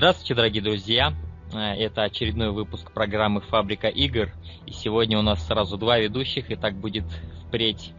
Здравствуйте, 0.00 0.34
дорогие 0.34 0.62
друзья! 0.62 1.12
Э, 1.52 1.74
это 1.74 2.04
очередной 2.04 2.52
выпуск 2.52 2.90
программы 2.90 3.42
«Фабрика 3.42 3.88
игр». 3.88 4.30
И 4.64 4.72
сегодня 4.72 5.18
у 5.18 5.22
нас 5.22 5.46
сразу 5.46 5.76
два 5.76 5.98
ведущих, 5.98 6.50
и 6.50 6.56
так 6.56 6.74
будет 6.74 7.04
впредь. 7.46 7.92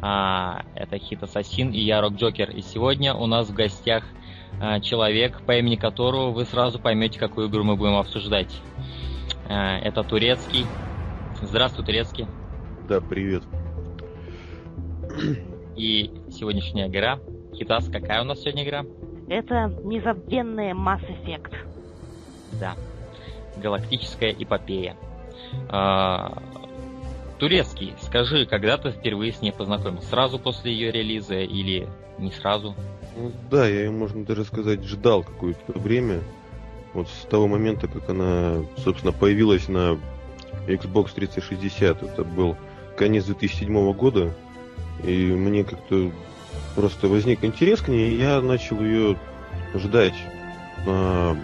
А, 0.00 0.64
это 0.74 0.98
Хит 0.98 1.22
Ассасин 1.22 1.70
и 1.70 1.78
я, 1.78 2.00
Рок 2.00 2.14
Джокер. 2.14 2.50
И 2.50 2.60
сегодня 2.60 3.14
у 3.14 3.26
нас 3.26 3.50
в 3.50 3.54
гостях 3.54 4.02
а, 4.60 4.80
человек, 4.80 5.42
по 5.46 5.56
имени 5.56 5.76
которого 5.76 6.32
вы 6.32 6.44
сразу 6.44 6.80
поймете, 6.80 7.20
какую 7.20 7.48
игру 7.48 7.62
мы 7.62 7.76
будем 7.76 7.94
обсуждать. 7.94 8.52
А, 9.48 9.78
это 9.78 10.02
Турецкий. 10.02 10.66
Здравствуй, 11.40 11.86
Турецкий. 11.86 12.26
Да, 12.88 13.00
привет. 13.00 13.44
И 15.76 16.10
сегодняшняя 16.32 16.88
игра. 16.88 17.20
Хитас, 17.54 17.88
какая 17.88 18.22
у 18.22 18.24
нас 18.24 18.40
сегодня 18.40 18.64
игра? 18.64 18.84
Это 19.28 19.72
незабвенная 19.82 20.74
Mass 20.74 21.02
Effect. 21.08 21.54
Да. 22.60 22.74
Галактическая 23.56 24.32
эпопея. 24.32 24.96
А, 25.68 26.42
турецкий, 27.38 27.94
скажи, 28.02 28.46
когда 28.46 28.76
ты 28.76 28.90
впервые 28.90 29.32
с 29.32 29.40
ней 29.40 29.52
познакомился? 29.52 30.08
Сразу 30.08 30.38
после 30.38 30.72
ее 30.72 30.92
релиза 30.92 31.40
или 31.40 31.88
не 32.18 32.30
сразу? 32.30 32.74
Ну, 33.16 33.32
да, 33.50 33.66
я 33.66 33.84
ее, 33.84 33.90
можно 33.90 34.24
даже 34.24 34.44
сказать, 34.44 34.82
ждал 34.84 35.22
какое-то 35.22 35.78
время. 35.78 36.20
Вот 36.92 37.08
с 37.08 37.26
того 37.26 37.48
момента, 37.48 37.88
как 37.88 38.08
она, 38.08 38.64
собственно, 38.78 39.12
появилась 39.12 39.68
на 39.68 39.98
Xbox 40.66 41.12
360. 41.14 42.02
Это 42.02 42.24
был 42.24 42.56
конец 42.96 43.24
2007 43.24 43.92
года. 43.92 44.34
И 45.02 45.32
мне 45.32 45.64
как-то 45.64 46.10
просто 46.74 47.08
возник 47.08 47.44
интерес 47.44 47.80
к 47.80 47.88
ней, 47.88 48.10
и 48.10 48.16
я 48.16 48.40
начал 48.40 48.80
ее 48.80 49.16
ждать 49.74 50.14
на... 50.86 51.36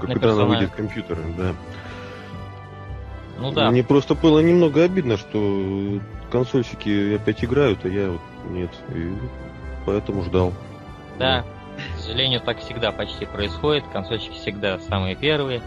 когда 0.00 0.32
она 0.32 0.44
выйдет 0.44 0.70
компьютер, 0.72 1.18
да. 1.36 1.54
Ну 3.38 3.52
да. 3.52 3.70
Мне 3.70 3.82
просто 3.82 4.14
было 4.14 4.40
немного 4.40 4.84
обидно, 4.84 5.16
что 5.16 6.00
консольщики 6.30 7.14
опять 7.14 7.42
играют, 7.42 7.84
а 7.84 7.88
я 7.88 8.10
вот 8.10 8.20
нет. 8.50 8.70
И 8.94 9.12
поэтому 9.86 10.22
ждал. 10.24 10.52
Да, 11.18 11.44
к 11.96 12.00
сожалению, 12.00 12.40
так 12.40 12.58
всегда 12.60 12.92
почти 12.92 13.24
происходит. 13.24 13.84
Консольщики 13.92 14.34
всегда 14.34 14.78
самые 14.80 15.16
первые, 15.16 15.62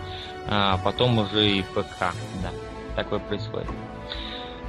а 0.47 0.77
потом 0.83 1.17
уже 1.17 1.49
и 1.49 1.61
ПК. 1.63 2.13
Да, 2.43 2.51
такое 2.95 3.19
происходит. 3.19 3.69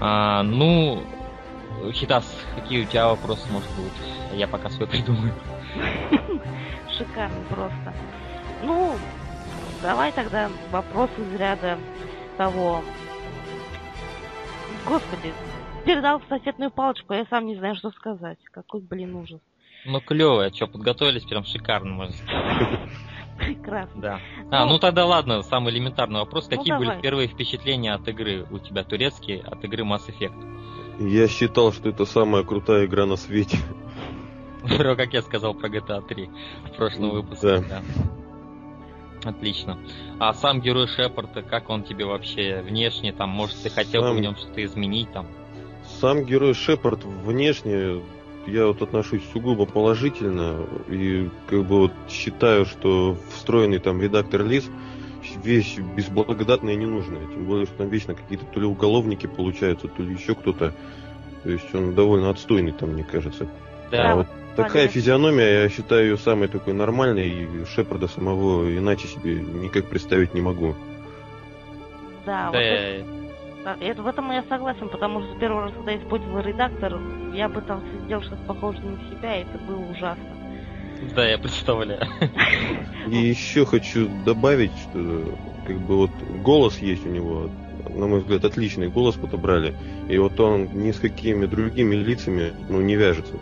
А, 0.00 0.42
ну, 0.42 1.02
Хитас, 1.92 2.25
какие 2.56 2.83
у 2.83 2.86
тебя 2.86 3.08
вопросы, 3.08 3.50
может 3.53 3.69
быть? 3.77 3.92
Я 4.33 4.48
пока 4.48 4.70
свой 4.70 4.89
придумаю. 4.89 5.34
Шикарно 6.97 7.41
просто. 7.49 7.94
Ну, 8.62 8.97
давай 9.82 10.12
тогда 10.12 10.50
вопрос 10.71 11.10
из 11.19 11.38
ряда 11.38 11.78
того... 12.37 12.82
Господи, 14.87 15.32
передал 15.84 16.21
соседную 16.28 16.71
палочку, 16.71 17.12
а 17.12 17.16
я 17.16 17.26
сам 17.26 17.47
не 17.47 17.56
знаю, 17.56 17.76
что 17.76 17.91
сказать. 17.91 18.38
Какой, 18.50 18.81
блин, 18.81 19.15
ужас. 19.16 19.41
Ну, 19.84 20.00
клево, 20.00 20.50
что, 20.54 20.66
подготовились 20.66 21.25
прям 21.25 21.44
шикарно, 21.44 21.91
можно 21.91 22.15
сказать. 22.15 22.91
Прекрасно. 23.38 24.00
Да. 24.00 24.20
А, 24.50 24.65
ну, 24.65 24.72
ну 24.72 24.78
тогда 24.78 25.04
ладно, 25.04 25.43
самый 25.43 25.72
элементарный 25.72 26.20
вопрос. 26.20 26.49
Ну, 26.50 26.56
Какие 26.56 26.72
давай. 26.72 26.88
были 26.88 27.00
первые 27.00 27.28
впечатления 27.28 27.93
от 27.93 28.06
игры 28.09 28.47
у 28.50 28.59
тебя 28.59 28.84
турецкие, 28.84 29.43
от 29.43 29.62
игры 29.65 29.84
Mass 29.84 30.09
Effect? 30.09 30.84
Я 30.99 31.28
считал, 31.28 31.72
что 31.72 31.88
это 31.88 32.05
самая 32.05 32.44
крутая 32.44 32.87
игра 32.87 33.06
на 33.06 33.16
свете. 33.16 33.59
Про, 34.62 34.97
как 34.97 35.12
я 35.12 35.22
сказал 35.22 35.55
про 35.55 35.69
GTA 35.69 36.06
3 36.06 36.31
в 36.72 36.77
прошлом 36.77 37.10
выпуске. 37.10 37.59
Да. 37.59 37.60
Да. 37.69 37.82
Отлично. 39.31 39.78
А 40.19 40.32
сам 40.34 40.60
герой 40.60 40.87
Шепарда, 40.87 41.43
как 41.43 41.71
он 41.71 41.82
тебе 41.82 42.05
вообще 42.05 42.62
внешне, 42.62 43.12
там, 43.12 43.31
может, 43.31 43.62
ты 43.62 43.71
хотел 43.71 44.03
бы 44.03 44.09
Сам- 44.09 44.16
в 44.16 44.21
нем 44.21 44.37
что-то 44.37 44.65
изменить 44.65 45.10
там? 45.12 45.27
Сам 46.00 46.25
герой 46.25 46.55
Шепард 46.55 47.05
внешне 47.05 48.03
я 48.47 48.66
вот 48.66 48.82
отношусь 48.82 49.22
сугубо 49.32 49.65
положительно 49.65 50.66
и 50.88 51.31
как 51.49 51.65
бы 51.65 51.78
вот 51.81 51.93
считаю, 52.11 52.66
что 52.66 53.16
встроенный 53.34 53.78
там 53.78 54.00
редактор 54.00 54.44
лиц 54.44 54.65
вещь 55.43 55.79
безблагодатная 55.79 56.75
и 56.75 56.77
ненужная. 56.77 57.27
Тем 57.27 57.45
более, 57.45 57.67
что 57.67 57.77
там 57.79 57.89
вечно 57.89 58.15
какие-то 58.15 58.45
то 58.47 58.61
ли 58.61 58.67
уголовники 58.67 59.27
получаются, 59.27 59.89
то 59.89 60.03
ли 60.03 60.15
еще 60.15 60.35
кто-то. 60.35 60.73
То 61.43 61.51
есть 61.51 61.75
он 61.75 61.95
довольно 61.95 62.31
отстойный 62.31 62.73
там, 62.73 62.91
мне 62.91 63.05
кажется. 63.05 63.47
Да, 63.91 64.12
А 64.12 64.15
вот 64.17 64.27
такая 64.57 64.73
понятно. 64.73 64.89
физиономия, 64.89 65.62
я 65.62 65.69
считаю 65.69 66.05
ее 66.05 66.17
самой 66.19 66.49
такой 66.49 66.73
нормальной, 66.73 67.29
и 67.29 67.65
Шепарда 67.67 68.09
самого 68.09 68.77
иначе 68.77 69.09
себе 69.09 69.35
никак 69.37 69.87
представить 69.87 70.35
не 70.35 70.41
могу. 70.41 70.75
Да, 72.25 72.45
да, 72.45 72.51
вот 72.51 72.56
это, 72.56 73.06
это- 73.81 74.03
в 74.03 74.06
этом 74.06 74.31
я 74.33 74.43
согласен, 74.49 74.89
потому 74.89 75.23
что 75.23 75.39
первый 75.39 75.65
раз, 75.65 75.73
когда 75.75 75.93
я 75.93 75.99
использовал 75.99 76.41
редактор, 76.41 76.99
я 77.35 77.49
пытался 77.49 77.87
сделать 78.05 78.25
что-то 78.25 78.43
похожее 78.45 78.85
на 78.85 78.99
себя, 79.11 79.37
и 79.39 79.43
это 79.43 79.59
было 79.59 79.81
ужасно. 79.91 80.34
Да, 81.15 81.26
я 81.28 81.38
представляю. 81.38 82.00
И 83.09 83.16
еще 83.16 83.65
хочу 83.66 84.09
добавить, 84.25 84.72
что 84.78 85.37
как 85.66 85.78
бы 85.81 85.97
вот 85.97 86.10
голос 86.42 86.78
есть 86.78 87.06
у 87.06 87.10
него, 87.10 87.50
на 87.91 88.06
мой 88.06 88.20
взгляд, 88.20 88.44
отличный 88.44 88.88
голос 88.88 89.14
подобрали. 89.16 89.75
И 90.09 90.16
вот 90.19 90.38
он 90.41 90.69
ни 90.72 90.91
с 90.93 90.98
какими 90.98 91.47
другими 91.47 91.94
лицами 91.94 92.53
ну, 92.69 92.81
не 92.81 92.97
вяжется. 92.97 93.34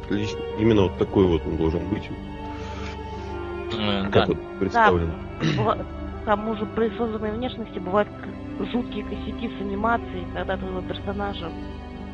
Именно 0.59 0.83
вот 0.83 0.99
такой 0.99 1.27
вот 1.27 1.43
он 1.47 1.57
должен 1.57 1.87
быть, 1.89 2.09
Э, 3.75 4.03
как 4.11 4.13
Да. 4.13 4.25
вот 4.27 4.59
представлен. 4.59 5.13
Быва- 5.57 5.79
К 6.23 6.25
тому 6.27 6.55
же 6.57 6.67
при 6.67 6.89
созданной 6.97 7.33
внешности 7.33 7.79
бывают 7.79 8.09
жуткие 8.73 9.03
косяки 9.05 9.49
с 9.49 9.61
анимацией, 9.61 10.25
когда 10.35 10.57
твоего 10.57 10.81
персонажа 10.83 11.51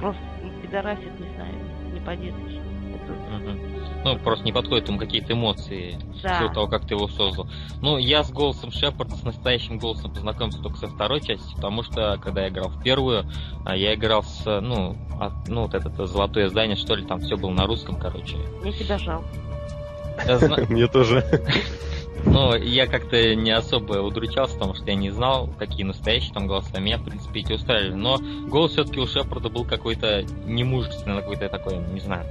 просто 0.01 0.23
пидорасит, 0.63 1.19
не 1.21 1.27
знаю, 1.35 1.55
не 1.93 2.01
по-детски. 2.01 2.61
Это- 2.95 3.13
Мгм. 3.37 3.59
Ну, 4.05 4.17
просто 4.19 4.45
не 4.45 4.53
подходят 4.53 4.89
ему 4.89 4.99
какие-то 4.99 5.33
эмоции 5.33 5.99
Да. 6.23 6.39
силу 6.39 6.53
того, 6.53 6.67
как 6.69 6.85
ты 6.87 6.95
его 6.95 7.09
создал. 7.09 7.49
Ну, 7.81 7.99
я 7.99 8.23
с 8.25 8.31
голосом 8.31 8.71
Шепарда, 8.71 9.17
с 9.17 9.25
настоящим 9.25 9.79
голосом 9.79 10.13
познакомился 10.13 10.61
только 10.63 10.79
со 10.79 10.89
второй 10.89 11.21
части, 11.21 11.55
потому 11.57 11.83
что, 11.83 12.19
когда 12.23 12.43
я 12.43 12.49
играл 12.49 12.69
в 12.71 12.83
первую, 12.83 13.27
а, 13.65 13.77
я 13.77 13.95
играл 13.95 14.23
с, 14.23 14.45
ну, 14.61 14.97
от- 15.21 15.49
ну, 15.49 15.63
вот 15.63 15.75
это 15.75 15.91
э, 16.03 16.07
золотое 16.07 16.49
здание, 16.49 16.77
что 16.77 16.95
ли, 16.95 17.05
там 17.05 17.21
все 17.21 17.37
было 17.37 17.51
на 17.51 17.67
русском, 17.67 17.97
короче. 17.97 18.37
Мне 18.63 18.73
тебя 18.73 18.99
жалко. 18.99 19.27
Я 20.27 20.39
зна- 20.39 20.57
Мне 20.69 20.87
тоже. 20.87 21.25
Ну, 22.25 22.53
я 22.57 22.89
как-то 22.89 23.37
не 23.37 23.53
особо 23.53 24.01
удручался, 24.03 24.55
потому 24.55 24.75
что 24.75 24.85
я 24.87 24.97
не 24.97 25.11
знал, 25.11 25.49
какие 25.57 25.85
настоящие 25.85 26.35
там 26.35 26.49
голоса. 26.49 26.81
Меня, 26.81 26.99
в 26.99 27.05
принципе, 27.05 27.41
эти 27.41 27.53
устраивали. 27.53 27.95
Но 27.95 28.19
голос 28.49 28.73
все-таки 28.73 28.99
у 28.99 29.07
Шепарда 29.07 29.49
был 29.49 29.65
какой-то 29.65 30.25
немужественный, 30.45 31.21
какой-то 31.21 31.49
такой, 31.49 31.77
не 31.79 32.01
знаю, 32.01 32.27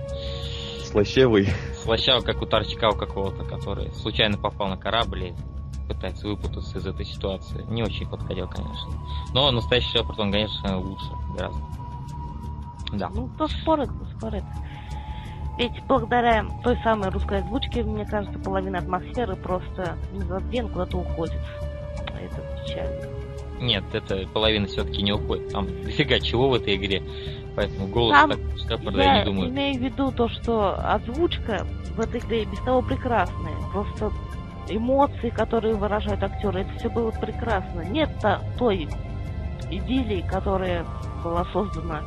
Слащавый. 0.98 1.48
слащавый, 1.84 2.24
как 2.24 2.42
у 2.42 2.48
Торчка 2.48 2.90
у 2.90 2.96
какого-то, 2.96 3.44
который 3.44 3.92
случайно 3.94 4.36
попал 4.36 4.68
на 4.68 4.78
корабль 4.78 5.26
и 5.26 5.34
пытается 5.88 6.28
выпутаться 6.28 6.80
из 6.80 6.88
этой 6.88 7.06
ситуации. 7.06 7.64
Не 7.70 7.84
очень 7.84 8.10
подходил, 8.10 8.48
конечно. 8.48 8.94
Но 9.32 9.52
настоящий 9.52 9.96
Шепард, 9.96 10.20
он, 10.20 10.32
конечно, 10.32 10.80
лучше 10.80 11.06
гораздо. 11.38 11.62
Да. 12.94 13.10
Ну, 13.14 13.28
кто 13.28 13.48
спорит, 13.48 13.90
кто 13.90 14.06
спорит. 14.18 14.44
Ведь 15.60 15.84
благодаря 15.88 16.48
той 16.64 16.76
самой 16.78 17.10
русской 17.10 17.42
озвучке, 17.42 17.84
мне 17.84 18.06
кажется, 18.08 18.40
половина 18.40 18.80
атмосферы 18.80 19.36
просто 19.36 20.00
незабвен 20.14 20.68
куда-то 20.68 20.98
уходит. 20.98 21.42
А 22.08 22.20
Это 22.20 22.42
печально. 22.66 23.18
Нет, 23.60 23.84
это 23.94 24.28
половина 24.34 24.66
все-таки 24.66 25.04
не 25.04 25.12
уходит. 25.12 25.52
Там 25.52 25.68
дофига 25.84 26.20
чего 26.20 26.50
в 26.50 26.56
этой 26.56 26.76
игре. 26.76 27.04
Поэтому 27.58 27.88
голос 27.88 28.12
Там 28.16 28.30
так 28.30 28.40
Шепарда 28.80 29.02
я 29.02 29.26
думаю. 29.26 29.50
имею 29.50 29.80
в 29.80 29.84
виду 29.84 30.12
то, 30.12 30.30
что 30.30 30.80
озвучка 30.94 31.66
в 31.96 32.00
этой 32.00 32.20
игре 32.20 32.46
без 32.46 32.60
того 32.60 32.84
прекрасная. 32.84 33.56
Просто 33.74 34.12
эмоции, 34.70 35.32
которые 35.32 35.74
выражают 35.74 36.22
актеры, 36.22 36.62
это 36.62 36.70
все 36.78 36.88
было 36.90 37.10
прекрасно. 37.10 37.82
Нет 37.82 38.12
та- 38.22 38.42
той 38.60 38.88
идиллии, 39.72 40.22
которая 40.22 40.86
была 41.24 41.46
создана 41.46 42.04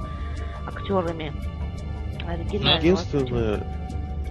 актерами 0.69 1.32
оригинального. 2.29 2.76
Единственное, 2.79 3.67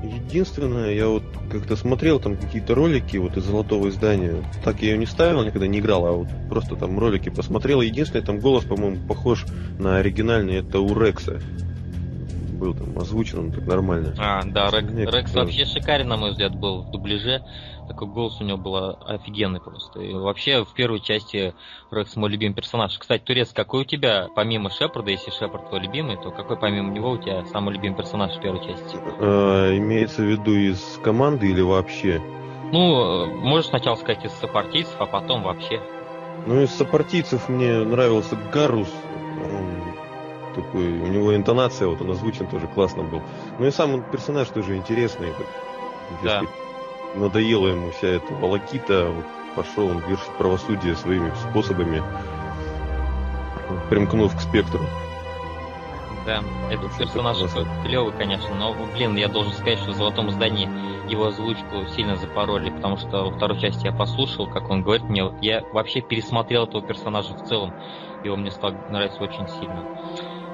единственное, 0.04 0.94
я 0.94 1.07
вот 1.07 1.24
как-то 1.51 1.75
смотрел 1.75 2.19
там 2.19 2.38
какие-то 2.38 2.75
ролики 2.75 3.18
вот 3.18 3.38
из 3.38 3.44
золотого 3.44 3.90
издания. 3.90 4.44
Так 4.63 4.81
я 4.81 4.92
ее 4.92 4.98
не 4.98 5.06
ставил, 5.06 5.44
никогда 5.44 5.68
не 5.68 5.80
играл, 5.80 6.06
а 6.06 6.12
вот 6.12 6.28
просто 6.50 6.75
там 6.75 6.98
ролики 7.00 7.30
посмотрел. 7.30 7.81
Единственное, 7.81 8.25
там 8.25 8.40
голос, 8.40 8.63
по-моему, 8.66 8.98
похож 9.07 9.46
на 9.78 9.98
оригинальный, 9.98 10.57
это 10.57 10.80
у 10.80 10.98
Рекса. 11.00 11.40
Был 12.60 12.74
там 12.74 12.98
озвучен 13.00 13.40
он 13.40 13.51
так 13.51 13.66
нормально. 13.66 14.13
А, 14.18 14.44
да, 14.44 14.69
Рек- 14.69 15.13
Рекс 15.13 15.34
вообще 15.34 15.66
шикарен, 15.66 16.07
на 16.10 16.18
мой 16.18 16.31
взгляд, 16.31 16.54
был 16.56 16.81
в 16.84 16.92
дубляже. 16.92 17.42
Такой 17.89 18.07
голос 18.07 18.39
у 18.39 18.44
него 18.44 18.57
был 18.59 18.97
офигенный 19.01 19.59
просто. 19.59 20.00
И 20.00 20.13
вообще, 20.13 20.63
в 20.63 20.71
первой 20.75 21.00
части 21.00 21.56
Рекс 21.89 22.15
мой 22.15 22.30
любимый 22.30 22.53
персонаж. 22.53 22.95
Кстати, 22.95 23.24
Турец, 23.24 23.51
какой 23.51 23.81
у 23.81 23.83
тебя, 23.83 24.30
помимо 24.36 24.69
Шепарда, 24.69 25.09
если 25.09 25.31
Шепард 25.31 25.69
твой 25.69 25.81
любимый, 25.81 26.15
то 26.18 26.30
какой 26.30 26.56
помимо 26.56 26.94
него 26.94 27.09
у 27.09 27.18
тебя 27.18 27.44
самый 27.45 27.74
любимый 27.74 27.95
персонаж 27.95 28.38
в 28.38 28.41
первой 28.41 28.59
части? 28.59 28.95
А, 29.19 29.75
имеется 29.75 30.21
в 30.21 30.25
виду 30.25 30.53
из 30.53 31.00
команды 31.03 31.50
или 31.50 31.62
вообще? 31.62 32.21
Ну, 32.71 33.25
можешь 33.25 33.69
сначала 33.69 33.95
сказать 33.95 34.24
из 34.24 34.33
сопартийцев, 34.33 34.95
а 35.00 35.07
потом 35.07 35.42
вообще. 35.42 35.81
Ну, 36.45 36.62
из 36.62 36.69
сопартийцев 36.69 37.50
мне 37.50 37.74
нравился 37.80 38.38
Гарус. 38.53 38.94
Он 39.44 40.53
такой, 40.53 40.88
у 40.88 41.07
него 41.07 41.35
интонация, 41.35 41.88
вот 41.88 42.01
он 42.01 42.12
озвучен 42.12 42.45
тоже 42.45 42.68
классно 42.68 43.01
был. 43.01 43.24
Ну 43.57 43.65
и 43.65 43.71
сам 43.71 44.03
персонаж 44.12 44.47
тоже 44.50 44.77
интересный. 44.77 45.31
Так, 45.31 45.47
Да. 46.24 46.44
Надоела 47.15 47.67
ему 47.67 47.91
вся 47.91 48.07
эта 48.07 48.33
волокита, 48.33 49.13
пошел 49.56 49.88
он 49.88 50.00
вершить 50.07 50.31
правосудие 50.38 50.95
своими 50.95 51.31
способами, 51.50 52.03
примкнув 53.89 54.35
к 54.35 54.39
спектру. 54.39 54.81
Да, 56.25 56.44
этот 56.69 56.88
Очень 56.88 57.00
персонаж 57.00 57.38
классно. 57.38 57.65
клевый, 57.83 58.13
конечно, 58.13 58.53
но, 58.53 58.75
блин, 58.94 59.15
я 59.15 59.27
должен 59.27 59.53
сказать, 59.53 59.79
что 59.79 59.91
в 59.91 59.95
«Золотом 59.95 60.29
здании» 60.29 60.69
его 61.09 61.25
озвучку 61.27 61.88
сильно 61.95 62.17
запороли, 62.17 62.69
потому 62.69 62.97
что 62.97 63.25
во 63.25 63.31
второй 63.31 63.57
части 63.59 63.85
я 63.85 63.91
послушал, 63.91 64.47
как 64.47 64.69
он 64.69 64.83
говорит 64.83 65.09
мне, 65.09 65.31
я 65.41 65.63
вообще 65.71 66.01
пересмотрел 66.01 66.65
этого 66.65 66.83
персонажа 66.83 67.33
в 67.33 67.41
целом, 67.41 67.73
и 68.23 68.29
он 68.29 68.41
мне 68.41 68.51
стал 68.51 68.73
нравиться 68.89 69.23
очень 69.23 69.47
сильно. 69.47 69.85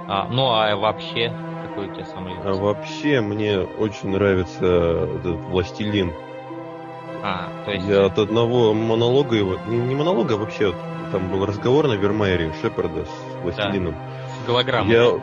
А, 0.08 0.28
ну, 0.30 0.46
а 0.52 0.76
вообще, 0.78 1.36
какой 1.64 1.88
у 1.88 1.94
тебя 1.94 2.06
самый 2.06 2.36
А 2.38 2.54
вообще 2.54 3.22
мне 3.22 3.60
очень 3.60 4.10
нравится 4.10 4.66
этот 4.66 5.42
Властелин. 5.50 6.14
А, 7.28 7.50
то 7.66 7.72
есть... 7.72 7.88
Я 7.88 8.06
от 8.06 8.20
одного 8.20 8.72
монолога 8.76 9.36
его, 9.36 9.58
не, 9.68 9.78
не 9.80 9.96
монолога, 9.96 10.36
а 10.36 10.38
вообще 10.38 10.76
там 11.12 11.28
был 11.30 11.44
разговор 11.44 11.88
на 11.88 11.94
Вермайере 11.94 12.54
Шепарда 12.62 13.06
с 13.06 13.42
Властелином. 13.42 13.96
С 14.44 14.48
голограммой. 14.48 14.94
Я, 14.94 15.20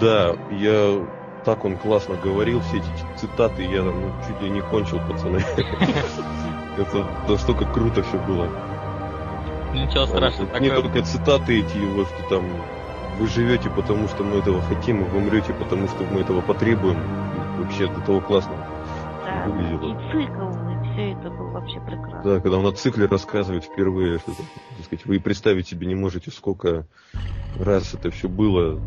да, 0.00 0.34
я 0.50 1.06
так 1.44 1.64
он 1.64 1.76
классно 1.76 2.16
говорил, 2.16 2.60
все 2.62 2.78
эти 2.78 2.86
цитаты, 3.16 3.62
я 3.62 3.82
ну, 3.82 4.10
чуть 4.26 4.42
ли 4.42 4.50
не 4.50 4.60
кончил, 4.60 4.98
пацаны. 5.08 5.36
Это 6.76 7.06
настолько 7.28 7.64
круто 7.66 8.02
все 8.02 8.18
было. 8.26 8.48
Ничего 9.72 10.06
страшного, 10.06 10.58
Не 10.58 10.70
только 10.70 11.02
цитаты 11.02 11.60
эти 11.60 11.76
его, 11.76 12.06
что 12.06 12.28
там 12.28 12.44
вы 13.20 13.28
живете, 13.28 13.70
потому 13.70 14.08
что 14.08 14.24
мы 14.24 14.38
этого 14.38 14.60
хотим, 14.62 15.04
и 15.04 15.08
вы 15.08 15.18
умрете, 15.18 15.52
потому 15.52 15.86
что 15.86 16.02
мы 16.10 16.22
этого 16.22 16.40
потребуем. 16.40 16.98
Вообще 17.58 17.86
до 17.86 18.00
того 18.00 18.20
классно. 18.20 18.52
Да. 19.24 19.44
Выглядело. 19.46 19.92
И 19.92 20.10
цикл, 20.10 20.50
и 20.50 20.75
все 20.96 21.12
это 21.12 21.30
было 21.30 21.50
вообще 21.50 21.80
прекрасно. 21.80 22.22
Да, 22.24 22.40
когда 22.40 22.56
он 22.56 22.64
на 22.64 22.72
цикле 22.72 23.06
рассказывает 23.06 23.64
впервые, 23.64 24.18
что 24.18 24.32
так 24.32 24.84
сказать, 24.86 25.06
вы 25.06 25.16
и 25.16 25.18
представить 25.18 25.68
себе 25.68 25.86
не 25.86 25.94
можете, 25.94 26.30
сколько 26.30 26.86
раз 27.58 27.94
это 27.94 28.10
все 28.10 28.28
было. 28.28 28.80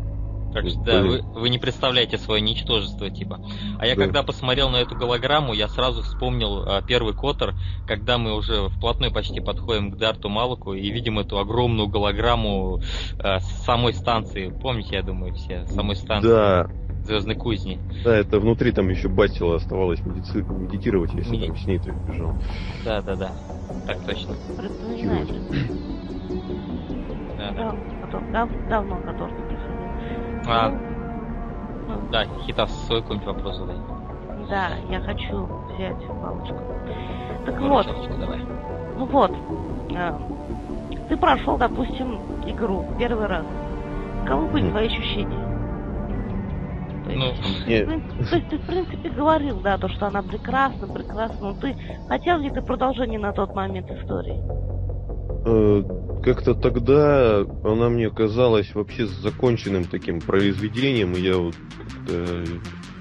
Так 0.52 0.68
что, 0.68 0.80
да, 0.80 1.00
вы, 1.00 1.22
вы 1.22 1.48
не 1.48 1.58
представляете 1.58 2.18
свое 2.18 2.40
ничтожество, 2.40 3.08
типа. 3.08 3.40
А 3.78 3.86
я 3.86 3.94
Да. 3.94 4.02
когда 4.02 4.24
посмотрел 4.24 4.68
на 4.70 4.78
эту 4.78 4.96
голограмму, 4.96 5.52
я 5.52 5.68
сразу 5.68 6.02
вспомнил 6.02 6.64
а, 6.66 6.82
первый 6.82 7.14
Котор, 7.14 7.54
когда 7.86 8.18
мы 8.18 8.34
уже 8.34 8.68
вплотную 8.68 9.12
почти 9.12 9.38
подходим 9.38 9.92
к 9.92 9.96
Дарту 9.96 10.28
Малаку 10.28 10.74
и 10.74 10.90
видим 10.90 11.20
эту 11.20 11.38
огромную 11.38 11.86
голограмму 11.86 12.82
а, 13.20 13.38
самой 13.38 13.94
станции. 13.94 14.48
Помните, 14.48 14.96
я 14.96 15.02
думаю, 15.02 15.34
все, 15.34 15.66
самой 15.66 15.94
станции 15.94 16.28
Да, 16.28 16.68
Звездной 17.10 17.34
кузни. 17.34 17.80
да, 18.04 18.16
это 18.16 18.38
внутри 18.38 18.70
там 18.70 18.88
еще 18.88 19.08
Батила 19.08 19.56
оставалось 19.56 19.98
медици- 20.04 20.44
медитировать, 20.48 21.12
если 21.12 21.32
Меди- 21.32 21.46
там 21.48 21.56
с 21.56 21.66
ней 21.66 21.78
ты 21.80 21.90
бежал. 22.06 22.34
Да, 22.84 23.02
да, 23.02 23.16
да. 23.16 23.32
Так 23.84 24.00
точно. 24.04 24.36
Да, 27.36 27.74
дав- 28.32 28.68
давно 28.68 28.96
который 28.98 29.34
приходил. 29.34 30.46
А, 30.46 30.70
Ну, 31.88 31.94
да, 32.12 32.24
Хитас, 32.46 32.70
свой 32.86 33.02
какой-нибудь 33.02 33.26
вопрос 33.26 33.56
задай. 33.56 33.76
да, 34.48 34.68
я 34.88 35.00
хочу 35.00 35.48
взять 35.74 35.96
палочку. 36.06 36.54
Так 37.44 37.58
Ну, 37.60 37.68
вот, 37.70 37.86
давай. 38.20 38.38
ну 38.96 39.04
вот, 39.06 39.32
э, 39.90 40.12
ты 41.08 41.16
прошел, 41.16 41.58
допустим, 41.58 42.20
игру 42.46 42.84
первый 43.00 43.26
раз. 43.26 43.44
Каковы 44.24 44.46
были 44.46 44.70
твои 44.70 44.86
ощущения? 44.86 45.49
То 47.14 47.26
есть, 47.26 47.40
Ну, 47.66 47.70
Не, 47.70 47.82
в 47.82 47.86
принципе- 47.86 48.24
то 48.24 48.36
есть 48.36 48.48
ты, 48.48 48.58
в 48.58 48.66
принципе, 48.66 49.10
говорил, 49.10 49.60
да, 49.60 49.78
то, 49.78 49.88
что 49.88 50.06
она 50.06 50.22
прекрасна, 50.22 50.86
прекрасна, 50.86 51.36
но 51.40 51.54
ты 51.54 51.76
хотел 52.08 52.38
ли 52.38 52.50
ты 52.50 52.62
продолжение 52.62 53.18
на 53.18 53.32
тот 53.32 53.54
момент 53.54 53.90
истории? 53.90 54.40
Э, 55.46 55.82
Как-то 56.22 56.54
тогда 56.54 57.44
она 57.64 57.88
мне 57.88 58.10
казалась 58.10 58.74
вообще 58.74 59.06
законченным 59.06 59.84
таким 59.84 60.20
произведением, 60.20 61.12
и 61.14 61.20
я 61.20 61.36
вот 61.38 61.54
как-то... 61.78 62.44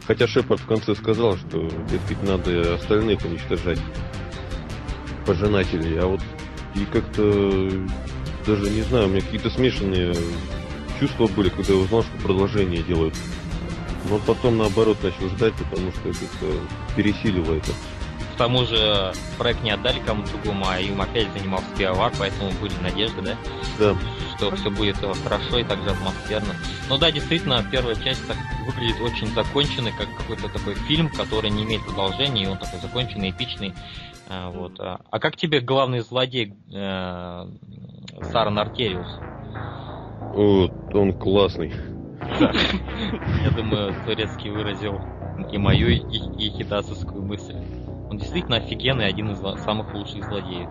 Хотя 0.07 0.25
Шепард 0.25 0.61
в 0.61 0.65
конце 0.65 0.95
сказал, 0.95 1.35
что, 1.35 1.67
дескать, 1.89 2.23
надо 2.27 2.75
остальных 2.75 3.19
уничтожать, 3.25 3.79
пожинателей, 5.25 5.99
а 5.99 6.07
вот 6.07 6.21
и 6.75 6.85
как-то 6.85 7.69
даже 8.47 8.69
не 8.71 8.81
знаю, 8.81 9.05
у 9.07 9.09
меня 9.09 9.21
какие-то 9.21 9.49
смешанные 9.49 10.13
чувства 10.99 11.27
были, 11.27 11.49
когда 11.49 11.73
я 11.73 11.79
узнал, 11.79 12.03
что 12.03 12.17
продолжение 12.23 12.81
делают. 12.83 13.13
Но 14.09 14.19
потом, 14.25 14.57
наоборот, 14.57 14.97
начал 15.03 15.29
ждать, 15.29 15.53
потому 15.53 15.91
что 15.91 16.09
это 16.09 16.25
пересилило 16.95 17.53
это. 17.53 17.71
К 18.33 18.37
тому 18.37 18.65
же 18.65 19.13
проект 19.37 19.61
не 19.63 19.71
отдали 19.71 19.99
кому-то 19.99 20.31
другому, 20.31 20.65
а 20.67 20.79
им 20.79 20.99
опять 21.01 21.27
занимался 21.33 21.67
пиавар, 21.77 22.11
поэтому 22.17 22.51
были 22.61 22.73
надежды, 22.81 23.21
да? 23.21 23.35
Да, 23.77 23.95
что 24.37 24.55
все 24.55 24.71
будет 24.71 24.95
хорошо 25.23 25.59
и 25.59 25.63
также 25.63 25.89
атмосферно. 25.91 26.55
Ну 26.89 26.97
да, 26.97 27.11
действительно, 27.11 27.63
первая 27.69 27.95
часть 27.95 28.25
так 28.27 28.37
выглядит 28.65 28.99
очень 29.01 29.27
законченной, 29.27 29.91
как 29.91 30.07
какой-то 30.17 30.47
такой 30.49 30.75
фильм, 30.75 31.09
который 31.09 31.49
не 31.49 31.63
имеет 31.63 31.83
продолжения, 31.85 32.43
и 32.43 32.47
он 32.47 32.57
такой 32.57 32.79
законченный, 32.79 33.31
эпичный. 33.31 33.73
А, 34.27 34.49
вот. 34.49 34.79
А 34.79 35.01
а 35.11 35.19
как 35.19 35.35
тебе 35.35 35.59
главный 35.59 35.99
злодей 35.99 36.53
э, 36.71 37.45
Саран 38.31 38.57
Артериус? 38.57 39.07
вот, 40.33 40.95
он 40.95 41.13
классный. 41.13 41.73
Я 43.43 43.51
думаю, 43.55 43.93
Турецкий 44.05 44.49
выразил 44.51 44.99
и 45.51 45.57
мою, 45.57 45.89
и, 45.89 46.49
хитасовскую 46.49 47.23
мысль. 47.23 47.55
Он 48.09 48.17
действительно 48.17 48.57
офигенный, 48.57 49.07
один 49.07 49.31
из 49.31 49.39
самых 49.63 49.93
лучших 49.93 50.23
злодеев. 50.25 50.69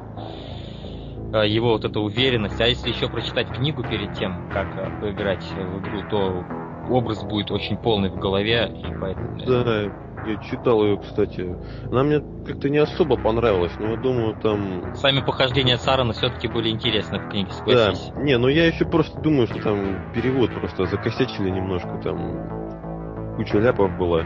А, 1.33 1.45
Его 1.45 1.73
вот 1.73 1.85
эта 1.85 2.01
уверенность, 2.01 2.61
а 2.61 2.67
если 2.67 2.89
еще 2.89 3.09
прочитать 3.09 3.49
книгу 3.49 3.83
перед 3.83 4.15
тем, 4.15 4.51
как 4.53 4.67
а, 4.77 4.91
поиграть 5.01 5.45
в 5.45 5.81
игру, 5.81 6.03
то 6.11 6.45
образ 6.89 7.23
будет 7.23 7.51
очень 7.51 7.77
полный 7.77 8.09
в 8.09 8.19
голове, 8.19 8.71
и 8.75 8.93
поэтому... 9.01 9.39
Да, 9.39 10.08
я 10.29 10.37
читал 10.43 10.83
ее, 10.85 10.99
кстати. 10.99 11.57
Она 11.91 12.03
мне 12.03 12.23
как-то 12.47 12.69
не 12.69 12.79
особо 12.79 13.17
понравилась, 13.17 13.73
но 13.79 13.93
я 13.93 13.97
думаю, 13.97 14.35
там... 14.35 14.95
Сами 14.95 15.21
похождения 15.21 15.77
Сарана 15.79 16.13
все-таки 16.13 16.49
были 16.49 16.69
интересны 16.71 17.19
в 17.19 17.29
книге, 17.29 17.49
Да, 17.51 17.55
согласись. 17.93 18.13
не, 18.17 18.37
ну 18.39 18.49
я 18.49 18.67
еще 18.67 18.85
просто 18.85 19.21
думаю, 19.21 19.47
что 19.47 19.61
там 19.63 20.13
перевод 20.15 20.53
просто 20.53 20.87
закосячили 20.87 21.51
немножко, 21.51 21.99
там 22.03 23.35
куча 23.37 23.59
ляпов 23.59 23.97
было 23.99 24.25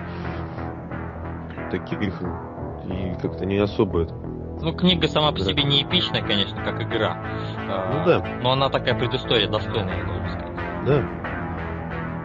таких, 1.71 1.99
и 2.85 3.14
как-то 3.21 3.47
не 3.47 3.59
особо 3.59 4.02
это. 4.02 4.14
Ну, 4.61 4.73
книга 4.75 5.09
сама 5.09 5.32
по 5.32 5.38
Да. 5.38 5.44
себе 5.47 5.64
не 5.64 5.82
эпичная, 5.82 6.23
конечно, 6.23 6.62
как 6.62 6.80
игра. 6.82 7.16
А, 7.68 7.90
Ну 7.92 8.04
да. 8.06 8.25
Но 8.42 8.52
она 8.52 8.68
такая 8.68 8.94
предыстория 8.99 9.49
достойная, 9.49 9.99
я 9.99 10.04
должен 10.04 10.28
сказать. 10.28 10.56
Да, 10.87 11.02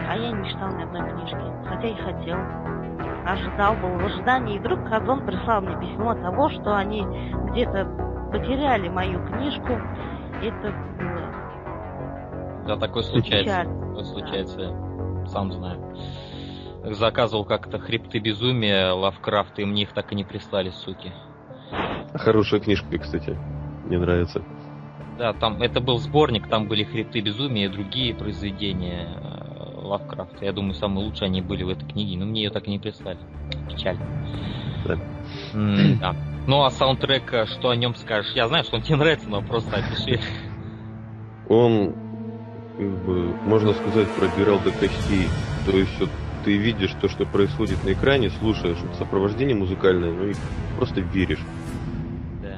А 0.09 0.15
я 0.17 0.31
не 0.31 0.49
читал 0.49 0.69
ни 0.75 0.83
одной 0.83 1.09
книжки, 1.11 1.37
хотя 1.67 1.87
и 1.87 1.95
хотел. 1.95 2.37
Ожидал, 3.27 3.75
был 3.75 3.89
в 3.99 4.05
ожидании, 4.05 4.55
и 4.55 4.59
вдруг 4.59 4.87
Хазон 4.87 5.25
прислал 5.25 5.61
мне 5.61 5.77
письмо 5.79 6.13
того, 6.15 6.49
что 6.49 6.77
они 6.77 7.01
где-то 7.51 7.85
потеряли 8.31 8.87
мою 8.87 9.25
книжку. 9.27 9.73
Это 10.41 10.71
было 10.97 12.65
Да, 12.67 12.77
такое 12.77 13.03
случается. 13.03 13.43
печально. 13.63 13.87
Такое 13.87 14.03
случается, 14.03 15.25
сам 15.27 15.51
знаю. 15.51 15.95
Заказывал 16.85 17.43
как-то 17.43 17.79
хребты 17.79 18.19
безумия 18.19 18.91
Лавкрафта, 18.93 19.61
и 19.61 19.65
мне 19.65 19.81
их 19.83 19.91
так 19.91 20.11
и 20.13 20.15
не 20.15 20.23
прислали, 20.23 20.69
суки. 20.69 21.11
хорошая 22.13 22.61
книжка, 22.61 22.97
кстати, 22.97 23.37
мне 23.85 23.97
нравится. 23.99 24.41
Да, 25.17 25.33
там 25.33 25.61
это 25.61 25.81
был 25.81 25.97
сборник, 25.97 26.47
там 26.47 26.67
были 26.67 26.83
хребты 26.85 27.19
безумия 27.21 27.65
и 27.65 27.69
другие 27.69 28.13
произведения 28.13 29.07
Лавкрафта. 29.87 30.45
Я 30.45 30.53
думаю, 30.53 30.73
самые 30.73 31.05
лучшие 31.05 31.27
они 31.27 31.41
были 31.41 31.63
в 31.63 31.69
этой 31.69 31.87
книге, 31.87 32.17
но 32.17 32.25
мне 32.25 32.43
ее 32.43 32.49
так 32.49 32.67
и 32.67 32.71
не 32.71 32.79
прислали. 32.79 33.17
Печаль. 33.69 33.97
Да. 34.85 36.15
Ну 36.47 36.63
а 36.63 36.69
саундтрек, 36.69 37.33
э, 37.33 37.45
что 37.45 37.69
о 37.69 37.75
нем 37.75 37.93
скажешь? 37.95 38.31
Я 38.33 38.47
знаю, 38.47 38.63
что 38.63 38.77
он 38.77 38.81
тебе 38.81 38.95
нравится, 38.95 39.27
но 39.29 39.41
просто 39.41 39.77
опиши. 39.77 40.21
Он, 41.49 41.93
как 42.77 43.05
бы, 43.05 43.33
можно 43.45 43.73
сказать, 43.73 44.07
пробирал 44.11 44.59
до 44.59 44.71
костей. 44.71 45.27
То 45.65 45.75
есть 45.75 45.99
вот 45.99 46.09
ты 46.45 46.55
видишь 46.55 46.93
то, 47.01 47.09
что 47.09 47.25
происходит 47.25 47.83
на 47.83 47.91
экране, 47.91 48.29
слушаешь 48.29 48.77
сопровождение 48.97 49.55
музыкальное, 49.55 50.13
ну 50.13 50.27
и 50.29 50.33
просто 50.77 51.01
веришь. 51.01 51.45
Да. 52.41 52.57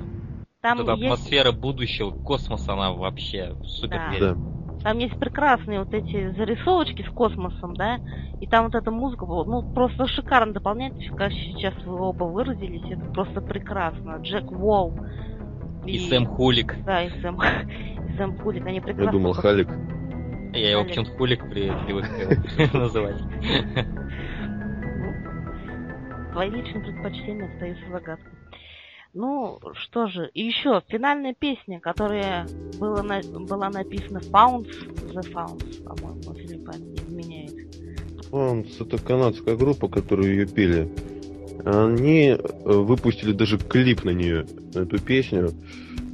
Там 0.61 0.77
Вот 0.77 0.97
есть 0.97 1.03
атмосфера 1.03 1.51
будущего, 1.51 2.11
космоса, 2.11 2.73
она 2.73 2.91
вообще 2.91 3.55
супер 3.63 3.97
Да. 3.97 4.11
верит. 4.11 4.37
Да. 4.37 4.58
Там 4.83 4.97
есть 4.97 5.17
прекрасные 5.19 5.79
вот 5.79 5.93
эти 5.93 6.31
зарисовочки 6.31 7.01
с 7.01 7.09
космосом, 7.11 7.73
да, 7.75 7.99
и 8.39 8.47
там 8.47 8.65
вот 8.65 8.75
эта 8.75 8.91
музыка, 8.91 9.25
ну, 9.25 9.63
просто 9.73 10.07
шикарно 10.07 10.53
дополняет, 10.53 10.93
как 11.17 11.33
сейчас 11.33 11.73
вы 11.83 11.99
оба 11.99 12.23
выразились, 12.23 12.89
это 12.89 13.03
просто 13.11 13.41
прекрасно. 13.41 14.17
Джек 14.21 14.49
Уолл. 14.51 14.95
И, 15.85 15.95
и 15.95 16.09
Сэм 16.09 16.25
Хулик. 16.25 16.77
Да, 16.85 17.03
и 17.03 17.09
Сэм, 17.21 17.37
и 18.07 18.17
Сэм 18.17 18.37
Хулик, 18.37 18.65
они 18.65 18.79
прекрасно. 18.79 19.05
Я 19.05 19.11
думал, 19.11 19.33
Халик. 19.33 19.69
Я 20.53 20.71
его 20.71 20.85
почему-то 20.85 21.11
Хулик 21.11 21.49
привык 21.49 22.05
называть. 22.73 23.21
Ну, 24.41 26.33
твои 26.33 26.49
личные 26.49 26.83
предпочтения 26.83 27.51
остаются 27.51 27.85
загадкой. 27.89 28.38
Ну, 29.13 29.59
что 29.73 30.07
же, 30.07 30.29
и 30.33 30.43
еще 30.43 30.81
финальная 30.87 31.33
песня, 31.33 31.79
которая 31.79 32.47
была, 32.79 33.01
на, 33.01 33.21
была 33.21 33.69
написана 33.69 34.19
Founds, 34.19 34.69
The 35.11 35.33
Founds, 35.33 35.83
по-моему, 35.83 36.33
если 36.35 36.57
память 36.57 36.81
не 36.81 36.95
изменяет. 36.95 37.75
Founds 38.29 38.71
это 38.79 38.99
канадская 38.99 39.55
группа, 39.55 39.87
которую 39.87 40.31
ее 40.31 40.45
пели. 40.45 40.87
Они 41.65 42.29
э, 42.29 42.37
выпустили 42.63 43.33
даже 43.33 43.57
клип 43.57 44.03
на 44.03 44.11
нее, 44.11 44.45
на 44.73 44.81
эту 44.81 44.99
песню. 44.99 45.53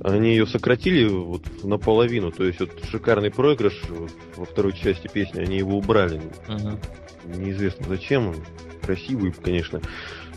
Они 0.01 0.29
ее 0.29 0.47
сократили 0.47 1.05
вот 1.07 1.43
наполовину, 1.63 2.31
то 2.31 2.45
есть 2.45 2.59
вот 2.59 2.71
шикарный 2.89 3.31
проигрыш 3.31 3.81
вот, 3.89 4.11
во 4.37 4.45
второй 4.45 4.73
части 4.73 5.07
песни, 5.11 5.39
они 5.39 5.57
его 5.57 5.77
убрали. 5.77 6.21
Uh-huh. 6.47 6.79
Неизвестно 7.37 7.87
зачем, 7.89 8.35
красивый, 8.81 9.33
конечно. 9.33 9.81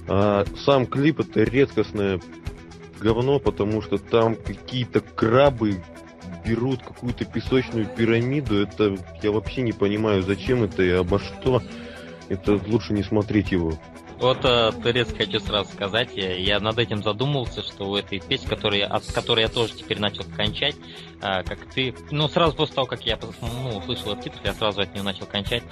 А 0.09 0.45
сам 0.65 0.87
клип 0.87 1.21
это 1.21 1.43
редкостная 1.43 2.19
говно, 2.99 3.39
потому 3.39 3.83
что 3.83 3.99
там 3.99 4.35
какие-то 4.35 5.01
крабы 5.01 5.83
берут 6.47 6.83
какую-то 6.83 7.25
песочную 7.25 7.87
пирамиду. 7.87 8.63
Это 8.63 8.97
я 9.23 9.31
вообще 9.31 9.63
не 9.63 9.73
понимаю, 9.73 10.23
зачем 10.23 10.63
это 10.63 10.83
и 10.83 10.91
обо 10.91 11.19
что. 11.19 11.63
Это 12.29 12.61
лучше 12.67 12.93
не 12.93 13.03
смотреть 13.03 13.53
его. 13.53 13.75
Вот, 14.21 14.39
э, 14.43 14.73
Терес, 14.83 15.13
хочу 15.17 15.39
сразу 15.39 15.71
сказать, 15.71 16.11
я, 16.15 16.35
я 16.35 16.59
над 16.59 16.77
этим 16.77 17.05
задумывался, 17.05 17.63
что 17.63 17.85
у 17.85 17.95
этой 17.95 18.19
песни, 18.19 18.49
которой, 18.49 18.81
от 18.83 19.07
которой 19.13 19.43
я 19.43 19.49
тоже 19.49 19.75
теперь 19.75 20.01
начал 20.01 20.25
кончать, 20.25 20.75
э, 21.23 21.45
как 21.45 21.67
ты, 21.73 21.95
ну, 22.11 22.29
сразу 22.29 22.57
после 22.57 22.75
того, 22.75 22.89
как 22.89 23.07
я 23.07 23.17
ну, 23.23 23.79
услышал 23.79 24.13
этот 24.13 24.25
титр, 24.25 24.39
я 24.43 24.55
сразу 24.55 24.81
от 24.81 24.93
нее 24.93 25.05
начал 25.05 25.27
кончать. 25.27 25.63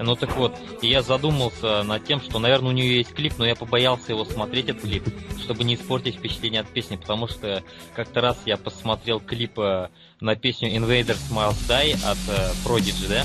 Ну, 0.00 0.16
так 0.16 0.36
вот, 0.36 0.58
я 0.82 1.02
задумался 1.02 1.84
над 1.84 2.04
тем, 2.04 2.20
что, 2.20 2.40
наверное, 2.40 2.70
у 2.70 2.74
нее 2.74 2.98
есть 2.98 3.14
клип, 3.14 3.34
но 3.38 3.46
я 3.46 3.54
побоялся 3.54 4.10
его 4.10 4.24
смотреть, 4.24 4.68
этот 4.68 4.82
клип, 4.82 5.04
чтобы 5.38 5.62
не 5.62 5.76
испортить 5.76 6.16
впечатление 6.16 6.62
от 6.62 6.68
песни, 6.68 6.96
потому 6.96 7.28
что 7.28 7.62
как-то 7.94 8.20
раз 8.20 8.36
я 8.46 8.56
посмотрел 8.56 9.20
клип 9.20 9.60
э, 9.60 9.90
на 10.18 10.34
песню 10.34 10.74
Invaders 10.74 11.30
Miles 11.30 11.68
Die 11.68 11.94
от 12.04 12.18
э, 12.28 12.52
Prodigy, 12.64 13.08
да, 13.08 13.22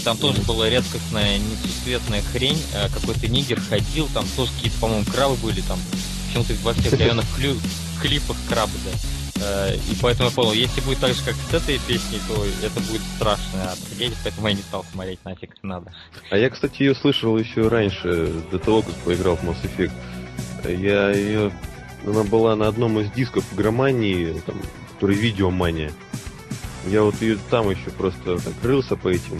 там 0.00 0.16
тоже 0.16 0.40
была 0.42 0.68
редкостная, 0.68 1.38
несусветная 1.38 2.22
хрень. 2.22 2.60
Э, 2.74 2.88
какой-то 2.88 3.28
нигер 3.28 3.60
ходил, 3.60 4.08
там 4.12 4.24
тоже 4.36 4.52
какие-то, 4.52 4.78
по-моему, 4.78 5.04
крабы 5.04 5.36
были 5.36 5.60
там. 5.62 5.78
Почему-то 6.26 6.54
во 6.62 6.74
всех 6.74 6.98
районах 6.98 7.24
клю... 7.36 7.56
клипах 8.00 8.36
крабы, 8.48 8.72
да. 8.84 8.90
Э, 9.42 9.74
и 9.74 9.96
поэтому 10.00 10.28
я 10.28 10.34
понял, 10.34 10.52
если 10.52 10.80
будет 10.82 10.98
так 10.98 11.14
же, 11.14 11.22
как 11.24 11.34
с 11.34 11.54
этой 11.54 11.78
песней, 11.86 12.20
то 12.28 12.44
это 12.62 12.80
будет 12.80 13.02
страшно 13.16 13.72
офигеть, 13.72 14.14
поэтому 14.22 14.48
я 14.48 14.54
не 14.54 14.62
стал 14.62 14.84
смотреть, 14.92 15.24
нафиг 15.24 15.54
надо. 15.62 15.92
А 16.30 16.36
я, 16.36 16.50
кстати, 16.50 16.82
ее 16.82 16.94
слышал 16.94 17.36
еще 17.38 17.68
раньше, 17.68 18.32
до 18.50 18.58
того, 18.58 18.82
как 18.82 18.94
поиграл 18.96 19.36
в 19.36 19.44
Mass 19.44 19.58
Effect. 19.62 19.92
Я 20.64 21.10
ее... 21.10 21.52
Она 22.06 22.24
была 22.24 22.56
на 22.56 22.66
одном 22.66 22.98
из 23.00 23.10
дисков 23.12 23.44
громании, 23.54 24.40
там, 24.46 24.56
который 24.94 25.16
видеомания. 25.16 25.92
Я 26.86 27.02
вот 27.02 27.20
ее 27.20 27.38
там 27.50 27.70
еще 27.70 27.90
просто 27.90 28.38
так 28.38 28.54
рылся 28.62 28.96
по 28.96 29.08
этим 29.08 29.38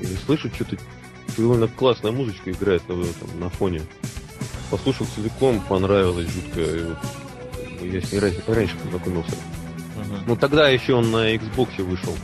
и 0.00 0.16
слышу, 0.24 0.50
что-то 0.54 0.76
довольно 1.36 1.68
классная 1.68 2.12
музычка 2.12 2.50
играет 2.50 2.88
на, 2.88 2.96
там, 2.96 3.40
на 3.40 3.48
фоне. 3.50 3.82
Послушал 4.70 5.06
целиком, 5.14 5.60
понравилось 5.68 6.28
жутко. 6.28 6.60
И 6.60 6.84
вот, 6.84 6.98
я 7.82 8.00
с 8.00 8.12
ней 8.12 8.18
раньше, 8.18 8.42
раньше 8.46 8.76
познакомился. 8.78 9.32
Uh-huh. 9.32 10.22
Ну 10.26 10.36
тогда 10.36 10.68
еще 10.68 10.94
он 10.94 11.10
на 11.10 11.34
Xbox 11.34 11.82
вышел. 11.82 12.14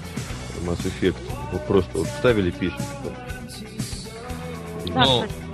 Mass 0.64 0.78
Effect. 0.84 1.16
Вот 1.52 1.66
просто 1.66 1.98
вот 1.98 2.06
вставили 2.08 2.50
песню. 2.50 2.80
Да, 4.86 5.04
Но... 5.04 5.22
кстати 5.22 5.46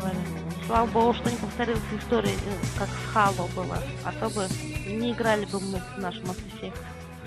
Слава 0.67 0.87
богу, 0.87 1.15
что 1.15 1.31
не 1.31 1.37
повторилась 1.37 1.83
история, 1.99 2.31
э, 2.31 2.79
как 2.79 2.89
с 2.89 3.15
Halo 3.15 3.53
было. 3.55 3.79
А 4.05 4.13
то 4.13 4.31
бы 4.31 4.47
не 4.87 5.13
играли 5.13 5.45
бы 5.47 5.61
мы 5.61 5.79
в 5.79 5.99
наш 5.99 6.15
Mass 6.21 6.39
Effect. 6.61 6.79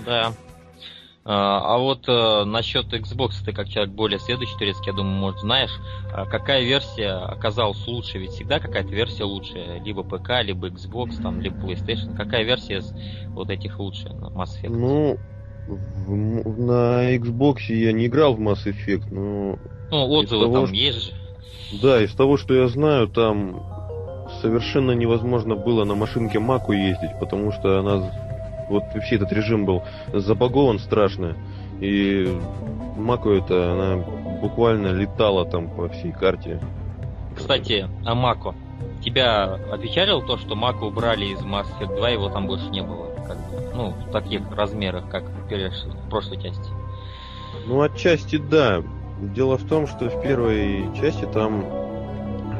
Да, 0.05 0.33
а, 1.27 1.74
а 1.74 1.77
вот 1.79 2.08
э, 2.08 2.44
насчет 2.46 2.94
Xbox, 2.94 3.44
ты 3.44 3.51
как 3.51 3.67
человек 3.67 3.91
более 3.96 4.20
следующий 4.20 4.55
турецкий, 4.60 4.91
я 4.91 4.94
думаю, 4.94 5.15
может, 5.15 5.39
знаешь, 5.39 5.72
а 6.13 6.25
какая 6.27 6.62
версия 6.62 7.13
оказалась 7.13 7.88
лучше? 7.88 8.20
Ведь 8.20 8.29
всегда 8.29 8.60
какая-то 8.60 8.89
версия 8.89 9.24
лучше. 9.24 9.82
Либо 9.84 10.03
ПК, 10.03 10.44
либо 10.44 10.70
Xbox, 10.70 11.20
там, 11.24 11.41
либо 11.41 11.55
PlayStation. 11.58 12.15
Какая 12.15 12.44
версия 12.44 12.77
из 12.77 12.94
вот 13.29 13.50
этих 13.50 13.79
лучше 13.79 14.10
на 14.10 14.27
Mass 14.27 14.50
Effect? 14.62 14.70
Ну, 14.70 15.17
в, 15.67 16.60
на 16.60 17.15
Xbox 17.15 17.55
я 17.70 17.91
не 17.91 18.05
играл 18.05 18.36
в 18.36 18.39
Mass 18.39 18.63
Effect, 18.67 19.05
но... 19.10 19.58
Ну, 19.89 20.12
отзывы 20.12 20.44
того, 20.44 20.53
там 20.53 20.67
что... 20.67 20.75
есть 20.75 21.05
же. 21.05 21.12
Да, 21.82 22.03
из 22.03 22.13
того, 22.13 22.38
что 22.38 22.53
я 22.53 22.67
знаю, 22.67 23.08
там 23.08 23.63
совершенно 24.44 24.91
невозможно 24.91 25.55
было 25.55 25.86
на 25.86 25.96
машинке 25.96 26.38
Маку 26.38 26.72
ездить, 26.72 27.20
потому 27.20 27.51
что 27.51 27.79
она 27.79 28.12
вот 28.69 28.84
вообще 28.93 29.15
этот 29.15 29.31
режим 29.31 29.65
был 29.65 29.84
забагован 30.13 30.79
страшно. 30.79 31.36
И 31.79 32.38
Маку 32.98 33.29
это, 33.31 33.74
она 33.74 34.03
буквально 34.41 34.88
летала 34.93 35.45
там 35.45 35.69
по 35.69 35.89
всей 35.89 36.12
карте. 36.12 36.60
Кстати, 37.36 37.88
о 38.05 38.15
Маку. 38.15 38.55
Тебя 39.03 39.60
опечалил 39.72 40.22
то, 40.22 40.38
что 40.38 40.55
Маку 40.55 40.86
убрали 40.86 41.25
из 41.25 41.39
Mass 41.41 41.65
Effect 41.79 41.95
2, 41.95 42.10
его 42.10 42.29
там 42.29 42.48
больше 42.48 42.67
не 42.69 42.81
было? 42.81 43.10
Как 43.27 43.38
бы, 43.38 43.72
ну, 43.75 43.89
в 43.89 44.12
таких 44.12 44.41
размерах, 44.51 45.10
как 45.10 45.24
в 45.24 46.10
прошлой 46.10 46.41
части. 46.41 46.69
Ну, 47.67 47.81
отчасти 47.81 48.38
да. 48.38 48.84
Дело 49.19 49.57
в 49.57 49.67
том, 49.67 49.88
что 49.88 50.10
в 50.10 50.22
первой 50.22 50.89
части 51.00 51.25
там, 51.25 51.63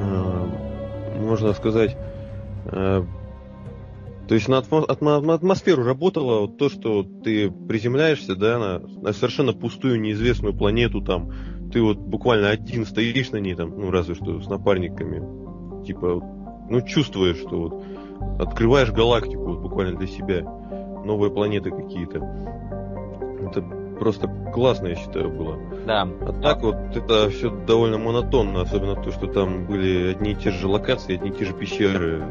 э, 0.02 0.48
можно 1.20 1.54
сказать, 1.54 1.98
э, 2.66 3.04
то 4.28 4.34
есть 4.34 4.48
на, 4.48 4.58
атмо, 4.58 5.22
на 5.22 5.34
атмосферу 5.34 5.84
работало 5.84 6.42
вот 6.42 6.58
то, 6.58 6.70
что 6.70 7.04
ты 7.04 7.52
приземляешься, 7.52 8.36
да, 8.36 8.58
на, 8.58 8.80
на 8.80 9.14
совершенно 9.14 9.54
пустую, 9.54 10.02
неизвестную 10.02 10.56
планету 10.56 11.02
там. 11.02 11.32
Ты 11.72 11.82
вот 11.82 11.98
буквально 11.98 12.50
один 12.50 12.86
стоишь 12.86 13.32
на 13.32 13.38
ней 13.38 13.56
там, 13.56 13.80
ну 13.80 13.92
разве 13.92 14.16
что 14.16 14.42
с 14.42 14.48
напарниками. 14.48 15.86
Типа, 15.86 16.22
ну 16.70 16.82
чувствуешь, 16.82 17.38
что 17.38 17.58
вот 17.58 17.84
открываешь 18.40 18.92
галактику 18.92 19.44
вот 19.44 19.60
буквально 19.60 19.98
для 19.98 20.08
себя. 20.08 20.42
Новые 21.06 21.32
планеты 21.32 21.70
какие-то. 21.70 22.18
Это 23.48 23.62
просто 24.00 24.28
классно, 24.54 24.88
я 24.88 24.96
считаю, 24.96 25.30
было. 25.30 25.60
Да. 25.86 26.02
А 26.22 26.34
так 26.42 26.64
вот 26.64 26.76
это 26.96 27.30
все 27.30 27.52
довольно 27.52 28.00
монотонно, 28.00 28.62
особенно 28.62 28.96
то, 28.96 29.12
что 29.12 29.28
там 29.28 29.68
были 29.68 30.12
одни 30.12 30.32
и 30.32 30.36
те 30.36 30.50
же 30.50 30.68
локации, 30.68 31.16
одни 31.16 31.30
и 31.30 31.34
те 31.34 31.46
же 31.46 31.54
пещеры 31.54 32.24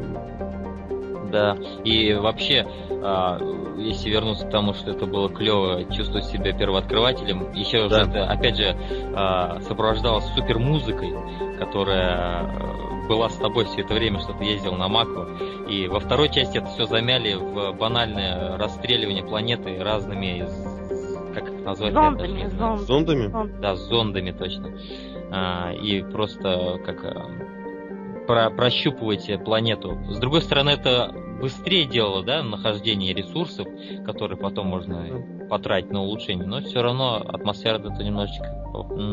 да. 1.35 1.57
И 1.83 2.14
вообще, 2.14 2.64
а, 3.03 3.38
если 3.76 4.09
вернуться 4.09 4.47
к 4.47 4.50
тому, 4.50 4.73
что 4.73 4.93
это 4.93 5.05
было 5.07 5.29
клево 5.29 5.85
чувствовать 5.93 6.26
себя 6.26 6.53
первооткрывателем, 6.53 7.53
еще 7.53 7.88
да. 7.88 8.03
это, 8.03 8.25
опять 8.26 8.57
же, 8.57 8.76
а, 9.17 9.61
сопровождалось 9.62 10.25
супер 10.37 10.61
музыкой, 10.61 11.12
которая 11.59 12.14
а, 12.14 13.07
была 13.09 13.29
с 13.29 13.37
тобой 13.37 13.64
все 13.64 13.81
это 13.81 13.95
время, 13.95 14.21
что 14.21 14.33
ты 14.35 14.45
ездил 14.45 14.75
на 14.75 14.87
Маку. 14.87 15.26
И 15.69 15.88
во 15.88 15.99
второй 15.99 16.29
части 16.29 16.59
это 16.59 16.69
все 16.69 16.85
замяли 16.85 17.35
в 17.35 17.73
банальное 17.73 18.57
расстреливание 18.57 19.25
планеты 19.25 19.83
разными 19.83 20.49
как 21.35 21.49
их 21.49 21.64
назвать? 21.64 21.93
Зондами, 21.93 22.47
зонд. 22.47 22.81
Зондами? 22.83 23.61
Да, 23.61 23.75
зондами 23.75 24.31
точно. 24.31 24.71
А, 25.33 25.73
и 25.73 26.00
просто 26.03 26.79
как 26.87 27.03
про 28.26 28.50
прощупывать 28.50 29.29
планету. 29.45 29.99
С 30.11 30.19
другой 30.19 30.43
стороны, 30.43 30.71
это 30.71 31.12
быстрее 31.41 31.87
делало, 31.87 32.23
да, 32.23 32.43
нахождение 32.43 33.14
ресурсов, 33.14 33.67
которые 34.05 34.38
потом 34.38 34.67
можно 34.69 35.47
потратить 35.49 35.91
на 35.91 36.03
улучшение, 36.03 36.47
но 36.47 36.61
все 36.61 36.83
равно 36.83 37.17
атмосфера 37.17 37.79
это 37.79 38.03
немножечко, 38.03 38.47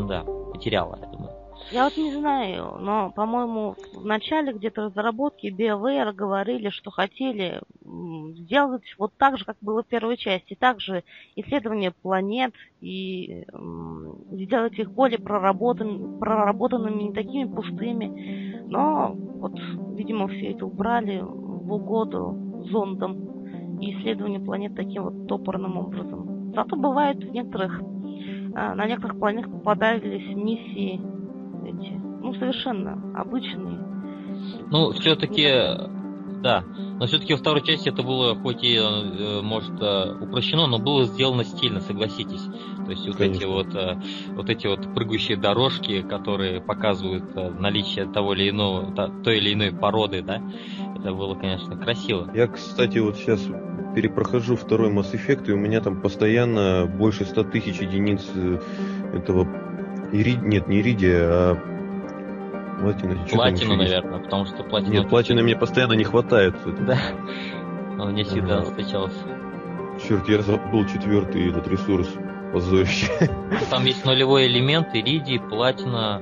да, 0.07 0.23
потеряла, 0.51 0.97
я 1.01 1.07
думаю. 1.07 1.41
Я 1.71 1.85
вот 1.85 1.95
не 1.95 2.11
знаю, 2.11 2.77
но, 2.79 3.11
по-моему, 3.11 3.75
в 3.93 4.05
начале 4.05 4.51
где-то 4.51 4.85
разработки 4.85 5.47
BioWare 5.47 6.11
говорили, 6.11 6.69
что 6.69 6.89
хотели 6.91 7.61
сделать 8.39 8.83
вот 8.97 9.13
так 9.17 9.37
же, 9.37 9.45
как 9.45 9.57
было 9.61 9.83
в 9.83 9.87
первой 9.87 10.17
части, 10.17 10.55
также 10.55 11.03
исследование 11.35 11.91
планет 11.91 12.53
и 12.81 13.45
сделать 14.31 14.77
их 14.79 14.91
более 14.91 15.19
проработанными, 15.19 16.19
проработанными, 16.19 17.03
не 17.03 17.13
такими 17.13 17.45
пустыми. 17.45 18.65
Но 18.67 19.13
вот, 19.15 19.53
видимо, 19.93 20.27
все 20.27 20.51
это 20.51 20.65
убрали 20.65 21.23
в 21.71 21.73
угоду 21.73 22.65
зондам 22.69 23.79
и 23.79 23.93
исследованию 23.93 24.43
планет 24.43 24.75
таким 24.75 25.03
вот 25.03 25.27
топорным 25.27 25.77
образом. 25.77 26.51
Зато 26.53 26.75
бывает 26.75 27.17
в 27.23 27.31
некоторых 27.31 27.81
а, 28.53 28.75
на 28.75 28.85
некоторых 28.85 29.17
планетах 29.17 29.49
попадались 29.51 30.35
миссии 30.35 31.01
эти, 31.65 31.93
ну, 32.21 32.33
совершенно 32.33 32.99
обычные. 33.15 33.79
Ну, 34.69 34.91
все-таки, 34.91 35.47
да, 36.41 36.63
но 36.99 37.05
все-таки 37.05 37.33
во 37.33 37.39
второй 37.39 37.63
части 37.63 37.89
это 37.89 38.03
было, 38.03 38.35
хоть 38.35 38.63
и, 38.63 38.75
э, 38.75 39.41
может, 39.41 39.79
э, 39.79 40.15
упрощено, 40.19 40.67
но 40.67 40.79
было 40.79 41.05
сделано 41.05 41.43
стильно, 41.43 41.79
согласитесь. 41.81 42.43
То 42.85 42.91
есть 42.91 43.07
вот 43.07 43.17
Конечно. 43.17 43.37
эти 43.37 43.45
вот, 43.45 43.75
э, 43.75 43.97
вот 44.35 44.49
эти 44.49 44.67
вот 44.67 44.93
прыгающие 44.93 45.37
дорожки, 45.37 46.01
которые 46.01 46.61
показывают 46.61 47.35
наличие 47.59 48.05
того 48.05 48.33
или 48.33 48.49
иного, 48.49 48.91
той 49.23 49.37
или 49.37 49.53
иной 49.53 49.71
породы, 49.71 50.21
да, 50.21 50.41
это 50.99 51.13
было, 51.13 51.35
конечно, 51.35 51.77
красиво. 51.77 52.29
Я, 52.33 52.47
кстати, 52.47 52.97
вот 52.97 53.17
сейчас 53.17 53.47
перепрохожу 53.95 54.55
второй 54.55 54.91
Mass 54.91 55.13
Effect, 55.13 55.47
и 55.47 55.51
у 55.51 55.57
меня 55.57 55.81
там 55.81 56.01
постоянно 56.01 56.85
больше 56.85 57.25
100 57.25 57.43
тысяч 57.45 57.79
единиц 57.79 58.25
этого 59.13 59.47
Ирид... 60.11 60.41
Нет, 60.43 60.67
не 60.67 60.81
Иридия, 60.81 61.27
а 61.29 61.70
Платина. 62.79 63.15
Платину, 63.31 63.75
наверное, 63.75 64.19
потому 64.19 64.45
что 64.45 64.63
платина... 64.63 64.93
Нет, 64.93 65.09
платины 65.09 65.43
мне 65.43 65.55
постоянно 65.55 65.93
не 65.93 66.03
хватает. 66.03 66.55
Да. 66.85 66.97
Он 67.99 68.15
не 68.15 68.23
всегда 68.23 68.57
ага. 68.57 68.65
встречался. 68.65 69.19
Черт, 70.07 70.27
я 70.29 70.41
забыл 70.41 70.85
четвертый 70.85 71.49
этот 71.49 71.67
ресурс. 71.67 72.07
Позорище. 72.53 73.07
Там 73.69 73.85
есть 73.85 74.03
нулевой 74.05 74.47
элемент, 74.47 74.89
иридий, 74.93 75.39
платина, 75.39 76.21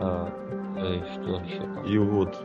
э, 0.00 0.28
э, 0.76 1.00
что 1.14 1.40
еще 1.40 1.60
там? 1.60 1.84
И 1.84 1.98
вот. 1.98 2.36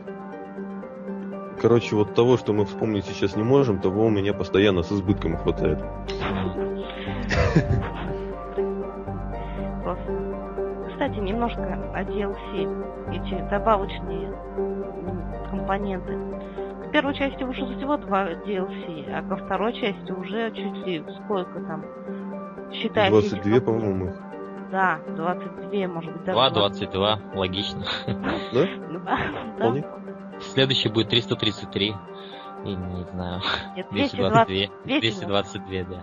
Короче, 1.60 1.94
вот 1.94 2.14
того, 2.14 2.38
что 2.38 2.52
мы 2.52 2.64
вспомнить 2.64 3.04
сейчас 3.04 3.36
не 3.36 3.44
можем, 3.44 3.78
того 3.80 4.06
у 4.06 4.10
меня 4.10 4.32
постоянно 4.32 4.82
с 4.82 4.90
избытком 4.90 5.36
хватает. 5.36 5.78
Кстати, 11.10 11.24
немножко 11.24 11.62
о 11.92 12.04
DLC, 12.04 13.12
эти 13.12 13.50
добавочные 13.50 14.32
компоненты. 15.50 16.16
К 16.86 16.92
первой 16.92 17.14
части 17.14 17.42
вышло 17.42 17.66
всего 17.74 17.96
два 17.96 18.30
DLC, 18.30 19.12
а 19.12 19.22
ко 19.22 19.36
второй 19.36 19.72
части 19.72 20.12
уже 20.12 20.52
чуть 20.52 20.86
ли 20.86 21.04
сколько 21.24 21.60
там 21.60 21.84
считается. 22.72 23.36
22, 23.36 23.60
по-моему, 23.60 24.06
их. 24.06 24.14
Да, 24.70 25.00
22, 25.16 25.88
может 25.88 26.12
быть, 26.12 26.24
даже 26.24 26.38
2, 26.38 26.50
22, 26.50 27.20
логично. 27.34 27.82
Да? 28.52 29.18
Да. 29.58 29.74
Следующий 30.40 30.88
будет 30.90 31.08
333. 31.08 31.94
И 32.64 32.74
не 32.74 33.04
знаю. 33.04 33.40
Нет, 33.74 33.86
222. 33.90 34.74
222, 34.84 35.64
да. 35.88 36.02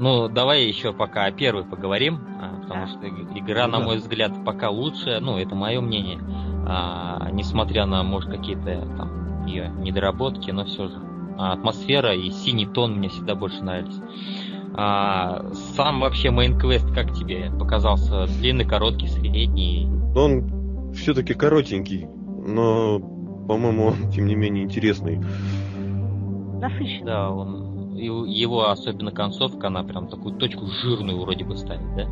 Ну, 0.00 0.28
давай 0.28 0.64
еще 0.64 0.94
пока 0.94 1.26
о 1.26 1.30
первой 1.30 1.62
поговорим, 1.62 2.20
а, 2.40 2.62
потому 2.62 2.86
что 2.86 3.06
игра, 3.06 3.66
на 3.66 3.80
мой 3.80 3.98
взгляд, 3.98 4.32
пока 4.46 4.70
лучшая, 4.70 5.20
ну, 5.20 5.36
это 5.36 5.54
мое 5.54 5.82
мнение, 5.82 6.18
а, 6.66 7.28
несмотря 7.32 7.84
на, 7.84 8.02
может, 8.02 8.30
какие-то 8.30 8.88
там 8.96 9.44
ее 9.44 9.70
недоработки, 9.76 10.50
но 10.52 10.64
все 10.64 10.88
же. 10.88 10.94
А, 11.36 11.52
атмосфера 11.52 12.14
и 12.14 12.30
синий 12.30 12.64
тон 12.64 12.96
мне 12.96 13.10
всегда 13.10 13.34
больше 13.34 13.62
нравились. 13.62 14.00
А, 14.74 15.44
сам 15.76 16.00
вообще 16.00 16.30
мейн 16.30 16.58
квест 16.58 16.90
как 16.94 17.12
тебе 17.12 17.50
показался? 17.58 18.26
Длинный, 18.38 18.64
короткий, 18.64 19.06
средний? 19.06 19.86
Он 20.16 20.92
все-таки 20.94 21.34
коротенький, 21.34 22.06
но, 22.46 23.00
по-моему, 23.46 23.88
он, 23.88 24.10
тем 24.10 24.24
не 24.24 24.34
менее, 24.34 24.64
интересный. 24.64 25.20
Насыщенный. 26.58 27.04
Да, 27.04 27.30
он 27.30 27.59
его 27.94 28.68
особенно 28.68 29.12
концовка, 29.12 29.68
она 29.68 29.82
прям 29.82 30.08
такую 30.08 30.34
точку 30.34 30.66
жирную 30.66 31.20
вроде 31.20 31.44
бы 31.44 31.56
ставит, 31.56 31.94
да? 31.96 32.06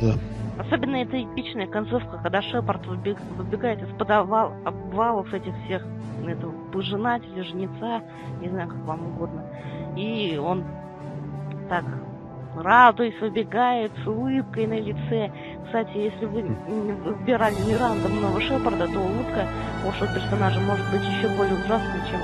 Да. 0.00 0.14
Особенно 0.58 0.96
эта 0.96 1.22
эпичная 1.22 1.66
концовка, 1.66 2.18
когда 2.22 2.40
Шепард 2.40 2.86
выбег, 2.86 3.18
выбегает 3.36 3.82
из-под 3.82 4.10
овал, 4.10 4.52
обвалов 4.64 5.32
этих 5.34 5.54
всех, 5.64 5.84
этого 6.26 6.52
пожинателя, 6.72 7.44
жнеца, 7.44 8.02
не 8.40 8.48
знаю, 8.48 8.68
как 8.68 8.78
вам 8.84 9.06
угодно. 9.06 9.44
И 9.96 10.36
он 10.36 10.64
так 11.68 11.84
радуясь, 12.56 13.20
выбегает 13.20 13.92
с 14.02 14.06
улыбкой 14.06 14.66
на 14.66 14.80
лице. 14.80 15.30
Кстати, 15.66 15.96
если 15.98 16.24
вы 16.24 16.42
выбирали 16.42 17.54
не 17.66 17.76
рандомного 17.76 18.40
Шепарда, 18.40 18.86
то 18.86 18.98
улыбка 18.98 19.46
вашего 19.84 20.14
персонажа 20.14 20.60
может 20.60 20.90
быть 20.90 21.02
еще 21.02 21.28
более 21.36 21.54
ужасной, 21.54 22.00
чем 22.10 22.20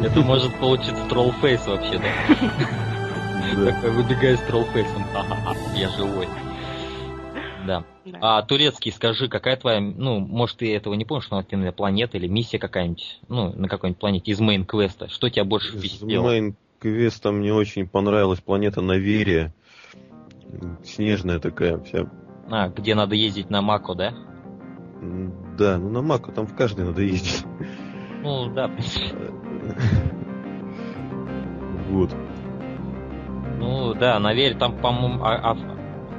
это 0.00 0.20
может 0.20 0.58
получиться 0.58 1.04
trollface 1.08 1.66
вообще, 1.66 1.98
да? 1.98 3.72
Такой 3.72 3.90
выбегай 3.90 4.36
с 4.36 4.40
trollface 4.40 4.88
ом. 4.88 5.04
Я 5.74 5.88
живой. 5.90 6.28
Да. 7.66 7.84
А 8.20 8.42
турецкий, 8.42 8.92
скажи, 8.92 9.28
какая 9.28 9.56
твоя, 9.56 9.80
ну, 9.80 10.20
может, 10.20 10.58
ты 10.58 10.74
этого 10.74 10.94
не 10.94 11.04
помнишь, 11.04 11.28
но 11.30 11.42
ты 11.42 11.72
планета 11.72 12.16
или 12.16 12.26
миссия 12.26 12.58
какая-нибудь, 12.58 13.20
ну, 13.28 13.52
на 13.54 13.68
какой-нибудь 13.68 14.00
планете 14.00 14.30
из 14.30 14.40
main 14.40 14.63
-квеста. 14.63 15.08
Что 15.08 15.28
тебя 15.28 15.44
больше 15.44 15.76
впечатлило? 15.76 16.32
Из 16.32 16.54
main 16.82 16.99
-квеста 16.99 17.30
мне 17.30 17.52
очень 17.52 17.86
понравилась 17.86 18.40
планета 18.40 18.80
Новерия. 18.80 19.52
Снежная 20.82 21.40
такая 21.40 21.78
вся. 21.80 22.10
А, 22.50 22.68
где 22.68 22.94
надо 22.94 23.14
ездить 23.14 23.50
на 23.50 23.60
Мако, 23.60 23.94
да? 23.94 24.14
Да, 25.58 25.76
ну 25.76 25.90
на 25.90 26.00
Мако 26.00 26.32
там 26.32 26.46
в 26.46 26.54
каждой 26.54 26.86
надо 26.86 27.02
ездить. 27.02 27.44
Ну, 28.22 28.48
да. 28.50 28.70
Вот. 31.88 32.14
Ну 33.58 33.94
да, 33.94 34.18
Новерия, 34.18 34.54
там, 34.56 34.76
по-моему, 34.76 35.24
а, 35.24 35.52
а, 35.52 35.56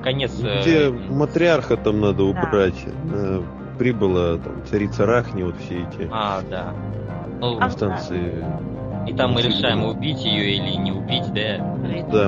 конец... 0.03 0.37
Э, 0.43 0.61
Где 0.61 0.87
э... 0.87 0.91
матриарха 0.91 1.77
там 1.77 2.01
надо 2.01 2.23
убрать. 2.23 2.85
Да. 3.05 3.41
Прибыла 3.77 4.37
там 4.37 4.65
царица 4.65 5.05
Рахни, 5.05 5.43
вот 5.43 5.57
все 5.57 5.83
эти. 5.83 6.09
А, 6.11 6.41
да. 6.49 6.73
Ну, 7.39 7.57
а, 7.61 7.69
станции. 7.69 8.43
И 9.07 9.13
там 9.13 9.33
мы 9.33 9.41
решаем, 9.41 9.85
убить 9.85 10.25
ее 10.25 10.55
или 10.55 10.75
не 10.75 10.91
убить, 10.91 11.31
да? 11.33 11.57
Да. 12.11 12.27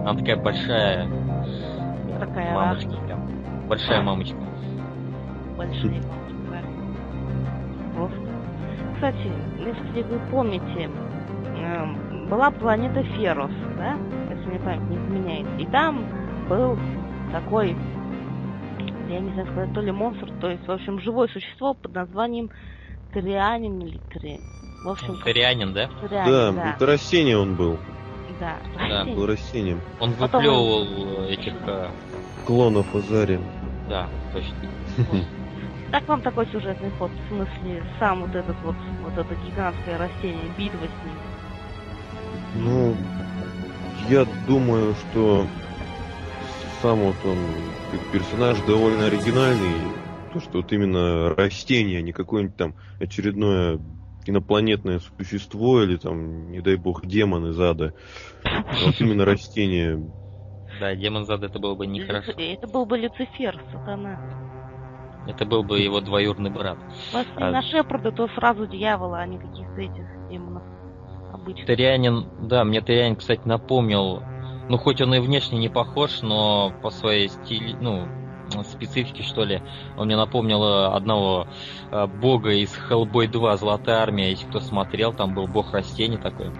Она 0.00 0.18
такая 0.18 0.36
большая. 0.36 1.08
Такая 2.18 2.54
мамочка. 2.54 2.90
Прям. 3.06 3.68
Большая 3.68 4.00
а. 4.00 4.02
мамочка. 4.02 4.36
Большая 5.56 5.90
мамочка. 5.90 6.21
Кстати, 9.02 9.32
если 9.58 10.02
вы 10.02 10.20
помните, 10.30 10.88
эм, 11.56 12.28
была 12.28 12.52
планета 12.52 13.02
Ферос, 13.02 13.50
да, 13.76 13.98
если 14.30 14.46
мне 14.46 14.60
память 14.60 14.90
не 14.90 14.96
изменяет. 14.96 15.60
И 15.60 15.66
там 15.72 16.06
был 16.48 16.78
такой, 17.32 17.76
я 19.08 19.18
не 19.18 19.32
знаю 19.32 19.48
сказать, 19.48 19.74
то 19.74 19.80
ли 19.80 19.90
монстр, 19.90 20.30
то 20.40 20.48
есть, 20.48 20.64
в 20.68 20.70
общем, 20.70 21.00
живое 21.00 21.26
существо 21.26 21.74
под 21.74 21.92
названием 21.92 22.52
Трианин 23.12 23.80
или 23.80 24.00
Три. 24.12 24.40
В 24.84 24.90
общем, 24.90 25.16
Трианин, 25.24 25.72
да? 25.72 25.88
Трианин, 26.08 26.30
да, 26.30 26.52
да, 26.52 26.74
это 26.76 26.86
растение 26.86 27.36
он 27.36 27.56
был. 27.56 27.78
Да, 28.38 28.58
да. 28.88 29.04
был 29.04 29.26
растением. 29.26 29.80
Он 29.98 30.12
выплевывал 30.12 30.86
Потом... 30.86 31.24
этих... 31.24 31.54
Э, 31.66 31.88
Клонов 32.46 32.94
Азари. 32.94 33.40
Да, 33.88 34.06
точно. 34.32 35.26
Как 35.92 36.08
вам 36.08 36.22
такой 36.22 36.46
сюжетный 36.46 36.90
ход? 36.92 37.10
В 37.10 37.28
смысле, 37.28 37.84
сам 37.98 38.22
вот 38.22 38.34
этот 38.34 38.56
вот, 38.62 38.74
вот 39.02 39.12
это 39.12 39.34
гигантское 39.34 39.98
растение, 39.98 40.50
битва 40.56 40.86
с 40.86 41.04
ним? 41.04 42.64
Ну, 42.64 42.96
я 44.08 44.26
думаю, 44.46 44.94
что 44.94 45.46
сам 46.80 46.98
вот 46.98 47.16
он 47.26 47.38
как 47.90 48.00
персонаж 48.10 48.58
довольно 48.62 49.04
оригинальный. 49.04 49.92
То, 50.32 50.40
что 50.40 50.58
вот 50.62 50.72
именно 50.72 51.34
растение, 51.34 51.98
а 51.98 52.02
не 52.02 52.12
какое-нибудь 52.12 52.56
там 52.56 52.74
очередное 52.98 53.78
инопланетное 54.24 54.98
существо 55.18 55.82
или 55.82 55.98
там, 55.98 56.50
не 56.50 56.62
дай 56.62 56.76
бог, 56.76 57.04
демон 57.04 57.50
из 57.50 57.60
ада. 57.60 57.92
А 58.44 58.86
вот 58.86 58.98
именно 58.98 59.26
растение. 59.26 60.10
Да, 60.80 60.94
демон 60.94 61.24
из 61.24 61.30
ада 61.30 61.46
это 61.48 61.58
было 61.58 61.74
бы 61.74 61.86
нехорошо. 61.86 62.32
Это 62.38 62.66
был 62.66 62.86
бы 62.86 62.96
Люцифер, 62.96 63.62
сатана. 63.70 64.51
Это 65.26 65.44
был 65.44 65.62
бы 65.62 65.78
его 65.80 66.00
двоюродный 66.00 66.50
брат. 66.50 66.78
Если 67.12 67.42
а... 67.42 67.50
на 67.50 67.62
Шепарда, 67.62 68.12
то 68.12 68.28
сразу 68.28 68.66
дьявола, 68.66 69.18
а 69.18 69.26
не 69.26 69.38
каких-то 69.38 69.80
этих 69.80 70.06
демонов 70.28 70.62
обычных. 71.32 71.66
Терянин, 71.66 72.26
да, 72.40 72.64
мне 72.64 72.80
Терянин, 72.80 73.16
кстати, 73.16 73.42
напомнил, 73.44 74.22
ну 74.68 74.78
хоть 74.78 75.00
он 75.00 75.14
и 75.14 75.20
внешне 75.20 75.58
не 75.58 75.68
похож, 75.68 76.22
но 76.22 76.72
по 76.82 76.90
своей 76.90 77.28
стиле, 77.28 77.76
ну, 77.80 78.08
специфики, 78.64 79.22
что 79.22 79.44
ли. 79.44 79.62
Он 79.96 80.06
мне 80.06 80.16
напомнил 80.16 80.62
э, 80.62 80.86
одного 80.88 81.46
э, 81.90 82.06
бога 82.06 82.50
из 82.50 82.76
Hellboy 82.76 83.28
2, 83.28 83.56
Золотая 83.56 84.00
Армия, 84.00 84.30
если 84.30 84.46
кто 84.46 84.60
смотрел, 84.60 85.14
там 85.14 85.34
был 85.34 85.46
бог 85.46 85.72
растений 85.72 86.18
такой. 86.18 86.50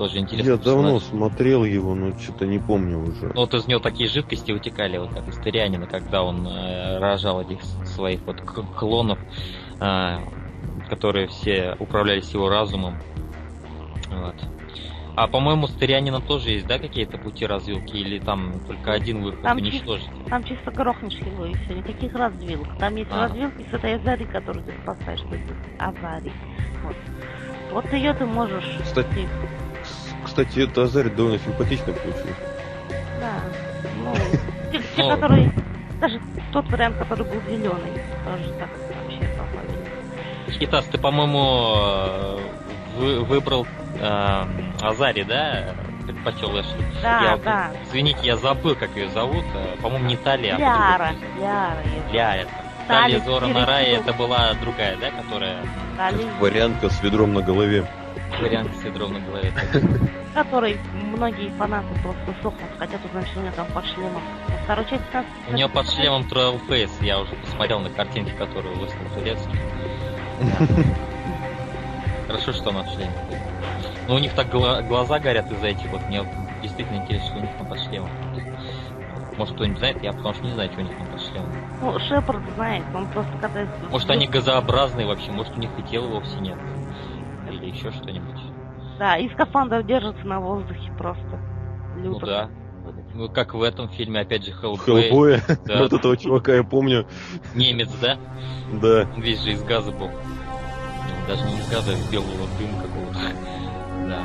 Тоже 0.00 0.16
интересно. 0.16 0.52
Я 0.52 0.56
давно 0.56 0.98
смотрел 0.98 1.62
его, 1.62 1.94
но 1.94 2.18
что-то 2.18 2.46
не 2.46 2.58
помню 2.58 3.00
уже. 3.00 3.26
Ну, 3.34 3.42
вот 3.42 3.52
из 3.52 3.66
него 3.66 3.80
такие 3.80 4.08
жидкости 4.08 4.50
вытекали, 4.50 4.96
вот 4.96 5.12
как 5.12 5.28
из 5.28 5.36
Тырянина, 5.36 5.86
когда 5.86 6.22
он 6.22 6.46
э, 6.46 6.98
рожал 6.98 7.42
этих 7.42 7.62
своих 7.84 8.22
вот 8.22 8.40
клонов, 8.40 9.18
э, 9.78 10.18
которые 10.88 11.26
все 11.26 11.76
управлялись 11.78 12.30
его 12.32 12.48
разумом. 12.48 12.96
Вот. 14.08 14.36
А 15.16 15.26
по-моему, 15.26 15.66
с 15.66 15.72
Тырянина 15.72 16.22
тоже 16.22 16.52
есть, 16.52 16.66
да, 16.66 16.78
какие-то 16.78 17.18
пути 17.18 17.44
развилки? 17.44 17.94
Или 17.94 18.20
там 18.20 18.54
только 18.66 18.94
один 18.94 19.22
выход 19.22 19.42
Там 19.42 19.58
уничтожить? 19.58 20.08
Там 20.30 20.44
чисто 20.44 20.70
грохнешь 20.70 21.18
его 21.18 21.44
и 21.44 21.52
все, 21.52 21.74
никаких 21.74 22.14
развилок. 22.14 22.68
Там 22.78 22.96
есть 22.96 23.10
А. 23.12 23.28
развилки 23.28 23.66
с 23.70 23.74
этой 23.74 23.96
Азари, 23.96 24.24
которую 24.24 24.64
ты 24.64 24.72
спасаешь. 24.82 25.20
то 25.20 25.34
есть 25.34 25.46
Азари. 25.78 26.32
Вот. 26.84 26.96
Вот 27.72 27.92
ее 27.92 28.14
ты 28.14 28.24
можешь... 28.24 28.78
Кстати. 28.82 29.28
Кстати, 30.40 30.60
это 30.60 30.84
Азарь 30.84 31.10
довольно 31.10 31.38
симпатично 31.38 31.92
получился. 31.92 32.34
Да. 33.20 33.40
Ну, 33.98 34.14
те, 34.72 34.80
те, 34.96 35.08
которые... 35.10 35.52
Даже 36.00 36.18
тот 36.50 36.66
вариант, 36.70 36.96
который 36.96 37.26
был 37.26 37.42
зеленый, 37.46 37.92
тоже 38.24 38.54
так 38.58 38.70
вообще 38.88 39.28
похвалили. 39.36 40.58
Хитас, 40.58 40.86
ты, 40.86 40.96
по-моему, 40.96 41.74
э, 41.76 42.38
вы- 42.96 43.24
выбрал 43.24 43.66
э, 44.00 44.44
Азари, 44.80 45.24
да? 45.24 45.74
Предпочел 46.06 46.58
Эшли. 46.58 46.86
Да, 47.02 47.20
Я 47.22 47.36
да. 47.36 47.70
Извините, 47.86 48.20
я 48.22 48.36
забыл, 48.38 48.74
как 48.76 48.96
ее 48.96 49.10
зовут. 49.10 49.44
Э, 49.54 49.76
По-моему, 49.82 50.06
не 50.06 50.16
Талия, 50.16 50.56
а 50.56 50.58
Ляра, 50.58 51.12
по-другому. 51.12 51.42
Ляра. 51.42 51.76
Ляра. 52.12 52.48
Талия 52.88 53.18
Талия 53.18 53.20
Зора. 53.20 53.46
Нарая, 53.46 53.98
это 53.98 54.14
была 54.14 54.54
другая, 54.54 54.96
да, 54.96 55.10
которая 55.10 55.58
Талия, 55.98 56.32
Вариантка 56.40 56.88
с 56.88 57.02
ведром 57.02 57.34
на 57.34 57.42
голове. 57.42 57.86
вариант 58.40 58.70
с 58.80 58.84
ядром 58.84 59.12
на 59.12 59.20
голове. 59.20 59.52
который 60.34 60.78
многие 60.92 61.50
фанаты 61.50 61.88
просто 62.02 62.34
сохнут, 62.42 62.70
хотят 62.78 63.04
узнать, 63.04 63.26
что 63.28 63.40
у 63.40 63.42
меня 63.42 63.52
там 63.52 63.66
под 63.72 63.84
шлемом. 63.86 64.22
Во 64.48 64.56
второй 64.64 64.84
части 64.86 65.04
нас... 65.12 65.26
У 65.48 65.52
нее 65.52 65.68
под 65.68 65.90
шлемом 65.90 66.22
Trail 66.22 66.60
Face, 66.68 67.04
я 67.04 67.20
уже 67.20 67.34
посмотрел 67.36 67.80
на 67.80 67.90
картинки, 67.90 68.30
которые 68.32 68.74
выслал 68.76 69.06
турецкий. 69.14 69.58
Хорошо, 72.26 72.52
что 72.52 72.70
она 72.70 72.82
в 72.82 72.88
шлеме. 72.94 73.12
Но 74.06 74.14
у 74.14 74.18
них 74.18 74.32
так 74.34 74.48
гла- 74.48 74.82
глаза 74.82 75.18
горят 75.18 75.50
из-за 75.50 75.68
этих 75.68 75.88
вот. 75.90 76.00
Мне 76.08 76.24
действительно 76.62 76.96
интересно, 76.98 77.28
что 77.28 77.38
у 77.38 77.40
них 77.42 77.50
там 77.58 77.66
под 77.66 77.80
шлемом. 77.80 78.10
Может, 79.36 79.54
кто-нибудь 79.54 79.78
знает? 79.78 80.02
Я 80.02 80.12
потому 80.12 80.34
что 80.34 80.44
не 80.44 80.52
знаю, 80.52 80.70
что 80.70 80.80
у 80.80 80.84
них 80.84 80.96
там 80.96 81.06
под 81.06 81.20
шлемом. 81.22 81.52
Ну, 81.80 81.98
Шепард 82.00 82.42
знает, 82.56 82.84
он 82.94 83.06
просто 83.08 83.32
когда... 83.40 83.66
Может, 83.90 84.10
они 84.10 84.26
газообразные 84.26 85.06
вообще, 85.06 85.32
может, 85.32 85.56
у 85.56 85.60
них 85.60 85.70
и 85.78 85.82
тела 85.82 86.06
вовсе 86.08 86.38
нет. 86.40 86.58
Или 87.50 87.66
еще 87.70 87.90
что-нибудь. 87.90 88.36
Да, 89.00 89.16
и 89.16 89.30
скафандр 89.30 89.82
держится 89.82 90.26
на 90.26 90.40
воздухе 90.40 90.92
просто. 90.98 91.40
Ну 91.96 92.12
Люто. 92.12 92.26
да. 92.26 92.50
Ну, 93.14 93.30
как 93.30 93.54
в 93.54 93.62
этом 93.62 93.88
фильме, 93.88 94.20
опять 94.20 94.44
же, 94.44 94.52
Хеллбой. 94.52 94.84
Хеллбоя. 95.04 95.40
Да. 95.64 95.78
Вот 95.78 95.92
этого 95.94 96.16
чувака 96.18 96.54
я 96.54 96.62
помню. 96.62 97.06
Немец, 97.54 97.90
да? 98.02 98.18
Да. 98.74 99.08
Он 99.16 99.22
весь 99.22 99.42
же 99.42 99.52
из 99.52 99.62
газа 99.62 99.90
был. 99.90 100.08
Ну, 100.08 101.26
Даже 101.26 101.42
не 101.46 101.58
из 101.60 101.70
газа, 101.70 101.92
а 101.92 101.94
из 101.94 102.10
белого 102.10 102.46
дыма 102.58 102.82
какого-то. 102.82 103.18
Да. 104.06 104.22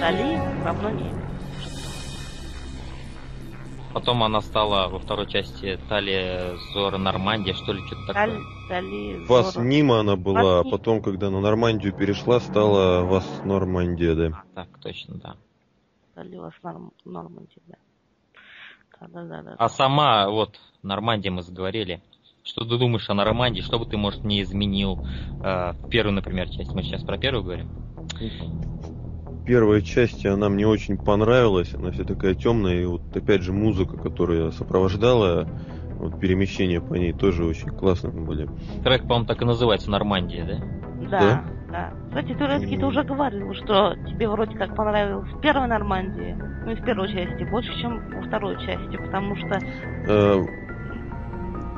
Дали 0.00 0.40
равно 0.64 0.90
не. 0.90 1.17
Потом 3.98 4.22
она 4.22 4.40
стала 4.42 4.88
во 4.88 5.00
второй 5.00 5.26
части 5.26 5.76
Талия 5.88 6.54
Зора 6.72 6.98
Нормандия, 6.98 7.52
что 7.52 7.72
ли, 7.72 7.84
что-то 7.84 8.06
такое. 8.06 8.44
дали 8.68 9.26
Вас. 9.26 9.56
Нима 9.56 9.98
она 9.98 10.14
была, 10.14 10.60
а 10.60 10.62
Вас 10.62 10.70
потом, 10.70 11.02
когда 11.02 11.30
на 11.30 11.40
Нормандию 11.40 11.92
перешла, 11.92 12.38
стала 12.38 13.02
Вас 13.02 13.40
Нормандия, 13.42 14.14
да. 14.14 14.26
А, 14.28 14.44
так, 14.54 14.78
точно, 14.78 15.16
да. 15.16 15.36
Дали 16.14 16.36
вас 16.36 16.54
норм, 16.62 16.92
Норманди, 17.04 17.60
да. 17.66 17.74
Да, 19.00 19.08
да, 19.08 19.24
да, 19.24 19.42
да. 19.42 19.56
А 19.58 19.68
сама, 19.68 20.30
вот, 20.30 20.60
Нормандия 20.84 21.32
мы 21.32 21.42
заговорили. 21.42 22.00
Что 22.44 22.64
ты 22.64 22.78
думаешь 22.78 23.10
о 23.10 23.14
Нормандии? 23.14 23.62
Что 23.62 23.80
бы 23.80 23.86
ты, 23.86 23.96
может, 23.96 24.22
не 24.22 24.42
изменил 24.42 25.00
э, 25.40 25.72
в 25.72 25.88
первую, 25.88 26.14
например, 26.14 26.48
часть? 26.50 26.72
Мы 26.72 26.84
сейчас 26.84 27.02
про 27.02 27.18
первую 27.18 27.42
говорим? 27.42 27.68
Первая 29.48 29.80
часть, 29.80 30.26
она 30.26 30.50
мне 30.50 30.66
очень 30.66 30.98
понравилась, 30.98 31.74
она 31.74 31.90
вся 31.90 32.04
такая 32.04 32.34
темная, 32.34 32.82
и 32.82 32.84
вот 32.84 33.00
опять 33.16 33.40
же 33.40 33.54
музыка, 33.54 33.96
которая 33.96 34.50
сопровождала 34.50 35.48
вот, 35.96 36.20
перемещение 36.20 36.82
по 36.82 36.92
ней, 36.92 37.14
тоже 37.14 37.46
очень 37.46 37.70
классные 37.70 38.12
были. 38.12 38.46
Трек, 38.84 39.04
по-моему, 39.04 39.24
так 39.24 39.40
и 39.40 39.46
называется 39.46 39.90
Нормандия, 39.90 40.44
да? 41.00 41.08
Да, 41.08 41.44
да. 41.70 41.92
Кстати, 42.08 42.34
Турецкий, 42.34 42.76
ты 42.76 42.84
уже 42.84 43.02
говорил, 43.04 43.54
что 43.54 43.94
тебе 44.06 44.28
вроде 44.28 44.54
как 44.54 44.76
понравилось 44.76 45.30
в 45.32 45.40
первой 45.40 45.66
Нормандии, 45.66 46.36
ну 46.66 46.72
и 46.72 46.74
в 46.74 46.84
первой 46.84 47.08
части, 47.08 47.42
больше, 47.50 47.72
чем 47.80 48.02
во 48.10 48.26
второй 48.26 48.54
части, 48.66 48.98
потому 48.98 49.34
что 49.34 49.58
Э, 50.06 50.44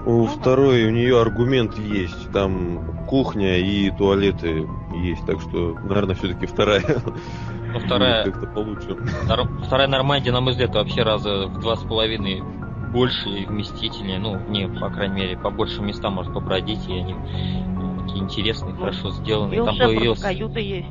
у 0.07 0.27
второй 0.27 0.87
у 0.87 0.91
нее 0.91 1.21
аргумент 1.21 1.79
есть, 1.79 2.33
там 2.33 3.07
кухня 3.07 3.59
и 3.59 3.91
туалеты 3.91 4.67
есть, 4.95 5.25
так 5.27 5.41
что, 5.41 5.77
наверное, 5.85 6.15
все-таки 6.17 6.47
вторая. 6.47 6.83
Ну, 7.73 7.79
вторая, 7.81 8.25
как-то 8.25 8.47
получше. 8.49 8.89
Нор- 9.29 9.63
вторая 9.65 9.87
Нормандия, 9.89 10.33
на 10.33 10.41
мой 10.41 10.53
взгляд, 10.53 10.75
вообще 10.75 11.03
раза 11.03 11.47
в 11.47 11.61
два 11.61 11.77
с 11.77 11.83
половиной 11.85 12.43
больше 12.93 13.29
и 13.29 13.47
вместительнее. 13.47 14.19
Ну, 14.19 14.39
не, 14.49 14.67
по 14.69 14.91
крайней 14.91 15.15
мере, 15.15 15.37
по 15.37 15.51
большим 15.51 15.87
местам 15.87 16.15
может 16.15 16.33
побродить, 16.33 16.87
и 16.89 16.93
они 16.99 17.15
такие 18.01 18.25
интересные, 18.25 18.75
Ну, 18.75 18.81
хорошо 18.81 19.11
сделаны. 19.11 19.55
и 19.55 19.57
И 19.57 19.61
у 19.61 19.65
там 19.67 19.77
появился... 19.79 20.23
каюта 20.25 20.59
есть. 20.59 20.89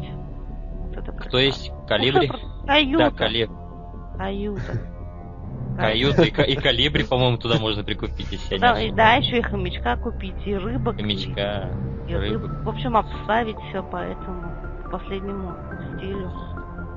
Кто 1.27 1.37
есть? 1.39 1.71
Калибри? 1.87 2.31
Каюта. 2.65 2.97
Да, 2.97 3.11
калиб... 3.11 3.49
Каюта. 4.17 4.61
каюта 5.77 6.23
и, 6.23 6.31
ка- 6.31 6.41
и 6.43 6.55
калибри, 6.55 7.03
по-моему, 7.03 7.37
туда 7.37 7.57
можно 7.59 7.83
прикупить, 7.83 8.31
если 8.31 8.57
Да, 8.57 8.79
не 8.79 8.89
и, 8.89 8.91
да, 8.91 9.13
еще 9.15 9.37
и 9.37 9.41
хомячка 9.41 9.95
купить, 9.97 10.35
и 10.45 10.55
рыбок. 10.55 10.95
и- 10.97 11.01
Хомячка, 11.01 11.69
И, 12.07 12.13
рыб. 12.15 12.31
рыбы. 12.41 12.47
В 12.63 12.69
общем, 12.69 12.95
обставить 12.97 13.57
все 13.69 13.81
по 13.83 13.97
этому 13.97 14.51
по 14.83 14.97
последнему 14.97 15.55
стилю. 15.97 16.31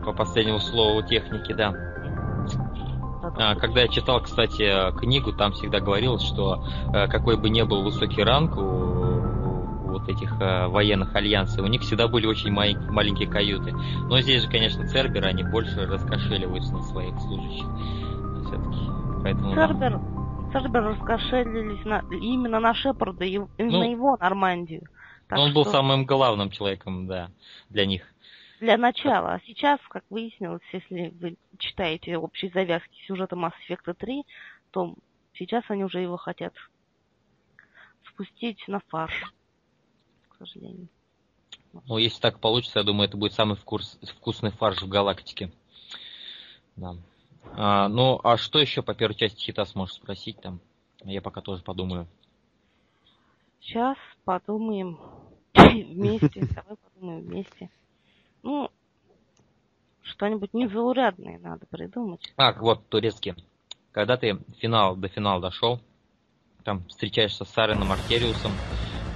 По 0.05 0.13
последнему 0.13 0.59
слову 0.59 1.03
техники, 1.03 1.53
да. 1.53 1.73
А, 3.37 3.55
когда 3.55 3.83
я 3.83 3.89
читал, 3.89 4.21
кстати, 4.21 4.93
книгу, 4.99 5.33
там 5.33 5.53
всегда 5.53 5.81
говорилось, 5.81 6.23
что 6.23 6.65
э, 6.93 7.07
какой 7.09 7.37
бы 7.37 7.51
ни 7.51 7.63
был 7.63 7.83
высокий 7.83 8.23
ранг 8.23 8.57
у, 8.57 9.13
вот 10.03 10.09
этих 10.09 10.41
э, 10.41 10.67
военных 10.67 11.15
альянсов, 11.15 11.65
у 11.65 11.69
них 11.69 11.83
всегда 11.83 12.09
были 12.09 12.27
очень 12.27 12.51
маленькие 12.51 13.29
каюты. 13.29 13.73
Но 13.73 14.21
здесь 14.21 14.43
же, 14.43 14.51
конечно, 14.51 14.87
Церберы, 14.87 15.27
они 15.27 15.45
больше 15.45 15.87
раскошеливаются 15.87 16.73
на 16.73 16.83
своих 16.83 17.19
служащих. 17.21 17.67
Все-таки. 18.47 18.79
Поэтому, 19.23 19.55
да. 19.55 19.69
Цербер, 19.69 20.01
Цербер 20.53 20.83
раскошелились 20.83 21.85
на, 21.85 22.03
именно 22.11 22.61
на 22.61 22.75
Шепарда, 22.75 23.25
и, 23.25 23.39
Ну, 23.59 23.91
его 23.91 24.17
Нормандию. 24.21 24.83
Так 25.29 25.39
он 25.39 25.55
был 25.55 25.63
что 25.63 25.73
самым 25.73 26.05
главным 26.05 26.51
человеком, 26.51 27.07
да, 27.07 27.31
для 27.71 27.87
них. 27.87 28.03
Для 28.63 28.77
начала. 28.77 29.35
А 29.35 29.41
сейчас, 29.41 29.81
как 29.89 30.05
выяснилось, 30.09 30.63
если 30.73 31.09
вы 31.21 31.37
читаете 31.59 32.17
общие 32.17 32.49
завязки 32.53 32.97
сюжета 33.09 33.35
Mass 33.35 33.55
Effect 33.69 33.93
3, 33.95 34.23
то 34.71 34.95
сейчас 35.35 35.65
они 35.67 35.83
уже 35.83 35.99
его 35.99 36.17
хотят 36.17 36.55
спустить 38.07 38.63
на 38.69 38.79
фарш. 38.87 39.35
К 40.29 40.37
сожалению. 40.37 40.87
Ну, 41.89 41.99
если 41.99 42.21
так 42.21 42.39
получится, 42.39 42.79
я 42.79 42.85
думаю, 42.85 43.09
это 43.09 43.17
будет 43.17 43.33
самый 43.33 43.57
вкус, 43.57 43.99
вкусный 44.19 44.53
фарш 44.53 44.81
в 44.81 44.89
галактике. 44.89 45.51
Да. 46.77 46.95
А, 47.57 47.89
ну, 47.89 48.21
а 48.23 48.37
что 48.37 48.61
еще 48.61 48.83
по 48.83 48.95
первой 48.95 49.17
части 49.17 49.41
хита 49.41 49.65
сможешь 49.65 49.97
спросить 49.97 50.41
там? 50.41 50.61
Я 51.03 51.21
пока 51.21 51.41
тоже 51.41 51.65
подумаю. 51.65 52.07
Сейчас 53.59 53.97
подумаем 54.25 55.01
вместе. 55.53 56.47
Давай 56.55 56.77
подумаем 56.77 57.23
вместе. 57.23 57.69
Ну, 58.43 58.71
что-нибудь 60.03 60.53
незаурядное 60.53 61.39
надо 61.39 61.67
придумать. 61.71 62.33
А, 62.37 62.53
вот, 62.53 62.89
турецкий. 62.89 63.35
Когда 63.93 64.17
ты 64.17 64.39
финал, 64.61 64.97
до 64.97 65.09
финала 65.09 65.41
дошел, 65.41 65.81
там 66.65 66.87
встречаешься 66.89 67.45
с 67.45 67.51
Сареном 67.51 67.93
Артериусом 67.93 68.53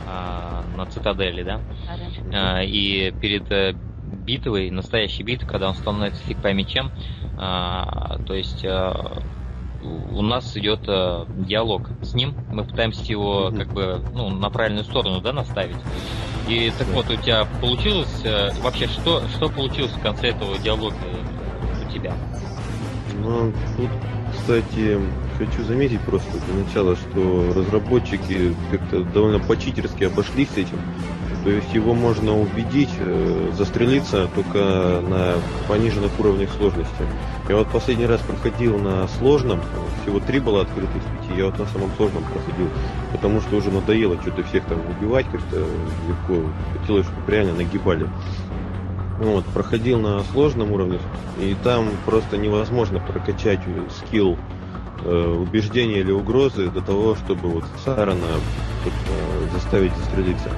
а, 0.05 0.63
на 0.77 0.87
цитадели, 0.87 1.43
да? 1.43 1.61
А, 2.33 2.63
и 2.63 3.11
перед 3.13 3.51
э, 3.51 3.75
битвой, 4.27 4.71
настоящей 4.71 5.23
битвой, 5.23 5.49
когда 5.49 5.69
он 5.69 5.75
становится 5.75 6.23
фиг 6.23 6.41
пойми 6.41 6.67
чем, 6.67 6.91
а, 7.37 8.19
то 8.27 8.35
есть 8.35 8.65
э, 8.65 8.93
у 9.87 10.23
нас 10.23 10.57
идет 10.57 10.81
э, 10.89 11.25
диалог 11.29 11.91
с 12.03 12.15
ним, 12.15 12.35
мы 12.51 12.65
пытаемся 12.65 13.03
его 13.11 13.49
Мгм. 13.51 13.59
как 13.59 13.69
бы 13.73 14.01
ну, 14.15 14.31
на 14.31 14.51
правильную 14.51 14.85
сторону 14.85 15.21
да, 15.21 15.33
наставить. 15.33 15.77
И 16.49 16.73
так 16.79 16.87
вот, 16.89 17.11
у 17.11 17.17
тебя 17.17 17.47
получилось, 17.61 18.23
э, 18.25 18.51
вообще, 18.63 18.87
что, 18.87 19.23
что 19.29 19.49
получилось 19.49 19.93
в 19.93 20.01
конце 20.01 20.29
этого 20.29 20.57
диалога 20.59 20.95
у 20.95 21.93
тебя? 21.93 22.15
Ну, 23.23 23.53
тут, 23.77 23.91
кстати, 24.33 25.01
хочу 25.39 25.65
заметить 25.65 26.01
просто 26.03 26.31
для 26.47 26.65
начала, 26.65 26.95
что 26.97 27.53
разработчики 27.55 28.55
как-то 28.71 29.03
довольно 29.03 29.41
по-читерски 29.41 30.05
обошлись 30.05 30.51
с 30.51 30.57
этим. 30.57 30.79
То 31.43 31.51
есть 31.51 31.73
его 31.75 31.95
можно 31.95 32.39
убедить, 32.39 32.91
э, 32.99 33.51
застрелиться 33.53 34.29
только 34.35 34.59
на 35.09 35.35
пониженных 35.69 36.19
уровнях 36.19 36.51
сложности. 36.57 37.05
Я 37.49 37.57
вот 37.57 37.69
последний 37.69 38.07
раз 38.07 38.21
проходил 38.23 38.77
на 38.79 39.07
сложном, 39.07 39.61
всего 40.03 40.19
три 40.19 40.41
было 40.41 40.63
открыто 40.63 40.91
из 40.99 41.05
пяти, 41.05 41.39
я 41.39 41.47
вот 41.47 41.59
на 41.59 41.67
самом 41.67 41.91
сложном 41.97 42.25
проходил, 42.25 42.69
потому 43.13 43.41
что 43.41 43.57
уже 43.57 43.71
надоело 43.71 44.21
что-то 44.21 44.43
всех 44.43 44.65
там 44.65 44.81
убивать 44.99 45.27
как-то 45.31 45.65
легко, 46.09 46.43
хотелось, 46.79 47.07
чтобы 47.07 47.31
реально 47.31 47.55
нагибали. 47.55 48.09
Вот, 49.21 49.45
проходил 49.47 50.01
на 50.01 50.23
сложном 50.25 50.73
уровне, 50.73 50.99
и 51.41 51.57
там 51.63 51.89
просто 52.05 52.37
невозможно 52.37 52.99
прокачать 52.99 53.61
скилл 53.99 54.37
э, 55.05 55.37
убеждения 55.41 56.01
или 56.01 56.11
угрозы 56.11 56.69
до 56.69 56.81
того, 56.81 57.15
чтобы 57.15 57.49
вот 57.49 57.65
Сарана 57.85 58.27
э, 58.85 58.91
заставить 59.55 59.97
застрелиться. 59.97 60.51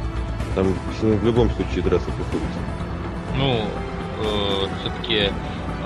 Там 0.55 0.74
в 1.03 1.24
любом 1.24 1.51
случае 1.51 1.83
драться 1.83 2.11
приходится. 2.11 2.59
Ну, 3.37 3.61
э, 4.24 4.66
все-таки, 4.81 5.31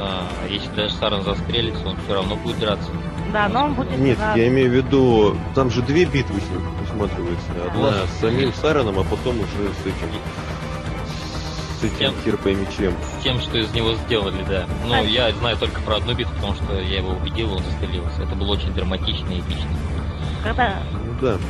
э, 0.02 0.48
если 0.52 0.68
даже 0.74 0.94
Саран 0.94 1.22
застрелится, 1.22 1.86
он 1.88 1.96
все 2.04 2.14
равно 2.14 2.36
будет 2.36 2.58
драться. 2.58 2.90
Да, 3.32 3.48
но 3.48 3.64
он 3.66 3.74
будет 3.74 3.96
Нет, 3.98 4.18
драться. 4.18 4.38
я 4.38 4.48
имею 4.48 4.70
в 4.70 4.74
виду, 4.74 5.36
там 5.54 5.70
же 5.70 5.80
две 5.82 6.04
битвы 6.04 6.40
с 6.40 6.50
ним 6.50 6.62
усматривается. 6.82 7.50
Одна 7.66 7.80
Вот. 7.80 7.94
с 8.08 8.20
самим 8.20 8.52
Сараном, 8.52 8.98
а 8.98 9.04
потом 9.04 9.36
уже 9.40 9.72
с 9.82 9.86
этим. 9.86 10.08
С 11.80 11.84
этим 11.84 11.96
Тем- 11.98 12.14
кирпой 12.24 12.52
и 12.52 12.54
мечем. 12.56 12.94
С 13.18 13.22
тем, 13.24 13.40
что 13.40 13.58
из 13.58 13.72
него 13.74 13.94
сделали, 13.94 14.44
да. 14.48 14.66
Ну, 14.86 14.94
А- 14.94 14.98
я 15.00 15.32
знаю 15.32 15.56
только 15.56 15.80
про 15.80 15.96
одну 15.96 16.14
битву, 16.14 16.32
потому 16.36 16.54
что 16.54 16.74
я 16.80 16.98
его 16.98 17.10
убедил, 17.12 17.52
он 17.54 17.62
застрелился. 17.62 18.22
Это 18.22 18.36
было 18.36 18.52
очень 18.52 18.72
драматично 18.72 19.30
и 19.32 19.40
эпично. 19.40 19.70
Когда, 20.44 20.74
Ну 20.92 21.14
да. 21.20 21.32
да, 21.34 21.40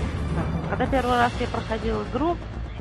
когда 0.70 0.86
первый 0.86 1.16
раз 1.18 1.32
я 1.40 1.46
проходил 1.48 2.02
игру, 2.12 2.36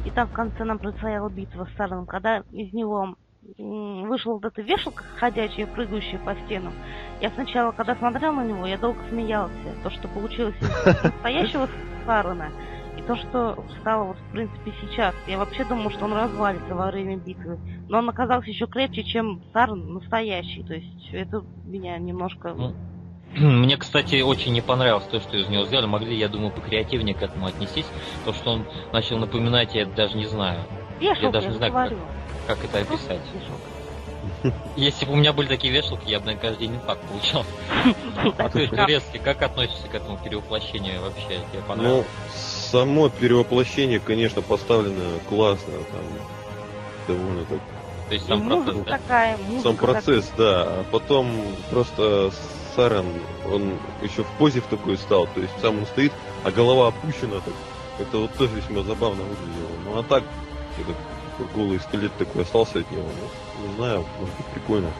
и 0.05 0.09
там 0.11 0.27
в 0.27 0.31
конце 0.31 0.63
нам 0.63 0.79
предстояла 0.79 1.29
битва 1.29 1.67
с 1.73 1.77
Сараном, 1.77 2.05
когда 2.05 2.37
из 2.51 2.71
него 2.73 3.15
м, 3.57 4.07
вышла 4.07 4.33
вот 4.33 4.45
эта 4.45 4.61
вешалка 4.61 5.03
ходячая, 5.17 5.67
прыгающая 5.67 6.19
по 6.19 6.35
стенам. 6.45 6.73
Я 7.21 7.29
сначала, 7.31 7.71
когда 7.71 7.95
смотрел 7.95 8.33
на 8.33 8.45
него, 8.45 8.65
я 8.65 8.77
долго 8.77 8.99
смеялся. 9.09 9.53
То, 9.83 9.89
что 9.89 10.07
получилось 10.07 10.55
из 10.59 11.03
настоящего 11.03 11.69
Сарана, 12.05 12.49
и 12.97 13.01
то, 13.03 13.15
что 13.15 13.63
стало 13.79 14.05
вот 14.05 14.17
в 14.17 14.31
принципе 14.31 14.73
сейчас. 14.81 15.15
Я 15.27 15.37
вообще 15.37 15.63
думал, 15.65 15.91
что 15.91 16.05
он 16.05 16.13
развалится 16.13 16.75
во 16.75 16.91
время 16.91 17.17
битвы. 17.17 17.59
Но 17.87 17.99
он 17.99 18.09
оказался 18.09 18.49
еще 18.49 18.67
крепче, 18.67 19.03
чем 19.03 19.41
Саран 19.53 19.93
настоящий. 19.93 20.63
То 20.63 20.73
есть 20.75 21.09
это 21.11 21.43
меня 21.65 21.97
немножко... 21.97 22.53
Ну, 22.53 22.73
Мне, 23.37 23.77
кстати, 23.77 24.21
очень 24.21 24.51
не 24.51 24.61
понравилось 24.61 25.05
то, 25.05 25.19
что 25.19 25.37
из 25.37 25.47
него 25.47 25.63
сделали. 25.63 25.85
Могли, 25.87 26.15
я 26.17 26.27
думаю, 26.27 26.51
покреативнее 26.51 27.15
к 27.15 27.21
этому 27.21 27.45
отнестись. 27.47 27.87
То, 28.25 28.33
что 28.33 28.51
он 28.51 28.65
начал 28.91 29.17
напоминать, 29.17 29.73
я 29.73 29.85
даже 29.85 30.17
не 30.17 30.25
знаю, 30.25 30.59
Вешалка, 30.99 31.31
даже 31.31 31.45
я 31.45 31.47
не 31.47 31.53
же 31.53 31.57
знаю, 31.57 31.71
говорю. 31.71 31.97
как 31.97 32.20
это 32.59 32.83
Просто 32.85 33.13
описать. 33.13 33.21
Если 34.75 35.05
бы 35.05 35.13
у 35.13 35.15
меня 35.15 35.33
были 35.33 35.47
такие 35.47 35.73
вешалки, 35.73 36.07
я 36.09 36.19
бы, 36.19 36.25
наверное, 36.25 36.49
каждый 36.49 36.67
день 36.67 36.75
инфаркт 36.75 37.03
получал. 37.07 37.45
А 38.37 38.49
ты, 38.49 38.67
Турецкий, 38.67 39.19
как 39.19 39.41
относишься 39.41 39.87
к 39.87 39.95
этому 39.95 40.17
перевоплощению 40.17 41.01
вообще? 41.01 41.39
Тебе 41.51 41.59
Ну, 41.59 41.67
понравилось? 41.67 42.07
само 42.71 43.09
перевоплощение, 43.09 43.99
конечно, 43.99 44.41
поставлено 44.41 45.19
классно, 45.29 45.73
там 45.91 47.15
довольно 47.15 47.45
так. 47.45 47.59
То 48.07 48.13
есть 48.15 48.27
сам 48.27 48.47
процесс, 48.47 48.75
да? 48.75 48.97
такая, 48.97 49.37
музыка 49.37 49.63
Сам 49.63 49.77
процесс, 49.77 50.31
да. 50.37 50.63
А 50.63 50.85
потом 50.91 51.31
просто 51.69 52.31
Саран, 52.75 53.05
он 53.51 53.73
еще 54.01 54.23
в 54.23 54.27
позе 54.37 54.61
в 54.61 54.65
такой 54.65 54.97
стал, 54.97 55.27
то 55.27 55.41
есть 55.41 55.53
сам 55.61 55.79
он 55.79 55.85
стоит, 55.85 56.11
а 56.43 56.51
голова 56.51 56.87
опущена 56.89 57.35
так. 57.45 57.53
Это 57.99 58.17
вот 58.17 58.33
тоже 58.33 58.55
весьма 58.55 58.83
забавно 58.83 59.23
выглядело. 59.23 59.69
Ну 59.85 59.99
а 59.99 60.03
так, 60.03 60.23
голый 61.53 61.79
скелет 61.79 62.15
такой 62.17 62.43
остался 62.43 62.79
от 62.79 62.91
него. 62.91 63.03
Ну, 63.59 63.67
не 63.67 63.75
знаю, 63.75 64.05
может 64.19 64.35
быть 64.35 64.45
прикольно. 64.47 64.91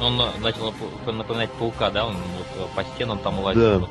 Он 0.00 0.16
на- 0.16 0.32
начал 0.40 0.68
нап- 0.70 1.12
напоминать 1.12 1.50
паука, 1.52 1.90
да, 1.90 2.06
он 2.06 2.16
вот 2.58 2.70
по 2.70 2.82
стенам 2.82 3.18
там 3.18 3.38
лазит. 3.40 3.60
Да. 3.62 3.78
вот. 3.78 3.90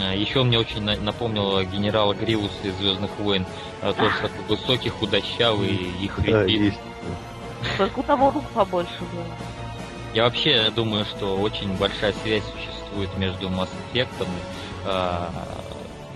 А, 0.00 0.14
Еще 0.14 0.42
мне 0.42 0.58
очень 0.58 0.80
на- 0.82 0.96
напомнил 0.96 1.60
генерала 1.64 2.14
Гривуса 2.14 2.54
из 2.64 2.74
Звездных 2.76 3.10
войн. 3.18 3.44
Тоже 3.80 4.14
такой 4.22 4.56
высокий, 4.56 4.88
худощавый 4.88 5.68
и 5.68 6.06
Да, 6.08 6.14
хрипит. 6.14 6.48
есть. 6.60 6.78
такая. 6.78 7.76
Только 7.88 7.98
у 7.98 8.02
того 8.02 8.30
рук 8.30 8.44
побольше 8.54 8.98
было. 9.12 9.24
Я 10.14 10.24
вообще 10.24 10.70
думаю, 10.74 11.04
что 11.04 11.36
очень 11.36 11.76
большая 11.76 12.14
связь 12.22 12.44
существует 12.44 13.14
между 13.18 13.48
Mass 13.48 13.68
Effect 13.92 14.26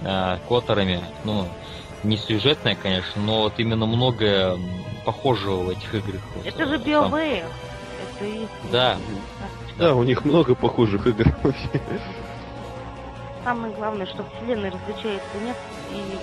и 0.03 0.39
Которами. 0.49 1.03
Ну, 1.25 1.49
не 2.05 2.17
сюжетная, 2.17 2.77
конечно, 2.77 3.21
но 3.21 3.43
вот 3.43 3.55
именно 3.59 3.87
многое 3.87 4.57
похожего 5.09 5.63
в 5.63 5.69
этих 5.71 5.95
играх. 5.95 6.21
Вот, 6.35 6.45
Это 6.45 6.67
же 6.67 6.75
э, 6.75 6.79
BioWare. 6.79 7.45
Это 8.19 8.25
и... 8.27 8.47
Да. 8.71 8.99
Да, 9.79 9.95
у 9.95 10.03
них 10.03 10.23
много 10.27 10.55
похожих 10.55 11.07
игр 11.07 11.25
вообще. 11.43 11.81
Самое 13.43 13.73
главное, 13.73 14.05
что 14.05 14.23
вселенной 14.37 14.69
различается 14.69 15.39
нет. 15.43 15.57
И 15.93 16.19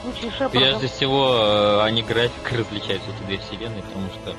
в 0.00 0.02
случае 0.02 0.30
сам- 0.32 0.50
Шепарда... 0.50 0.58
Прежде 0.58 0.88
всего, 0.88 1.36
э, 1.36 1.82
они 1.84 2.02
графикой 2.02 2.58
различаются, 2.58 3.08
эти 3.10 3.26
две 3.26 3.38
вселенные, 3.38 3.82
потому 3.84 4.08
что 4.08 4.34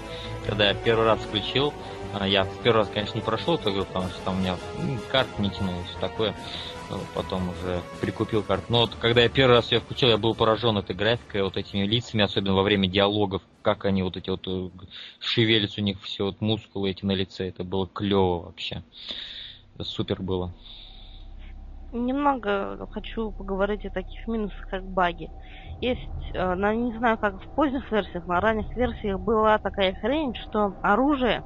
когда 0.46 0.68
я 0.68 0.74
первый 0.74 1.06
раз 1.06 1.20
включил, 1.22 1.74
а, 2.14 2.28
я 2.28 2.44
в 2.44 2.58
первый 2.58 2.80
раз, 2.80 2.90
конечно, 2.94 3.16
не 3.16 3.24
прошел 3.24 3.56
эту 3.56 3.72
игру, 3.72 3.86
потому 3.86 4.10
что 4.10 4.20
там 4.26 4.36
у 4.36 4.40
меня 4.40 4.58
карт 5.10 5.30
не 5.40 5.50
тянуло, 5.50 5.82
все 5.86 5.98
такое. 6.00 6.36
Ну, 6.90 7.00
Потом 7.14 7.50
уже 7.50 7.82
прикупил 8.00 8.44
карту. 8.44 8.66
Но 8.70 8.80
вот 8.82 8.96
когда 8.96 9.22
я 9.22 9.30
первый 9.30 9.56
раз 9.56 9.72
ее 9.72 9.80
включил, 9.80 10.10
я 10.10 10.18
был 10.18 10.36
поражен 10.36 10.78
этой 10.78 10.96
графикой, 10.96 11.44
вот 11.44 11.58
этими 11.58 11.86
лицами, 11.86 12.24
особенно 12.24 12.54
во 12.54 12.64
время 12.64 12.88
диалогов, 12.88 13.42
как 13.62 13.86
они 13.86 14.04
вот 14.04 14.16
эти 14.16 14.30
вот 14.30 14.48
э, 14.48 14.70
шевелятся 15.20 15.82
у 15.82 15.84
них 15.84 16.02
все 16.02 16.26
вот 16.26 16.40
мускулы 16.40 16.92
эти 16.92 17.04
на 17.06 17.12
лице. 17.12 17.50
Это 17.50 17.64
было 17.64 17.88
клево 17.88 18.44
вообще. 18.44 18.84
Супер 19.82 20.22
было. 20.22 20.54
Немного 21.92 22.88
хочу 22.92 23.32
поговорить 23.32 23.86
о 23.86 23.90
таких 23.90 24.28
минусах, 24.28 24.68
как 24.70 24.84
баги. 24.84 25.30
Есть, 25.82 26.02
э, 26.34 26.56
на, 26.56 26.74
не 26.74 26.98
знаю, 26.98 27.18
как 27.18 27.42
в 27.42 27.48
поздних 27.56 27.92
версиях, 27.92 28.26
на 28.28 28.40
ранних 28.40 28.76
версиях 28.76 29.20
была 29.20 29.58
такая 29.58 29.94
хрень, 29.94 30.36
что 30.36 30.74
оружие 30.82 31.44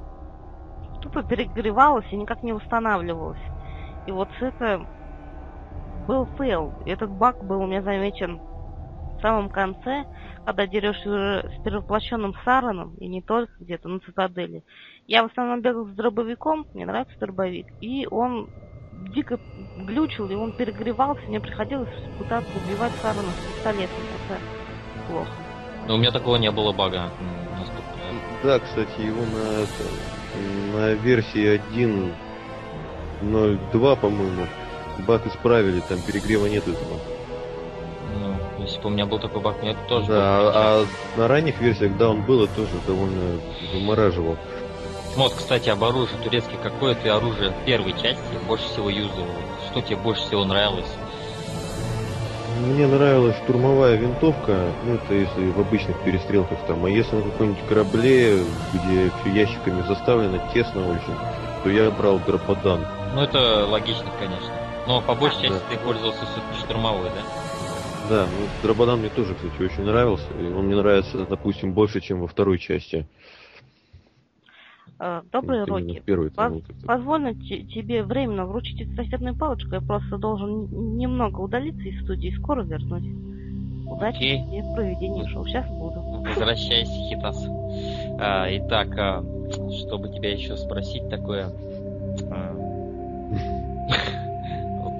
тупо 1.00 1.22
перегревалось 1.22 2.06
и 2.12 2.16
никак 2.16 2.42
не 2.42 2.52
восстанавливалось. 2.52 3.40
И 4.06 4.12
вот 4.12 4.28
это 4.40 4.86
был 6.06 6.26
фейл. 6.38 6.72
Этот 6.86 7.10
баг 7.10 7.42
был 7.44 7.60
у 7.60 7.66
меня 7.66 7.82
замечен 7.82 8.40
в 9.16 9.20
самом 9.20 9.50
конце, 9.50 10.04
когда 10.44 10.66
дерешься 10.66 11.08
уже 11.08 11.50
с 11.56 11.62
перевоплощенным 11.62 12.34
Сараном, 12.44 12.94
и 12.96 13.06
не 13.06 13.22
только 13.22 13.52
где-то 13.60 13.88
на 13.88 14.00
цитадели. 14.00 14.64
Я 15.06 15.22
в 15.22 15.26
основном 15.30 15.60
бегал 15.62 15.86
с 15.86 15.90
дробовиком, 15.92 16.66
мне 16.74 16.86
нравится 16.86 17.16
дробовик, 17.18 17.66
и 17.80 18.06
он 18.10 18.50
дико 19.14 19.38
глючил, 19.78 20.28
и 20.28 20.34
он 20.34 20.52
перегревался, 20.52 21.22
мне 21.28 21.40
приходилось 21.40 21.88
пытаться 22.18 22.50
убивать 22.64 22.92
Сарана 23.00 23.28
с 23.28 23.54
пистолетом. 23.54 23.96
Это 24.26 24.38
плохо. 25.08 25.30
Но 25.86 25.94
у 25.94 25.98
меня 25.98 26.10
такого 26.10 26.36
не 26.36 26.50
было 26.50 26.72
бага. 26.72 27.10
Да, 28.42 28.58
кстати, 28.58 29.00
его 29.00 29.20
на, 29.20 29.62
это, 29.62 29.84
на 30.76 30.94
версии 30.94 31.60
1.02, 33.22 34.00
по-моему, 34.00 34.46
баг 35.00 35.26
исправили, 35.26 35.80
там 35.88 36.00
перегрева 36.00 36.46
нет 36.46 36.62
этого. 36.66 36.98
Ну, 38.14 38.36
если 38.58 38.80
бы 38.80 38.88
у 38.88 38.90
меня 38.90 39.06
был 39.06 39.18
такой 39.18 39.40
баг, 39.40 39.62
мне 39.62 39.72
бы 39.72 39.78
тоже 39.88 40.08
да, 40.08 40.16
а, 40.18 40.86
на 41.16 41.28
ранних 41.28 41.60
версиях, 41.60 41.96
да, 41.96 42.10
он 42.10 42.22
был, 42.22 42.44
и 42.44 42.48
тоже 42.48 42.72
довольно 42.86 43.40
замораживал. 43.72 44.36
Вот, 45.16 45.34
кстати, 45.34 45.68
об 45.68 45.84
оружии 45.84 46.16
турецкий. 46.22 46.56
Какое 46.62 46.94
ты 46.94 47.10
оружие 47.10 47.50
в 47.50 47.64
первой 47.66 47.92
части 47.92 48.18
больше 48.46 48.64
всего 48.66 48.88
юзал? 48.88 49.26
Что 49.70 49.82
тебе 49.82 49.96
больше 49.96 50.22
всего 50.22 50.44
нравилось? 50.44 50.90
Мне 52.60 52.86
нравилась 52.86 53.36
штурмовая 53.42 53.96
винтовка, 53.96 54.72
ну 54.84 54.94
это 54.94 55.14
если 55.14 55.50
в 55.50 55.58
обычных 55.58 56.00
перестрелках 56.04 56.58
там, 56.66 56.84
а 56.84 56.90
если 56.90 57.16
на 57.16 57.22
каком-нибудь 57.22 57.66
корабле, 57.66 58.38
где 58.72 59.10
все 59.20 59.30
ящиками 59.30 59.82
заставлено, 59.88 60.38
тесно 60.54 60.88
очень, 60.88 61.16
то 61.64 61.70
я 61.70 61.90
брал 61.90 62.20
дроподан. 62.20 62.86
Ну, 63.14 63.22
это 63.22 63.66
логично, 63.66 64.06
конечно. 64.18 64.61
Но 64.86 65.00
по 65.02 65.14
большей 65.14 65.48
Да. 65.48 65.48
части 65.48 65.68
ты 65.68 65.78
пользовался 65.78 66.26
все-таки 66.26 66.54
штурмовой, 66.54 67.10
да? 67.10 67.22
Да, 68.08 68.26
ну 68.26 68.48
дроподан 68.62 68.98
мне 68.98 69.10
тоже, 69.10 69.34
кстати, 69.34 69.62
очень 69.62 69.84
нравился, 69.84 70.32
и 70.34 70.52
он 70.52 70.66
мне 70.66 70.76
нравится, 70.76 71.24
допустим, 71.26 71.72
больше, 71.72 72.00
чем 72.00 72.20
во 72.20 72.26
второй 72.26 72.58
части. 72.58 73.06
Э, 74.98 75.22
именно 75.32 75.66
роки. 75.66 76.00
в 76.00 76.04
первой 76.04 76.30
там 76.30 76.60
Поз- 76.60 76.62
Позволь 76.86 77.34
те- 77.48 77.62
тебе 77.64 78.02
временно 78.04 78.46
вручить 78.46 78.80
эстафетную 78.82 79.34
палочку. 79.36 79.74
Я 79.74 79.80
просто 79.80 80.16
должен 80.18 80.68
немного 80.96 81.40
удалиться 81.40 81.82
из 81.88 82.02
студии 82.02 82.28
и 82.28 82.36
скоро 82.36 82.62
вернусь. 82.62 83.04
Удачи 83.86 84.16
Окей. 84.16 84.44
тебе 84.44 84.62
в 84.62 84.74
проведении 84.74 85.26
шоу. 85.26 85.44
Сейчас 85.44 85.66
буду. 85.68 86.00
Возвращайся, 86.00 86.92
Хитас. 86.92 87.44
А, 88.18 88.46
итак, 88.50 88.88
а, 88.96 89.24
чтобы 89.80 90.08
тебя 90.08 90.32
еще 90.32 90.56
спросить 90.56 91.08
такое... 91.08 91.50
а, 92.30 92.56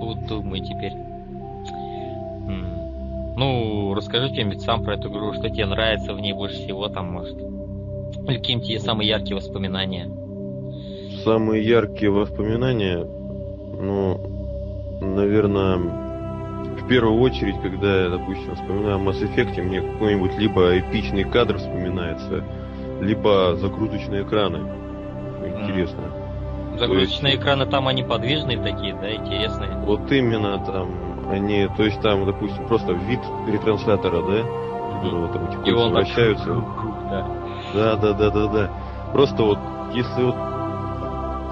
тут 0.02 0.26
думай 0.26 0.60
теперь. 0.60 0.92
Ну, 3.34 3.94
расскажи 3.94 4.28
что-нибудь 4.28 4.60
сам 4.60 4.84
про 4.84 4.94
эту 4.94 5.08
игру, 5.08 5.32
что 5.32 5.48
тебе 5.48 5.66
нравится 5.66 6.12
в 6.12 6.20
ней 6.20 6.32
больше 6.32 6.56
всего, 6.56 6.88
там, 6.88 7.12
может. 7.12 7.36
Или 8.28 8.36
какие 8.36 8.60
тебе 8.60 8.78
самые 8.78 9.08
яркие 9.08 9.36
воспоминания? 9.36 10.10
Самые 11.24 11.66
яркие 11.66 12.10
воспоминания, 12.10 12.98
ну, 12.98 14.20
наверное, 15.00 15.78
в 15.78 16.86
первую 16.88 17.20
очередь, 17.20 17.60
когда 17.62 18.04
я, 18.04 18.10
допустим, 18.10 18.54
вспоминаю 18.54 18.96
о 18.96 19.00
Mass 19.00 19.22
Effect, 19.22 19.60
мне 19.62 19.80
какой-нибудь 19.80 20.36
либо 20.38 20.78
эпичный 20.78 21.24
кадр 21.24 21.56
вспоминается, 21.56 22.44
либо 23.00 23.56
загрузочные 23.56 24.22
экраны. 24.24 24.58
Интересно. 25.46 26.21
Загрузочные 26.86 27.32
есть... 27.32 27.42
экраны 27.42 27.66
там 27.66 27.88
они 27.88 28.02
подвижные 28.02 28.58
такие, 28.58 28.94
да, 28.94 29.14
интересные. 29.14 29.76
Вот 29.84 30.10
именно 30.10 30.58
там 30.64 30.90
они, 31.30 31.68
то 31.76 31.84
есть 31.84 32.00
там, 32.00 32.26
допустим, 32.26 32.66
просто 32.66 32.92
вид 32.92 33.20
ретранслятора, 33.46 34.22
да, 34.22 34.96
которого 34.96 35.28
там 35.32 35.48
эти 35.48 35.68
И 35.68 35.72
он 35.72 35.92
вращаются. 35.92 36.44
Так... 36.44 36.64
Да. 37.10 37.26
да, 37.74 37.96
да, 37.96 38.12
да, 38.12 38.30
да, 38.30 38.46
да. 38.46 38.70
Просто 39.12 39.42
вот, 39.42 39.58
если 39.94 40.22
вот 40.22 40.36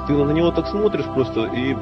ты 0.07 0.13
на 0.13 0.33
него 0.33 0.51
так 0.51 0.67
смотришь 0.67 1.05
просто 1.15 1.45
и 1.45 1.77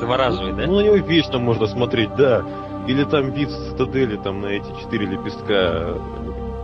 завораживает, 0.00 0.56
да? 0.56 0.66
Ну, 0.66 0.76
на 0.76 0.80
него 0.80 0.96
вечно 0.96 1.38
можно 1.38 1.66
смотреть, 1.66 2.14
да. 2.16 2.42
Или 2.88 3.04
там 3.04 3.30
вид 3.30 3.50
цитадели 3.50 4.16
там 4.16 4.40
на 4.40 4.46
эти 4.46 4.66
четыре 4.80 5.06
лепестка 5.06 5.94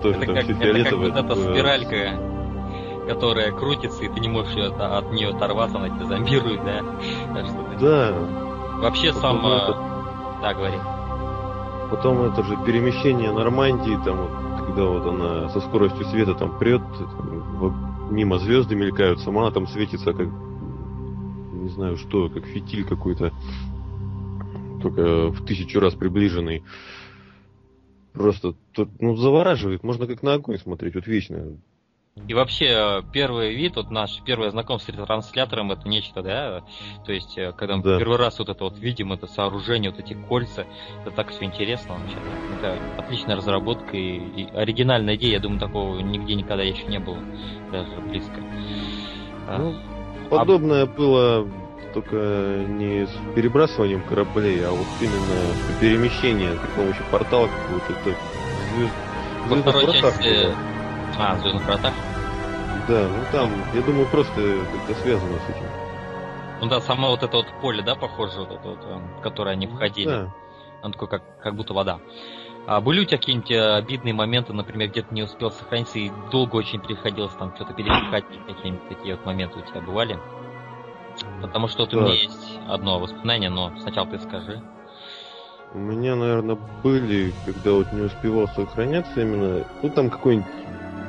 тоже 0.02 0.16
это 0.16 0.26
там 0.26 0.34
как, 0.34 0.44
все 0.44 0.54
фиолетовое. 0.54 1.08
Это 1.08 1.22
как 1.22 1.28
вот 1.28 1.38
эта 1.38 1.52
спиралька, 1.52 2.18
которая 3.08 3.52
крутится, 3.52 4.04
и 4.04 4.08
ты 4.08 4.20
не 4.20 4.28
можешь 4.28 4.54
ее, 4.54 4.66
от 4.66 5.10
нее 5.12 5.30
оторваться, 5.30 5.78
она 5.78 5.88
тебя 5.88 6.06
зомбирует, 6.06 6.62
да? 6.62 6.82
Да. 7.80 8.12
Вообще 8.82 9.12
Потом 9.14 9.40
сам... 9.40 9.46
Это... 9.46 9.76
Да, 10.42 10.54
говори. 10.54 10.78
Потом 11.90 12.22
это 12.22 12.42
же 12.44 12.56
перемещение 12.66 13.32
Нормандии, 13.32 13.98
там 14.04 14.18
вот, 14.18 14.66
когда 14.66 14.84
вот 14.84 15.06
она 15.06 15.48
со 15.48 15.60
скоростью 15.60 16.04
света 16.06 16.34
там 16.34 16.58
прет, 16.58 16.82
там, 16.98 18.08
мимо 18.10 18.38
звезды 18.38 18.76
мелькают, 18.76 19.20
сама 19.20 19.42
она 19.42 19.50
там 19.52 19.66
светится 19.66 20.12
как 20.12 20.28
не 20.28 21.70
знаю 21.70 21.96
что, 21.96 22.28
как 22.28 22.44
фитиль 22.44 22.84
какой-то, 22.84 23.32
только 24.80 25.28
в 25.28 25.44
тысячу 25.46 25.80
раз 25.80 25.94
приближенный. 25.94 26.62
Просто 28.12 28.54
тут, 28.72 28.90
ну, 29.00 29.16
завораживает, 29.16 29.82
можно 29.82 30.06
как 30.06 30.22
на 30.22 30.34
огонь 30.34 30.58
смотреть, 30.58 30.94
вот 30.94 31.06
вечно. 31.06 31.56
И 32.26 32.34
вообще, 32.34 33.02
первый 33.12 33.54
вид, 33.54 33.76
вот 33.76 33.90
наш 33.90 34.20
первое 34.24 34.50
знакомство 34.50 34.92
с 34.92 34.94
ретранслятором, 34.94 35.72
это 35.72 35.88
нечто, 35.88 36.22
да? 36.22 36.62
То 37.06 37.12
есть, 37.12 37.38
э, 37.38 37.52
когда 37.52 37.76
мы 37.76 37.82
да. 37.82 37.98
первый 37.98 38.18
раз 38.18 38.38
вот 38.38 38.48
это 38.48 38.64
вот 38.64 38.78
видим, 38.78 39.12
это 39.12 39.26
сооружение, 39.26 39.90
вот 39.90 40.00
эти 40.00 40.14
кольца, 40.14 40.66
это 41.02 41.10
так 41.14 41.30
все 41.30 41.44
интересно 41.44 41.94
вообще. 41.94 42.16
Это 42.58 42.78
отличная 42.98 43.36
разработка 43.36 43.96
и, 43.96 44.18
и 44.18 44.50
оригинальная 44.54 45.16
идея, 45.16 45.34
я 45.34 45.40
думаю, 45.40 45.60
такого 45.60 45.98
нигде 46.00 46.34
никогда 46.34 46.62
еще 46.62 46.84
не 46.84 46.98
было, 46.98 47.18
даже 47.72 47.96
близко. 48.00 48.40
Ну, 49.46 49.74
подобное 50.28 50.82
а... 50.82 50.86
было 50.86 51.48
только 51.94 52.64
не 52.68 53.06
с 53.06 53.34
перебрасыванием 53.34 54.02
кораблей, 54.02 54.64
а 54.66 54.70
вот 54.70 54.86
именно 55.00 55.80
перемещение 55.80 56.52
при 56.52 56.82
помощи 56.82 57.00
портала 57.10 57.48
какого-то. 57.48 57.92
Это. 57.92 58.16
Во 59.48 59.56
второй 59.56 59.92
части... 59.94 60.77
А, 61.16 61.34
в 61.34 61.40
Звездных 61.40 61.64
вратах? 61.64 61.94
Да, 62.88 63.08
ну 63.08 63.24
там, 63.32 63.50
я 63.74 63.82
думаю, 63.82 64.06
просто 64.06 64.64
как-то 64.72 64.94
связано 65.02 65.38
с 65.38 65.48
этим. 65.50 65.66
Ну 66.60 66.68
да, 66.68 66.80
само 66.80 67.10
вот 67.10 67.22
это 67.22 67.36
вот 67.36 67.46
поле, 67.60 67.82
да, 67.82 67.94
похоже, 67.94 68.40
вот 68.40 68.50
это 68.50 68.68
вот, 68.68 68.84
в 68.84 69.20
которое 69.20 69.52
они 69.52 69.66
входили. 69.66 70.08
Да. 70.08 70.34
Оно 70.82 70.92
такое, 70.92 71.08
как, 71.08 71.22
как 71.42 71.54
будто 71.54 71.74
вода. 71.74 72.00
А 72.66 72.80
были 72.80 73.00
у 73.00 73.04
тебя 73.04 73.18
какие-нибудь 73.18 73.50
э, 73.50 73.76
обидные 73.76 74.12
моменты, 74.12 74.52
например, 74.52 74.90
где-то 74.90 75.14
не 75.14 75.22
успел 75.22 75.50
сохраниться 75.50 75.98
и 75.98 76.10
долго 76.30 76.56
очень 76.56 76.80
приходилось 76.80 77.32
там 77.32 77.54
что-то 77.54 77.72
пересекать, 77.72 78.24
какие-нибудь 78.46 78.88
такие 78.88 79.16
вот 79.16 79.24
моменты 79.24 79.58
у 79.58 79.62
тебя 79.62 79.80
бывали? 79.80 80.18
Потому 81.40 81.68
что 81.68 81.84
вот 81.84 81.94
у 81.94 82.00
меня 82.00 82.14
есть 82.14 82.58
одно 82.68 82.98
воспоминание, 82.98 83.50
но 83.50 83.72
сначала 83.80 84.06
ты 84.06 84.18
скажи. 84.18 84.62
У 85.74 85.78
меня, 85.78 86.16
наверное, 86.16 86.58
были, 86.82 87.32
когда 87.44 87.72
вот 87.72 87.92
не 87.92 88.02
успевал 88.02 88.48
сохраняться 88.48 89.20
именно, 89.20 89.64
ну 89.82 89.90
там 89.90 90.10
какой-нибудь 90.10 90.46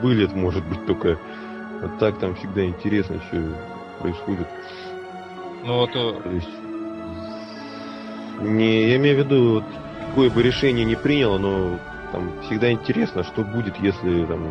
вылет, 0.02 0.34
может 0.34 0.66
быть, 0.66 0.86
только. 0.86 1.18
А 1.82 1.88
так 2.00 2.18
там 2.20 2.36
всегда 2.36 2.66
интересно 2.66 3.20
все 3.28 3.42
происходит. 4.00 4.48
Ну 5.64 5.78
вот... 5.78 5.90
Э, 5.96 6.22
То 6.24 6.30
есть... 6.30 6.50
Не, 8.42 8.90
я 8.90 8.96
имею 8.98 9.18
в 9.18 9.20
виду, 9.20 9.54
вот, 9.56 9.64
какое 10.08 10.30
бы 10.30 10.42
решение 10.42 10.86
не 10.86 10.96
приняло, 10.96 11.38
но 11.38 11.80
там 12.12 12.32
всегда 12.44 12.72
интересно, 12.72 13.24
что 13.24 13.44
будет, 13.44 13.78
если 13.80 14.26
там 14.26 14.48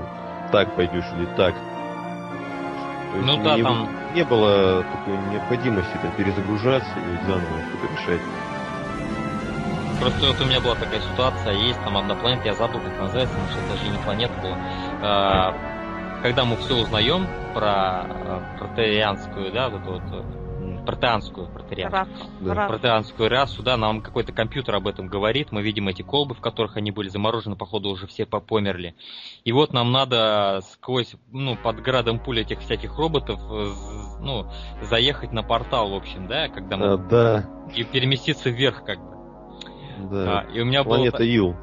так 0.53 0.75
пойдешь 0.77 1.05
или 1.17 1.27
так. 1.37 1.55
То 1.55 3.21
ну 3.23 3.43
да, 3.43 3.57
не, 3.57 3.63
там... 3.63 3.89
Не 4.15 4.25
было 4.25 4.85
такой 4.85 5.17
необходимости 5.33 5.93
там, 6.03 6.13
перезагружаться 6.17 6.93
и 6.99 7.27
заново 7.27 7.61
что-то 7.69 7.93
решать. 7.93 8.21
Просто 10.01 10.27
вот 10.27 10.41
у 10.41 10.45
меня 10.45 10.61
была 10.61 10.77
такая 10.77 11.01
ситуация, 11.01 11.55
есть 11.55 11.83
там 11.83 11.97
одна 11.97 12.15
планета, 12.15 12.47
я 12.47 12.55
забыл, 12.55 12.81
как 12.81 13.01
называется, 13.01 13.35
потому 13.35 13.51
что 13.51 13.61
это 13.61 13.75
даже 13.75 13.91
не 13.91 13.99
планета 13.99 14.35
была. 14.41 14.57
А, 15.03 15.55
когда 16.23 16.45
мы 16.45 16.57
все 16.57 16.77
узнаем 16.77 17.27
про 17.53 17.71
а, 17.71 18.57
протерианскую, 18.59 19.53
да, 19.53 19.69
вот 19.69 19.83
эту 19.83 19.91
вот 19.91 20.85
протеанскую, 20.87 21.49
протерианскую, 21.49 22.55
да. 22.55 22.67
протеанскую 22.67 23.29
расу, 23.29 23.63
да, 23.63 23.77
нам 23.77 24.01
какой-то 24.01 24.33
компьютер 24.33 24.77
об 24.77 24.87
этом 24.87 25.09
говорит, 25.09 25.53
мы 25.53 25.63
видим 25.63 25.89
эти 25.89 26.03
колбы, 26.03 26.35
в 26.35 26.41
которых 26.41 26.77
они 26.77 26.93
были 26.93 27.09
заморожены, 27.09 27.57
походу 27.57 27.91
уже 27.91 28.07
все 28.07 28.25
померли. 28.25 28.95
И 29.45 29.53
вот 29.53 29.75
нам 29.75 29.93
надо 29.93 30.61
сквозь, 30.73 31.15
ну, 31.31 31.57
под 31.57 31.83
градом 31.83 32.21
пуль 32.21 32.41
этих 32.41 32.61
всяких 32.61 32.97
роботов, 32.97 33.39
ну, 34.21 34.47
заехать 34.81 35.33
на 35.33 35.43
портал, 35.43 35.91
в 35.91 35.95
общем, 35.95 36.27
да, 36.27 36.49
когда 36.49 36.77
мы... 36.79 36.93
А, 36.95 36.97
да. 36.97 37.51
И 37.75 37.85
переместиться 37.85 38.49
вверх, 38.49 38.85
как 38.85 38.99
бы. 38.99 39.18
Да. 39.99 40.41
А, 40.41 40.45
и 40.53 40.61
у 40.61 40.65
меня 40.65 40.85
Планета 40.85 41.19
было... 41.19 41.27
Ил. 41.27 41.57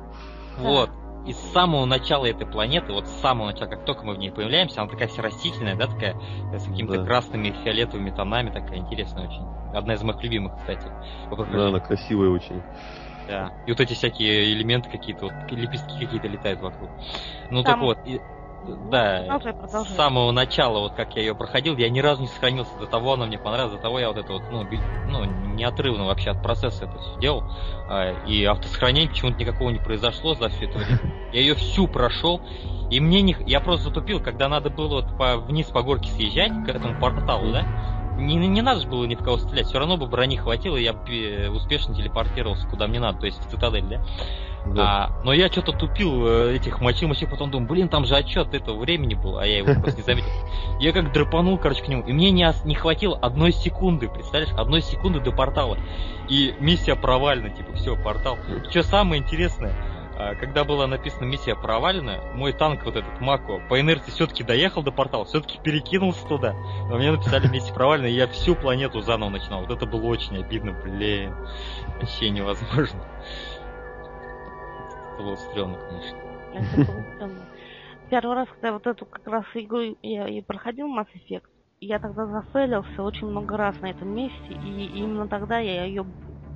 Вот 0.58 0.90
и 1.26 1.34
с 1.34 1.40
самого 1.52 1.86
начала 1.86 2.26
этой 2.26 2.46
планеты, 2.46 2.94
вот 2.94 3.08
с 3.08 3.22
самого 3.22 3.48
начала, 3.48 3.70
как 3.70 3.86
только 3.86 4.06
мы 4.06 4.14
в 4.14 4.20
ней 4.20 4.32
появляемся, 4.32 4.82
она 4.82 4.90
такая 4.90 5.08
вся 5.08 5.24
растительная, 5.24 5.76
да, 5.76 5.88
такая 5.88 6.16
э, 6.54 6.60
с 6.60 6.66
какими-то 6.66 7.00
да. 7.00 7.06
красными, 7.06 7.54
фиолетовыми 7.64 8.12
тонами, 8.12 8.52
такая 8.52 8.78
интересная 8.78 9.28
очень. 9.28 9.44
Одна 9.74 9.96
из 9.96 10.04
моих 10.04 10.22
любимых, 10.22 10.56
кстати. 10.58 10.88
Да, 11.52 11.68
она 11.68 11.80
красивая 11.80 12.30
очень. 12.30 12.62
Да. 13.28 13.52
И 13.66 13.72
вот 13.72 13.80
эти 13.80 13.94
всякие 13.94 14.54
элементы 14.54 14.90
какие-то, 14.90 15.26
вот 15.26 15.52
лепестки 15.52 16.06
какие-то 16.06 16.28
летают 16.28 16.62
вокруг. 16.62 16.92
Ну 17.50 17.64
Там... 17.64 17.74
так 17.74 17.82
вот, 17.82 17.98
и, 18.06 18.22
да, 18.90 19.40
продолжай, 19.40 19.92
с 19.92 19.96
самого 19.96 20.32
начала, 20.32 20.80
вот 20.80 20.94
как 20.94 21.16
я 21.16 21.22
ее 21.22 21.36
проходил, 21.36 21.78
я 21.78 21.90
ни 21.90 22.00
разу 22.00 22.22
не 22.22 22.28
сохранился 22.28 22.76
до 22.80 22.88
того, 22.88 23.14
она 23.14 23.26
мне 23.26 23.38
понравилась, 23.38 23.76
до 23.76 23.82
того 23.82 24.00
я 24.00 24.08
вот 24.10 24.18
это 24.18 24.34
вот, 24.34 24.44
ну, 24.52 24.64
ну 25.10 25.26
неотрывно 25.54 26.06
вообще 26.06 26.32
от 26.32 26.42
процесса 26.42 26.86
это 26.86 26.98
все 27.00 27.20
делал. 27.20 27.44
А, 27.88 28.14
и 28.26 28.44
автосохранения 28.44 29.10
почему-то 29.10 29.38
никакого 29.38 29.70
не 29.70 29.80
произошло 29.80 30.36
за 30.36 30.50
все 30.50 30.66
это 30.66 30.78
время. 30.80 31.00
Я 31.34 31.42
ее 31.42 31.56
всю 31.56 31.88
прошел, 31.88 32.42
и 32.90 33.00
мне 33.00 33.22
не... 33.22 33.36
Я 33.46 33.60
просто 33.60 33.86
затупил, 33.86 34.22
когда 34.22 34.48
надо 34.48 34.70
было 34.70 35.02
вот 35.02 35.18
по... 35.18 35.38
вниз 35.38 35.68
по 35.68 35.82
горке 35.82 36.10
съезжать 36.10 36.52
к 36.66 36.70
этому 36.70 37.00
порталу, 37.00 37.52
да? 37.52 37.66
Не, 38.18 38.36
не 38.36 38.62
надо 38.62 38.82
же 38.82 38.88
было 38.88 39.06
ни 39.06 39.16
в 39.16 39.24
кого 39.24 39.38
стрелять, 39.38 39.68
все 39.68 39.80
равно 39.80 39.98
бы 39.98 40.08
брони 40.08 40.38
хватило, 40.38 40.78
и 40.78 40.84
я 40.84 40.94
бы 40.94 41.50
успешно 41.54 41.94
телепортировался 41.94 42.68
куда 42.68 42.88
мне 42.88 43.00
надо, 43.00 43.20
то 43.20 43.26
есть 43.26 43.40
в 43.46 43.50
цитадель, 43.50 43.84
да? 43.84 44.02
Да. 44.66 44.84
А, 44.84 45.24
но 45.24 45.32
я 45.32 45.48
что-то 45.48 45.74
тупил 45.74 46.26
э, 46.28 46.56
этих 46.56 46.82
мочил, 46.82 47.08
мочил, 47.08 47.30
потом 47.30 47.52
думаю, 47.52 47.70
блин, 47.70 47.88
там 47.88 48.06
же 48.06 48.16
отчет 48.16 48.54
этого 48.54 48.80
времени 48.80 49.14
был, 49.14 49.38
а 49.38 49.46
я 49.46 49.60
его 49.60 49.80
просто 49.80 49.98
не 49.98 50.04
заметил. 50.04 50.30
Я 50.80 50.92
как 50.92 51.12
драпанул, 51.12 51.58
короче, 51.60 51.84
к 51.84 51.88
нему, 51.88 52.02
и 52.04 52.14
мне 52.14 52.32
не, 52.32 52.52
не 52.66 52.74
хватило 52.74 53.18
одной 53.18 53.52
секунды, 53.52 54.10
представляешь, 54.10 54.54
одной 54.58 54.82
секунды 54.82 55.20
до 55.20 55.32
портала. 55.32 55.78
И 56.30 56.56
миссия 56.60 56.96
провальна, 56.96 57.52
типа, 57.52 57.74
все, 57.74 57.96
портал. 57.96 58.38
Что 58.70 58.82
самое 58.82 59.22
интересное, 59.22 59.76
когда 60.40 60.64
была 60.64 60.88
написана 60.88 61.26
миссия 61.26 61.56
провалена, 61.56 62.22
мой 62.34 62.54
танк, 62.54 62.86
вот 62.86 62.96
этот 62.96 63.20
Мако, 63.20 63.60
по 63.68 63.80
инерции 63.80 64.12
все-таки 64.12 64.44
доехал 64.44 64.82
до 64.82 64.92
портала, 64.92 65.26
все-таки 65.26 65.60
перекинулся 65.62 66.26
туда. 66.28 66.54
Но 66.90 66.98
мне 66.98 67.12
написали 67.12 67.48
миссия 67.48 67.74
провалена, 67.74 68.08
и 68.08 68.14
я 68.14 68.28
всю 68.28 68.56
планету 68.56 69.02
заново 69.02 69.30
начинал. 69.30 69.62
Вот 69.62 69.72
это 69.72 69.86
было 69.86 70.06
очень 70.06 70.38
обидно, 70.38 70.72
блин. 70.84 71.36
Вообще 72.00 72.30
невозможно. 72.30 73.02
Это 75.14 75.24
было 75.24 75.36
стрёмно, 75.36 75.78
конечно. 75.78 76.18
Первый 78.10 78.36
раз, 78.36 78.48
когда 78.50 78.72
вот 78.74 78.86
эту 78.88 79.06
как 79.06 79.26
раз 79.28 79.46
игру 79.56 79.98
я 80.02 80.28
и 80.28 80.42
проходил 80.42 80.88
Mass 80.88 81.08
Effect, 81.16 81.44
я 81.82 82.00
тогда 82.00 82.26
зафейлился 82.28 83.04
очень 83.04 83.28
много 83.28 83.58
раз 83.58 83.80
на 83.82 83.90
этом 83.90 84.10
месте, 84.16 84.54
и 84.54 84.86
именно 84.96 85.28
тогда 85.28 85.60
я 85.60 85.84
ее 85.86 86.06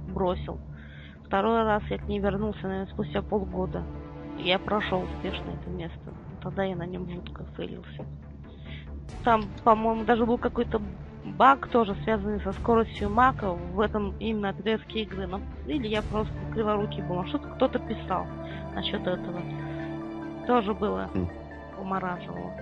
бросил. 0.08 0.60
Второй 1.30 1.62
раз 1.62 1.84
я 1.92 2.00
к 2.00 2.08
ней 2.08 2.18
вернулся, 2.18 2.64
наверное, 2.64 2.92
спустя 2.92 3.22
полгода. 3.22 3.84
Я 4.40 4.58
прошел 4.58 5.04
успешно 5.04 5.52
это 5.62 5.70
место. 5.70 6.00
Тогда 6.42 6.64
я 6.64 6.76
на 6.76 6.88
нем 6.88 7.08
жутко 7.08 7.46
фейлился. 7.56 8.04
Там, 9.24 9.44
по-моему, 9.64 10.06
даже 10.06 10.26
был 10.26 10.40
какой-то 10.40 10.82
баг 11.24 11.68
тоже 11.68 11.94
связанный 12.04 12.42
со 12.42 12.52
скоростью 12.54 13.12
мака 13.12 13.52
в 13.52 13.80
этом 13.80 14.16
именно 14.18 14.50
отрезке 14.50 15.04
игры. 15.04 15.28
Но, 15.28 15.40
или 15.68 15.88
я 15.88 16.02
просто 16.02 16.34
криворукий 16.52 17.04
был. 17.04 17.24
Что-то 17.28 17.48
кто-то 17.50 17.78
писал 17.78 18.26
насчет 18.74 19.06
этого. 19.06 19.40
Тоже 20.48 20.74
было 20.74 21.12
умораживало. 21.80 22.54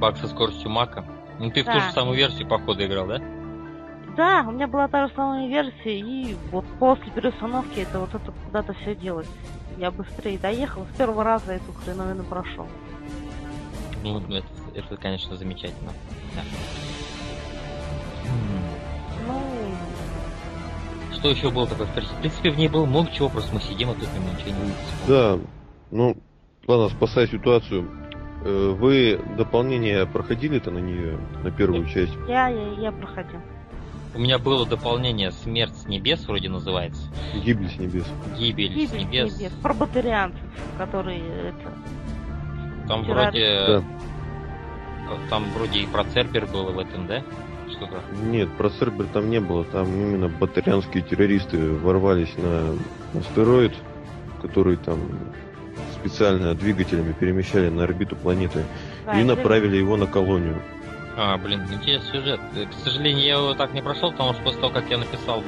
Баг 0.00 0.16
со 0.16 0.26
скоростью 0.26 0.70
мака? 0.70 1.04
Ну 1.38 1.52
ты 1.52 1.62
да. 1.62 1.70
в 1.70 1.74
ту 1.74 1.80
же 1.82 1.92
самую 1.92 2.16
версию, 2.16 2.48
походу, 2.48 2.84
играл, 2.84 3.06
да? 3.06 3.20
Да, 4.16 4.44
у 4.46 4.50
меня 4.50 4.66
была 4.66 4.88
та 4.88 5.06
же 5.08 5.14
самая 5.14 5.46
версия, 5.46 5.98
и 6.00 6.36
вот 6.50 6.64
после 6.78 7.10
переустановки 7.12 7.80
это 7.80 7.98
вот 7.98 8.14
это 8.14 8.32
куда-то 8.46 8.72
все 8.74 8.94
делать. 8.94 9.28
Я 9.76 9.90
быстрее 9.90 10.38
доехал, 10.38 10.86
с 10.94 10.96
первого 10.96 11.22
раза 11.22 11.52
эту 11.52 11.72
хреновину 11.72 12.24
прошел. 12.24 12.66
Ну, 14.02 14.20
это, 14.20 14.46
это 14.74 14.96
конечно, 14.96 15.36
замечательно. 15.36 15.90
Да. 16.34 16.42
Ну, 19.26 19.42
Что 21.14 21.28
еще 21.28 21.50
было 21.50 21.66
такое 21.66 21.86
в 21.86 22.20
принципе, 22.20 22.50
в 22.50 22.56
ней 22.56 22.68
было 22.68 22.86
много 22.86 23.10
чего, 23.10 23.28
просто 23.28 23.54
мы 23.54 23.60
сидим, 23.60 23.90
а 23.90 23.94
тут 23.94 24.08
мы 24.18 24.30
ничего 24.32 24.50
не 24.50 24.62
увидим. 24.62 24.76
Да, 25.06 25.38
ну, 25.90 26.16
ладно, 26.66 26.88
спасая 26.88 27.26
ситуацию. 27.26 27.86
Э, 28.44 28.74
Вы 28.78 29.20
дополнение 29.36 30.06
проходили-то 30.06 30.70
на 30.70 30.78
нее, 30.78 31.18
на 31.42 31.50
первую 31.50 31.86
часть? 31.86 32.14
я, 32.28 32.48
я, 32.48 32.68
я 32.80 32.92
проходил. 32.92 33.40
У 34.16 34.18
меня 34.18 34.38
было 34.38 34.64
дополнение 34.66 35.30
«Смерть 35.30 35.76
с 35.76 35.86
небес» 35.86 36.26
вроде 36.26 36.48
называется. 36.48 37.02
Гибель 37.44 37.68
с 37.68 37.78
небес. 37.78 38.06
«Гибель, 38.38 38.72
с 38.72 38.74
Гибель 38.92 39.04
небес». 39.04 39.38
небес. 39.38 39.52
Про 39.62 39.74
батарианцев, 39.74 40.40
которые 40.78 41.20
это. 41.20 41.72
Там 42.88 43.02
Вчера- 43.04 43.24
вроде... 43.24 43.66
Да. 43.66 43.82
Там 45.28 45.44
вроде 45.54 45.80
и 45.80 45.86
про 45.86 46.04
Цербер 46.04 46.46
было 46.46 46.70
в 46.70 46.78
этом, 46.78 47.06
да? 47.06 47.22
Что-то. 47.70 48.00
Нет, 48.24 48.48
про 48.56 48.70
Цербер 48.70 49.06
там 49.06 49.28
не 49.28 49.38
было. 49.40 49.64
Там 49.64 49.86
именно 49.86 50.28
батарианские 50.28 51.02
террористы 51.02 51.74
ворвались 51.74 52.34
на 52.38 52.74
астероид, 53.20 53.74
который 54.40 54.78
там 54.78 54.98
специально 55.94 56.54
двигателями 56.54 57.12
перемещали 57.12 57.68
на 57.68 57.84
орбиту 57.84 58.16
планеты 58.16 58.64
Да, 59.04 59.12
и 59.12 59.24
это- 59.24 59.36
направили 59.36 59.76
его 59.76 59.96
на 59.98 60.06
колонию. 60.06 60.62
А, 61.18 61.38
блин, 61.38 61.62
интересный 61.72 62.10
сюжет. 62.20 62.40
Э, 62.54 62.66
К 62.66 62.72
сожалению, 62.74 63.24
я 63.24 63.34
его 63.38 63.54
так 63.54 63.72
не 63.72 63.80
прошел, 63.82 64.12
потому 64.12 64.34
что 64.34 64.42
после 64.42 64.60
того, 64.60 64.72
как 64.72 64.90
я 64.90 64.98
написал 64.98 65.42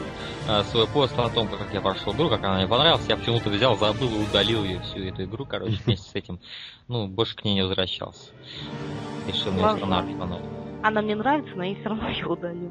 э, 0.48 0.62
свой 0.64 0.86
пост 0.86 1.18
о 1.18 1.28
том, 1.28 1.46
как 1.48 1.72
я 1.74 1.82
прошел 1.82 2.14
игру, 2.14 2.30
как 2.30 2.42
она 2.42 2.56
мне 2.56 2.66
понравилась, 2.66 3.06
я 3.08 3.16
почему-то 3.18 3.50
взял, 3.50 3.76
забыл 3.76 4.08
и 4.08 4.22
удалил 4.24 4.64
ее 4.64 4.80
всю 4.80 5.00
эту 5.00 5.24
игру, 5.24 5.44
короче, 5.44 5.78
вместе 5.84 6.08
с 6.08 6.14
этим. 6.14 6.40
Ну, 6.88 7.06
больше 7.06 7.36
к 7.36 7.44
ней 7.44 7.54
не 7.54 7.62
возвращался. 7.62 8.30
Решил 9.26 9.52
не 9.52 9.60
Ладно. 9.60 9.74
устанавливать 9.84 10.18
по 10.18 10.24
новой. 10.26 10.44
Она 10.82 11.02
мне 11.02 11.14
нравится, 11.16 11.54
но 11.54 11.64
я 11.64 11.74
все 11.74 11.88
равно 11.90 12.08
ее 12.08 12.26
удалю. 12.26 12.70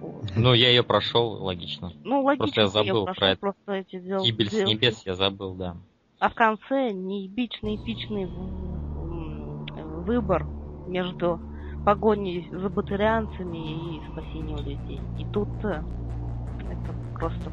Вот. 0.00 0.24
Ну, 0.36 0.52
я 0.52 0.68
ее 0.68 0.82
прошел, 0.82 1.42
логично. 1.42 1.92
Ну, 2.04 2.22
логично, 2.22 2.44
Просто 2.44 2.60
я 2.60 2.66
что 2.68 2.72
забыл 2.84 3.04
прошел, 3.06 3.18
про 3.20 3.30
это. 3.30 3.40
просто 3.40 3.72
эти 3.72 3.98
дел- 4.00 4.22
Гибель 4.22 4.50
с 4.50 4.54
DLC. 4.54 4.64
небес 4.66 5.02
я 5.06 5.14
забыл, 5.14 5.54
да. 5.54 5.76
А 6.18 6.28
в 6.28 6.34
конце 6.34 6.90
неэпичный 6.92 7.76
эпичный 7.76 8.26
выбор 10.04 10.44
между 10.86 11.40
погоней 11.84 12.48
за 12.52 12.68
батарианцами 12.68 13.96
и 13.96 14.00
спасением 14.12 14.58
людей. 14.58 15.00
И 15.18 15.24
тут 15.32 15.48
э, 15.64 15.82
это 16.70 16.94
просто... 17.14 17.50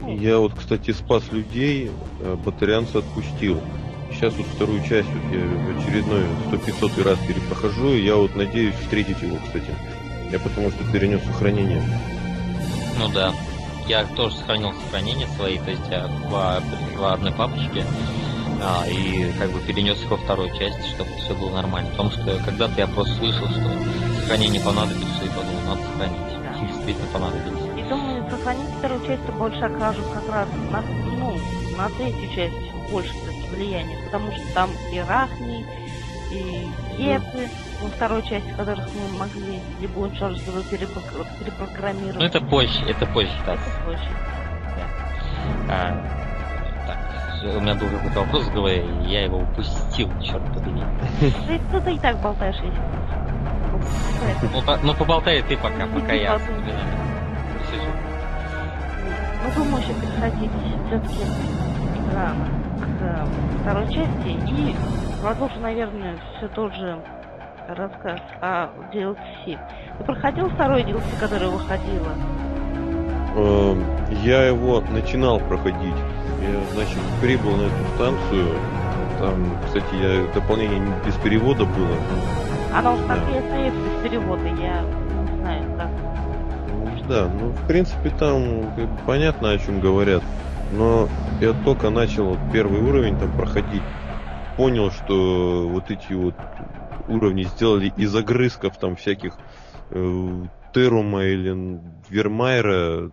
ну, 0.00 0.16
Я 0.16 0.38
вот, 0.38 0.54
кстати, 0.54 0.90
спас 0.92 1.30
людей, 1.32 1.90
а 2.20 2.36
батарианца 2.36 2.98
отпустил. 2.98 3.60
Сейчас 4.10 4.34
вот 4.36 4.46
вторую 4.46 4.82
часть 4.84 5.08
вот 5.08 5.32
я 5.32 5.40
очередной 5.76 6.22
100-500 6.52 7.02
раз 7.02 7.18
перепрохожу, 7.26 7.88
и 7.88 8.04
я 8.04 8.16
вот 8.16 8.36
надеюсь 8.36 8.74
встретить 8.76 9.20
его, 9.22 9.36
кстати. 9.44 9.74
Я 10.30 10.38
потому 10.38 10.70
что 10.70 10.84
перенес 10.92 11.22
сохранение. 11.24 11.82
Ну 12.98 13.08
да. 13.12 13.32
Я 13.86 14.06
тоже 14.06 14.36
сохранил 14.36 14.72
сохранения 14.72 15.26
свои, 15.36 15.58
то 15.58 15.70
есть 15.70 15.88
я 15.90 16.08
по, 16.30 16.62
по 16.96 17.12
одной 17.12 17.32
папочке. 17.32 17.84
А, 18.64 18.86
и 18.88 19.30
как 19.38 19.50
бы 19.50 19.60
перенес 19.60 20.00
их 20.02 20.10
во 20.10 20.16
вторую 20.16 20.50
часть, 20.56 20.86
чтобы 20.94 21.10
все 21.18 21.34
было 21.34 21.50
нормально. 21.50 21.90
Потому 21.90 22.10
что 22.10 22.38
когда-то 22.44 22.74
я 22.78 22.86
просто 22.86 23.14
слышал, 23.16 23.46
что 23.48 23.60
сохранение 24.20 24.60
понадобится, 24.62 25.24
и 25.24 25.28
подумал, 25.28 25.60
надо 25.66 25.82
сохранить. 25.82 26.18
Да. 26.42 26.66
Действительно 26.66 27.08
понадобилось. 27.12 27.78
И 27.78 27.88
думаю, 27.88 28.30
сохранить 28.30 28.68
вторую 28.78 29.06
часть 29.06 29.22
больше 29.24 29.60
окажут 29.60 30.06
как 30.12 30.28
раз 30.28 30.48
на, 30.70 30.82
ну, 30.82 31.38
на 31.76 31.88
третью 31.90 32.34
часть 32.34 32.54
больше 32.90 33.12
все-таки 33.12 33.48
влияния, 33.54 33.98
потому 34.04 34.32
что 34.32 34.42
там 34.54 34.70
и 34.92 34.98
Рахни, 34.98 35.66
и 36.30 36.66
Геты 36.96 37.50
во 37.82 37.88
второй 37.90 38.22
части, 38.22 38.50
которых 38.56 38.88
мы 38.94 39.18
могли 39.18 39.60
либо 39.80 40.06
перепро- 40.06 41.26
перепрограммировать. 41.38 42.18
Ну 42.18 42.24
это 42.24 42.40
позже, 42.40 42.84
это 42.86 43.06
позже, 43.06 43.32
да. 43.44 43.54
Это 43.54 43.70
позже. 43.84 44.08
А, 45.68 45.90
так, 45.90 46.23
у 47.56 47.60
меня 47.60 47.74
был 47.74 47.88
какой-то 47.88 48.20
вопрос 48.20 48.44
в 48.44 48.54
голове, 48.54 48.84
и 49.04 49.08
я 49.10 49.24
его 49.24 49.38
упустил, 49.38 50.08
черт 50.22 50.42
побери. 50.54 50.82
Ты, 51.20 51.60
ну, 51.72 51.80
ты 51.80 51.94
и 51.94 51.98
так 51.98 52.20
болтаешь 52.20 52.60
весь. 52.60 52.72
Ну, 54.52 54.62
по- 54.62 54.78
ну 54.82 54.94
поболтай 54.94 55.42
ты 55.42 55.56
пока, 55.56 55.86
пока 55.86 56.12
я 56.12 56.34
посижу. 56.34 57.90
Ну, 59.44 59.50
думаю, 59.64 59.82
еще 59.82 59.92
переходить 59.94 60.50
все-таки 60.86 61.24
к 62.80 63.26
второй 63.60 63.86
части 63.92 64.28
и 64.28 64.74
продолжу, 65.20 65.60
наверное, 65.60 66.16
все 66.36 66.48
тот 66.48 66.72
же 66.74 66.98
рассказ 67.68 68.20
о 68.40 68.68
DLC. 68.92 69.58
Ты 69.98 70.04
проходил 70.04 70.48
второй 70.50 70.82
DLC, 70.84 71.18
который 71.20 71.48
выходила? 71.48 72.12
Эм, 73.36 73.84
Я 74.22 74.46
его 74.46 74.80
начинал 74.80 75.40
проходить. 75.40 75.94
Я, 76.40 76.74
значит, 76.74 76.98
прибыл 77.20 77.56
на 77.56 77.62
эту 77.62 77.84
станцию. 77.94 78.54
Там, 79.18 79.58
кстати, 79.66 79.94
я 79.94 80.32
дополнение 80.32 80.78
не 80.78 80.92
без 81.06 81.14
перевода 81.16 81.64
было. 81.64 81.96
Она 82.74 82.92
уж 82.92 83.00
так 83.06 83.18
и 83.32 83.38
остается 83.38 83.80
без 83.80 84.10
перевода, 84.10 84.46
я 84.46 84.82
не 84.82 85.40
знаю, 85.40 85.64
как. 85.76 85.90
Да, 87.08 87.28
ну, 87.28 87.48
в 87.50 87.66
принципе, 87.66 88.10
там 88.10 88.72
понятно, 89.06 89.50
о 89.50 89.58
чем 89.58 89.80
говорят. 89.80 90.22
Но 90.72 91.08
я 91.40 91.52
только 91.64 91.90
начал 91.90 92.30
вот 92.30 92.38
первый 92.52 92.80
уровень 92.80 93.18
там 93.18 93.30
проходить, 93.32 93.82
понял, 94.56 94.90
что 94.90 95.68
вот 95.68 95.90
эти 95.90 96.12
вот 96.12 96.34
уровни 97.08 97.44
сделали 97.44 97.92
из 97.96 98.14
огрызков 98.14 98.76
там 98.78 98.96
всяких 98.96 99.36
э, 99.90 100.42
Терума 100.72 101.24
или 101.24 101.80
Вермайра. 102.08 103.10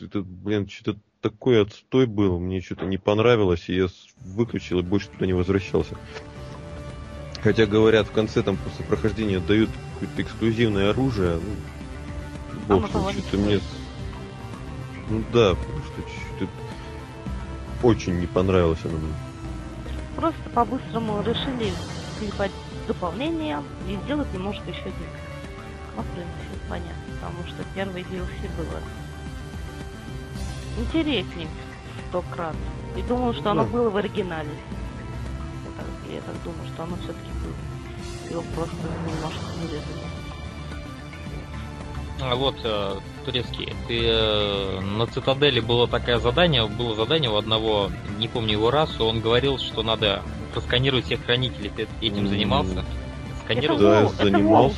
Это, 0.00 0.22
блин, 0.22 0.68
что-то 0.68 0.98
такой 1.20 1.62
отстой 1.62 2.06
был, 2.06 2.38
мне 2.38 2.60
что-то 2.60 2.86
не 2.86 2.98
понравилось, 2.98 3.64
и 3.68 3.74
я 3.74 3.86
выключил 4.20 4.80
и 4.80 4.82
больше 4.82 5.08
туда 5.08 5.26
не 5.26 5.32
возвращался. 5.32 5.96
Хотя 7.42 7.66
говорят, 7.66 8.06
в 8.08 8.12
конце 8.12 8.42
там 8.42 8.56
после 8.56 8.84
прохождения 8.84 9.38
дают 9.38 9.70
какое-то 9.94 10.22
эксклюзивное 10.22 10.90
оружие. 10.90 11.40
Ну, 12.68 12.76
Оно 12.76 12.88
бог, 12.88 13.14
не 13.14 13.20
что-то 13.20 13.36
мне... 13.36 13.60
Ну 15.08 15.24
да, 15.32 15.54
потому 15.54 15.78
что 15.78 16.02
что-то 16.36 16.52
очень 17.82 18.18
не 18.20 18.26
понравилось 18.26 18.80
оно 18.84 18.98
мне. 18.98 19.14
Просто 20.16 20.50
по-быстрому 20.52 21.22
решили 21.22 21.72
клепать 22.18 22.50
дополнение 22.86 23.62
и 23.88 23.96
сделать 24.04 24.32
немножко 24.34 24.68
еще 24.68 24.82
денег. 24.82 24.94
Ну, 25.96 26.02
в 26.02 26.06
принципе, 26.06 26.68
понятно, 26.68 26.92
потому 27.20 27.46
что 27.46 27.64
первый 27.74 28.02
DLC 28.02 28.56
было 28.56 28.80
интереснее 30.78 31.48
сто 32.08 32.22
крат. 32.30 32.54
И 32.96 33.02
думаю, 33.02 33.34
что 33.34 33.50
оно 33.50 33.64
Да. 33.64 33.70
было 33.70 33.90
в 33.90 33.96
оригинале. 33.96 34.48
Я 34.48 35.70
так, 35.76 35.86
я 36.14 36.20
так 36.20 36.34
думаю, 36.42 36.68
что 36.72 36.82
оно 36.84 36.96
все-таки 36.96 37.30
было. 37.44 38.30
Его 38.30 38.42
просто 38.54 38.76
немножко 39.06 39.44
вырезали. 39.60 40.08
А 42.20 42.34
вот, 42.34 42.56
э, 42.64 42.94
турецкий, 43.24 43.72
ты 43.86 44.00
э, 44.04 44.80
на 44.80 45.06
цитадели 45.06 45.60
было 45.60 45.86
такое 45.86 46.18
задание, 46.18 46.66
было 46.66 46.96
задание 46.96 47.30
у 47.30 47.36
одного, 47.36 47.90
не 48.18 48.26
помню 48.26 48.52
его 48.52 48.72
расу, 48.72 49.04
он 49.04 49.20
говорил, 49.20 49.58
что 49.58 49.84
надо 49.84 50.22
просканировать 50.52 51.04
всех 51.04 51.24
хранителей. 51.24 51.70
Ты 51.70 51.86
этим 52.00 52.26
занимался? 52.26 52.84
Сканировал? 53.44 53.78
Да, 53.78 53.94
я 54.00 54.02
Вол- 54.02 54.12
это 54.14 54.24
занимался. 54.24 54.76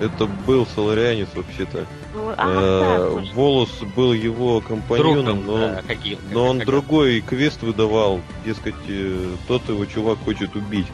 Это 0.00 0.26
был 0.26 0.66
соларианец 0.66 1.28
вообще-то. 1.34 1.86
Ну, 2.14 2.34
А, 2.36 3.14
Э, 3.16 3.20
да. 3.24 3.32
Волос 3.34 3.70
был 3.96 4.12
его 4.12 4.60
компаньоном, 4.60 5.42
Другом, 5.42 5.46
но, 5.46 5.58
да, 5.58 5.82
какие- 5.86 6.18
но 6.32 6.46
он 6.46 6.58
как- 6.58 6.66
другой 6.66 7.20
квест 7.20 7.62
выдавал. 7.62 8.20
Дескать, 8.44 8.74
э, 8.88 9.30
тот 9.46 9.68
его 9.68 9.84
чувак 9.86 10.18
хочет 10.24 10.54
убить. 10.56 10.86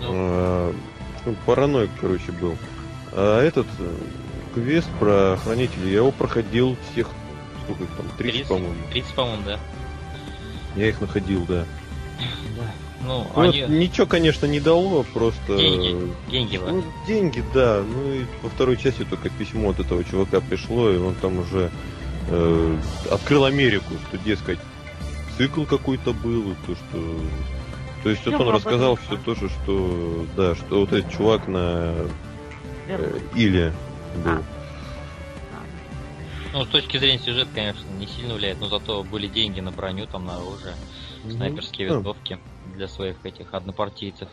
Ну. 0.00 0.72
Ну, 1.24 1.34
параноик, 1.44 1.90
короче, 2.00 2.30
был. 2.32 2.56
А 3.12 3.42
этот 3.42 3.66
э, 3.78 3.96
квест 4.54 4.88
про 5.00 5.36
хранителей, 5.42 5.90
я 5.90 5.96
его 5.98 6.12
проходил 6.12 6.76
всех, 6.92 7.08
сколько 7.64 7.84
их 7.84 7.90
там, 7.90 8.06
30, 8.18 8.32
30, 8.46 8.48
по-моему. 8.48 8.74
30, 8.92 9.14
по-моему, 9.14 9.42
да. 9.44 9.58
Я 10.76 10.88
их 10.88 11.00
находил, 11.00 11.44
да. 11.46 11.64
Ну, 13.04 13.26
Ну, 13.34 13.40
они... 13.40 13.62
Ничего, 13.62 14.06
конечно, 14.06 14.46
не 14.46 14.60
дало, 14.60 15.04
просто... 15.04 15.56
Деньги. 15.56 16.12
Деньги, 16.30 16.56
Ну, 16.56 16.84
деньги, 17.06 17.44
да. 17.52 17.82
Ну 17.82 18.12
и 18.12 18.24
во 18.42 18.48
второй 18.48 18.76
части 18.76 19.04
только 19.04 19.28
письмо 19.28 19.70
от 19.70 19.80
этого 19.80 20.02
чувака 20.04 20.40
пришло, 20.40 20.90
и 20.90 20.96
он 20.96 21.14
там 21.14 21.38
уже 21.38 21.70
э, 22.28 22.76
открыл 23.10 23.44
Америку, 23.44 23.94
что, 24.08 24.18
дескать, 24.18 24.58
цикл 25.36 25.64
какой-то 25.64 26.12
был, 26.12 26.52
и 26.52 26.54
то, 26.66 26.74
что... 26.74 27.20
То 28.02 28.10
есть 28.10 28.24
вот 28.26 28.40
он 28.40 28.48
рассказал 28.50 28.96
все 28.96 29.16
то 29.16 29.34
же, 29.34 29.48
что, 29.48 30.26
да, 30.36 30.54
что 30.54 30.80
вот 30.80 30.92
этот 30.92 31.10
чувак 31.10 31.48
на 31.48 31.92
э. 32.86 33.18
Иле 33.34 33.72
был. 34.24 34.30
А. 34.32 34.42
Ну, 36.52 36.64
с 36.64 36.68
точки 36.68 36.98
зрения 36.98 37.18
сюжета, 37.18 37.50
конечно, 37.54 37.82
не 37.98 38.06
сильно 38.06 38.34
влияет, 38.34 38.60
но 38.60 38.68
зато 38.68 39.02
были 39.02 39.26
деньги 39.26 39.60
на 39.60 39.72
броню, 39.72 40.06
там, 40.06 40.24
на 40.24 40.36
оружие, 40.36 40.74
снайперские 41.28 41.88
Ну, 41.88 41.96
винтовки. 41.96 42.38
Для 42.74 42.88
своих 42.88 43.24
этих 43.24 43.52
однопартийцев. 43.54 44.28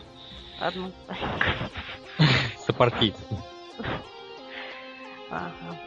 Одну. 0.59 0.91
Сопартийцев. 2.57 3.27
Ага. 5.29 5.77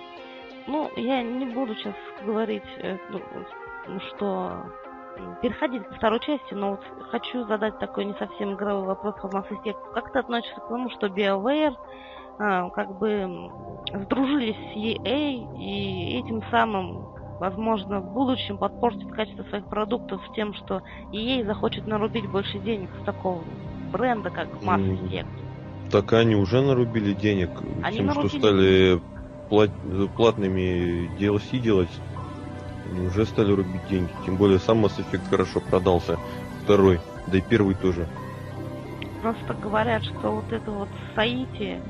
Ну, 0.67 0.91
я 0.97 1.23
не 1.23 1.47
буду 1.47 1.75
сейчас 1.77 1.95
говорить, 2.25 2.65
э, 2.79 2.99
ну, 3.11 4.01
что 4.09 4.65
переходить 5.41 5.85
ко 5.85 5.95
второй 5.95 6.21
части, 6.21 6.55
но 6.55 6.73
вот 6.73 6.85
хочу 7.11 7.45
задать 7.47 7.79
такой 7.79 8.05
не 8.05 8.15
совсем 8.15 8.55
игровой 8.55 8.87
вопрос 8.87 9.15
по 9.21 9.27
Mass 9.29 9.49
Effect. 9.51 9.93
Как 9.95 10.13
ты 10.13 10.19
относишься 10.19 10.61
к 10.61 10.69
тому, 10.69 10.91
что 10.91 11.07
BioWare 11.07 11.75
а, 12.39 12.71
как 12.71 12.99
бы 12.99 13.51
сдружились 13.95 14.57
с 14.57 14.77
EA 14.77 15.59
и 15.59 16.19
этим 16.19 16.43
самым, 16.51 17.16
возможно, 17.39 18.01
в 18.01 18.13
будущем 18.13 18.59
подпортит 18.59 19.11
качество 19.13 19.43
своих 19.45 19.67
продуктов 19.67 20.21
тем, 20.35 20.55
что 20.55 20.83
EA 21.13 21.45
захочет 21.45 21.87
нарубить 21.87 22.29
больше 22.29 22.59
денег 22.59 22.89
с 23.01 23.05
такого 23.05 23.43
бренда, 23.93 24.31
как 24.31 24.49
Mass. 24.63 24.81
Effect. 24.81 25.27
Так 25.91 26.13
они 26.13 26.35
уже 26.35 26.61
нарубили 26.63 27.13
денег 27.13 27.51
Они 27.83 27.99
тем, 27.99 28.07
нарубили 28.07 28.29
что 28.29 28.39
стали 28.39 29.01
плат- 29.49 30.11
платными 30.17 31.11
DLC 31.19 31.59
делать. 31.59 31.91
Они 32.91 33.07
уже 33.07 33.25
стали 33.27 33.53
рубить 33.53 33.87
деньги. 33.89 34.11
Тем 34.25 34.37
более 34.37 34.59
сам 34.59 34.85
Mass 34.85 34.99
Effect 34.99 35.29
хорошо 35.29 35.61
продался. 35.61 36.19
Второй, 36.65 37.01
да 37.29 37.39
и 37.39 37.41
первый 37.41 37.75
тоже. 37.75 38.07
Просто 39.23 39.55
говорят, 39.55 40.05
что 40.05 40.31
вот 40.33 40.53
это 40.53 40.71
вот 40.71 40.89
соитие 41.15 41.81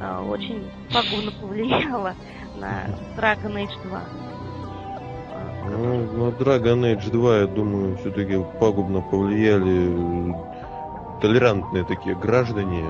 а, 0.00 0.22
очень 0.22 0.70
пагубно 0.92 1.32
повлияло 1.40 2.14
на 2.56 2.86
Dragon 3.16 3.54
Age 3.54 3.82
2. 3.88 4.00
Ну, 5.64 6.12
на 6.12 6.30
Dragon 6.30 6.82
Age 6.82 7.10
2, 7.10 7.38
я 7.38 7.46
думаю, 7.46 7.96
все-таки 7.98 8.38
пагубно 8.60 9.00
повлияли 9.00 9.90
э, 9.90 11.20
толерантные 11.20 11.84
такие 11.84 12.16
граждане 12.16 12.84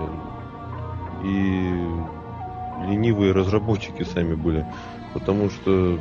и 1.23 1.75
ленивые 2.89 3.33
разработчики 3.33 4.05
сами 4.05 4.35
были. 4.35 4.67
Потому 5.15 5.51
что... 5.51 5.99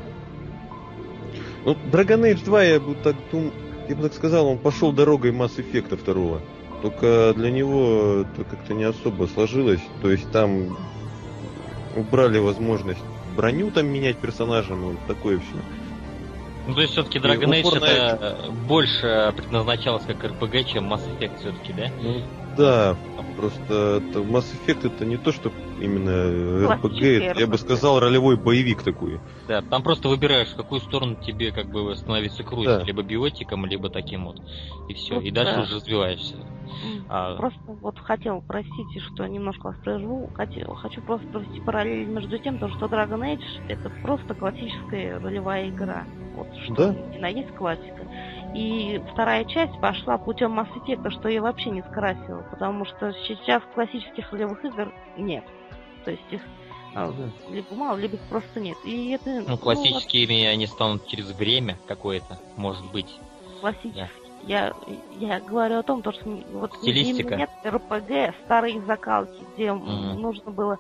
Ну, 1.66 1.78
Dragon 1.92 2.22
Age 2.32 2.44
2, 2.44 2.64
я 2.64 2.80
бы 2.80 2.96
так 2.96 3.16
дум... 3.32 3.52
я 3.90 3.96
бы 3.96 4.04
так 4.04 4.14
сказал, 4.14 4.48
он 4.48 4.58
пошел 4.58 4.92
дорогой 4.92 5.32
Mass 5.32 5.58
Effect 5.58 6.04
2. 6.04 6.40
Только 6.82 7.34
для 7.36 7.52
него 7.52 8.22
это 8.22 8.44
как-то 8.44 8.74
не 8.74 8.86
особо 8.86 9.26
сложилось. 9.26 9.82
То 10.02 10.10
есть 10.10 10.32
там 10.32 10.78
убрали 11.96 12.40
возможность 12.40 13.04
броню 13.36 13.72
там 13.72 13.88
менять 13.88 14.18
персонажам, 14.18 14.82
вот 14.82 14.98
такое 15.08 15.38
все. 15.38 15.81
Ну, 16.68 16.76
то 16.76 16.82
есть 16.82 16.94
все-таки 16.94 17.20
Dragon 17.20 17.50
Age 17.50 17.78
это 17.78 18.52
больше 18.68 19.34
предназначалось 19.36 20.04
как 20.06 20.24
RPG, 20.24 20.66
чем 20.66 20.94
Mass 20.94 21.02
Effect 21.18 21.38
все-таки, 21.40 21.74
да? 21.74 21.90
Ну, 22.02 22.22
да, 22.56 22.96
просто 23.36 24.02
это, 24.10 24.20
Mass 24.20 24.46
Effect 24.54 24.88
это 24.94 25.06
не 25.06 25.18
то, 25.18 25.32
что 25.32 25.52
именно 25.80 26.72
RPG, 26.74 27.24
это, 27.24 27.40
я 27.40 27.48
бы 27.48 27.58
сказал, 27.58 28.00
ролевой 28.00 28.38
боевик 28.38 28.84
такой. 28.84 29.20
Да, 29.48 29.62
там 29.62 29.82
просто 29.82 30.08
выбираешь, 30.10 30.50
в 30.50 30.56
какую 30.56 30.82
сторону 30.82 31.16
тебе 31.16 31.52
как 31.52 31.68
бы 31.68 31.96
становиться 31.96 32.44
круче, 32.44 32.78
Да. 32.78 32.84
либо 32.84 33.02
биотиком, 33.02 33.66
либо 33.66 33.90
таким 33.90 34.26
вот. 34.26 34.42
И 34.88 34.94
все. 34.94 35.16
Ну, 35.16 35.22
и 35.22 35.32
дальше 35.32 35.56
да. 35.56 35.62
уже 35.64 35.76
развиваешься. 35.76 36.36
А- 37.10 37.36
Просто 37.36 37.60
вот 37.66 38.00
хотел, 38.00 38.44
простите, 38.48 39.00
что 39.00 39.26
немножко 39.28 39.68
вас 39.68 39.78
прерву, 39.84 40.30
хотел, 40.34 40.74
хочу 40.76 41.02
просто 41.02 41.28
провести 41.28 41.60
параллель 41.60 42.08
между 42.08 42.38
тем, 42.38 42.58
то, 42.60 42.70
что 42.70 42.86
Dragon 42.86 43.20
Age 43.22 43.44
это 43.68 43.90
просто 44.02 44.34
классическая 44.34 45.20
ролевая 45.20 45.70
игра. 45.70 46.06
Вот 46.36 46.48
что 46.64 46.74
Да. 46.76 46.94
на 47.20 47.28
есть 47.28 47.54
классика. 47.56 48.08
И 48.54 49.02
вторая 49.12 49.46
часть 49.46 49.80
пошла 49.80 50.18
путем 50.18 50.60
Mass 50.60 50.70
Effect, 50.76 51.10
что 51.12 51.30
ее 51.30 51.42
вообще 51.42 51.70
не 51.70 51.82
скрасило, 51.84 52.44
потому 52.52 52.86
что 52.86 53.14
сейчас 53.28 53.64
классических 53.74 54.32
ролевых 54.32 54.64
игр 54.66 54.94
нет. 55.18 55.44
То 56.06 56.12
есть 56.12 56.24
их 56.32 56.42
а, 56.96 57.14
либо 57.50 57.74
мало, 57.76 57.98
либо 57.98 58.16
их 58.16 58.22
просто 58.30 58.60
нет. 58.60 58.78
И 58.84 59.12
это 59.12 59.30
Ну, 59.48 59.58
классическими 59.58 60.46
они 60.46 60.68
станут 60.68 61.08
через 61.08 61.32
время 61.32 61.78
какое-то, 61.88 62.38
может 62.58 62.90
быть. 62.92 63.08
классический. 63.62 64.02
Я, 64.44 64.74
я 65.12 65.40
говорю 65.40 65.78
о 65.78 65.84
том, 65.84 66.02
то, 66.02 66.12
что 66.12 66.28
вот 66.52 66.76
Стилистика. 66.78 67.36
именно 67.36 67.38
нет 67.38 67.50
РПГ, 67.64 68.36
старые 68.46 68.82
закалки, 68.82 69.46
где 69.56 69.72
Мгм. 69.72 70.20
нужно 70.20 70.52
было 70.52 70.80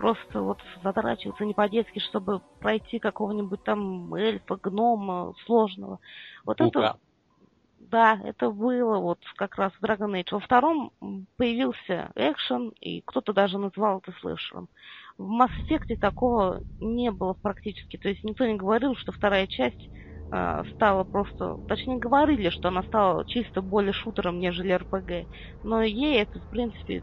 просто 0.00 0.40
вот 0.40 0.58
затрачиваться 0.82 1.44
не 1.44 1.52
по-детски, 1.52 1.98
чтобы 1.98 2.40
пройти 2.58 2.98
какого-нибудь 2.98 3.62
там 3.62 4.12
эльфа, 4.14 4.56
гнома 4.56 5.34
сложного. 5.44 6.00
Вот 6.46 6.56
Паука. 6.56 6.80
это, 6.80 6.98
да, 7.80 8.18
это 8.24 8.50
было 8.50 8.98
вот 8.98 9.18
как 9.36 9.56
раз 9.56 9.72
в 9.74 9.84
Dragon 9.84 10.18
Age. 10.18 10.28
Во 10.32 10.40
втором 10.40 10.90
появился 11.36 12.10
экшен, 12.14 12.70
и 12.80 13.02
кто-то 13.02 13.34
даже 13.34 13.58
назвал 13.58 13.98
это 13.98 14.12
слэшером. 14.20 14.70
В 15.18 15.30
Mass 15.30 15.50
Effect 15.68 15.94
такого 16.00 16.62
не 16.80 17.10
было 17.10 17.34
практически. 17.34 17.98
То 17.98 18.08
есть 18.08 18.24
никто 18.24 18.46
не 18.46 18.56
говорил, 18.56 18.96
что 18.96 19.12
вторая 19.12 19.46
часть 19.46 19.90
стала 20.74 21.04
просто... 21.04 21.56
Точнее, 21.66 21.98
говорили, 21.98 22.50
что 22.50 22.68
она 22.68 22.82
стала 22.84 23.24
чисто 23.26 23.62
более 23.62 23.92
шутером, 23.92 24.38
нежели 24.38 24.72
РПГ. 24.72 25.28
Но 25.62 25.82
ей 25.82 26.20
это, 26.22 26.40
в 26.40 26.48
принципе, 26.50 27.02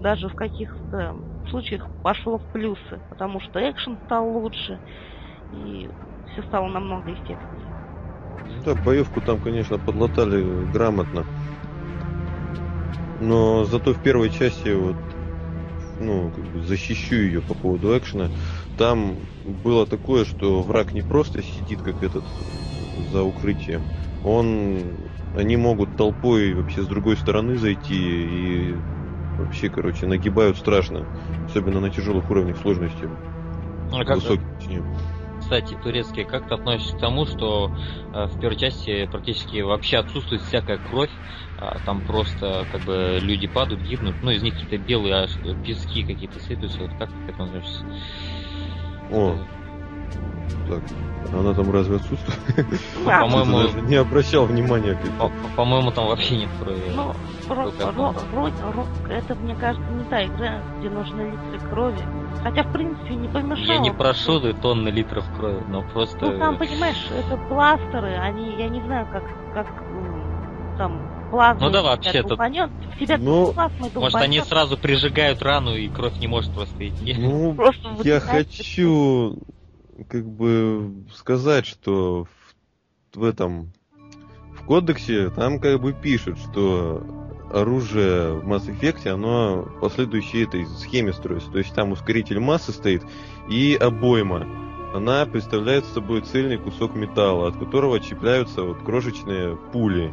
даже 0.00 0.28
в 0.28 0.34
каких-то 0.34 1.14
случаях 1.50 1.86
пошло 2.02 2.38
в 2.38 2.52
плюсы. 2.52 3.00
Потому 3.08 3.40
что 3.40 3.60
экшен 3.70 3.98
стал 4.04 4.28
лучше, 4.28 4.80
и 5.50 5.88
все 6.32 6.42
стало 6.42 6.68
намного 6.68 7.12
эффектнее. 7.12 7.66
Да, 8.64 8.74
боевку 8.74 9.20
там, 9.20 9.40
конечно, 9.40 9.78
подлатали 9.78 10.70
грамотно. 10.72 11.24
Но 13.20 13.64
зато 13.64 13.94
в 13.94 13.98
первой 14.02 14.30
части 14.30 14.68
вот 14.68 14.96
ну, 15.98 16.30
как 16.30 16.44
бы 16.44 16.62
защищу 16.62 17.14
ее 17.16 17.40
по 17.40 17.54
поводу 17.54 17.96
экшена. 17.96 18.28
Там 18.76 19.16
было 19.44 19.86
такое, 19.86 20.24
что 20.24 20.62
враг 20.62 20.92
не 20.94 21.02
просто 21.02 21.42
сидит, 21.42 21.80
как 21.82 22.02
этот, 22.02 22.24
за 23.12 23.22
укрытием. 23.22 23.82
Он... 24.24 24.96
Они 25.34 25.56
могут 25.56 25.96
толпой 25.96 26.54
вообще 26.54 26.82
с 26.82 26.86
другой 26.86 27.16
стороны 27.16 27.56
зайти 27.56 27.94
и 27.94 28.76
вообще, 29.36 29.68
короче, 29.68 30.06
нагибают 30.06 30.56
страшно. 30.56 31.06
Особенно 31.48 31.80
на 31.80 31.90
тяжелых 31.90 32.30
уровнях 32.30 32.56
сложности. 32.58 33.08
А 33.92 34.04
как, 34.04 34.16
Высоких, 34.16 34.44
точнее. 34.58 34.82
кстати, 35.40 35.76
турецкие, 35.82 36.24
как 36.24 36.48
ты 36.48 36.54
относишься 36.54 36.96
к 36.96 37.00
тому, 37.00 37.26
что 37.26 37.70
э, 38.12 38.26
в 38.26 38.40
первой 38.40 38.56
части 38.56 39.06
практически 39.06 39.60
вообще 39.60 39.98
отсутствует 39.98 40.42
всякая 40.42 40.78
кровь, 40.78 41.10
а 41.58 41.78
там 41.80 42.04
просто 42.04 42.66
как 42.70 42.82
бы 42.82 43.18
люди 43.20 43.46
падают, 43.46 43.82
гибнут, 43.82 44.22
ну 44.22 44.30
из 44.30 44.42
них 44.42 44.54
какие-то 44.54 44.78
белые 44.78 45.14
аж 45.14 45.30
пески 45.64 46.02
какие-то 46.02 46.40
сыпятся, 46.40 46.78
вот 46.78 46.90
как 46.98 47.10
ты 47.10 47.26
к 47.26 47.28
этому 47.28 47.48
относишься? 47.48 47.84
О, 49.14 49.36
так, 50.68 50.80
она 51.32 51.54
там 51.54 51.70
разве 51.70 51.96
отсутствует? 51.96 52.38
Да, 53.06 53.20
по-моему- 53.20 53.58
Что-то 53.58 53.74
даже 53.74 53.86
не 53.88 53.96
обращал 53.96 54.44
внимания. 54.46 54.96
По-моему, 55.56 55.90
там 55.90 56.06
вообще 56.08 56.38
нет 56.38 56.50
крови. 56.60 56.82
Ну, 56.94 57.14
это, 59.08 59.34
мне 59.36 59.54
кажется, 59.54 59.90
не 59.90 60.04
та 60.04 60.24
игра, 60.24 60.60
где 60.78 60.90
нужны 60.90 61.32
литры 61.52 61.68
крови. 61.70 61.98
Хотя, 62.42 62.62
в 62.62 62.72
принципе, 62.72 63.14
не 63.14 63.28
помешало. 63.28 63.64
Я 63.64 63.78
не 63.78 63.90
прошу 63.90 64.40
да, 64.40 64.52
тонны 64.52 64.88
литров 64.88 65.24
крови, 65.36 65.62
но 65.68 65.82
просто... 65.82 66.18
Ну, 66.26 66.38
там, 66.38 66.56
понимаешь, 66.58 67.08
это 67.10 67.36
бластеры, 67.48 68.14
они, 68.16 68.54
я 68.58 68.68
не 68.68 68.80
знаю, 68.82 69.06
как, 69.12 69.22
как 69.54 69.66
там, 70.76 71.10
плазма 71.30 71.66
Ну 71.66 71.72
да, 71.72 71.78
в 71.80 71.82
тебя 71.82 71.90
вообще-то- 71.90 72.28
долбанет, 72.28 72.70
в 72.90 72.98
тебя 72.98 73.18
Ну, 73.18 73.52
плазмой 73.52 73.90
Может, 73.94 74.14
они 74.16 74.40
сразу 74.40 74.76
прижигают 74.76 75.42
рану, 75.42 75.74
и 75.74 75.88
кровь 75.88 76.18
не 76.20 76.26
может 76.26 76.52
просто 76.52 76.88
идти. 76.88 77.14
Ну, 77.18 77.54
просто 77.56 77.88
я 77.88 77.94
вытекает. 77.96 78.48
хочу 78.48 79.38
как 80.08 80.26
бы 80.26 81.04
сказать, 81.14 81.66
что 81.66 82.24
в, 83.12 83.18
в 83.18 83.24
этом 83.24 83.72
в 84.58 84.64
кодексе 84.66 85.30
там 85.30 85.60
как 85.60 85.80
бы 85.80 85.92
пишут, 85.92 86.38
что 86.38 87.04
оружие 87.52 88.32
в 88.32 88.48
Mass 88.48 88.66
Effect, 88.66 89.08
оно 89.08 89.68
по 89.80 89.88
следующей 89.88 90.44
этой 90.44 90.66
схеме 90.66 91.12
строится. 91.12 91.50
То 91.50 91.58
есть 91.58 91.74
там 91.74 91.92
ускоритель 91.92 92.40
массы 92.40 92.72
стоит 92.72 93.02
и 93.48 93.76
обойма. 93.80 94.46
Она 94.94 95.26
представляет 95.26 95.84
собой 95.86 96.20
цельный 96.22 96.56
кусок 96.56 96.94
металла, 96.94 97.48
от 97.48 97.56
которого 97.56 97.96
отщепляются 97.96 98.62
вот 98.62 98.78
крошечные 98.82 99.56
пули. 99.56 100.12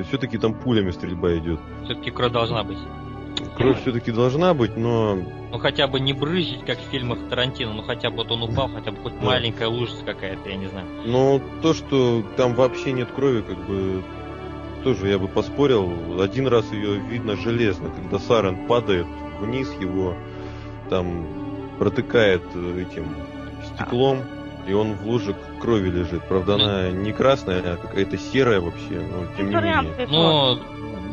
То 0.00 0.02
есть 0.02 0.08
все-таки 0.12 0.38
там 0.38 0.54
пулями 0.54 0.92
стрельба 0.92 1.36
идет. 1.36 1.60
Все-таки 1.84 2.10
кровь 2.10 2.32
должна 2.32 2.64
быть. 2.64 2.78
Кровь 3.54 3.82
все-таки 3.82 4.10
должна 4.10 4.54
быть, 4.54 4.74
но 4.74 5.18
Ну 5.52 5.58
хотя 5.58 5.86
бы 5.88 6.00
не 6.00 6.14
брызжить, 6.14 6.64
как 6.64 6.78
в 6.78 6.90
фильмах 6.90 7.18
Тарантино, 7.28 7.74
ну 7.74 7.82
хотя 7.82 8.08
бы 8.08 8.16
вот 8.16 8.30
он 8.32 8.44
упал, 8.44 8.68
хотя 8.68 8.92
бы 8.92 8.96
хоть 9.02 9.12
Да. 9.20 9.26
маленькая 9.26 9.68
лужица 9.68 10.02
какая-то, 10.02 10.48
я 10.48 10.56
не 10.56 10.68
знаю. 10.68 10.86
Но 11.04 11.38
то, 11.60 11.74
что 11.74 12.22
там 12.38 12.54
вообще 12.54 12.92
нет 12.92 13.10
крови, 13.14 13.42
как 13.42 13.58
бы 13.66 14.02
тоже 14.84 15.06
я 15.08 15.18
бы 15.18 15.28
поспорил. 15.28 16.18
Один 16.18 16.46
раз 16.46 16.72
ее 16.72 16.98
видно 16.98 17.36
железно, 17.36 17.90
когда 17.90 18.18
Сарен 18.18 18.66
падает 18.66 19.06
вниз, 19.38 19.70
его 19.82 20.14
там 20.88 21.26
протыкает 21.78 22.42
э, 22.54 22.86
этим 22.88 23.04
стеклом, 23.74 24.20
и 24.66 24.72
он 24.72 24.94
в 24.94 25.06
луже 25.06 25.36
крови 25.60 25.90
лежит. 25.90 26.22
Правда, 26.28 26.54
она 26.54 26.90
не 26.90 27.12
красная, 27.12 27.60
а 27.60 27.76
какая-то 27.76 28.16
серая 28.18 28.60
вообще, 28.60 29.00
но 29.00 29.26
тем 29.36 29.50
не 29.50 29.54
менее. 29.56 30.06
Ну, 30.08 30.58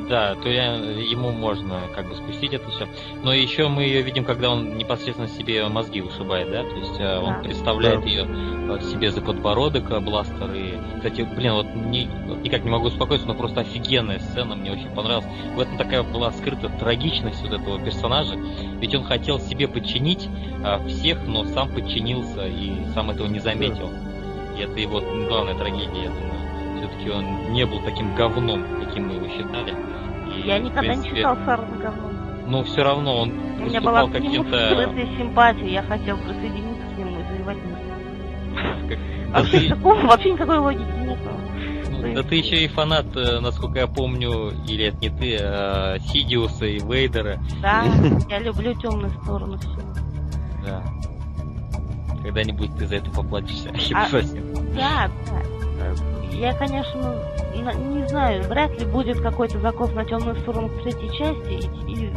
Да, 0.10 0.36
то 0.36 0.48
я, 0.48 0.76
ему 0.76 1.32
можно 1.34 1.82
как 1.94 2.08
бы 2.08 2.16
спустить 2.16 2.54
это 2.54 2.70
все. 2.72 2.88
Но 3.24 3.34
еще 3.34 3.68
мы 3.68 3.84
ее 3.84 4.02
видим, 4.04 4.24
когда 4.24 4.50
он 4.52 4.78
непосредственно 4.78 5.28
себе 5.28 5.68
мозги 5.68 6.02
ушибает, 6.02 6.50
да? 6.50 6.64
То 6.64 6.76
есть 6.78 6.98
э, 6.98 7.20
он 7.20 7.34
Да. 7.34 7.40
представляет 7.44 8.00
Да. 8.04 8.08
ее 8.08 8.26
э, 8.26 8.80
себе 8.90 9.12
за 9.12 9.20
подбородок, 9.20 9.92
э, 9.92 10.00
бластер. 10.00 10.50
И, 10.54 10.76
кстати, 10.96 11.24
блин, 11.36 11.56
вот 11.56 11.66
ни- 11.76 12.08
вот 12.26 12.42
никак 12.42 12.64
не 12.64 12.70
могу 12.70 12.86
успокоиться, 12.88 13.28
но 13.28 13.34
просто 13.34 13.60
офигенная 13.60 14.20
сцена, 14.20 14.56
мне 14.56 14.72
очень 14.72 14.90
понравилась. 14.96 15.28
В 15.56 15.60
этом 15.60 15.76
такая 15.78 16.04
была 16.04 16.32
скрыта 16.32 16.70
трагичность 16.80 17.42
вот 17.42 17.52
этого 17.52 17.78
персонажа. 17.84 18.36
Ведь 18.80 18.96
он 18.96 19.04
хотел 19.04 19.42
себе 19.42 19.68
подчинить 19.68 20.30
э, 20.64 20.88
всех, 20.88 21.28
но 21.28 21.44
сам 21.44 21.68
подчинился 21.74 22.48
и 22.48 22.72
сам 22.94 23.10
этого 23.12 23.28
не 23.28 23.40
заметил. 23.42 23.90
И 24.58 24.62
это 24.62 24.80
его 24.80 25.02
главная 25.28 25.56
трагедия, 25.56 26.04
я 26.04 26.10
думаю. 26.10 26.80
Все-таки 26.80 27.10
он 27.10 27.54
не 27.54 27.66
был 27.66 27.80
таким 27.82 28.16
говном, 28.16 28.64
каким 28.84 29.08
мы 29.08 29.14
его 29.16 29.28
считали. 29.28 29.76
И, 30.36 30.48
Я 30.48 30.60
никогда 30.60 30.82
не 30.82 30.88
принципе, 31.02 31.16
считал 31.16 31.38
Сарна 31.46 31.78
говном. 31.78 32.12
Но 32.48 32.64
все 32.64 32.84
равно 32.84 33.18
он 33.18 33.32
У 33.60 33.66
меня 33.66 33.82
была 33.82 34.08
к 34.08 34.20
нему 34.20 34.44
скрытая 34.44 35.18
симпатия, 35.18 35.70
я 35.70 35.84
хотел 35.84 36.18
присоединиться 36.18 36.84
к 36.96 36.98
нему 36.98 37.20
и 37.20 37.24
завоевать 37.24 37.58
мир. 37.58 39.00
Вообще, 39.32 39.60
ты, 39.60 39.70
такого, 39.70 39.96
вообще 40.08 40.32
никакой 40.32 40.58
логики 40.58 40.88
нет. 41.02 41.20
ну, 41.92 42.14
да 42.14 42.24
ты 42.24 42.36
еще 42.36 42.64
и 42.64 42.68
фанат, 42.68 43.06
э, 43.16 43.40
насколько 43.42 43.80
я 43.80 43.88
помню, 43.88 44.54
или 44.68 44.86
это 44.86 44.98
не 44.98 45.10
ты, 45.10 45.38
а 45.40 46.00
Сидиуса 46.00 46.66
и 46.66 46.80
Вейдера. 46.80 47.38
Да, 47.62 47.84
я 48.30 48.40
люблю 48.40 48.74
темную 48.76 49.12
сторону 49.24 49.58
всего. 49.58 49.82
Да. 50.66 50.84
Когда-нибудь 52.28 52.76
ты 52.76 52.86
за 52.88 52.98
это 52.98 53.10
поплатишься. 53.10 53.70
А-. 53.96 54.10
Да, 54.76 55.10
да. 55.30 56.36
Я, 56.36 56.54
конечно, 56.54 57.24
не 57.56 58.06
знаю, 58.10 58.44
вряд 58.50 58.78
ли 58.78 58.86
будет 58.86 59.22
какой-то 59.22 59.62
закос 59.62 59.94
на 59.94 60.04
темную 60.04 60.36
сторону 60.42 60.68
в 60.68 60.84
третьей 60.84 61.10
части, 61.18 61.70
и, 61.88 62.06
и 62.06 62.14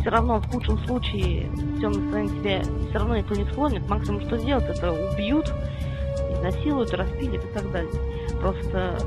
все 0.00 0.10
равно 0.10 0.40
в 0.40 0.50
худшем 0.50 0.84
случае 0.86 1.48
в 1.50 1.80
темной 1.80 2.08
стороне 2.08 2.28
тебя 2.30 2.62
все 2.62 2.98
равно 2.98 3.16
никто 3.16 3.34
не 3.36 3.44
склонит. 3.44 3.88
Максимум, 3.88 4.22
что 4.22 4.38
сделать, 4.38 4.64
это 4.64 4.90
убьют, 4.92 5.52
изнасилуют, 6.32 6.92
распилят 6.92 7.44
и 7.44 7.48
так 7.54 7.70
далее. 7.70 7.92
Просто 8.40 8.98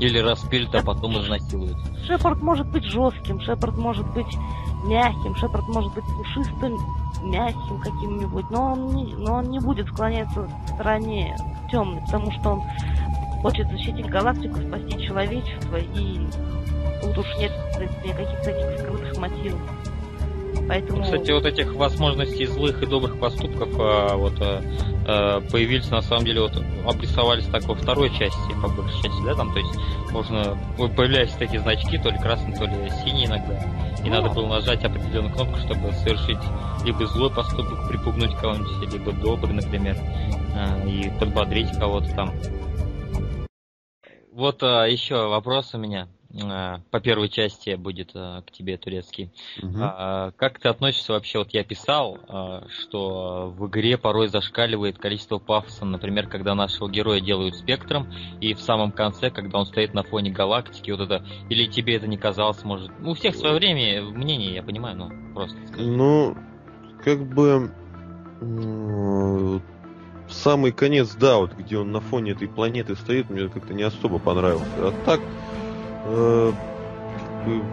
Или 0.00 0.18
распилят, 0.18 0.74
а 0.74 0.82
потом 0.82 1.16
изнасилуют. 1.22 1.76
Шепард 2.08 2.42
может 2.42 2.66
быть 2.66 2.84
жестким, 2.84 3.40
Шепард 3.40 3.76
может 3.78 4.12
быть 4.14 4.36
мягким, 4.84 5.36
Шепард 5.36 5.68
может 5.68 5.94
быть 5.94 6.04
пушистым, 6.04 6.76
мягким 7.24 7.80
каким-нибудь, 7.80 8.50
но 8.50 8.72
он 8.72 8.88
не, 8.94 9.14
но 9.14 9.34
он 9.34 9.50
не 9.50 9.58
будет 9.58 9.88
склоняться 9.88 10.48
к 10.66 10.68
стороне 10.74 11.36
темной, 11.70 12.00
потому 12.02 12.30
что 12.32 12.50
он 12.50 12.62
хочет 13.42 13.68
защитить 13.70 14.06
галактику, 14.06 14.60
спасти 14.60 15.06
человечество, 15.06 15.76
и 15.76 16.26
тут 17.02 17.18
уж 17.18 17.26
нет, 17.38 17.52
принципе, 17.76 18.08
никаких 18.08 18.42
таких 18.42 18.78
скрытых 18.80 19.18
мотивов. 19.18 19.60
Поэтому... 20.68 21.02
Кстати, 21.02 21.30
вот 21.30 21.44
этих 21.44 21.74
возможностей 21.74 22.46
злых 22.46 22.82
и 22.82 22.86
добрых 22.86 23.18
поступков 23.18 23.68
а, 23.78 24.16
вот 24.16 24.34
а, 24.40 24.62
а, 25.06 25.40
появились 25.50 25.90
на 25.90 26.00
самом 26.00 26.24
деле 26.24 26.42
вот 26.42 26.56
обрисовались 26.86 27.46
так 27.46 27.64
во 27.64 27.74
второй 27.74 28.10
части, 28.10 28.52
по 28.62 28.68
большей 28.68 29.02
части, 29.02 29.24
да, 29.24 29.34
там, 29.34 29.52
то 29.52 29.58
есть 29.58 29.72
можно 30.10 30.58
вот 30.78 30.94
появлялись 30.96 31.32
такие 31.32 31.60
значки, 31.60 31.98
то 31.98 32.10
ли 32.10 32.18
красный, 32.18 32.54
то 32.56 32.64
ли 32.64 32.90
синий 33.04 33.26
иногда, 33.26 33.58
и 34.04 34.08
Ну. 34.08 34.10
надо 34.10 34.30
было 34.30 34.46
нажать 34.46 34.84
определенную 34.84 35.34
кнопку, 35.34 35.58
чтобы 35.58 35.92
совершить 35.92 36.38
либо 36.84 37.06
злой 37.06 37.30
поступок, 37.30 37.88
припугнуть 37.88 38.34
кого-нибудь, 38.36 38.92
либо 38.92 39.12
добрый, 39.12 39.54
например, 39.54 39.96
и 40.86 41.10
подбодрить 41.18 41.70
кого-то 41.78 42.14
там. 42.14 42.32
Вот 44.32 44.62
еще 44.62 45.28
вопрос 45.28 45.74
у 45.74 45.78
меня. 45.78 46.08
А, 46.42 46.80
по 46.90 47.00
первой 47.00 47.28
части 47.28 47.74
будет 47.74 48.10
а, 48.14 48.42
к 48.42 48.50
тебе 48.50 48.76
турецкий. 48.76 49.30
Мгм. 49.62 49.80
А, 49.80 50.30
как 50.36 50.58
ты 50.58 50.68
относишься 50.68 51.12
вообще? 51.12 51.38
Вот 51.38 51.50
я 51.52 51.62
писал, 51.64 52.18
а, 52.28 52.66
что 52.68 53.54
в 53.56 53.68
игре 53.68 53.96
порой 53.98 54.28
зашкаливает 54.28 54.98
количество 54.98 55.38
пафоса, 55.38 55.84
например, 55.84 56.26
когда 56.26 56.54
нашего 56.54 56.90
героя 56.90 57.20
делают 57.20 57.56
спектром, 57.56 58.08
и 58.40 58.54
в 58.54 58.60
самом 58.60 58.90
конце, 58.90 59.30
когда 59.30 59.58
он 59.58 59.66
стоит 59.66 59.94
на 59.94 60.02
фоне 60.02 60.30
галактики, 60.30 60.90
вот 60.90 61.00
это, 61.00 61.24
или 61.48 61.66
тебе 61.66 61.96
это 61.96 62.08
не 62.08 62.16
казалось, 62.16 62.64
может, 62.64 62.90
ну, 63.00 63.12
у 63.12 63.14
всех 63.14 63.34
свое 63.36 63.54
время, 63.54 64.02
мнение, 64.02 64.54
я 64.54 64.62
понимаю, 64.62 64.96
ну, 64.96 65.32
просто 65.34 65.56
скажи. 65.68 65.88
Ну, 65.88 66.36
как 67.04 67.24
бы 67.24 67.70
самый 70.28 70.72
конец, 70.72 71.14
да, 71.14 71.38
вот 71.38 71.54
где 71.54 71.78
он 71.78 71.92
на 71.92 72.00
фоне 72.00 72.32
этой 72.32 72.48
планеты 72.48 72.96
стоит, 72.96 73.30
мне 73.30 73.48
как-то 73.48 73.74
не 73.74 73.82
особо 73.82 74.18
понравился. 74.18 74.88
А 74.88 74.92
так, 75.04 75.20
э, 75.20 75.63
в 76.04 76.54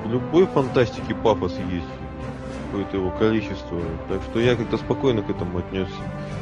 любой 0.09 0.45
фантастике 0.47 1.15
пафос 1.15 1.57
есть, 1.69 1.86
какое-то 2.65 2.97
его 2.97 3.11
количество. 3.11 3.79
Так 4.09 4.21
что 4.29 4.39
я 4.39 4.55
как-то 4.55 4.77
спокойно 4.77 5.21
к 5.21 5.29
этому 5.29 5.59
отнесся. 5.59 5.93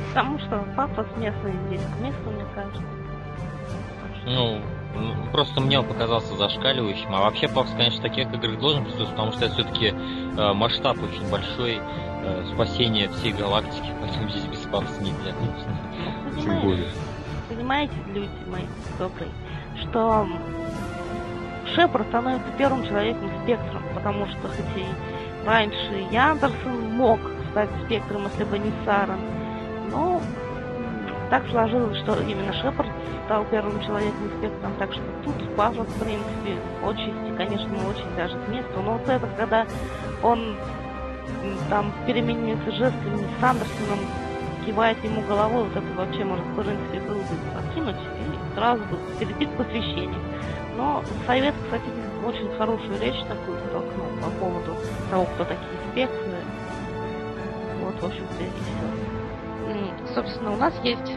Потому 0.09 0.39
что 0.39 0.63
пафос 0.75 1.07
местный 1.17 1.53
здесь 1.67 1.81
к 1.81 2.01
месту, 2.01 2.29
мне 2.29 2.45
кажется. 2.55 2.81
Ну, 4.25 4.61
просто 5.31 5.61
мне 5.61 5.79
он 5.79 5.85
показался 5.85 6.35
зашкаливающим, 6.35 7.13
а 7.13 7.21
вообще 7.21 7.47
пафос, 7.47 7.71
конечно, 7.75 7.99
в 7.99 8.03
таких 8.03 8.31
играх 8.33 8.59
должен 8.59 8.83
присутствовать, 8.83 9.11
потому 9.11 9.31
что 9.31 9.45
это 9.45 9.53
все-таки 9.55 9.93
масштаб 10.53 10.97
очень 10.97 11.29
большой, 11.31 11.79
э, 11.79 12.45
спасение 12.53 13.09
всей 13.09 13.31
галактики, 13.31 13.89
поэтому 14.01 14.29
здесь 14.29 14.45
без 14.45 14.59
пафоса 14.59 15.01
нельзя, 15.01 15.33
конечно. 15.33 16.41
Тем 16.41 16.61
более. 16.61 16.89
понимаете, 17.49 17.93
люди 18.13 18.29
мои 18.47 18.63
добрые, 18.97 19.29
что 19.81 20.27
Шепард 21.75 22.07
становится 22.07 22.47
первым 22.57 22.85
человеком 22.85 23.29
спектром, 23.43 23.83
потому 23.93 24.25
что 24.27 24.47
хоть 24.47 24.77
и 24.77 24.85
раньше 25.45 26.07
Яндерсон 26.11 26.91
мог 26.95 27.19
стать 27.51 27.69
спектром, 27.85 28.23
если 28.31 28.43
бы 28.43 28.59
не 28.59 28.71
Саран, 28.85 29.19
но 29.91 30.21
так 31.29 31.47
сложилось, 31.49 31.97
что 31.99 32.19
именно 32.21 32.53
Шепард 32.53 32.89
стал 33.25 33.45
первым 33.45 33.79
человеком 33.81 34.31
спектром, 34.37 34.73
так 34.79 34.91
что 34.91 35.01
тут 35.23 35.55
пафос, 35.55 35.87
в 35.87 36.03
принципе, 36.03 36.57
отчасти, 36.83 37.37
конечно, 37.37 37.75
очень 37.87 38.15
даже 38.15 38.37
к 38.37 38.47
месту, 38.49 38.81
но 38.83 38.93
вот 38.93 39.07
это, 39.07 39.27
когда 39.37 39.65
он 40.23 40.55
там 41.69 41.93
переменивается 42.07 42.71
жестами 42.71 43.27
с 43.39 43.43
Андерсоном, 43.43 43.99
кивает 44.65 45.03
ему 45.03 45.21
головой, 45.21 45.63
вот 45.63 45.75
это 45.75 45.93
вообще 45.95 46.23
может, 46.23 46.45
в 46.45 46.55
принципе, 46.55 46.99
было 47.07 47.19
бы 47.19 47.59
откинуть 47.59 47.95
и 47.95 48.55
сразу 48.55 48.83
бы 48.85 48.97
перейти 49.19 49.45
к 49.45 49.57
посвящению. 49.57 50.19
Но 50.79 51.03
совет, 51.27 51.53
кстати, 51.61 51.83
очень 52.25 52.49
хорошую 52.57 53.01
речь 53.01 53.21
такую 53.27 53.57
столкнул 53.67 54.07
по 54.23 54.29
поводу 54.39 54.75
того, 55.09 55.25
кто 55.25 55.43
такие 55.43 55.67
спектры. 55.91 56.37
Вот, 57.81 58.01
в 58.01 58.05
общем-то, 58.05 58.43
и 58.43 58.47
все. 58.47 60.13
Собственно, 60.15 60.53
у 60.53 60.55
нас 60.55 60.73
есть 60.83 61.13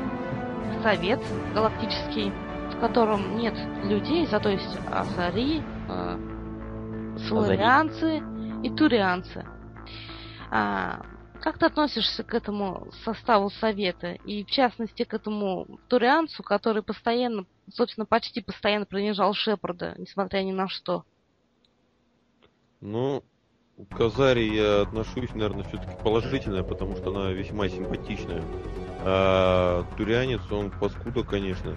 совет 0.83 1.21
галактический, 1.55 2.33
в 2.73 2.81
котором 2.81 3.37
нет 3.37 3.55
людей, 3.85 4.27
зато 4.27 4.49
есть 4.49 4.79
асари, 4.91 5.63
э, 5.89 6.19
славянцы 7.29 8.21
и 8.65 8.71
турианцы. 8.71 9.47
А, 10.51 11.03
как 11.43 11.59
ты 11.59 11.67
относишься 11.67 12.23
к 12.23 12.35
этому 12.35 12.89
составу 13.05 13.51
совета 13.51 14.13
и, 14.13 14.45
в 14.45 14.51
частности, 14.51 15.03
к 15.03 15.13
этому 15.13 15.67
турианцу, 15.89 16.45
который 16.45 16.83
постоянно, 16.83 17.47
собственно, 17.69 18.07
почти 18.07 18.41
постоянно 18.41 18.87
принижал 18.87 19.35
Шепарда, 19.35 19.95
несмотря 19.99 20.43
ни 20.43 20.53
на 20.53 20.69
что? 20.69 21.05
Ну, 22.81 23.25
к 23.77 23.97
Казаре 23.97 24.47
я 24.47 24.83
отношусь, 24.83 25.35
наверное, 25.35 25.65
все-таки 25.65 26.01
положительно, 26.05 26.63
потому 26.63 26.95
что 26.97 27.11
она 27.11 27.33
весьма 27.33 27.69
симпатичная. 27.69 28.45
А 29.01 29.85
Турянец, 29.97 30.41
он 30.53 30.71
паскуда, 30.71 31.25
конечно. 31.25 31.77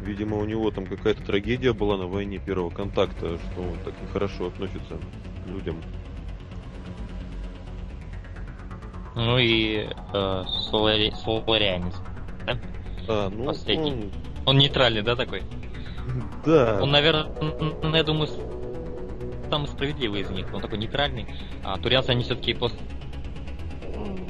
Видимо, 0.00 0.36
у 0.36 0.44
него 0.44 0.70
там 0.70 0.86
какая-то 0.86 1.24
трагедия 1.24 1.72
была 1.72 1.96
на 1.96 2.06
войне 2.06 2.38
первого 2.38 2.70
контакта, 2.70 3.38
что 3.38 3.62
он 3.62 3.78
так 3.84 4.00
нехорошо 4.00 4.46
относится 4.46 4.96
к 5.44 5.48
людям. 5.48 5.82
Ну 9.14 9.38
и 9.38 9.88
э, 10.12 10.44
Солари- 10.70 11.14
Соларианец. 11.16 11.94
да? 12.46 12.58
А, 13.08 13.28
ну, 13.30 13.44
Последний. 13.46 13.90
он- 13.92 14.10
Он 14.44 14.58
нейтральный, 14.58 15.02
да, 15.02 15.14
такой? 15.14 15.42
да. 16.44 16.80
Он, 16.82 16.90
наверное, 16.90 17.26
я 17.94 18.02
думаю, 18.02 18.28
самый 19.50 19.68
справедливый 19.68 20.22
из 20.22 20.30
них. 20.30 20.46
Он 20.52 20.60
такой 20.60 20.78
нейтральный. 20.78 21.26
А 21.62 21.78
турианцы, 21.78 22.10
они 22.10 22.24
все-таки 22.24 22.54
после 22.54 22.78
М, 23.94 24.26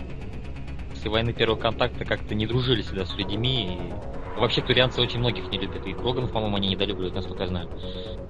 войны 1.11 1.33
первого 1.33 1.59
контакта 1.59 2.05
как-то 2.05 2.35
не 2.35 2.47
дружили 2.47 2.83
всегда 2.83 3.07
с 3.07 3.17
людьми. 3.17 3.79
И... 3.79 4.22
Вообще 4.37 4.63
турианцы 4.63 5.01
очень 5.01 5.21
многих 5.21 5.51
не 5.51 5.59
любят. 5.59 5.87
И 5.87 5.93
Кроганов, 5.93 6.31
по-моему, 6.33 6.57
они 6.57 6.69
недолюбливают, 6.69 7.15
насколько 7.15 7.43
я 7.43 7.49
знаю. 7.49 7.69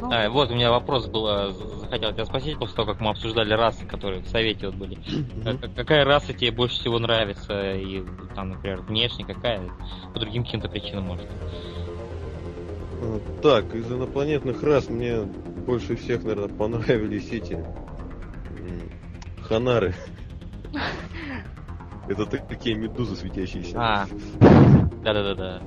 ну, 0.00 0.10
А, 0.12 0.28
вот 0.30 0.50
у 0.50 0.54
меня 0.54 0.70
вопрос 0.70 1.06
был, 1.06 1.26
а, 1.28 1.52
захотел 1.52 2.12
тебя 2.12 2.24
спросить 2.24 2.58
после 2.58 2.74
того, 2.74 2.92
как 2.92 3.00
мы 3.00 3.10
обсуждали 3.10 3.52
расы, 3.54 3.86
которые 3.86 4.20
в 4.22 4.28
Совете 4.28 4.66
вот 4.66 4.74
были. 4.76 4.98
Как- 5.44 5.74
Какая 5.74 6.04
раса 6.04 6.32
тебе 6.34 6.50
больше 6.50 6.74
всего 6.80 6.98
нравится? 6.98 7.74
И 7.76 8.02
там, 8.34 8.50
например, 8.50 8.80
внешне 8.82 9.24
какая? 9.24 9.62
По 10.12 10.18
другим 10.20 10.44
каким-то 10.44 10.68
причинам, 10.68 11.04
может. 11.04 11.26
А, 13.00 13.20
Так, 13.42 13.72
из 13.74 13.90
инопланетных 13.90 14.62
рас 14.62 14.88
мне 14.88 15.20
больше 15.66 15.94
всех, 15.96 16.24
наверное, 16.24 16.48
понравились 16.48 17.30
эти 17.30 17.64
ханары. 19.42 19.94
Это 22.08 22.26
такие 22.26 22.74
медузы 22.74 23.14
светящиеся. 23.16 23.78
А, 25.02 25.04
да-да-да-да. 25.04 25.62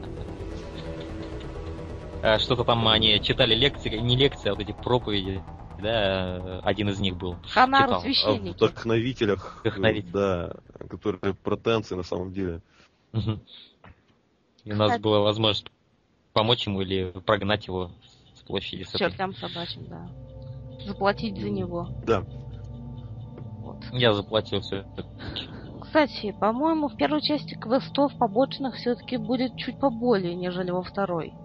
А, 2.23 2.39
что-то 2.39 2.63
там 2.63 2.87
они 2.87 3.19
читали 3.21 3.53
лекции, 3.53 3.97
не 3.97 4.15
лекции, 4.15 4.49
а 4.49 4.53
вот 4.53 4.61
эти 4.61 4.71
проповеди. 4.71 5.43
Да, 5.81 6.61
один 6.63 6.89
из 6.89 6.99
них 6.99 7.17
был. 7.17 7.35
Ханар 7.49 7.91
О 7.91 7.99
вдохновителях, 7.99 9.59
Вдохновитель. 9.59 10.11
да, 10.11 10.53
которые 10.89 11.33
про 11.33 11.57
танцы 11.57 11.95
на 11.97 12.03
самом 12.03 12.31
деле. 12.31 12.61
И 14.63 14.71
у 14.71 14.75
нас 14.75 14.99
была 14.99 15.19
возможность 15.19 15.67
помочь 16.33 16.65
ему 16.65 16.81
или 16.81 17.11
прогнать 17.25 17.67
его 17.67 17.91
с 18.33 18.41
площади. 18.41 18.83
с. 18.83 18.91
Чертям 18.97 19.35
собачьим, 19.35 19.85
да. 19.87 20.09
Заплатить 20.85 21.39
за 21.39 21.49
него. 21.49 21.89
Да. 22.05 22.21
Вот. 22.21 23.83
Я 23.91 24.13
заплатил 24.13 24.61
все. 24.61 24.85
Кстати, 25.95 26.33
по-моему, 26.33 26.89
в 26.89 26.95
первой 26.97 27.21
части 27.21 27.55
квестов 27.55 28.11
побочных 28.17 28.75
все-таки 28.75 29.15
будет 29.15 29.55
чуть 29.55 29.77
поболее, 29.77 30.35
нежели 30.35 30.69
во 30.69 30.83
второй. 30.83 31.37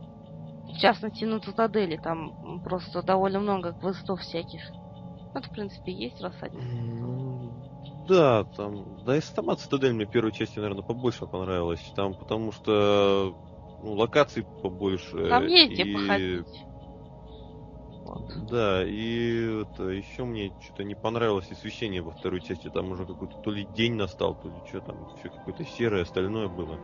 В 0.66 0.76
частности, 0.76 1.22
на 1.22 1.38
Цитадели 1.38 1.96
там 1.96 2.32
просто 2.64 3.04
довольно 3.04 3.38
много 3.38 3.74
квестов 3.74 4.20
всяких. 4.20 4.60
Ну, 5.32 5.38
Это, 5.38 5.48
в 5.48 5.52
принципе, 5.52 5.92
есть 5.92 6.20
рассадник. 6.20 6.64
Ну, 6.64 7.52
Да, 8.08 8.44
там, 8.56 9.04
да 9.04 9.18
и 9.18 9.20
сама 9.20 9.54
Цитадель 9.54 9.92
мне 9.92 10.06
первой 10.06 10.32
части, 10.32 10.58
наверное, 10.58 10.82
побольше 10.82 11.28
понравилась. 11.28 11.92
Там, 11.94 12.14
потому 12.14 12.50
что 12.50 13.36
ну, 13.78 13.92
локаций 13.92 14.44
побольше. 14.64 15.28
Там 15.28 15.46
есть 15.46 15.70
где 15.74 15.84
и- 15.84 15.94
походить. 15.94 16.69
Да, 18.36 18.84
и 18.84 19.62
это, 19.62 19.84
еще 19.84 20.24
мне 20.24 20.52
что-то 20.60 20.84
не 20.84 20.94
понравилось 20.94 21.50
освещение 21.50 22.02
во 22.02 22.10
второй 22.10 22.40
части. 22.40 22.68
Там 22.68 22.90
уже 22.90 23.06
какой-то 23.06 23.36
то 23.36 23.50
ли 23.50 23.64
день 23.64 23.94
настал, 23.94 24.34
то 24.34 24.48
ли 24.48 24.54
что 24.66 24.80
там, 24.80 24.96
все 25.18 25.30
какое-то 25.30 25.64
серое, 25.64 26.02
остальное 26.02 26.48
было. 26.48 26.78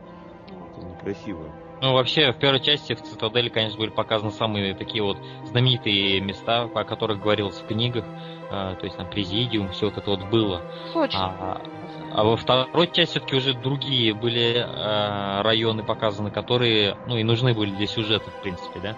Это 0.47 0.85
некрасиво. 0.85 1.51
Ну, 1.81 1.93
вообще, 1.93 2.31
в 2.31 2.37
первой 2.37 2.59
части 2.59 2.95
в 2.95 3.01
Цитадели, 3.01 3.49
конечно, 3.49 3.77
были 3.77 3.91
показаны 3.91 4.31
самые 4.31 4.73
такие 4.73 5.03
вот 5.03 5.17
знаменитые 5.45 6.21
места, 6.21 6.63
о 6.63 6.83
которых 6.83 7.21
говорилось 7.21 7.57
в 7.57 7.67
книгах. 7.67 8.05
А, 8.49 8.75
то 8.75 8.85
есть 8.85 8.97
там 8.97 9.09
Президиум, 9.09 9.69
все 9.69 9.87
вот 9.87 9.97
это 9.97 10.09
вот 10.09 10.23
было. 10.29 10.61
Сочи. 10.93 11.17
А, 11.17 11.61
а 12.13 12.23
во 12.23 12.37
второй 12.37 12.87
части 12.87 13.11
все-таки 13.11 13.35
уже 13.35 13.53
другие 13.53 14.13
были 14.13 14.65
а, 14.65 15.43
районы 15.43 15.83
показаны, 15.83 16.31
которые, 16.31 16.97
ну, 17.05 17.17
и 17.17 17.23
нужны 17.23 17.53
были 17.53 17.71
для 17.75 17.85
сюжета, 17.85 18.31
в 18.31 18.41
принципе, 18.41 18.79
да? 18.79 18.97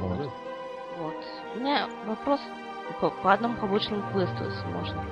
Вот. 0.00 0.30
У 1.54 1.58
меня 1.58 1.88
вопрос 2.06 2.40
по, 3.00 3.10
по 3.10 3.32
одному 3.32 3.56
побочному 3.56 4.02
квесту, 4.12 4.44
если 4.44 4.66
можно. 4.68 5.04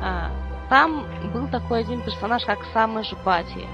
А, 0.00 0.30
там 0.68 1.04
был 1.32 1.48
такой 1.48 1.80
один 1.80 2.02
персонаж, 2.02 2.44
как 2.44 2.64
там 2.72 2.98
есть. 2.98 3.68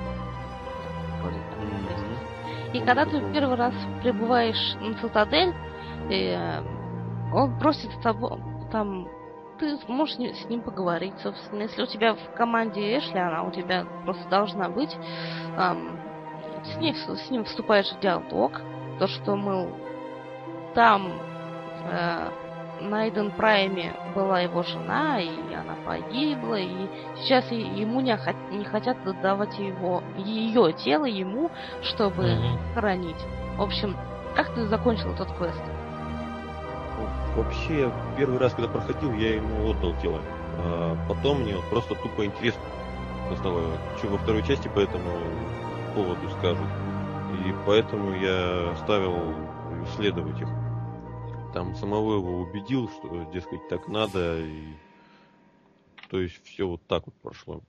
И 2.72 2.80
когда 2.80 3.04
ты 3.04 3.20
первый 3.32 3.56
раз 3.56 3.74
прибываешь 4.02 4.76
на 4.80 4.94
цитадель, 4.94 5.52
э, 6.08 6.62
он 7.32 7.58
просит 7.58 7.90
с 7.92 8.02
тобой 8.02 8.38
там 8.70 9.08
ты 9.58 9.78
можешь 9.88 10.14
с 10.16 10.48
ним- 10.48 10.62
поговорить, 10.62 11.12
собственно. 11.22 11.62
Если 11.62 11.82
у 11.82 11.86
тебя 11.86 12.14
в 12.14 12.34
команде 12.34 12.98
Эшли, 12.98 13.18
она 13.18 13.42
у 13.42 13.50
тебя 13.50 13.84
просто 14.04 14.26
должна 14.28 14.70
быть, 14.70 14.96
с, 16.64 16.76
ней, 16.78 16.94
с 16.94 17.30
ним 17.30 17.44
вступаешь 17.44 17.90
в 17.90 18.00
диалог. 18.00 18.52
То, 18.98 19.06
что, 19.06 19.36
мол, 19.36 19.68
там 20.74 21.12
на 21.84 23.06
Эйден 23.06 23.30
Прайме 23.30 23.94
была 24.14 24.40
его 24.40 24.62
жена, 24.62 25.20
и 25.20 25.52
она 25.52 25.74
погибла, 25.84 26.58
и 26.58 26.88
сейчас 27.16 27.50
ему 27.50 28.00
не, 28.00 28.12
охот- 28.12 28.50
не 28.50 28.64
хотят 28.64 28.96
отдавать 29.06 29.58
его, 29.58 30.02
ее 30.16 30.72
тело 30.72 31.04
ему, 31.04 31.50
чтобы 31.82 32.24
Мгм. 32.24 32.58
хоронить. 32.74 33.22
В 33.56 33.62
общем, 33.62 33.96
как 34.34 34.54
ты 34.54 34.66
закончил 34.66 35.12
этот 35.12 35.30
квест? 35.36 35.62
Вообще, 37.36 37.92
первый 38.16 38.38
раз, 38.38 38.54
когда 38.54 38.70
проходил, 38.70 39.12
я 39.14 39.36
ему 39.36 39.70
отдал 39.70 39.94
тело. 40.02 40.20
А 40.58 40.96
потом 41.08 41.42
мне 41.42 41.54
просто 41.70 41.94
тупо 41.94 42.24
интересно 42.24 42.62
стало, 43.36 43.62
что 43.96 44.08
во 44.08 44.18
второй 44.18 44.42
части 44.42 44.68
по 44.68 44.80
этому 44.80 45.10
поводу 45.94 46.28
скажут. 46.38 46.66
И 47.44 47.54
поэтому 47.64 48.12
я 48.12 48.74
ставил 48.82 49.34
исследовать 49.84 50.40
их. 50.40 50.48
Там 51.52 51.74
самого 51.74 52.16
его 52.16 52.38
убедил, 52.38 52.88
что, 52.88 53.24
дескать, 53.32 53.68
так 53.68 53.88
надо, 53.88 54.38
и 54.40 54.74
то 56.10 56.20
есть 56.20 56.42
все 56.44 56.64
вот 56.64 56.82
так 56.86 57.06
вот 57.06 57.14
прошло. 57.22 57.60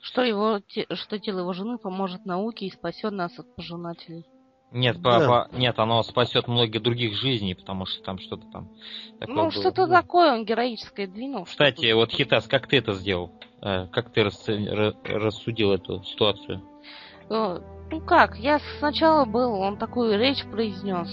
Что 0.00 0.22
его, 0.22 0.60
что 0.94 1.18
тело 1.18 1.40
его 1.40 1.52
жены 1.52 1.78
поможет 1.78 2.24
науке 2.24 2.66
и 2.66 2.70
спасет 2.70 3.12
нас 3.12 3.38
от 3.38 3.54
пожинателей. 3.56 4.24
Нет, 4.70 5.00
Да. 5.00 5.20
папа, 5.20 5.56
нет, 5.56 5.78
оно 5.78 6.02
спасет 6.02 6.46
многих 6.46 6.82
других 6.82 7.14
жизней, 7.14 7.54
потому 7.54 7.86
что 7.86 8.02
там 8.02 8.18
что-то 8.18 8.46
там 8.52 8.68
такое 9.18 9.34
ну, 9.34 9.42
было. 9.42 9.50
что-то 9.50 9.86
такое 9.88 10.34
он 10.34 10.44
героическое 10.44 11.06
двинул. 11.06 11.44
Кстати, 11.44 11.86
что-то. 11.86 11.96
вот 11.96 12.12
Хитас, 12.12 12.46
как 12.46 12.66
ты 12.66 12.76
это 12.76 12.92
сделал? 12.92 13.32
Э, 13.62 13.86
Как 13.86 14.12
ты 14.12 14.24
рассудил 14.24 15.72
эту 15.72 16.02
ситуацию? 16.04 16.62
Э, 17.30 17.60
Ну 17.90 18.00
как, 18.02 18.36
я 18.38 18.60
сначала 18.78 19.24
был, 19.24 19.54
он 19.54 19.78
такую 19.78 20.18
речь 20.18 20.44
произнес. 20.44 21.08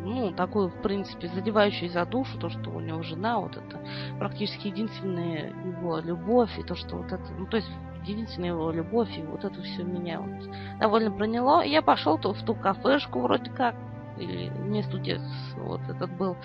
Ну, 0.00 0.32
такую, 0.32 0.68
в 0.68 0.80
принципе, 0.80 1.28
задевающую 1.28 1.90
за 1.90 2.06
душу, 2.06 2.38
то, 2.38 2.48
что 2.50 2.70
у 2.70 2.80
него 2.80 3.02
жена, 3.02 3.40
вот 3.40 3.56
это 3.56 3.80
практически 4.18 4.68
единственная 4.68 5.50
его 5.50 5.98
любовь, 5.98 6.56
и 6.58 6.62
то, 6.62 6.76
что 6.76 6.96
вот 6.96 7.06
это, 7.06 7.24
ну, 7.36 7.46
то 7.46 7.56
есть 7.56 7.68
единственная 8.06 8.50
его 8.50 8.70
любовь, 8.70 9.10
и 9.18 9.22
вот 9.22 9.44
это 9.44 9.60
все 9.60 9.82
меня 9.82 10.20
вот 10.20 10.48
довольно 10.78 11.10
проняло. 11.10 11.62
И 11.62 11.70
я 11.70 11.82
пошел 11.82 12.18
то 12.18 12.32
в 12.32 12.44
ту 12.44 12.54
кафешку 12.54 13.20
вроде 13.20 13.50
как, 13.50 13.74
или 14.18 14.48
место, 14.48 14.98
где 14.98 15.20
вот 15.56 15.80
этот 15.88 16.10
был 16.16 16.36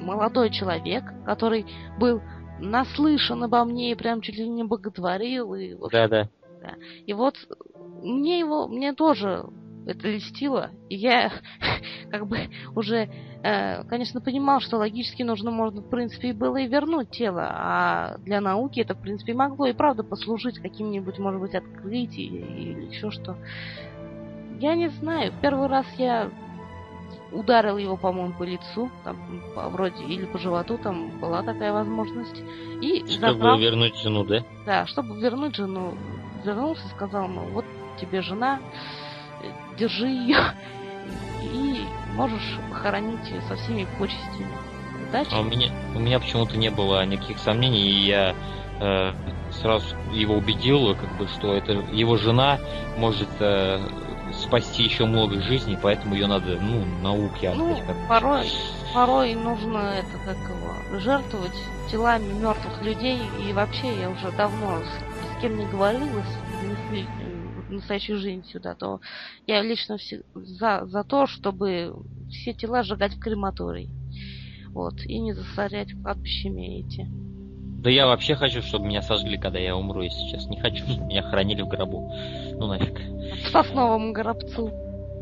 молодой 0.00 0.50
человек, 0.50 1.04
который 1.24 1.66
был 1.98 2.22
наслышан 2.58 3.42
обо 3.44 3.64
мне 3.64 3.92
и 3.92 3.94
прям 3.94 4.20
чуть 4.20 4.36
ли 4.36 4.48
не 4.48 4.64
боготворил, 4.64 5.54
и 5.54 5.72
общем, 5.74 5.88
Да-да. 5.90 6.28
и 7.06 7.12
вот 7.12 7.36
мне 8.02 8.38
его, 8.40 8.68
мне 8.68 8.92
тоже 8.92 9.44
это 9.86 10.08
льстило, 10.08 10.70
и 10.88 10.96
я 10.96 11.32
как 12.10 12.26
бы 12.26 12.38
уже, 12.74 13.08
э, 13.42 13.84
конечно, 13.84 14.20
понимал, 14.20 14.60
что 14.60 14.76
логически 14.78 15.22
нужно, 15.22 15.50
можно, 15.50 15.80
в 15.80 15.88
принципе, 15.88 16.30
и 16.30 16.32
было 16.32 16.56
и 16.58 16.66
вернуть 16.68 17.10
тело, 17.10 17.46
а 17.50 18.16
для 18.18 18.40
науки 18.40 18.80
это, 18.80 18.94
в 18.94 19.00
принципе, 19.00 19.34
могло 19.34 19.66
и 19.66 19.72
правда 19.72 20.02
послужить 20.04 20.58
каким-нибудь, 20.58 21.18
может 21.18 21.40
быть, 21.40 21.54
открытием 21.54 22.44
или 22.56 22.86
еще 22.94 23.10
что. 23.10 23.36
Я 24.60 24.74
не 24.74 24.88
знаю, 24.88 25.32
первый 25.40 25.68
раз 25.68 25.86
я 25.96 26.30
ударил 27.32 27.78
его, 27.78 27.96
по-моему, 27.96 28.34
по 28.34 28.42
лицу, 28.42 28.90
там, 29.04 29.16
по- 29.54 29.68
вроде, 29.68 30.04
или 30.04 30.26
по 30.26 30.38
животу, 30.38 30.78
там 30.78 31.18
была 31.20 31.42
такая 31.42 31.72
возможность, 31.72 32.42
и 32.82 33.04
Чтобы 33.06 33.18
забрал- 33.38 33.58
вернуть 33.58 33.96
жену, 33.96 34.24
да? 34.24 34.42
да, 34.66 34.86
чтобы 34.86 35.18
вернуть 35.20 35.54
жену, 35.56 35.94
вернулся 36.44 36.84
и 36.86 36.90
сказал, 36.90 37.28
мол, 37.28 37.46
вот 37.52 37.64
тебе 38.00 38.20
жена, 38.20 38.60
держи 39.80 40.08
ее 40.08 40.38
и 41.42 41.82
можешь 42.14 42.58
похоронить 42.68 43.26
ее 43.30 43.40
со 43.48 43.56
всеми 43.56 43.86
почестями. 43.98 44.46
Удачи. 45.08 45.30
А 45.32 45.40
у 45.40 45.44
меня, 45.44 45.70
у 45.94 45.98
меня 45.98 46.20
почему-то 46.20 46.56
не 46.56 46.70
было 46.70 47.04
никаких 47.06 47.38
сомнений, 47.38 47.80
и 47.88 48.06
я 48.06 48.34
э, 48.78 49.12
сразу 49.50 49.96
его 50.12 50.34
убедил, 50.36 50.94
как 50.94 51.16
бы, 51.16 51.26
что 51.28 51.54
это 51.54 51.72
его 51.92 52.16
жена 52.16 52.58
может 52.98 53.28
э, 53.40 53.80
спасти 54.42 54.82
еще 54.84 55.06
много 55.06 55.40
жизней, 55.40 55.78
поэтому 55.82 56.14
ее 56.14 56.26
надо, 56.26 56.58
ну, 56.60 56.84
науке 57.02 57.52
Ну, 57.56 57.72
отдать. 57.72 57.82
короче. 58.06 58.06
порой, 58.08 58.46
порой 58.94 59.34
нужно 59.34 59.78
это 59.94 60.18
как 60.26 60.36
его 60.36 61.00
жертвовать 61.00 61.56
телами 61.90 62.32
мертвых 62.34 62.82
людей. 62.82 63.18
И 63.48 63.52
вообще 63.52 63.98
я 63.98 64.10
уже 64.10 64.30
давно 64.36 64.78
с, 64.78 65.36
с 65.38 65.40
кем 65.40 65.56
не 65.56 65.66
говорила, 65.66 66.20
с- 66.22 66.62
в 66.62 66.92
настоящую 67.70 68.18
жизнь 68.18 68.44
сюда, 68.44 68.74
то 68.74 69.00
я 69.46 69.62
лично 69.62 69.96
все- 69.96 70.22
за, 70.34 70.86
за 70.86 71.04
то, 71.04 71.26
чтобы 71.26 71.94
все 72.28 72.52
тела 72.52 72.82
сжигать 72.82 73.14
в 73.14 73.18
крематорий. 73.18 73.88
Вот, 74.72 74.94
и 75.04 75.18
не 75.18 75.32
засорять 75.32 75.92
кладбищами 76.02 76.80
эти. 76.80 77.06
Да 77.82 77.88
я 77.88 78.06
вообще 78.06 78.34
хочу, 78.34 78.60
чтобы 78.62 78.86
меня 78.86 79.00
сожгли, 79.00 79.38
когда 79.38 79.58
я 79.58 79.74
умру, 79.74 80.02
если 80.02 80.18
сейчас. 80.20 80.46
Не 80.46 80.60
хочу, 80.60 80.86
чтобы 80.86 81.06
меня 81.06 81.22
хранили 81.22 81.62
в 81.62 81.68
гробу. 81.68 82.12
Ну 82.52 82.66
нафиг. 82.66 83.00
В 83.44 83.48
сосновом 83.50 84.12
горобцу 84.12 84.70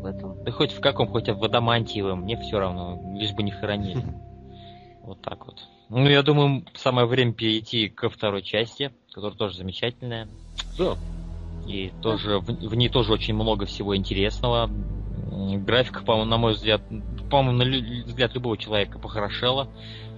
в 0.01 0.05
этом. 0.05 0.43
Да 0.43 0.51
хоть 0.51 0.71
в 0.73 0.81
каком, 0.81 1.07
хоть 1.07 1.29
в 1.29 1.43
адамантиевом, 1.43 2.23
мне 2.23 2.37
все 2.37 2.59
равно, 2.59 3.01
лишь 3.17 3.33
бы 3.33 3.43
не 3.43 3.51
хоронили. 3.51 4.03
Вот 5.01 5.21
так 5.23 5.47
вот. 5.47 5.55
Ну, 5.89 6.07
я 6.07 6.21
думаю, 6.21 6.63
самое 6.75 7.07
время 7.07 7.33
перейти 7.33 7.89
ко 7.89 8.09
второй 8.09 8.43
части, 8.43 8.91
которая 9.11 9.35
тоже 9.35 9.57
замечательная. 9.57 10.27
Да. 10.77 10.97
И 11.69 11.93
тоже 12.01 12.39
в, 12.39 12.45
в 12.45 12.73
ней 12.75 12.89
тоже 12.89 13.13
очень 13.13 13.35
много 13.35 13.67
всего 13.67 13.95
интересного. 13.95 14.71
Графика, 15.59 16.03
по-моему, 16.03 16.29
на 16.29 16.37
мой 16.37 16.53
взгляд, 16.53 16.81
по-моему, 17.29 17.59
на 17.59 17.63
лю- 17.63 18.05
взгляд 18.05 18.33
любого 18.33 18.57
человека 18.57 18.97
похорошела. 18.97 19.69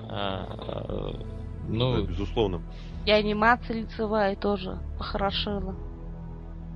А, 0.10 1.14
Да, 1.14 1.20
ну, 1.68 2.06
безусловно. 2.06 2.62
И 3.06 3.12
анимация 3.12 3.82
лицевая 3.82 4.38
тоже 4.38 4.80
похорошела. 4.98 5.76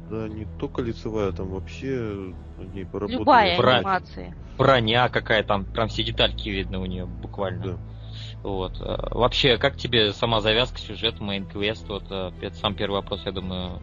Да, 0.09 0.27
не 0.27 0.45
только 0.59 0.81
лицевая, 0.81 1.31
там 1.31 1.51
вообще 1.51 2.33
поработали. 2.91 3.17
Любая 3.17 3.57
Бра- 3.57 3.77
анимация. 3.77 4.35
броня 4.57 5.07
какая 5.07 5.43
там, 5.43 5.63
прям 5.63 5.87
все 5.87 6.03
детальки 6.03 6.49
видно 6.49 6.81
у 6.81 6.85
нее 6.85 7.05
буквально. 7.05 7.63
Да. 7.63 7.77
Вот. 8.43 8.73
А, 8.81 9.15
Вообще, 9.15 9.57
как 9.57 9.77
тебе 9.77 10.11
сама 10.11 10.41
завязка, 10.41 10.79
сюжет, 10.79 11.21
мейн 11.21 11.45
квест? 11.45 11.87
Вот 11.87 12.03
это 12.11 12.55
сам 12.55 12.75
первый 12.75 12.95
вопрос, 12.95 13.21
я 13.25 13.31
думаю. 13.31 13.79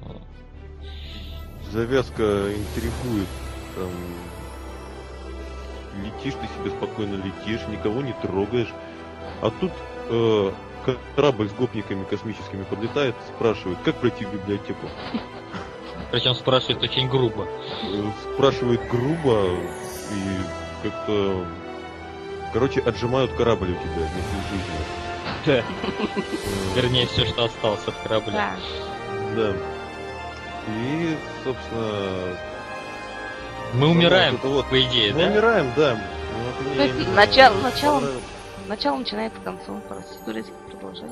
Завязка 1.72 2.52
интригует. 2.52 3.28
Там 3.74 3.90
летишь 6.04 6.34
ты 6.34 6.46
себе 6.60 6.70
спокойно 6.76 7.14
летишь, 7.14 7.66
никого 7.68 8.02
не 8.02 8.12
трогаешь. 8.20 8.68
А 9.40 9.50
тут 9.50 9.72
э, 10.10 10.52
корабль 11.16 11.48
с 11.48 11.52
гопниками 11.52 12.04
космическими 12.04 12.64
подлетает, 12.64 13.14
спрашивает, 13.34 13.78
как 13.84 13.96
пройти 13.96 14.26
в 14.26 14.32
библиотеку. 14.34 14.86
Причем 16.10 16.34
спрашивает 16.34 16.82
очень 16.82 17.08
грубо. 17.08 17.46
Э, 17.84 18.10
Спрашивает 18.34 18.80
грубо 18.90 19.46
и 20.10 20.82
как-то... 20.82 21.46
Короче, 22.52 22.80
отжимают 22.80 23.32
корабль 23.32 23.70
у 23.70 23.74
тебя 23.74 24.06
вместе 24.12 24.36
с 24.42 24.50
жизнью. 24.50 24.84
Да. 25.46 25.52
Э, 25.54 25.62
Вернее, 26.76 27.06
все, 27.06 27.24
что 27.24 27.44
осталось 27.44 27.86
от 27.86 27.94
корабля. 28.02 28.56
Да. 29.34 29.52
Да. 29.52 29.56
И, 30.68 31.16
собственно... 31.44 32.36
Мы 33.74 33.88
умираем, 33.88 34.32
вот 34.32 34.40
это 34.40 34.48
вот. 34.48 34.66
по 34.66 34.80
идее, 34.80 35.14
Мы 35.14 35.20
да? 35.20 35.26
умираем, 35.28 35.72
да. 35.76 35.98
Вот 36.58 36.76
То 36.76 36.82
есть 36.84 37.08
начало- 37.14 37.54
понравилось. 37.54 38.22
Начало 38.68 38.96
начинается 38.98 39.40
к 39.40 39.44
концу. 39.44 39.80
Продолжай. 40.70 41.08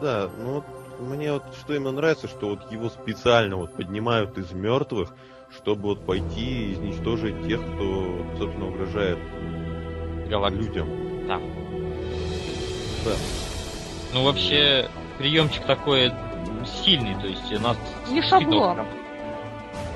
Да, 0.00 0.28
ну 0.38 0.54
вот 0.54 0.64
мне 1.00 1.32
вот 1.32 1.42
что 1.58 1.74
именно 1.74 1.92
нравится, 1.92 2.28
что 2.28 2.50
вот 2.50 2.70
его 2.70 2.88
специально 2.90 3.56
вот 3.56 3.74
поднимают 3.74 4.36
из 4.38 4.52
мертвых, 4.52 5.12
чтобы 5.54 5.82
вот 5.90 6.04
пойти 6.06 6.70
и 6.70 6.72
изничтожить 6.74 7.46
тех, 7.46 7.60
кто, 7.60 8.24
собственно, 8.38 8.68
угрожает 8.68 9.18
Галактика. 10.28 10.62
людям. 10.62 10.88
Да. 11.26 11.38
Да. 13.04 13.12
Ну, 14.12 14.24
вообще, 14.24 14.88
приемчик 15.18 15.64
такой 15.64 16.12
сильный, 16.66 17.14
то 17.20 17.26
есть 17.26 17.50
нас 17.60 17.76
Не 18.08 18.20
действительно 18.20 18.40
шаблон. 18.40 18.74
прям 18.74 18.86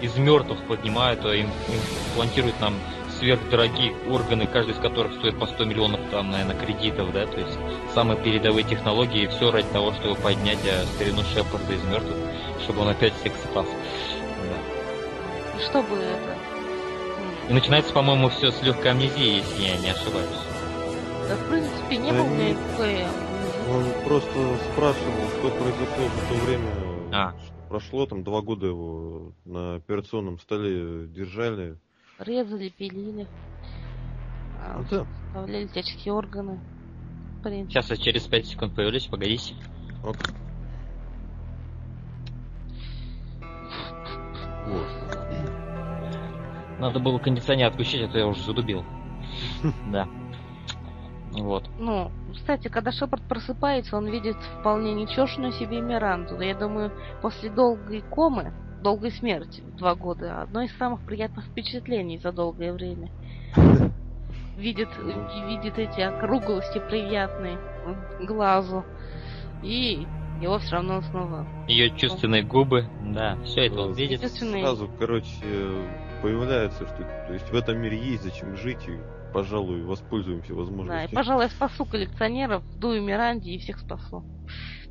из 0.01 0.17
мертвых 0.17 0.63
поднимают, 0.67 1.25
а 1.25 1.35
им, 1.35 1.47
им 1.47 1.81
плантируют 2.15 2.61
нам 2.61 2.75
сверхдорогие 3.19 3.95
органы, 4.11 4.47
каждый 4.47 4.75
из 4.75 4.79
которых 4.79 5.15
стоит 5.15 5.39
по 5.39 5.47
100 5.47 5.65
миллионов, 5.65 6.01
там, 6.11 6.31
наверное, 6.31 6.57
кредитов, 6.57 7.13
да, 7.13 7.27
то 7.27 7.41
есть 7.41 7.59
самые 7.95 8.19
передовые 8.21 8.65
технологии, 8.65 9.23
и 9.23 9.27
все 9.27 9.51
ради 9.51 9.69
того, 9.69 9.93
чтобы 9.95 10.17
поднять 10.17 10.59
э, 10.65 10.85
старину 10.95 11.23
Шепарда 11.23 11.73
из 11.73 11.83
мертвых, 11.85 12.17
чтобы 12.63 12.83
он 12.83 12.89
опять 12.89 13.15
всех 13.21 13.33
спас. 13.37 13.67
Да. 13.67 15.59
И 15.59 15.65
чтобы 15.65 15.97
это... 15.97 16.37
И 17.49 17.53
начинается, 17.55 17.93
по-моему, 17.93 18.29
все 18.29 18.51
с 18.51 18.61
легкой 18.63 18.91
амнезии, 18.91 19.37
если 19.37 19.63
я 19.63 19.77
не 19.79 19.91
ошибаюсь. 19.91 20.27
Да, 21.29 21.37
в 21.37 21.49
принципе, 21.49 21.97
не 21.97 22.13
было 22.13 22.27
никакой... 22.27 23.05
Он 23.69 23.85
просто 24.05 24.57
спрашивал, 24.73 25.29
что 25.39 25.51
произошло 25.51 26.05
за 26.09 26.29
то 26.29 26.45
время. 26.47 26.69
А. 27.13 27.33
что 27.33 27.53
Прошло 27.69 28.07
там 28.07 28.23
два 28.23 28.43
года 28.43 28.67
его 28.67 29.33
на 29.45 29.75
операционном 29.77 30.39
столе 30.39 31.07
держали. 31.09 31.77
Резали, 32.19 32.69
пилили. 32.69 33.27
а, 34.63 34.79
Ну 34.79 34.85
да. 34.91 35.07
Вставляли 35.29 35.67
всяческие 35.67 36.15
органы. 36.15 36.61
В 37.41 37.43
принципе. 37.43 37.73
Сейчас 37.73 37.91
я 37.91 37.97
через 37.97 38.23
5 38.27 38.47
секунд 38.47 38.75
появлюсь, 38.75 39.07
погодите. 39.07 39.55
Вот. 40.03 40.17
Вот. 44.67 44.87
Надо 46.79 47.01
было 47.01 47.19
кондиционер 47.19 47.69
отключить, 47.69 48.03
а 48.03 48.09
то 48.09 48.19
я 48.19 48.27
уже 48.27 48.43
задубил. 48.43 48.85
Да. 49.91 50.09
Вот. 51.43 51.65
Ну, 51.79 52.11
кстати, 52.33 52.69
когда 52.69 52.93
Шепард 52.93 53.23
просыпается, 53.23 53.97
он 53.97 54.07
видит 54.09 54.37
вполне 54.61 54.95
ничешную 54.95 55.53
себе 55.53 55.81
Миранду. 55.81 56.41
Я 56.41 56.55
думаю, 56.55 56.93
после 57.23 57.51
долгой 57.51 58.03
комы, 58.03 58.53
долгой 58.83 59.11
смерти, 59.13 59.63
два 59.77 59.95
года, 59.95 60.43
одно 60.43 60.63
из 60.63 60.77
самых 60.77 61.01
приятных 61.05 61.47
впечатлений 61.47 62.19
за 62.19 62.33
долгое 62.33 62.73
время. 62.73 63.11
Видит, 64.57 64.89
видит 65.49 65.79
эти 65.79 66.01
округлости 66.01 66.81
приятные 66.89 67.59
глазу. 68.23 68.87
И 69.63 70.07
его 70.41 70.59
все 70.59 70.77
равно 70.77 71.03
снова. 71.03 71.47
Ее 71.69 71.91
чувственные 71.97 72.43
губы, 72.43 72.87
да, 73.03 73.37
все 73.45 73.67
это 73.67 73.81
он 73.81 73.89
Вот. 73.89 73.99
видит. 73.99 74.23
Сразу, 74.23 74.89
короче, 74.99 75.29
появляется, 76.23 76.87
что 76.87 77.05
то 77.27 77.33
есть 77.33 77.51
в 77.51 77.55
этом 77.55 77.79
мире 77.79 77.99
есть 77.99 78.23
зачем 78.23 78.57
жить, 78.57 78.89
и, 78.89 78.99
пожалуй, 79.37 79.83
воспользуемся 79.83 80.49
Да, 80.49 80.55
и, 80.55 80.57
возможностью. 80.57 81.15
пожалуй, 81.15 81.45
я 81.45 81.51
спасу 81.51 81.85
коллекционеров, 81.85 82.63
дую 82.79 83.03
Миранде 83.03 83.51
и 83.51 83.59
всех 83.59 83.79
спасу. 83.79 84.25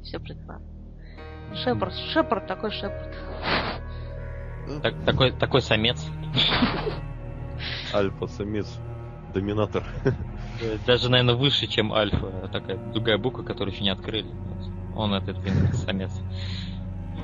Все 0.03 0.19
прекрасно. 0.19 0.61
Шепард, 1.55 1.93
Шепард 1.95 2.45
такой 2.45 2.69
Шепард. 2.71 3.15
Так- 4.83 5.03
такой, 5.03 5.31
такой 5.31 5.61
самец. 5.61 6.05
Альфа-самец, 7.91 8.79
доминатор. 9.33 9.83
Даже, 10.85 11.09
наверное, 11.09 11.35
выше, 11.35 11.65
чем 11.65 11.91
альфа. 11.91 12.47
Такая 12.51 12.77
другая 12.93 13.17
буква, 13.17 13.41
которую 13.41 13.73
еще 13.73 13.83
не 13.83 13.89
открыли. 13.89 14.29
Он 14.95 15.13
этот 15.15 15.37
самец. 15.73 16.11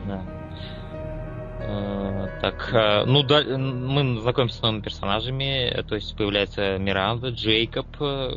Да. 0.07 0.23
Э, 1.61 2.27
Так, 2.39 2.73
э, 2.73 3.05
ну 3.05 3.23
да, 3.23 3.43
мы 3.43 4.19
знакомимся 4.21 4.57
с 4.57 4.61
новыми 4.61 4.81
персонажами, 4.81 5.83
то 5.87 5.95
есть 5.95 6.15
появляется 6.15 6.77
Миранда, 6.79 7.29
Джейкоб. 7.29 7.87
э, 7.99 8.31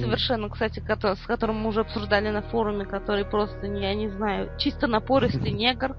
Совершенно, 0.00 0.48
кстати, 0.50 0.80
с 0.80 1.26
которым 1.26 1.56
мы 1.56 1.68
уже 1.70 1.80
обсуждали 1.80 2.30
на 2.30 2.42
форуме, 2.42 2.84
который 2.84 3.24
просто, 3.24 3.68
не- 3.68 3.80
я 3.80 3.94
не 3.94 4.08
знаю, 4.10 4.50
чисто 4.56 4.86
напористый 4.86 5.52
негр. 5.52 5.94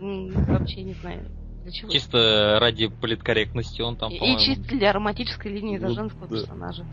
Вообще 0.00 0.82
не 0.82 0.94
знаю, 0.94 1.30
для 1.62 1.72
чего. 1.72 1.92
Чисто 1.92 2.58
ради 2.60 2.88
политкорректности 2.88 3.80
он 3.82 3.96
там, 3.96 4.12
И, 4.12 4.36
чисто 4.44 4.76
для 4.76 4.92
романтической 4.92 5.52
линии 5.52 5.78
за 5.78 5.88
Ну, 5.88 5.94
женского 5.94 6.28
да. 6.28 6.36
персонажа. 6.36 6.86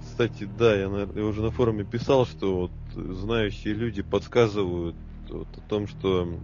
Кстати, 0.00 0.44
да, 0.44 0.76
я, 0.76 0.88
наверное, 0.88 1.22
я 1.22 1.28
уже 1.28 1.42
на 1.42 1.50
форуме 1.50 1.84
писал, 1.84 2.26
что 2.26 2.56
вот 2.56 2.72
знающие 2.94 3.74
люди 3.74 4.02
подсказывают 4.02 4.96
вот 5.28 5.48
о 5.56 5.60
том, 5.62 5.86
что 5.86 6.40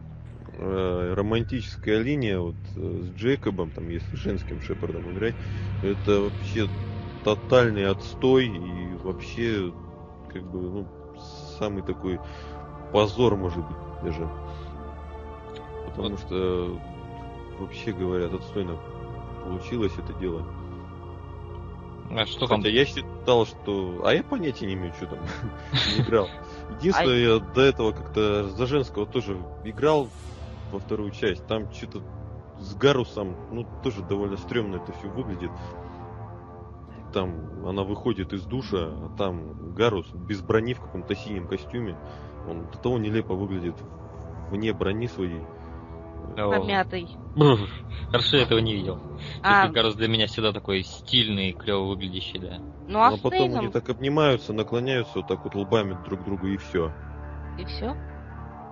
романтическая 0.61 2.01
линия 2.01 2.39
вот 2.39 2.57
э, 2.77 3.03
с 3.03 3.11
Джейкобом, 3.13 3.71
там, 3.73 3.89
если 3.89 4.17
женским 4.17 4.61
Шепардом 4.61 5.11
играть, 5.13 5.37
это 5.83 6.21
вообще 6.21 6.69
тотальный 7.25 7.87
отстой 7.87 8.47
и 8.47 8.95
вообще 9.03 9.73
как 10.33 10.43
бы 10.51 10.61
ну 10.61 10.89
самый 11.59 11.83
такой 11.83 12.21
позор 12.93 13.37
может 13.37 13.67
быть 13.67 13.79
даже, 14.03 14.31
потому 15.85 16.17
Вот. 16.17 16.21
что 16.21 16.81
вообще 17.59 17.93
говорят 17.93 18.33
отстойно 18.35 18.79
получилось 19.45 19.99
это 19.99 20.13
дело. 20.15 20.47
А 22.11 22.27
что 22.27 22.47
там? 22.49 22.63
Хотя 22.63 22.69
я 22.69 22.85
считал, 22.85 23.47
что... 23.47 24.03
А 24.05 24.13
я 24.15 24.25
понятия 24.25 24.67
не 24.67 24.75
имею, 24.75 24.93
что 24.95 25.07
там 25.07 25.21
не 25.85 26.01
играл. 26.01 26.31
Единственное, 26.69 27.19
я 27.19 27.39
до 27.39 27.61
этого 27.63 27.93
как-то 27.93 28.49
за 28.49 28.67
женского 28.67 29.07
тоже 29.07 29.47
играл 29.65 30.13
во 30.73 30.79
вторую 30.79 31.11
часть. 31.11 31.47
Там 31.47 31.73
что-то 31.73 32.03
с 32.59 32.75
Гарусом, 32.75 33.37
ну, 33.51 33.67
тоже 33.83 34.03
довольно 34.03 34.37
стрёмно 34.37 34.77
это 34.77 34.93
все 34.93 35.09
выглядит. 35.09 35.51
Там 37.13 37.67
она 37.67 37.83
выходит 37.83 38.33
из 38.33 38.45
душа, 38.45 38.89
а 38.89 39.11
там 39.17 39.75
Гарус 39.75 40.07
без 40.13 40.41
брони 40.43 40.75
в 40.75 40.81
каком-то 40.81 41.15
синем 41.15 41.49
костюме. 41.49 41.97
Он 42.49 42.67
до 42.71 42.79
того 42.79 42.99
нелепо 42.99 43.35
выглядит 43.35 43.75
вне 44.51 44.73
брони 44.73 45.07
своей. 45.07 45.43
Помятый. 46.37 47.09
Хорошо, 48.11 48.37
я 48.37 48.43
этого 48.45 48.59
не 48.61 48.75
видел. 48.75 49.01
А, 49.43 49.69
Гарус 49.69 49.95
для 49.95 50.09
меня 50.09 50.27
всегда 50.27 50.53
такой 50.53 50.83
стильный, 50.83 51.53
клево 51.53 51.87
выглядящий, 51.87 52.39
да. 52.39 52.59
ну 52.87 53.01
а 53.01 53.11
Но 53.11 53.19
потом 53.19 53.57
они 53.59 53.69
так 53.69 53.89
обнимаются, 53.89 54.53
наклоняются 54.53 55.19
вот 55.19 55.29
так 55.29 55.45
вот 55.45 55.55
лбами 55.55 55.99
друг 56.07 56.21
к 56.21 56.25
другу 56.25 56.47
и 56.49 56.57
все. 56.57 56.93
и 57.59 57.65
все. 57.65 57.97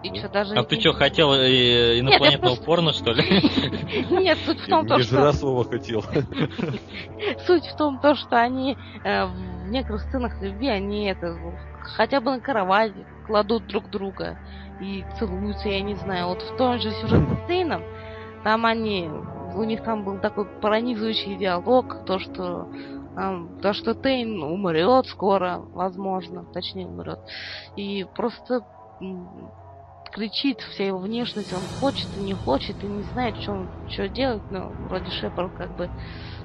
И 0.03 0.11
Ну. 0.11 0.17
что, 0.17 0.29
даже... 0.29 0.55
А 0.55 0.63
ты 0.63 0.79
что, 0.79 0.93
хотел 0.93 1.33
э, 1.33 1.99
инопланетного 1.99 2.55
просто- 2.55 2.65
порно, 2.65 2.93
что 2.93 3.13
ли? 3.13 3.25
Нет, 4.11 4.39
суть 4.47 4.61
в 4.61 4.67
том, 4.69 4.87
то, 4.87 4.99
что... 4.99 5.17
Межрасового 5.17 5.65
хотел. 5.65 6.03
Суть 7.47 7.67
в 7.67 7.77
том, 7.77 7.99
то, 8.01 8.15
что 8.15 8.41
они 8.41 8.77
э, 9.05 9.25
в 9.27 9.69
некоторых 9.71 10.03
сценах 10.03 10.41
любви, 10.41 10.69
они 10.69 11.07
это 11.07 11.37
хотя 11.97 12.21
бы 12.21 12.31
на 12.33 12.41
кровати 12.41 13.05
кладут 13.27 13.67
друг 13.67 13.91
друга 13.91 14.39
и 14.81 15.05
целуются, 15.19 15.69
я 15.69 15.81
не 15.81 15.97
знаю. 15.97 16.29
Вот 16.29 16.43
в 16.43 16.57
том 16.57 16.79
же 16.79 16.93
сюжете 16.93 17.27
с 17.45 17.49
Тейном, 17.49 17.83
там 18.45 18.67
они, 18.67 19.11
у 19.55 19.65
них 19.65 19.83
там 19.83 20.05
был 20.05 20.19
такой 20.19 20.45
пронизывающий 20.47 21.37
диалог, 21.37 22.05
то, 22.07 22.19
что 22.21 22.69
То, 23.63 23.73
что 23.73 23.95
Тейн 23.95 24.41
умрет 24.45 25.07
скоро, 25.07 25.59
возможно, 25.75 26.45
точнее 26.45 26.87
умрет. 26.87 27.19
И 27.75 28.07
просто 28.15 28.65
кричит 30.11 30.61
вся 30.61 30.87
его 30.87 30.99
внешность, 30.99 31.53
он 31.53 31.61
хочет 31.81 32.09
и 32.17 32.21
не 32.21 32.35
хочет, 32.35 32.83
и 32.83 32.87
не 32.87 33.03
знает, 33.05 33.37
что, 33.37 33.67
что 33.89 34.09
делать, 34.09 34.43
но 34.51 34.73
вроде 34.89 35.11
Шепард 35.11 35.53
как 35.57 35.77
бы... 35.77 35.89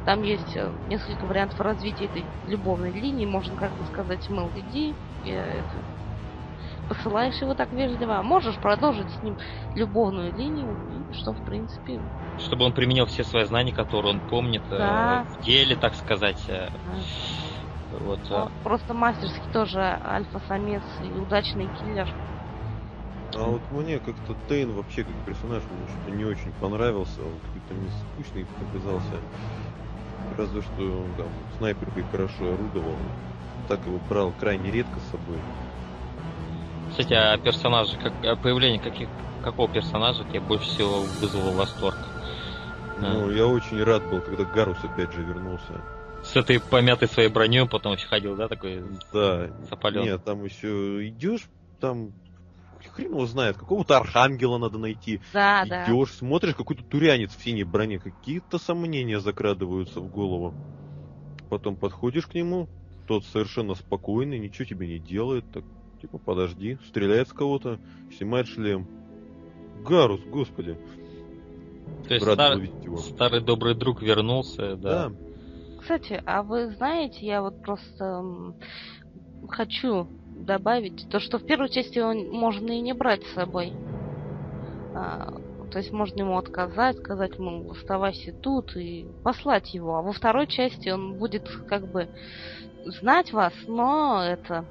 Там 0.05 0.21
есть 0.23 0.57
э, 0.57 0.69
несколько 0.89 1.25
вариантов 1.25 1.61
развития 1.61 2.05
этой 2.05 2.25
любовной 2.47 2.91
линии, 2.91 3.25
можно 3.25 3.55
как 3.55 3.71
бы 3.71 3.85
сказать, 3.85 4.29
мол, 4.29 4.49
иди, 4.53 4.93
посылаешь 6.89 7.35
его 7.41 7.53
так 7.53 7.71
вежливо, 7.71 8.17
а 8.17 8.23
можешь 8.23 8.55
продолжить 8.57 9.09
с 9.09 9.23
ним 9.23 9.37
любовную 9.75 10.33
линию, 10.33 10.75
что, 11.13 11.31
в 11.31 11.45
принципе... 11.45 12.01
Чтобы 12.39 12.65
он 12.65 12.73
применил 12.73 13.05
все 13.05 13.23
свои 13.23 13.45
знания, 13.45 13.71
которые 13.71 14.13
он 14.13 14.19
помнит 14.19 14.63
э, 14.69 14.77
да. 14.77 15.25
э, 15.27 15.33
в 15.33 15.43
деле, 15.43 15.75
так 15.75 15.95
сказать. 15.95 16.41
Э, 16.47 16.67
да. 17.91 17.99
Вот, 17.99 18.19
э. 18.29 18.47
Просто 18.63 18.93
мастерский 18.93 19.51
тоже 19.51 19.79
альфа-самец 19.79 20.83
и 21.03 21.19
удачный 21.19 21.69
киллер. 21.79 22.09
А 23.35 23.43
вот 23.43 23.61
мне 23.71 23.99
как-то 23.99 24.35
Тейн 24.47 24.71
вообще 24.71 25.03
как 25.03 25.13
персонаж 25.25 25.63
мне 25.63 25.87
что-то 25.87 26.11
не 26.15 26.25
очень 26.25 26.51
понравился, 26.61 27.21
он 27.21 27.33
какой-то 27.39 27.73
мне 27.73 27.89
скучный 28.13 28.45
показался. 28.59 29.19
Разве 30.37 30.61
что 30.61 30.83
он 30.83 31.13
там 31.17 31.27
снайперкой 31.57 32.03
хорошо 32.11 32.53
орудовал. 32.53 32.95
Так 33.67 33.85
его 33.85 33.99
брал 34.09 34.33
крайне 34.39 34.71
редко 34.71 34.99
с 34.99 35.11
собой. 35.11 35.37
Кстати, 36.89 37.13
а 37.13 37.37
персонажи, 37.37 37.97
как, 37.97 38.13
а 38.23 38.35
появление 38.35 38.79
каких, 38.79 39.09
какого 39.43 39.67
персонажа 39.67 40.23
тебе 40.25 40.39
больше 40.39 40.65
всего 40.65 41.01
вызвало 41.19 41.51
восторг? 41.51 41.97
Ну, 42.99 43.29
а. 43.29 43.31
я 43.31 43.47
очень 43.47 43.81
рад 43.83 44.07
был, 44.09 44.21
когда 44.21 44.43
Гарус 44.43 44.77
опять 44.83 45.11
же 45.11 45.23
вернулся. 45.23 45.81
С 46.23 46.35
этой 46.35 46.59
помятой 46.59 47.07
своей 47.07 47.29
броней 47.29 47.67
потом 47.67 47.93
еще 47.93 48.07
ходил, 48.07 48.35
да, 48.35 48.47
такой? 48.47 48.83
Да. 49.11 49.49
Запален. 49.69 50.03
Нет, 50.03 50.23
там 50.23 50.43
еще 50.45 51.07
идешь, 51.07 51.49
там 51.79 52.13
хрен 52.93 53.11
его 53.11 53.25
знает, 53.25 53.57
какого-то 53.57 53.97
архангела 53.97 54.57
надо 54.57 54.77
найти. 54.77 55.19
Да, 55.33 55.63
Идешь, 55.65 56.11
да. 56.11 56.17
смотришь, 56.17 56.55
какой-то 56.55 56.83
турянец 56.83 57.35
в 57.35 57.43
синей 57.43 57.63
броне, 57.63 57.99
какие-то 57.99 58.57
сомнения 58.57 59.19
закрадываются 59.19 59.99
в 59.99 60.09
голову. 60.09 60.53
Потом 61.49 61.75
подходишь 61.75 62.27
к 62.27 62.33
нему, 62.33 62.67
тот 63.07 63.25
совершенно 63.25 63.75
спокойный, 63.75 64.39
ничего 64.39 64.65
тебе 64.65 64.87
не 64.87 64.99
делает, 64.99 65.45
так 65.51 65.63
Типа, 66.03 66.17
подожди, 66.17 66.77
стреляет 66.89 67.29
с 67.29 67.31
кого-то, 67.31 67.79
снимает 68.17 68.47
шлем. 68.47 68.85
Гарус, 69.85 70.19
господи. 70.25 70.77
То 72.09 72.13
есть 72.13 72.25
стар... 72.25 72.59
старый 72.99 73.39
добрый 73.39 73.73
друг 73.73 74.01
вернулся, 74.01 74.75
да. 74.75 75.07
да. 75.07 75.15
Кстати, 75.79 76.21
а 76.25 76.43
вы 76.43 76.71
знаете, 76.75 77.25
я 77.25 77.41
вот 77.41 77.61
просто 77.61 78.21
хочу 79.47 80.09
добавить 80.35 81.07
то, 81.09 81.19
что 81.19 81.37
в 81.37 81.45
первой 81.45 81.69
части 81.69 81.99
он 81.99 82.29
можно 82.29 82.71
и 82.71 82.81
не 82.81 82.93
брать 82.93 83.23
с 83.23 83.33
собой. 83.33 83.73
А, 84.95 85.33
то 85.71 85.79
есть 85.79 85.91
можно 85.91 86.19
ему 86.19 86.37
отказать, 86.37 86.97
сказать 86.97 87.35
ему 87.37 87.71
оставайся 87.71 88.33
тут 88.33 88.75
и 88.75 89.07
послать 89.23 89.73
его. 89.73 89.97
А 89.97 90.01
во 90.01 90.13
второй 90.13 90.47
части 90.47 90.89
он 90.89 91.17
будет 91.17 91.49
как 91.67 91.91
бы 91.91 92.09
знать 92.85 93.31
вас, 93.33 93.53
но 93.67 94.23
это 94.23 94.65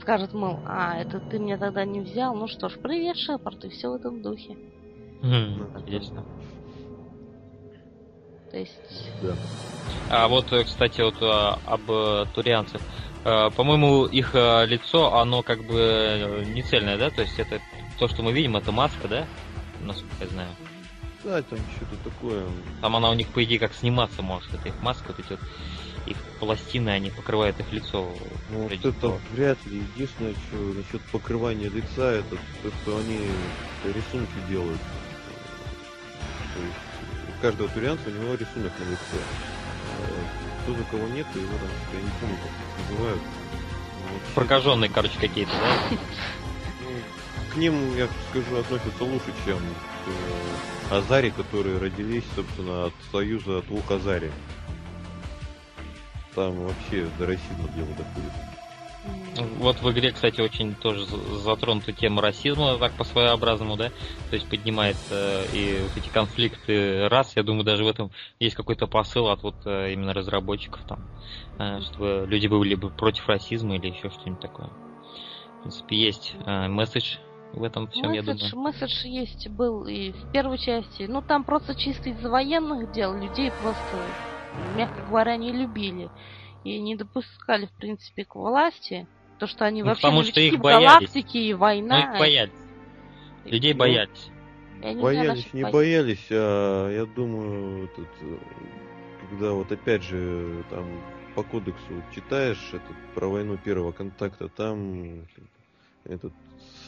скажет, 0.00 0.32
мол, 0.32 0.60
а, 0.66 0.98
это 0.98 1.20
ты 1.20 1.38
меня 1.38 1.58
тогда 1.58 1.84
не 1.84 2.00
взял, 2.00 2.34
ну 2.34 2.46
что 2.46 2.68
ж, 2.68 2.78
привет, 2.82 3.16
Шепард, 3.16 3.64
и 3.64 3.68
все 3.68 3.90
в 3.90 3.94
этом 3.94 4.22
духе. 4.22 4.56
Mm, 5.22 5.80
интересно. 5.80 6.24
То 8.50 8.58
есть... 8.58 9.10
Да. 9.22 9.34
А 10.10 10.28
вот, 10.28 10.52
э, 10.52 10.64
кстати, 10.64 11.00
вот 11.00 11.16
а, 11.20 11.58
об 11.66 11.90
э, 11.90 12.24
турианцах. 12.34 12.80
По-моему, 13.56 14.06
их 14.06 14.34
лицо, 14.34 15.14
оно 15.14 15.42
как 15.42 15.64
бы 15.64 16.44
не 16.46 16.62
цельное, 16.62 16.96
да? 16.96 17.10
То 17.10 17.22
есть 17.22 17.38
это 17.38 17.60
то, 17.98 18.08
что 18.08 18.22
мы 18.22 18.32
видим, 18.32 18.56
это 18.56 18.72
маска, 18.72 19.08
да? 19.08 19.26
Насколько 19.80 20.14
я 20.20 20.26
знаю. 20.28 20.48
Да, 21.24 21.42
там 21.42 21.58
что-то 21.76 21.96
такое. 22.10 22.46
Там 22.80 22.94
она 22.96 23.10
у 23.10 23.14
них, 23.14 23.28
по 23.28 23.42
идее, 23.42 23.58
как 23.58 23.74
сниматься 23.74 24.22
может. 24.22 24.54
Это 24.54 24.68
их 24.68 24.80
маска, 24.80 25.08
вот 25.08 25.18
эти 25.18 25.30
вот 25.30 25.40
их 26.06 26.16
пластины, 26.38 26.90
они 26.90 27.10
покрывают 27.10 27.58
их 27.60 27.72
лицо. 27.72 28.08
Ну, 28.50 28.62
вот 28.62 28.72
это 28.72 29.18
вряд 29.32 29.58
ли. 29.66 29.82
Единственное, 29.94 30.32
что 30.32 30.56
насчет 30.56 31.02
покрывания 31.10 31.68
лица, 31.68 32.12
это 32.12 32.36
то, 32.62 32.70
что 32.82 32.96
они 32.98 33.18
рисунки 33.84 34.32
делают. 34.48 34.80
То 36.54 36.62
есть 36.62 37.36
у 37.36 37.42
каждого 37.42 37.68
турианца 37.68 38.04
у 38.06 38.10
него 38.10 38.34
рисунок 38.34 38.72
на 38.78 38.84
лице. 38.90 39.22
Кто 40.68 40.76
за 40.76 40.84
кого 40.84 41.08
нет, 41.08 41.26
его 41.34 41.46
там, 41.46 41.70
я 41.94 42.02
не 42.02 42.10
помню, 42.20 42.36
как 42.42 42.90
называют. 42.90 43.22
Вот, 43.22 44.34
Прокаженные, 44.34 44.90
короче, 44.90 45.18
какие-то, 45.18 45.52
да? 45.52 45.96
Ну, 46.82 46.90
к 47.54 47.56
ним, 47.56 47.96
я 47.96 48.06
скажу, 48.28 48.54
относятся 48.58 49.02
лучше, 49.04 49.32
чем 49.46 49.58
к 50.90 50.92
Азари, 50.92 51.30
которые 51.30 51.78
родились, 51.78 52.24
собственно, 52.36 52.86
от 52.86 52.92
союза 53.10 53.62
двух 53.62 53.90
Азари 53.90 54.30
там 56.34 56.54
вообще 56.66 57.08
до 57.18 57.26
расизма 57.26 57.68
дело 57.74 57.88
доходит. 57.96 58.47
Вот 59.58 59.80
в 59.80 59.90
игре, 59.92 60.10
кстати, 60.10 60.40
очень 60.40 60.74
тоже 60.74 61.06
затронута 61.06 61.92
тема 61.92 62.20
расизма, 62.20 62.78
так 62.78 62.96
по-своеобразному, 62.96 63.76
да, 63.76 63.90
то 64.30 64.34
есть 64.34 64.48
поднимается 64.48 65.14
э, 65.14 65.56
и 65.56 65.82
вот 65.82 65.96
эти 65.96 66.08
конфликты 66.08 67.08
раз, 67.08 67.36
я 67.36 67.42
думаю, 67.42 67.64
даже 67.64 67.84
в 67.84 67.88
этом 67.88 68.10
есть 68.40 68.56
какой-то 68.56 68.86
посыл 68.86 69.28
от 69.28 69.42
вот 69.42 69.54
э, 69.64 69.92
именно 69.92 70.12
разработчиков 70.12 70.80
там, 70.88 70.98
э, 71.58 71.80
чтобы 71.82 72.26
люди 72.28 72.48
были 72.48 72.74
бы 72.74 72.90
против 72.90 73.28
расизма 73.28 73.76
или 73.76 73.88
еще 73.88 74.10
что-нибудь 74.10 74.40
такое. 74.40 74.68
В 74.68 75.62
принципе, 75.62 75.96
есть 75.96 76.34
месседж 76.46 77.16
в 77.52 77.62
этом 77.62 77.88
всем, 77.88 78.10
месседж, 78.10 78.26
я 78.26 78.34
думаю. 78.34 78.56
Месседж 78.56 79.06
есть 79.06 79.48
был 79.48 79.86
и 79.86 80.12
в 80.12 80.32
первой 80.32 80.58
части, 80.58 81.04
ну 81.08 81.22
там 81.22 81.44
просто 81.44 81.74
чисто 81.74 82.10
из-за 82.10 82.28
военных 82.28 82.92
дел 82.92 83.14
людей 83.14 83.52
просто 83.60 83.96
мягко 84.76 85.02
говоря, 85.08 85.36
не 85.36 85.52
любили 85.52 86.10
и 86.64 86.78
не 86.78 86.96
допускали, 86.96 87.66
в 87.66 87.72
принципе, 87.72 88.24
к 88.24 88.34
власти. 88.34 89.06
То, 89.38 89.46
что 89.46 89.64
они 89.64 89.82
ну, 89.82 89.88
вообще 89.88 90.02
потому 90.02 90.24
что 90.24 90.40
их 90.40 90.54
в 90.54 90.60
галактике 90.60 91.38
и 91.38 91.54
война. 91.54 92.06
Ну, 92.06 92.12
их 92.12 92.18
боялись. 92.18 92.52
Людей 93.44 93.72
ну, 93.72 93.78
боялись. 93.78 94.30
Я 94.82 94.92
не 94.92 95.02
боялись, 95.02 95.48
знаю, 95.50 95.66
не 95.66 95.72
боялись, 95.72 96.26
а 96.30 96.90
я 96.90 97.04
думаю, 97.04 97.84
этот, 97.86 98.08
когда 99.28 99.52
вот 99.52 99.72
опять 99.72 100.02
же 100.02 100.64
там 100.70 100.84
по 101.34 101.42
кодексу 101.42 102.02
читаешь 102.14 102.68
этот, 102.72 102.96
про 103.14 103.28
войну 103.28 103.56
первого 103.56 103.92
контакта, 103.92 104.48
там 104.48 105.26
этот 106.04 106.32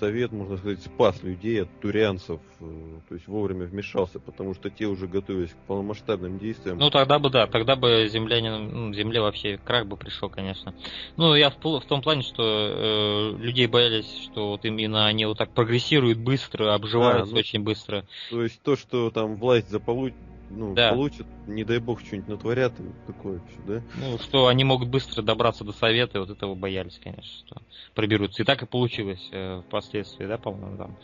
совет, 0.01 0.33
можно 0.33 0.57
сказать, 0.57 0.81
спас 0.83 1.23
людей 1.23 1.63
от 1.63 1.81
турианцев, 1.81 2.41
э, 2.61 2.65
то 3.09 3.15
есть 3.15 3.29
вовремя 3.29 3.67
вмешался, 3.67 4.19
потому 4.19 4.55
что 4.55 4.71
те 4.71 4.87
уже 4.87 5.07
готовились 5.07 5.51
к 5.51 5.67
полномасштабным 5.67 6.39
действиям. 6.39 6.79
Ну 6.79 6.91
тогда 6.91 7.19
бы 7.19 7.31
да, 7.31 7.47
тогда 7.47 7.77
бы 7.77 8.09
землянин, 8.09 8.69
ну, 8.69 8.95
земле 8.95 9.21
вообще 9.21 9.59
крах 9.63 9.87
бы 9.87 9.97
пришел, 9.97 10.31
конечно. 10.31 10.75
Ну 11.17 11.35
я 11.35 11.51
в, 11.51 11.57
в 11.63 11.85
том 11.85 12.01
плане, 12.03 12.23
что 12.23 12.43
э, 12.43 13.37
людей 13.39 13.67
боялись, 13.67 14.11
что 14.25 14.51
вот 14.51 14.65
именно 14.65 15.07
они 15.07 15.27
вот 15.27 15.39
так 15.39 15.51
прогрессируют 15.53 16.19
быстро, 16.19 16.75
обживаются 16.75 17.33
а, 17.33 17.35
ну, 17.35 17.39
очень 17.39 17.63
быстро. 17.63 18.05
То 18.31 18.43
есть 18.43 18.61
то, 18.63 18.77
что 18.77 19.11
там 19.11 19.37
власть 19.37 19.71
заполучит 19.71 20.17
ну, 20.51 20.75
да. 20.75 20.91
получат, 20.91 21.27
не 21.47 21.65
дай 21.65 21.79
бог, 21.79 22.01
что-нибудь 22.01 22.29
натворят, 22.29 22.73
и 22.81 22.85
такое 23.07 23.41
все, 23.49 23.61
да? 23.67 23.83
Ну, 23.97 24.19
что 24.19 24.49
они 24.49 24.65
могут 24.65 24.89
быстро 24.89 25.23
добраться 25.23 25.65
до 25.65 25.73
совета, 25.73 26.19
и 26.19 26.21
вот 26.21 26.31
этого 26.31 26.55
боялись, 26.55 27.01
конечно, 27.03 27.33
что 27.47 27.63
проберутся. 27.95 28.43
И 28.43 28.45
так 28.45 28.63
и 28.63 28.67
получилось 28.67 29.29
э, 29.33 29.63
впоследствии, 29.69 30.27
да, 30.27 30.39
по-моему, 30.39 30.77
там. 30.77 30.97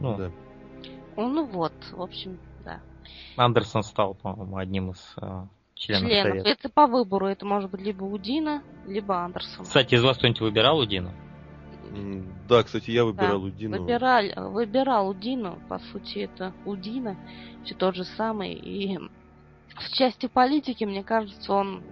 Ну, 0.00 0.16
да. 0.16 0.30
Ну, 1.16 1.28
ну 1.28 1.44
вот, 1.46 1.74
в 1.90 2.00
общем, 2.00 2.38
да. 2.64 2.80
Андерсон 3.36 3.82
стал, 3.82 4.14
по-моему, 4.14 4.56
одним 4.56 4.90
из 4.92 5.14
э, 5.20 5.46
членов, 5.74 6.08
членов. 6.08 6.28
Совета. 6.28 6.48
Это 6.48 6.68
по 6.68 6.86
выбору, 6.86 7.26
это 7.26 7.44
может 7.44 7.70
быть 7.70 7.80
либо 7.80 8.04
Удина, 8.04 8.62
либо 8.86 9.16
Андерсон. 9.16 9.64
Кстати, 9.64 9.96
из 9.96 10.02
вас 10.02 10.16
кто-нибудь 10.16 10.40
выбирал 10.40 10.78
Удину? 10.78 11.12
Да, 12.48 12.62
кстати, 12.62 12.90
я 12.90 13.04
выбирал 13.04 13.40
да, 13.40 13.46
Удину. 13.46 13.78
Выбирал, 13.78 14.50
выбирал 14.50 15.08
Удину, 15.08 15.58
по 15.68 15.78
сути, 15.78 16.20
это 16.20 16.52
Удина, 16.64 17.16
все 17.64 17.74
тот 17.74 17.94
же 17.94 18.04
самый. 18.04 18.52
И 18.52 18.98
в 19.74 19.92
части 19.92 20.26
политики, 20.26 20.84
мне 20.84 21.02
кажется, 21.02 21.52
он 21.52 21.82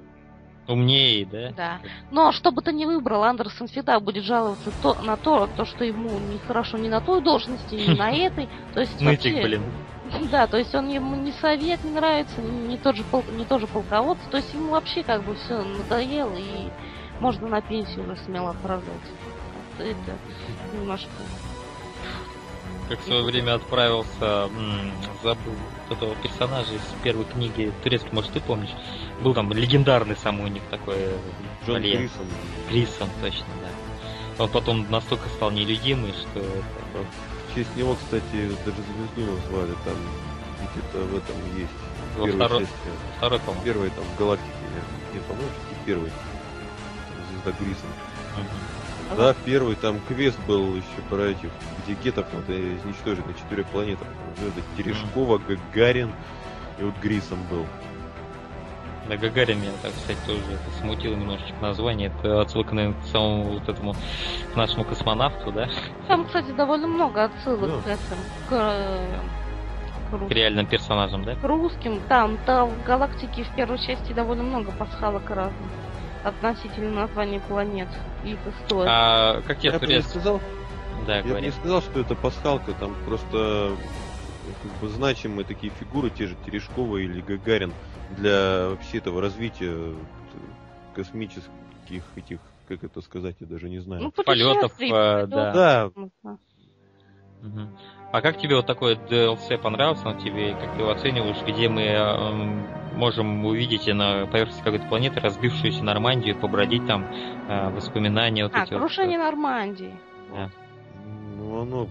Умнее, 0.70 1.26
да? 1.26 1.51
Да. 1.57 1.80
Но 2.12 2.30
что 2.30 2.53
бы 2.53 2.62
ты 2.62 2.72
ни 2.72 2.84
выбрал, 2.84 3.24
Андерсон 3.24 3.66
всегда 3.66 3.98
будет 3.98 4.22
жаловаться 4.22 4.70
то, 4.82 4.94
на 5.03 5.16
то, 5.16 5.48
то, 5.57 5.64
что 5.64 5.84
ему 5.84 6.11
нехорошо 6.32 6.78
ни 6.78 6.88
на 6.88 7.01
той 7.01 7.20
должности, 7.22 7.74
ни 7.74 7.96
на 7.96 8.11
этой. 8.12 8.48
То 8.72 8.80
есть 8.80 9.01
Нытик, 9.01 9.34
вообще... 9.34 9.42
блин. 9.42 9.62
Да, 10.30 10.48
то 10.48 10.59
есть 10.59 10.74
он 10.74 10.88
ему 10.88 11.14
ни 11.14 11.30
совет 11.30 11.84
не 11.84 11.92
нравится, 11.92 12.40
ни 12.42 12.76
тот 12.76 12.96
же 12.96 13.05
пол, 13.05 13.24
не 13.36 13.44
тот 13.44 13.61
же 13.61 13.66
полководец. 13.68 14.22
То 14.30 14.38
есть 14.38 14.53
ему 14.55 14.70
вообще 14.70 15.03
как 15.03 15.22
бы 15.22 15.34
все 15.36 15.62
надоело 15.62 16.34
и 16.36 16.68
можно 17.20 17.48
на 17.48 17.61
пенсию 17.61 18.05
уже 18.05 18.16
смело 18.24 18.51
отправлять 18.51 18.88
это 19.83 20.18
немножко... 20.72 21.09
как 22.89 23.01
в 23.01 23.05
свое 23.05 23.22
время 23.22 23.55
отправился, 23.55 24.49
забыл 25.22 25.55
этого 25.91 26.14
персонажа 26.16 26.74
из 26.74 26.83
первой 27.03 27.24
книги 27.24 27.72
турецкой, 27.83 28.12
может 28.12 28.33
ты 28.33 28.41
помнишь? 28.41 28.70
Был 29.22 29.35
там 29.35 29.53
легендарный 29.53 30.16
самый 30.16 30.45
у 30.45 30.49
них 30.49 30.62
такой 30.70 30.95
э, 30.97 31.18
Джон. 31.66 31.83
Грисон. 31.83 32.26
Грисон, 32.68 33.09
точно, 33.20 33.47
да. 33.62 34.45
Он 34.45 34.49
потом 34.51 34.91
настолько 34.91 35.28
стал 35.31 35.51
нелюдимый, 35.51 36.12
что 36.12 36.41
это 36.41 37.07
В 37.51 37.55
честь 37.55 37.74
него, 37.76 37.95
кстати, 37.95 38.24
даже 38.64 38.78
звезду 38.83 39.33
назвали. 39.33 39.74
Там 39.85 39.97
где-то 40.72 40.99
в 41.05 41.16
этом 41.16 41.37
есть. 41.59 41.70
Во 42.16 42.24
Первой 42.24 42.37
второй- 42.39 42.61
части. 42.61 42.74
второй, 43.18 43.39
по-моему. 43.41 43.64
Первой 43.64 43.91
там 43.91 44.05
галактики. 44.18 44.49
Нет, 44.74 44.85
Нет, 45.14 45.22
по-моему. 45.24 45.51
Там 45.87 46.11
Звезда 47.31 47.53
Грисон. 47.59 47.91
Мгм. 48.37 48.70
Да, 49.17 49.35
первый 49.45 49.75
там 49.77 49.99
квест 50.09 50.39
был 50.47 50.75
еще 50.75 51.03
про 51.09 51.23
этих, 51.25 51.51
где 51.85 51.95
гетов 51.95 52.27
надо 52.33 52.53
изничтожить 52.77 53.27
на 53.27 53.35
четырех 53.35 53.67
планетах. 53.67 54.07
Ну, 54.41 54.49
Это 54.49 54.61
Терешкова, 54.77 55.39
Гагарин 55.39 56.13
и 56.79 56.85
вот 56.85 56.95
Грисон 57.03 57.39
был. 57.51 57.67
Да, 59.09 59.17
Гагарин 59.17 59.61
меня, 59.61 59.73
так 59.83 59.91
сказать, 59.93 60.19
тоже 60.27 60.41
это 60.53 60.81
смутило 60.81 61.15
немножечко 61.17 61.55
название. 61.61 62.13
Это 62.21 62.41
отсылка, 62.43 62.75
наверное, 62.75 63.01
к 63.03 63.07
самому 63.07 63.43
вот 63.59 63.69
этому 63.69 63.95
к 64.53 64.57
нашему 64.57 64.85
космонавту, 64.85 65.51
да? 65.51 65.69
Там, 66.07 66.25
кстати, 66.27 66.53
довольно 66.53 66.87
много 66.87 67.25
отсылок 67.25 67.69
Да. 67.69 67.81
к 67.83 67.87
этим, 67.89 68.17
к, 68.49 68.53
э, 68.53 69.19
к 70.13 70.29
К 70.29 70.31
реальным 70.31 70.67
персонажам, 70.67 71.25
да? 71.25 71.35
к 71.35 71.43
русским. 71.43 72.01
Там, 72.09 72.37
там 72.47 72.69
в 72.71 72.85
галактике 72.85 73.43
в 73.43 73.49
первой 73.57 73.79
части 73.79 74.13
довольно 74.13 74.45
много 74.45 74.71
пасхалок 74.73 75.29
разных 75.29 75.57
относительно 76.25 76.91
названий 77.03 77.41
планет 77.41 77.89
и 78.25 78.33
их 78.33 78.39
истории. 78.47 78.89
А 78.91 79.41
как 79.43 79.59
тебе 79.59 79.73
Я 79.73 79.79
бы 79.79 79.87
не 79.87 80.03
сказал, 80.03 80.41
Да, 81.07 81.16
я 81.16 81.23
бы 81.23 81.29
говори. 81.29 81.47
не 81.47 81.53
сказал, 81.53 81.81
что 81.83 82.01
это 82.01 82.14
пасхалка, 82.14 82.73
там 82.75 82.95
просто 83.05 83.77
как 84.62 84.73
бы 84.81 84.89
значимые 84.89 85.45
такие 85.45 85.73
фигуры, 85.73 86.11
те 86.11 86.27
же 86.27 86.37
Терешкова 86.47 86.99
или 86.99 87.21
Гагарин, 87.21 87.75
для 88.11 88.68
вообще 88.71 88.99
этого 88.99 89.21
развития 89.21 89.73
э, 89.73 89.95
космических 90.95 92.05
этих, 92.16 92.39
как 92.68 92.83
это 92.85 93.01
сказать, 93.01 93.37
я 93.41 93.47
даже 93.47 93.68
не 93.68 93.79
знаю. 93.79 94.03
ну, 94.03 94.11
полетов, 94.25 94.73
э, 94.81 95.27
да. 95.27 95.91
Мгм. 97.43 97.68
А 98.12 98.21
как 98.21 98.39
тебе 98.39 98.57
вот 98.57 98.66
такой 98.66 98.97
DLC 98.97 99.57
понравился? 99.59 100.09
Он 100.09 100.18
тебе, 100.18 100.53
как 100.55 100.75
ты 100.75 100.83
его 100.83 100.91
оцениваешь, 100.91 101.43
где 101.47 101.68
мы 101.68 101.83
эм, 101.83 102.66
можем 102.95 103.45
увидеть 103.45 103.86
на 103.86 104.26
поверхности 104.26 104.62
какой-то 104.62 104.86
планеты 104.86 105.20
разбившуюся 105.20 105.82
Нормандию, 105.84 106.36
побродить 106.38 106.86
там, 106.86 107.07
э, 107.49 107.70
воспоминания 107.70 108.45
вот 108.45 108.53
А, 108.55 108.64
эти 108.64 108.72
вот, 108.72 108.80
крушение 108.80 109.18
Нормандии. 109.18 109.95
да. 110.34 110.51
ну 111.36 111.62
оно, 111.62 111.88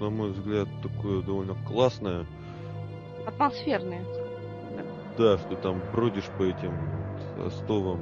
на 0.00 0.10
мой 0.10 0.30
взгляд, 0.30 0.68
такое 0.82 1.22
довольно 1.22 1.54
классное. 1.66 2.26
Атмосферные. 3.26 4.04
Да, 5.18 5.36
что 5.38 5.56
там 5.56 5.80
бродишь 5.92 6.28
по 6.38 6.42
этим 6.44 6.72
остовам 7.46 8.00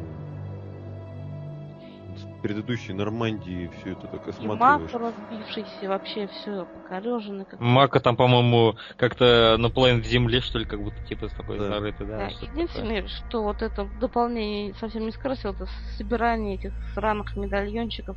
предыдущей 2.43 2.93
Нормандии, 2.93 3.71
все 3.81 3.93
это 3.93 4.07
так 4.07 4.23
И 4.41 4.47
маг 4.47 4.81
осматриваешь. 4.83 4.93
разбившийся, 5.29 5.89
вообще 5.89 6.27
все 6.29 6.65
покореженный. 6.67 7.45
Как... 7.45 7.61
Мака 7.61 8.01
там, 8.01 8.17
по-моему, 8.17 8.77
как-то 8.97 9.57
наполовину 9.59 10.03
в 10.03 10.07
земле, 10.07 10.41
что 10.41 10.59
ли, 10.59 10.65
как 10.65 10.81
будто 10.83 11.03
типа 11.05 11.29
с 11.29 11.33
такой 11.33 11.59
Да. 11.59 11.67
зарыты, 11.69 12.05
да. 12.05 12.19
Да, 12.19 12.31
что-то 12.31 12.47
такое. 12.47 12.63
единственное, 12.63 13.09
что 13.09 13.43
вот 13.43 13.63
это 13.63 13.89
дополнение 14.01 14.75
совсем 14.75 15.05
не 15.05 15.13
скрасило, 15.13 15.53
это 15.53 15.67
собирание 15.97 16.55
этих 16.57 16.73
сраных 16.95 17.37
медальончиков 17.37 18.17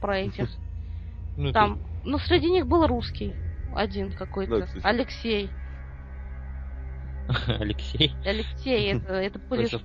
про 0.00 0.18
этих. 0.18 0.48
Ну, 1.34 1.50
Там, 1.50 1.80
ну, 2.04 2.18
среди 2.18 2.50
них 2.50 2.66
был 2.66 2.86
русский 2.86 3.32
один 3.74 4.12
какой-то. 4.12 4.68
Алексей. 4.82 5.48
Алексей. 7.46 8.12
Алексей, 8.24 8.92
это, 8.92 9.14
это 9.14 9.38
Полешко. 9.38 9.78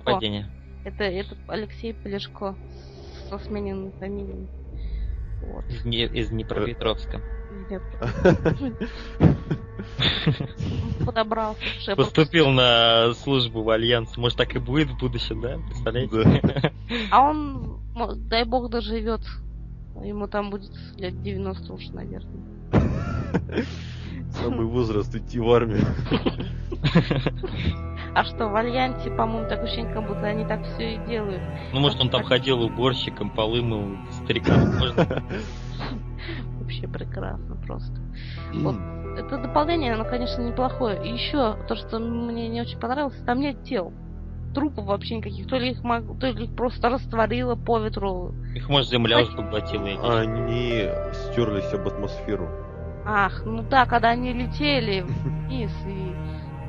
Это, 0.84 1.04
это 1.04 1.36
Алексей 1.48 1.94
Полешко 1.94 2.54
со 3.28 3.38
смененной 3.38 3.92
фамилией. 3.98 4.48
Вот. 5.42 5.64
Из, 5.66 5.84
Не- 5.84 6.06
из 6.06 6.30
Днепропетровска. 6.30 7.20
Нет. 7.70 7.82
Подобрался. 11.06 11.60
Поступил 11.96 12.50
на 12.50 13.12
службу 13.14 13.62
в 13.62 13.70
Альянс. 13.70 14.16
Может, 14.16 14.38
так 14.38 14.54
и 14.54 14.58
будет 14.58 14.88
в 14.88 14.98
будущем, 14.98 15.40
да? 15.40 15.58
Представляете? 15.66 16.72
А 17.10 17.22
он, 17.22 17.80
дай 18.28 18.44
бог, 18.44 18.70
доживет. 18.70 19.22
Ему 20.02 20.28
там 20.28 20.50
будет 20.50 20.70
лет 20.96 21.20
90 21.22 21.72
уж, 21.72 21.88
наверное. 21.88 22.42
Самый 24.32 24.66
возраст 24.66 25.14
идти 25.14 25.38
в 25.40 25.50
армию. 25.50 25.84
А 28.14 28.24
что, 28.24 28.48
в 28.48 28.56
Альянсе, 28.56 29.10
по-моему, 29.10 29.48
так 29.48 29.62
ощущение, 29.62 29.92
как 29.94 30.06
будто 30.08 30.26
они 30.26 30.44
так 30.44 30.64
все 30.64 30.94
и 30.94 31.06
делают. 31.06 31.40
Ну, 31.72 31.80
может, 31.80 32.00
он 32.00 32.08
там 32.10 32.24
ходил 32.24 32.60
уборщиком, 32.62 33.30
полы 33.30 33.62
мыл, 33.62 33.96
старикам. 34.24 34.76
Можно? 34.78 35.22
Вообще 36.60 36.88
прекрасно 36.88 37.56
просто. 37.66 38.00
Вот. 38.54 38.76
Это 39.16 39.38
дополнение, 39.38 39.94
оно, 39.94 40.04
конечно, 40.04 40.42
неплохое. 40.42 41.04
И 41.08 41.12
еще 41.12 41.56
то, 41.68 41.74
что 41.76 41.98
мне 41.98 42.48
не 42.48 42.60
очень 42.60 42.78
понравилось, 42.78 43.20
там 43.24 43.40
нет 43.40 43.62
тел. 43.64 43.92
Трупов 44.54 44.86
вообще 44.86 45.16
никаких. 45.16 45.46
То 45.46 45.56
ли 45.56 45.70
их, 45.72 45.82
мог- 45.84 46.18
то 46.18 46.26
ли 46.28 46.44
их 46.44 46.56
просто 46.56 46.88
растворило 46.88 47.54
по 47.54 47.78
ветру. 47.78 48.32
Их, 48.54 48.68
может, 48.68 48.90
земля 48.90 49.20
уже 49.20 49.32
поглотила. 49.36 49.84
Они 50.20 50.88
стерлись 51.12 51.72
об 51.74 51.86
атмосферу. 51.86 52.48
Ах, 53.10 53.42
ну 53.46 53.62
да, 53.62 53.86
когда 53.86 54.10
они 54.10 54.34
летели 54.34 55.00
вниз 55.00 55.70
и... 55.86 56.14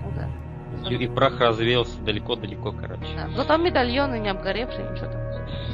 Ну 0.05 0.11
да. 0.15 0.89
И, 0.89 0.95
и 0.95 1.07
прах 1.09 1.37
развеялся 1.41 1.99
далеко-далеко, 2.01 2.71
короче. 2.71 3.03
да. 3.13 3.27
Но 3.35 3.43
там 3.43 3.65
медальоны 3.65 4.19
не 4.19 4.29
обгоревшие, 4.29 4.89
ничего 4.89 5.11
там. 5.11 5.19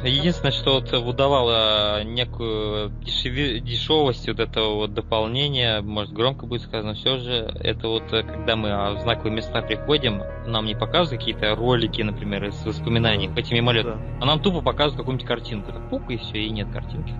Единственное, 0.04 0.50
что 0.50 0.80
вот 0.80 0.90
выдавало 0.90 2.02
некую 2.02 2.90
дешеви- 2.90 3.60
дешевость 3.60 4.26
вот 4.26 4.40
этого 4.40 4.74
вот 4.74 4.94
дополнения, 4.94 5.82
может 5.82 6.12
громко 6.12 6.46
будет 6.46 6.62
сказано, 6.62 6.94
все 6.94 7.18
же, 7.18 7.32
это 7.60 7.86
вот 7.86 8.12
э, 8.12 8.24
когда 8.24 8.56
мы 8.56 8.96
в 8.96 9.02
знаковые 9.02 9.36
места 9.36 9.62
приходим, 9.62 10.22
нам 10.46 10.66
не 10.66 10.74
показывают 10.74 11.20
какие-то 11.20 11.54
ролики, 11.54 12.02
например, 12.02 12.44
из 12.46 12.64
воспоминаний 12.64 13.28
по 13.28 13.38
этим 13.38 13.54
мимолетам, 13.56 14.00
Да, 14.00 14.16
а 14.22 14.26
нам 14.26 14.40
тупо 14.40 14.62
показывают 14.62 14.96
какую-нибудь 14.96 15.28
картинку. 15.28 15.70
Так 15.70 15.88
пук, 15.90 16.10
и 16.10 16.16
все, 16.16 16.38
и 16.38 16.50
нет 16.50 16.68
картинки. 16.72 17.14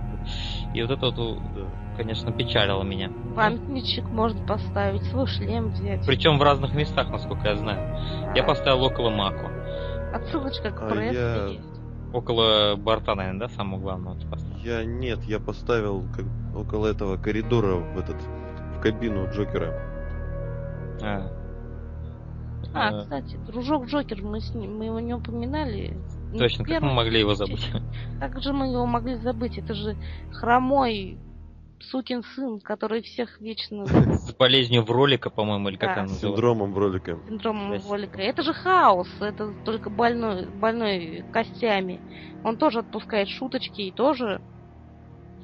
И 0.73 0.81
вот 0.81 0.91
это 0.91 1.05
вот, 1.05 1.39
да. 1.53 1.86
Конечно, 1.97 2.31
печалило 2.31 2.83
меня. 2.83 3.11
Памятничек 3.35 4.05
можно 4.05 4.45
поставить, 4.45 5.03
свой 5.03 5.27
шлем 5.27 5.69
взять. 5.69 6.05
Причем 6.05 6.37
в 6.37 6.43
разных 6.43 6.73
местах, 6.73 7.09
насколько 7.09 7.47
я 7.49 7.55
знаю. 7.55 8.33
Я 8.35 8.43
А, 8.43 8.45
поставил 8.45 8.83
около 8.83 9.09
Мако. 9.09 9.51
Отсылочка 10.13 10.71
к 10.71 10.81
А 10.83 10.87
прессе 10.89 11.19
я- 11.19 11.47
есть. 11.47 11.63
Около 12.13 12.75
борта, 12.77 13.15
наверное, 13.15 13.47
да, 13.47 13.49
самого 13.49 13.81
главного 13.81 14.17
ты 14.17 14.27
поставил? 14.27 14.57
Я 14.63 14.85
нет, 14.85 15.19
я 15.25 15.39
поставил 15.39 16.03
как, 16.15 16.25
около 16.55 16.87
этого 16.87 17.17
коридора 17.17 17.75
в 17.75 17.97
этот 17.99 18.15
в 18.77 18.79
кабину 18.79 19.29
Джокера. 19.33 19.73
А. 21.03 21.31
А, 22.73 22.91
Э, 22.91 22.99
кстати, 23.01 23.37
дружок 23.47 23.85
Джокер, 23.87 24.21
мы 24.23 24.39
с 24.39 24.53
ним, 24.53 24.77
мы 24.77 24.85
его 24.85 24.99
не 24.99 25.13
упоминали. 25.13 25.97
Точно, 26.37 26.63
как 26.65 26.81
мы 26.81 26.93
могли 26.93 27.19
его 27.19 27.33
забыть? 27.33 27.69
Как 28.19 28.41
же 28.41 28.53
мы 28.53 28.67
его 28.67 28.85
могли 28.85 29.15
забыть? 29.15 29.57
Это 29.57 29.73
же 29.73 29.95
хромой 30.31 31.17
сукин 31.79 32.23
сын, 32.35 32.59
который 32.59 33.01
всех 33.01 33.39
вечно 33.39 33.85
С 34.27 34.33
болезнью 34.33 34.83
в 34.83 34.91
ролика, 34.91 35.29
по-моему, 35.29 35.69
или 35.69 35.77
как 35.77 35.89
Да. 35.89 35.93
она 35.93 36.01
называется? 36.03 36.27
Синдромом 36.27 36.75
ролика. 36.77 37.19
синдромом 37.27 37.73
Жесть. 37.73 37.85
Волика. 37.85 38.21
Это 38.21 38.43
же 38.43 38.53
хаос, 38.53 39.07
это 39.19 39.53
только 39.65 39.89
больной, 39.89 40.47
больной 40.47 41.23
костями. 41.31 42.01
Он 42.43 42.57
тоже 42.57 42.79
отпускает 42.79 43.29
шуточки 43.29 43.81
и 43.81 43.91
тоже 43.91 44.41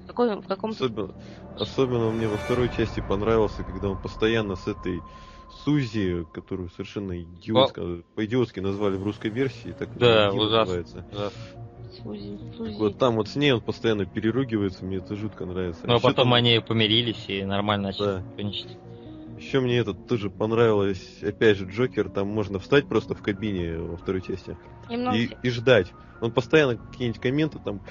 в, 0.04 0.08
какой, 0.08 0.36
в 0.42 0.48
каком-то... 0.48 0.86
Особенно, 0.86 1.14
особенно 1.58 2.12
мне 2.12 2.28
во 2.28 2.38
второй 2.38 2.70
части 2.70 3.02
понравился, 3.02 3.64
когда 3.64 3.90
он 3.90 3.98
постоянно 3.98 4.56
с 4.56 4.68
этой 4.68 5.02
Сузи, 5.64 6.26
которую 6.34 6.70
совершенно 6.70 7.22
идиотско, 7.22 8.02
по-идиотски 8.16 8.60
назвали 8.60 8.98
в 8.98 9.04
русской 9.04 9.30
версии, 9.30 9.74
так 9.78 9.90
Да, 9.96 10.32
Ди 10.32 10.38
ужасно. 10.38 10.76
называется. 10.76 11.06
Сузи, 12.02 12.40
Сузи. 12.58 12.76
Вот 12.78 12.98
там 12.98 13.16
вот 13.16 13.28
с 13.28 13.36
ней 13.36 13.52
он 13.52 13.62
постоянно 13.62 14.06
переругивается, 14.06 14.86
мне 14.86 14.98
это 14.98 15.16
жутко 15.16 15.46
нравится. 15.46 15.82
Ну, 15.86 15.96
а 15.96 16.00
потом 16.00 16.26
там- 16.26 16.34
они 16.34 16.60
помирились 16.60 17.26
и 17.28 17.44
нормально 17.44 17.88
начали 17.88 18.06
Да. 18.06 18.22
сотрудничать. 18.22 18.78
Еще 19.38 19.60
мне 19.60 19.78
этот 19.78 20.08
тоже 20.08 20.30
понравилось, 20.30 21.20
опять 21.22 21.58
же, 21.58 21.66
Джокер, 21.66 22.10
там 22.10 22.28
можно 22.28 22.60
встать 22.60 22.88
просто 22.88 23.14
в 23.14 23.22
кабине 23.22 23.78
во 23.78 23.98
второй 23.98 24.22
части 24.22 24.58
Немного 24.90 25.18
и, 25.18 25.30
и 25.42 25.50
ждать. 25.50 25.94
Он 26.22 26.32
постоянно 26.32 26.78
какие-нибудь 26.78 27.22
комменты 27.22 27.60
там, 27.60 27.82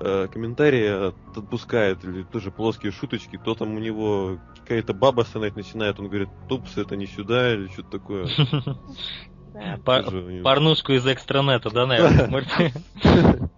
э, 0.00 0.28
комментарии 0.28 1.08
от- 1.08 1.36
отпускает, 1.36 2.04
или 2.04 2.22
тоже 2.22 2.50
плоские 2.50 2.92
шуточки, 2.92 3.38
то 3.44 3.54
там 3.54 3.74
у 3.74 3.78
него 3.78 4.38
какая-то 4.62 4.94
баба 4.94 5.22
стонать 5.22 5.54
начинает, 5.56 5.98
он 6.00 6.08
говорит, 6.08 6.28
тупс, 6.48 6.78
это 6.78 6.96
не 6.96 7.06
сюда, 7.06 7.52
или 7.52 7.66
что-то 7.68 7.90
такое. 7.98 8.26
Пар- 9.84 10.04
Порнушку 10.42 10.92
из 10.92 11.06
экстранета, 11.06 11.70
да, 11.70 11.86
наверное? 11.86 12.26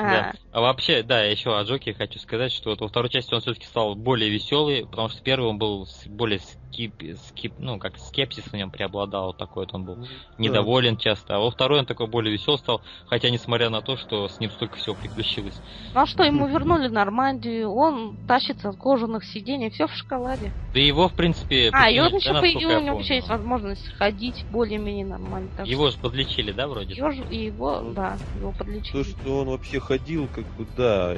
А 0.00 0.10
Да. 0.10 0.32
А 0.52 0.60
вообще, 0.60 1.02
да, 1.02 1.22
еще 1.22 1.56
о 1.56 1.62
Джокере 1.62 1.94
хочу 1.94 2.18
сказать, 2.18 2.52
что 2.52 2.70
вот 2.70 2.80
во 2.80 2.88
второй 2.88 3.08
части 3.08 3.32
он 3.32 3.40
все-таки 3.40 3.66
стал 3.66 3.94
более 3.94 4.30
веселый, 4.30 4.84
потому 4.84 5.08
что 5.08 5.22
первый 5.22 5.48
он 5.48 5.58
был 5.58 5.86
более 6.06 6.40
скип, 6.40 6.94
скип, 7.28 7.54
ну, 7.58 7.78
как 7.78 7.98
скепсис 7.98 8.44
в 8.44 8.52
нем 8.54 8.70
преобладал, 8.70 9.28
вот 9.28 9.38
такой 9.38 9.66
вот 9.66 9.74
он 9.74 9.84
был 9.84 10.08
недоволен 10.38 10.96
часто. 10.96 11.36
А 11.36 11.38
во 11.38 11.50
второй 11.50 11.80
он 11.80 11.86
такой 11.86 12.08
более 12.08 12.32
веселый 12.32 12.58
стал, 12.58 12.80
хотя 13.06 13.30
несмотря 13.30 13.70
на 13.70 13.80
то, 13.80 13.96
что 13.96 14.28
с 14.28 14.40
ним 14.40 14.50
столько 14.50 14.76
всего 14.76 14.94
приключилось. 14.94 15.60
Ну 15.94 16.00
а 16.00 16.06
что, 16.06 16.24
ему 16.24 16.48
вернули 16.48 16.88
Нормандию, 16.88 17.70
он 17.70 18.16
тащится 18.26 18.70
от 18.70 18.76
кожаных 18.76 19.24
сидений, 19.24 19.70
все 19.70 19.86
в 19.86 19.92
шоколаде. 19.92 20.52
Да 20.74 20.80
его, 20.80 21.08
в 21.08 21.14
принципе... 21.14 21.70
А, 21.72 21.90
и 21.90 21.98
он 21.98 22.14
еще 22.14 22.32
по... 22.32 22.40
у 22.40 22.80
него 22.80 22.96
вообще 22.96 23.16
есть 23.16 23.28
возможность 23.28 23.86
ходить 23.94 24.44
более-менее 24.50 25.06
нормально. 25.06 25.48
Его 25.64 25.90
же 25.90 25.98
подлечили, 25.98 26.52
да, 26.52 26.66
вроде? 26.66 26.94
Его, 26.94 27.10
и 27.10 27.44
его, 27.46 27.82
да, 27.94 28.16
его 28.38 28.52
подлечили. 28.52 29.02
То, 29.02 29.04
что 29.04 29.40
он 29.40 29.48
вообще 29.48 29.80
ходил, 29.90 30.28
как 30.32 30.44
бы, 30.54 30.64
да, 30.76 31.12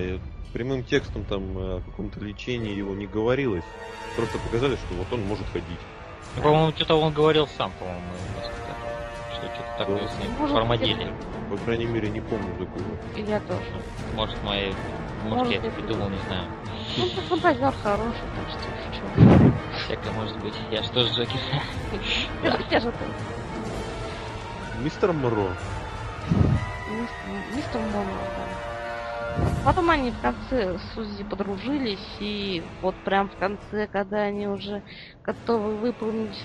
прямым 0.55 0.83
текстом 0.83 1.25
там 1.25 1.43
о 1.59 1.83
каком-то 1.85 2.21
лечении 2.21 2.75
его 2.75 2.95
не 2.95 3.07
говорилось. 3.07 3.65
Просто 4.17 4.39
показали, 4.39 4.77
что 4.77 4.95
вот 4.95 5.13
он 5.13 5.27
может 5.27 5.47
ходить. 5.49 5.79
Ну, 6.37 6.43
по-моему, 6.43 6.73
что-то 6.73 6.95
он 6.95 7.13
говорил 7.13 7.47
сам, 7.59 7.71
по-моему, 7.79 8.01
что 8.41 8.51
что-то 9.35 9.75
такое 9.77 10.09
с 10.09 10.19
ним 10.19 10.49
формадили. 10.49 11.13
По 11.51 11.59
крайней 11.59 11.85
мере, 11.85 12.09
не 12.09 12.23
помню 12.23 12.51
такого. 12.53 12.97
И 13.15 13.23
я 13.23 13.41
тоже. 13.41 13.61
Может, 14.15 14.43
мои... 14.43 14.73
Может, 15.25 15.37
может 15.37 15.53
я 15.53 15.59
это 15.59 15.71
придумал, 15.71 16.09
не 16.09 16.19
знаю. 16.27 16.49
Ну, 16.97 17.09
ты 17.11 17.21
фантазер 17.29 17.75
хороший, 17.83 18.27
так 18.37 18.49
что 18.49 18.59
что. 18.95 19.53
Всякое 19.85 20.13
может 20.13 20.39
быть. 20.41 20.55
Я 20.71 20.83
что 20.83 21.05
ж 21.05 21.11
Джокер? 21.11 21.41
Я 22.71 22.81
же 22.81 22.91
ты. 22.91 23.05
Мистер 24.83 25.13
Моро. 25.13 25.55
Мистер 26.93 27.81
Моро, 27.81 28.27
да. 28.37 28.49
Потом 29.65 29.91
они 29.91 30.11
в 30.11 30.21
конце 30.21 30.79
с 30.79 30.95
Сузи 30.95 31.25
подружились, 31.25 32.17
и 32.21 32.63
вот 32.81 32.97
прям 33.05 33.29
в 33.29 33.37
конце, 33.37 33.87
когда 33.87 34.23
они 34.23 34.49
уже 34.49 34.83
готовы 35.25 35.79
выполнить 35.79 36.37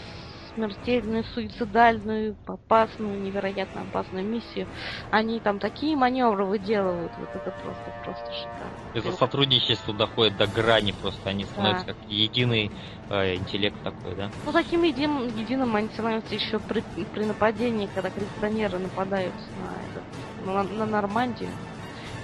смертельную, 0.57 1.23
суицидальную, 1.23 2.37
опасную, 2.45 3.21
невероятно 3.21 3.81
опасную 3.81 4.25
миссию, 4.25 4.67
они 5.11 5.39
там 5.39 5.59
такие 5.59 5.95
маневры 5.95 6.45
выделывают, 6.45 7.15
вот 7.17 7.29
это 7.33 7.51
просто, 7.51 7.91
просто 8.01 8.31
шикарно. 8.33 8.77
Это 8.93 9.11
сотрудничество 9.11 9.93
доходит 9.93 10.37
до 10.37 10.47
грани 10.47 10.91
просто, 10.91 11.29
они 11.29 11.45
становятся 11.45 11.85
да. 11.85 11.93
как 11.93 12.03
единый 12.07 12.71
э, 13.09 13.35
интеллект 13.35 13.77
такой, 13.83 14.15
да? 14.15 14.31
Ну, 14.45 14.51
таким 14.51 14.83
единым, 14.83 15.27
единым 15.27 15.75
они 15.75 15.89
становятся 15.89 16.33
еще 16.33 16.59
при, 16.59 16.83
при 17.05 17.23
нападении, 17.25 17.87
когда 17.93 18.09
коллекционеры 18.09 18.79
нападают 18.79 19.35
на, 19.55 19.83
этот, 19.83 20.05
на, 20.45 20.63
на 20.63 20.85
Нормандию 20.85 21.49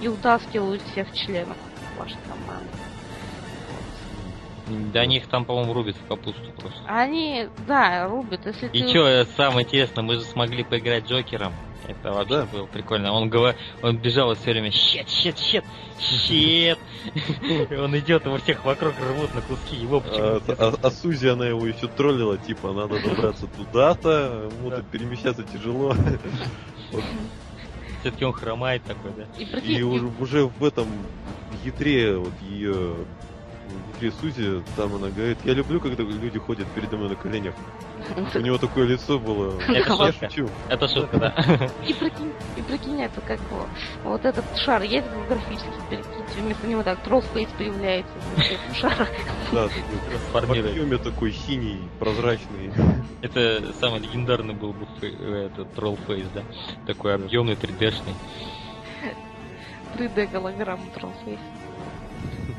и 0.01 0.07
утаскивают 0.07 0.81
всех 0.81 1.13
членов 1.13 1.57
вашей 1.97 2.17
команды. 2.27 2.69
Да 4.93 5.01
они 5.01 5.17
их 5.17 5.27
там, 5.27 5.45
по-моему, 5.45 5.73
рубят 5.73 5.95
в 5.97 6.07
капусту 6.07 6.51
просто. 6.57 6.79
Они, 6.87 7.47
да, 7.67 8.07
рубят, 8.07 8.45
если 8.45 8.67
И 8.67 8.81
ты... 8.81 8.91
чё, 8.91 9.25
самое 9.35 9.65
интересное, 9.65 10.03
мы 10.03 10.15
же 10.15 10.21
смогли 10.21 10.63
поиграть 10.63 11.05
Джокером. 11.05 11.53
Это 11.85 12.13
вообще 12.13 12.35
да. 12.35 12.45
было 12.45 12.65
прикольно. 12.65 13.11
Он, 13.11 13.29
говор... 13.29 13.55
он 13.81 13.97
бежал 13.97 14.31
и 14.31 14.35
все 14.35 14.51
время 14.51 14.71
щет, 14.71 15.09
щет, 15.09 15.37
щет, 15.37 15.65
щет. 15.99 16.79
Он 17.77 17.97
идет, 17.99 18.25
его 18.25 18.37
всех 18.37 18.63
вокруг 18.63 18.93
рвут 19.01 19.35
на 19.35 19.41
куски, 19.41 19.75
его 19.75 19.99
почему 19.99 20.25
а, 20.25 20.41
а, 20.47 20.73
а 20.81 20.89
Сузи, 20.89 21.27
она 21.27 21.45
его 21.45 21.67
еще 21.67 21.87
троллила, 21.87 22.37
типа, 22.37 22.71
надо 22.71 23.01
добраться 23.01 23.47
туда-то, 23.47 24.49
ему-то 24.57 24.81
перемещаться 24.83 25.43
тяжело 25.43 25.93
все-таки 28.03 28.25
он 28.25 28.33
хромает 28.33 28.83
такой, 28.83 29.11
да? 29.15 29.23
И, 29.61 29.77
и 29.77 29.81
уже, 29.81 30.11
уже 30.19 30.45
в 30.45 30.63
этом 30.63 30.87
ядре 31.63 32.17
вот 32.17 32.33
ее 32.49 32.95
внутри 33.87 34.11
Сузи, 34.11 34.61
там 34.75 34.93
она 34.95 35.09
говорит, 35.09 35.37
я 35.45 35.53
люблю, 35.53 35.79
когда 35.79 36.03
люди 36.03 36.37
ходят 36.37 36.67
передо 36.75 36.97
мной 36.97 37.09
на 37.09 37.15
коленях. 37.15 37.55
У 38.35 38.39
него 38.39 38.57
такое 38.57 38.85
лицо 38.85 39.19
было. 39.19 39.59
Это 39.67 40.11
шутка. 40.11 40.29
Это 40.69 40.87
шутка, 40.87 41.17
да. 41.17 41.69
И 41.87 41.93
прикинь, 41.93 42.31
и 42.57 42.61
прикинь, 42.61 43.01
это 43.01 43.21
как 43.21 43.39
вот 44.03 44.25
этот 44.25 44.45
шар 44.57 44.81
есть 44.83 45.07
графический, 45.27 45.71
перекиньте, 45.89 46.41
вместо 46.41 46.67
него 46.67 46.83
так 46.83 46.99
троллфейс 47.03 47.49
появляется. 47.57 48.11
Шар. 48.75 49.07
Да, 49.51 49.67
такой 50.33 50.61
в 50.61 51.03
такой 51.03 51.31
синий, 51.31 51.79
прозрачный. 51.99 52.71
Это 53.21 53.73
самый 53.79 53.99
легендарный 53.99 54.53
был 54.53 54.73
бы 54.73 54.85
этот 55.07 55.73
троллфейс, 55.73 56.27
да? 56.33 56.43
Такой 56.85 57.15
объемный, 57.15 57.55
3D-шный. 57.55 58.13
3D 59.97 60.31
голограмма 60.31 60.85
троллфейс 60.95 61.39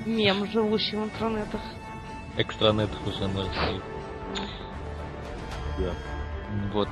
мем, 0.07 0.47
живущий 0.51 0.97
в 0.97 1.05
интернетах. 1.05 1.61
Экстранетах 2.37 3.07
уже 3.07 3.29
можно 3.29 3.53
сказать. 3.53 3.83
Да. 5.79 5.91
Вот. 6.73 6.89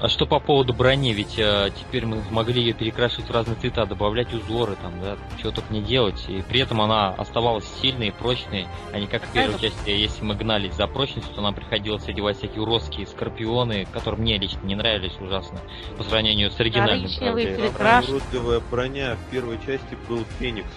А 0.00 0.08
что 0.08 0.26
по 0.26 0.40
поводу 0.40 0.72
брони? 0.72 1.12
Ведь 1.12 1.38
а, 1.38 1.70
теперь 1.70 2.06
мы 2.06 2.22
могли 2.30 2.62
ее 2.62 2.72
перекрашивать 2.72 3.28
в 3.28 3.32
разные 3.32 3.56
цвета, 3.56 3.84
добавлять 3.86 4.32
узоры, 4.32 4.76
там, 4.80 5.00
да, 5.00 5.16
чего 5.40 5.50
только 5.50 5.72
не 5.72 5.82
делать. 5.82 6.24
И 6.28 6.42
при 6.42 6.60
этом 6.60 6.80
она 6.80 7.10
оставалась 7.10 7.64
сильной 7.80 8.08
и 8.08 8.10
прочной, 8.10 8.66
а 8.92 8.98
не 8.98 9.06
как 9.06 9.24
в 9.24 9.32
первой 9.32 9.58
части, 9.60 9.90
если 9.90 10.24
мы 10.24 10.34
гнались 10.34 10.74
за 10.74 10.86
прочностью, 10.86 11.34
то 11.34 11.40
нам 11.40 11.54
приходилось 11.54 12.08
одевать 12.08 12.38
всякие 12.38 12.62
уродские 12.62 13.06
скорпионы, 13.06 13.86
которые 13.92 14.20
мне 14.20 14.38
лично 14.38 14.64
не 14.64 14.74
нравились 14.74 15.16
ужасно, 15.20 15.58
по 15.98 16.04
сравнению 16.04 16.50
с 16.50 16.58
оригинальным. 16.58 17.10
Уродливая 18.08 18.60
броня 18.70 19.16
в 19.16 19.30
первой 19.30 19.58
части 19.58 19.96
был 20.08 20.24
Феникс. 20.38 20.70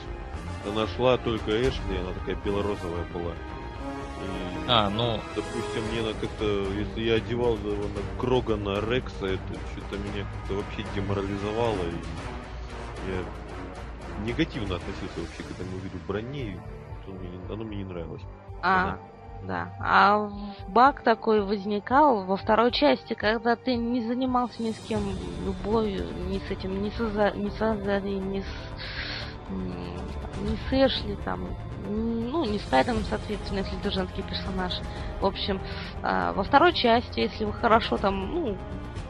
Она 0.69 0.87
шла 0.87 1.17
только 1.17 1.51
Эшли, 1.51 1.97
она 2.01 2.11
такая 2.19 2.35
белорозовая 2.43 3.05
была. 3.13 3.31
А, 4.67 4.89
ну... 4.89 5.19
Допустим, 5.35 5.83
мне 5.91 6.01
на 6.01 6.13
как-то, 6.13 6.45
если 6.73 7.01
я 7.01 7.15
одевал 7.15 7.55
его 7.55 7.83
на 7.87 8.21
Крогана 8.21 8.79
Рекса, 8.79 9.25
это 9.25 9.53
что-то 9.71 9.97
меня 9.97 10.25
как-то 10.33 10.55
вообще 10.55 10.85
деморализовало. 10.93 11.75
И 11.75 13.11
я 13.11 14.25
негативно 14.25 14.75
относился 14.75 15.19
вообще 15.19 15.43
к 15.43 15.51
этому 15.51 15.77
виду 15.79 15.97
брони. 16.07 16.59
Оно 17.49 17.63
мне 17.63 17.77
не 17.77 17.85
нравилось. 17.85 18.21
А, 18.61 18.99
да. 19.43 19.73
А 19.79 20.29
баг 20.67 21.01
такой 21.01 21.41
возникал 21.43 22.25
во 22.25 22.37
второй 22.37 22.71
части, 22.71 23.13
когда 23.13 23.55
ты 23.55 23.75
не 23.75 24.05
занимался 24.05 24.61
ни 24.61 24.71
с 24.71 24.79
кем 24.87 24.99
любовью, 25.45 26.05
ни 26.29 26.37
с 26.39 26.51
этим, 26.51 26.83
ни 26.83 26.89
с, 26.89 26.99
ни 27.35 27.49
с 27.49 27.61
Азари, 27.61 28.09
ни 28.09 28.41
с 28.41 28.45
не 29.49 30.57
с 30.69 30.71
Эшли, 30.71 31.17
там, 31.25 31.47
ну, 31.87 32.45
не 32.45 32.59
с 32.59 32.63
Кайденом, 32.63 33.03
соответственно, 33.09 33.59
если 33.59 33.79
это 33.79 33.91
женский 33.91 34.21
персонаж. 34.21 34.73
В 35.21 35.25
общем, 35.25 35.59
э, 36.03 36.33
во 36.35 36.43
второй 36.43 36.73
части, 36.73 37.19
если 37.19 37.45
вы 37.45 37.53
хорошо 37.53 37.97
там, 37.97 38.33
ну, 38.33 38.57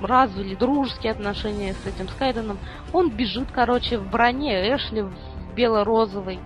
развили 0.01 0.55
дружеские 0.55 1.11
отношения 1.11 1.73
с 1.73 1.85
этим 1.85 2.07
Скайденом, 2.09 2.59
он 2.93 3.09
бежит, 3.09 3.49
короче, 3.51 3.97
в 3.97 4.09
броне 4.09 4.75
Эшли 4.75 5.01
в 5.01 5.13
бело-розовой. 5.55 6.39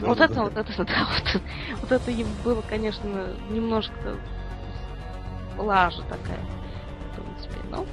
Да, 0.00 0.06
вот 0.06 0.18
да, 0.18 0.24
это, 0.26 0.34
да. 0.34 0.42
вот 0.42 0.56
это, 0.56 0.84
да, 0.84 1.08
вот, 1.10 1.42
вот 1.80 1.92
это 1.92 2.10
им 2.10 2.28
было, 2.44 2.62
конечно, 2.62 3.28
немножко 3.50 4.16
лажа 5.56 6.02
такая, 6.02 6.40
в 7.12 7.20
принципе, 7.20 7.58
но... 7.70 7.84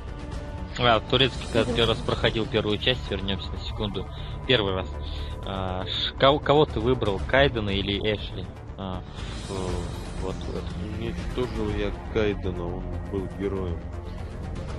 А, 0.77 0.99
турецкий, 0.99 1.47
когда 1.51 1.71
первый 1.73 1.89
раз 1.93 1.97
проходил 1.99 2.45
первую 2.45 2.77
часть, 2.77 3.09
вернемся 3.09 3.49
на 3.51 3.59
секунду, 3.59 4.05
первый 4.47 4.75
раз. 4.75 4.87
А, 5.45 5.85
кого, 6.19 6.39
кого 6.39 6.65
ты 6.65 6.79
выбрал, 6.79 7.21
Кайдена 7.27 7.69
или 7.69 7.97
Эшли? 7.99 8.45
А, 8.77 9.01
вот, 9.47 10.35
вот. 10.35 10.63
Уничтожил 10.99 11.69
я 11.77 11.91
Кайдена, 12.13 12.65
он 12.77 12.83
был 13.11 13.27
героем. 13.39 13.79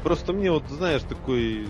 Просто 0.03 0.33
мне 0.33 0.51
вот, 0.51 0.65
знаешь, 0.69 1.03
такой... 1.03 1.69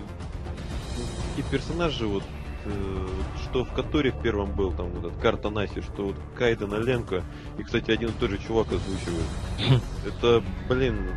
И 1.37 1.41
персонажи 1.51 2.07
вот 2.07 2.23
э, 2.65 3.07
что 3.43 3.63
в 3.63 3.71
Которе 3.73 4.11
в 4.11 4.21
первом 4.21 4.51
был, 4.51 4.71
там 4.71 4.89
вот 4.89 5.05
этот 5.05 5.21
карта 5.21 5.51
Наси, 5.51 5.81
что 5.81 6.07
вот 6.07 6.15
Кайден 6.35 6.73
Оленко, 6.73 7.23
и, 7.59 7.63
кстати, 7.63 7.91
один 7.91 8.09
и 8.09 8.13
тот 8.13 8.31
же 8.31 8.39
чувак 8.39 8.67
озвучивает. 8.67 9.81
Это, 10.05 10.43
блин, 10.67 11.11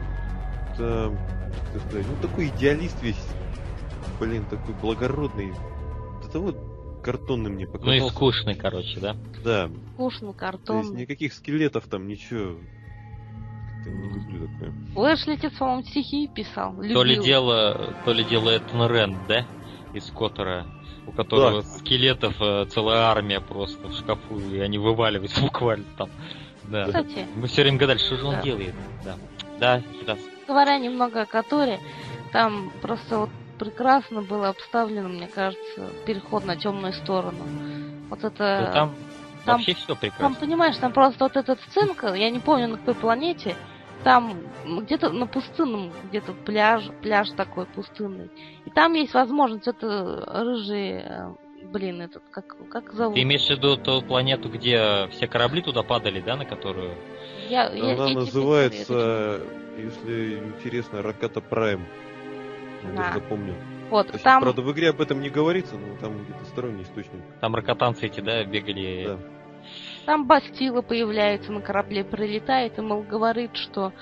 это, 0.74 1.16
как 1.72 1.82
сказать, 1.82 2.06
ну 2.09 2.16
такой 2.20 2.48
идеалист 2.48 3.02
весь, 3.02 3.27
блин, 4.18 4.44
такой 4.47 4.74
благородный, 4.74 5.52
до 6.22 6.28
того 6.31 6.55
картонным 7.02 7.55
мне 7.55 7.66
показался. 7.66 8.01
Ну 8.01 8.06
и 8.06 8.10
скучный, 8.10 8.55
короче, 8.55 9.01
да? 9.01 9.16
Да. 9.44 9.70
Скучный, 9.94 10.35
картонный. 10.35 10.82
То 10.82 10.89
есть 10.89 11.01
никаких 11.01 11.32
скелетов 11.32 11.86
там, 11.86 12.06
ничего. 12.06 12.56
Как-то 13.77 13.90
не 13.90 14.09
люблю 14.09 14.48
такое. 14.48 14.74
Лэшли 14.94 15.36
тебе, 15.36 15.51
по-моему, 15.51 15.82
стихи 15.82 16.28
писал. 16.28 16.74
Любил. 16.74 16.94
То 16.94 17.02
ли 17.05 17.16
дело, 17.22 17.94
то 18.05 18.12
ли 18.12 18.24
дело 18.24 18.51
это 18.51 18.86
Рен, 18.86 19.16
да? 19.27 19.47
Из 19.94 20.10
Коттера 20.10 20.66
у 21.06 21.12
которого 21.12 21.62
да. 21.62 21.68
скелетов 21.68 22.35
э, 22.40 22.66
целая 22.66 23.05
армия 23.05 23.40
просто 23.40 23.89
в 23.89 23.94
шкафу, 23.94 24.39
и 24.39 24.59
они 24.60 24.78
вываливаются 24.78 25.40
буквально 25.43 25.85
там. 25.97 26.10
Да. 26.64 26.85
Кстати. 26.86 27.27
Мы 27.35 27.48
все 27.48 27.62
время 27.62 27.78
гадали, 27.78 27.98
что 27.98 28.16
же 28.16 28.24
он 28.24 28.40
делает. 28.43 28.74
Да. 29.05 29.16
Да, 29.61 29.82
Говоря 30.49 30.78
немного 30.78 31.20
о 31.23 31.27
Которе, 31.27 31.78
там 32.32 32.73
просто 32.81 33.19
вот 33.19 33.31
прекрасно 33.59 34.23
было 34.23 34.49
обставлено, 34.49 35.09
мне 35.09 35.28
кажется, 35.28 35.91
переход 36.07 36.45
на 36.45 36.57
темную 36.57 36.95
сторону. 36.95 37.45
Вот 38.09 38.24
это... 38.24 38.65
Ну, 38.66 38.73
там, 38.73 38.95
там- 39.45 39.57
вообще 39.57 39.74
все 39.74 39.87
Там, 39.87 39.97
прекрасно. 39.99 40.35
понимаешь, 40.41 40.77
там 40.78 40.93
просто 40.93 41.24
вот 41.24 41.37
эта 41.37 41.57
сценка, 41.69 42.15
я 42.15 42.31
не 42.31 42.41
помню 42.41 42.69
на 42.69 42.78
какой 42.78 42.95
планете, 42.95 43.55
там 44.03 44.39
где-то 44.65 45.11
на 45.11 45.27
пустынном, 45.27 45.93
где-то 46.09 46.32
пляж, 46.32 46.85
пляж 47.03 47.31
такой 47.31 47.66
пустынный. 47.66 48.31
И 48.65 48.70
там 48.70 48.95
есть 48.95 49.12
возможность, 49.12 49.69
это 49.69 50.24
рыжий, 50.27 51.03
э, 51.05 51.35
блин, 51.65 52.01
этот, 52.01 52.23
как, 52.31 52.57
как 52.70 52.93
зовут? 52.95 53.15
Ты 53.15 53.23
имеешь 53.23 53.47
в 53.47 53.51
виду 53.51 53.77
ту 53.77 54.01
планету, 54.01 54.49
где 54.49 55.07
все 55.12 55.27
корабли 55.27 55.61
туда 55.61 55.82
падали, 55.82 56.20
да, 56.20 56.37
на 56.37 56.47
которую... 56.47 56.95
Я, 57.51 57.68
я- 57.70 57.85
я 57.89 57.94
Она 57.94 58.06
тебе 58.06 58.20
называется, 58.20 59.40
если 59.77 60.39
интересно, 60.39 61.02
Раката 61.02 61.40
Прайм. 61.40 61.85
Я 62.82 62.90
Да. 62.90 62.97
даже 62.97 63.14
запомнил. 63.14 63.55
Вот, 63.90 64.06
То 64.06 64.12
есть, 64.12 64.24
там, 64.24 64.40
Правда, 64.43 64.62
в 64.62 64.70
игре 64.72 64.90
об 64.90 65.01
этом 65.01 65.20
не 65.20 65.31
говорится, 65.31 65.74
но 65.77 65.97
там 65.97 66.22
где-то 66.22 66.44
сторонний 66.44 66.85
источник. 66.85 67.20
Там 67.40 67.56
ракотанцы 67.56 68.06
эти, 68.06 68.20
да, 68.20 68.44
бегали. 68.44 69.05
Да. 69.09 69.18
там 70.06 70.27
Бастила 70.27 70.81
появляется 70.81 71.52
на 71.52 71.60
корабле, 71.60 72.05
прилетает 72.05 72.78
и, 72.78 72.81
мол, 72.81 73.02
говорит, 73.02 73.55
что 73.56 73.93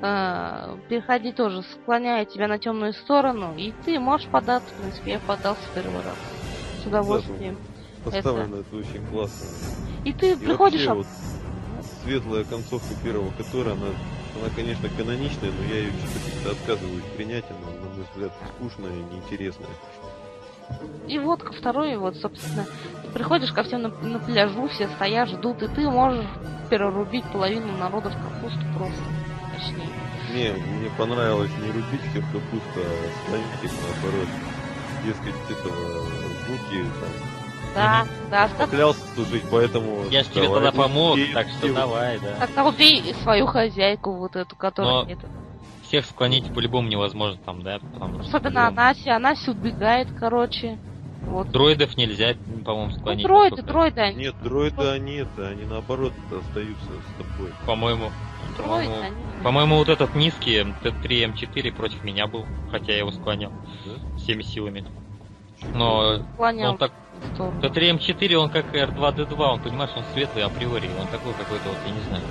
э, 0.00 0.76
переходи 0.88 1.32
тоже, 1.32 1.62
склоняя 1.62 2.24
тебя 2.26 2.46
на 2.46 2.58
темную 2.58 2.92
сторону, 2.92 3.54
и 3.56 3.72
ты 3.84 3.98
можешь 3.98 4.28
податься, 4.28 4.72
в 4.74 4.78
принципе, 4.78 5.12
я 5.12 5.18
подался 5.18 5.62
первый 5.74 6.02
раз. 6.02 6.14
С 6.82 6.86
удовольствием. 6.86 7.58
Поставлено 8.04 8.56
это, 8.58 8.76
очень 8.76 9.04
классно. 9.10 9.46
И 10.04 10.12
ты 10.12 10.32
И 10.32 10.36
приходишь, 10.36 10.86
вообще, 10.86 10.90
а- 10.90 10.94
вот 10.94 11.06
светлая 12.02 12.44
концовка 12.44 12.94
первого 13.02 13.30
Котора, 13.32 13.72
она, 13.72 13.88
она, 14.36 14.50
конечно, 14.54 14.88
каноничная, 14.88 15.50
но 15.50 15.64
я 15.74 15.80
ее 15.80 15.90
что-то 15.92 16.30
как-то 16.30 16.50
отказываюсь 16.52 17.04
принять. 17.16 17.44
Она, 17.50 17.70
на 17.80 17.94
мой 17.94 18.06
взгляд, 18.12 18.32
скучная 18.56 18.90
и 18.90 19.14
неинтересная. 19.14 19.68
И 21.06 21.18
вот 21.18 21.42
ко 21.42 21.52
второй, 21.52 21.96
вот, 21.96 22.16
собственно, 22.16 22.66
ты 23.02 23.08
приходишь 23.10 23.52
ко 23.52 23.62
всем 23.62 23.82
на, 23.82 23.88
на 23.88 24.18
пляжу, 24.18 24.68
все 24.68 24.88
стоят, 24.88 25.30
ждут, 25.30 25.62
и 25.62 25.68
ты 25.68 25.88
можешь 25.88 26.26
перерубить 26.68 27.24
половину 27.32 27.76
народа 27.78 28.10
в 28.10 28.22
капусту 28.22 28.60
просто. 28.76 29.02
Точнее. 29.56 29.88
Не, 30.34 30.52
мне 30.52 30.90
понравилось 30.98 31.50
не 31.62 31.70
рубить 31.72 32.02
всех 32.10 32.24
капусту, 32.26 32.76
а 32.76 33.24
склонить 33.24 33.64
их 33.64 33.72
наоборот. 33.82 34.28
Дескать, 35.04 35.34
этого 35.50 36.02
звуки 36.44 36.84
там. 37.00 37.27
Да, 37.74 38.06
да, 38.30 38.48
как- 38.48 38.70
Поклялся 38.70 39.00
служить, 39.14 39.44
поэтому... 39.50 40.04
Я 40.10 40.22
ж 40.24 40.26
тебе 40.26 40.48
тогда 40.48 40.72
помог, 40.72 41.14
убей 41.14 41.32
так 41.32 41.48
что 41.48 41.66
его. 41.66 41.76
давай, 41.76 42.18
да. 42.18 42.46
Тогда 42.46 42.64
убей 42.66 43.14
свою 43.22 43.46
хозяйку, 43.46 44.12
вот 44.12 44.36
эту, 44.36 44.56
которая... 44.56 45.04
Но- 45.04 45.10
это- 45.10 45.28
Всех 45.82 46.04
склонить 46.04 46.52
по-любому 46.52 46.86
невозможно 46.88 47.40
там, 47.46 47.62
да? 47.62 47.78
Потому 47.94 48.22
что 48.22 48.36
Особенно. 48.36 48.66
Анаси, 48.66 49.08
Анаси 49.08 49.48
убегает, 49.50 50.08
короче. 50.20 50.76
Вот. 51.22 51.50
Дроидов 51.50 51.96
нельзя, 51.96 52.34
по-моему, 52.64 52.90
Ну, 52.92 52.98
склонить. 52.98 53.24
дроиды, 53.26 53.56
насколько- 53.56 53.72
дроиды, 53.72 54.00
они... 54.02 54.16
Нет, 54.18 54.34
дроиды 54.42 54.86
они 54.88 55.14
это, 55.16 55.48
они 55.48 55.64
наоборот 55.64 56.12
остаются 56.30 56.84
с 56.84 57.16
тобой. 57.22 57.52
По-моему. 57.66 58.10
Дроиды, 58.56 58.62
По-моему, 58.90 58.94
они... 59.02 59.42
по-моему, 59.42 59.76
вот 59.76 59.88
этот 59.88 60.14
низкий 60.14 60.58
Т3М4 60.58 61.72
против 61.74 62.04
меня 62.04 62.26
был, 62.26 62.44
хотя 62.70 62.92
я 62.92 62.98
его 62.98 63.10
склонял 63.10 63.52
Да? 63.86 64.18
всеми 64.18 64.42
силами. 64.42 64.84
Но 65.74 66.18
Склонял 66.34 66.72
он 66.72 66.78
так... 66.78 66.92
сторону. 67.34 67.60
Т3М4, 67.60 68.34
он 68.36 68.50
как 68.50 68.74
R2D2, 68.74 69.40
он, 69.40 69.60
понимаешь, 69.60 69.90
он 69.96 70.04
светлый 70.12 70.44
априори, 70.44 70.88
он 71.00 71.06
такой 71.08 71.32
какой-то 71.34 71.68
вот, 71.68 71.78
я 71.86 71.92
не 71.92 72.00
знаю. 72.02 72.22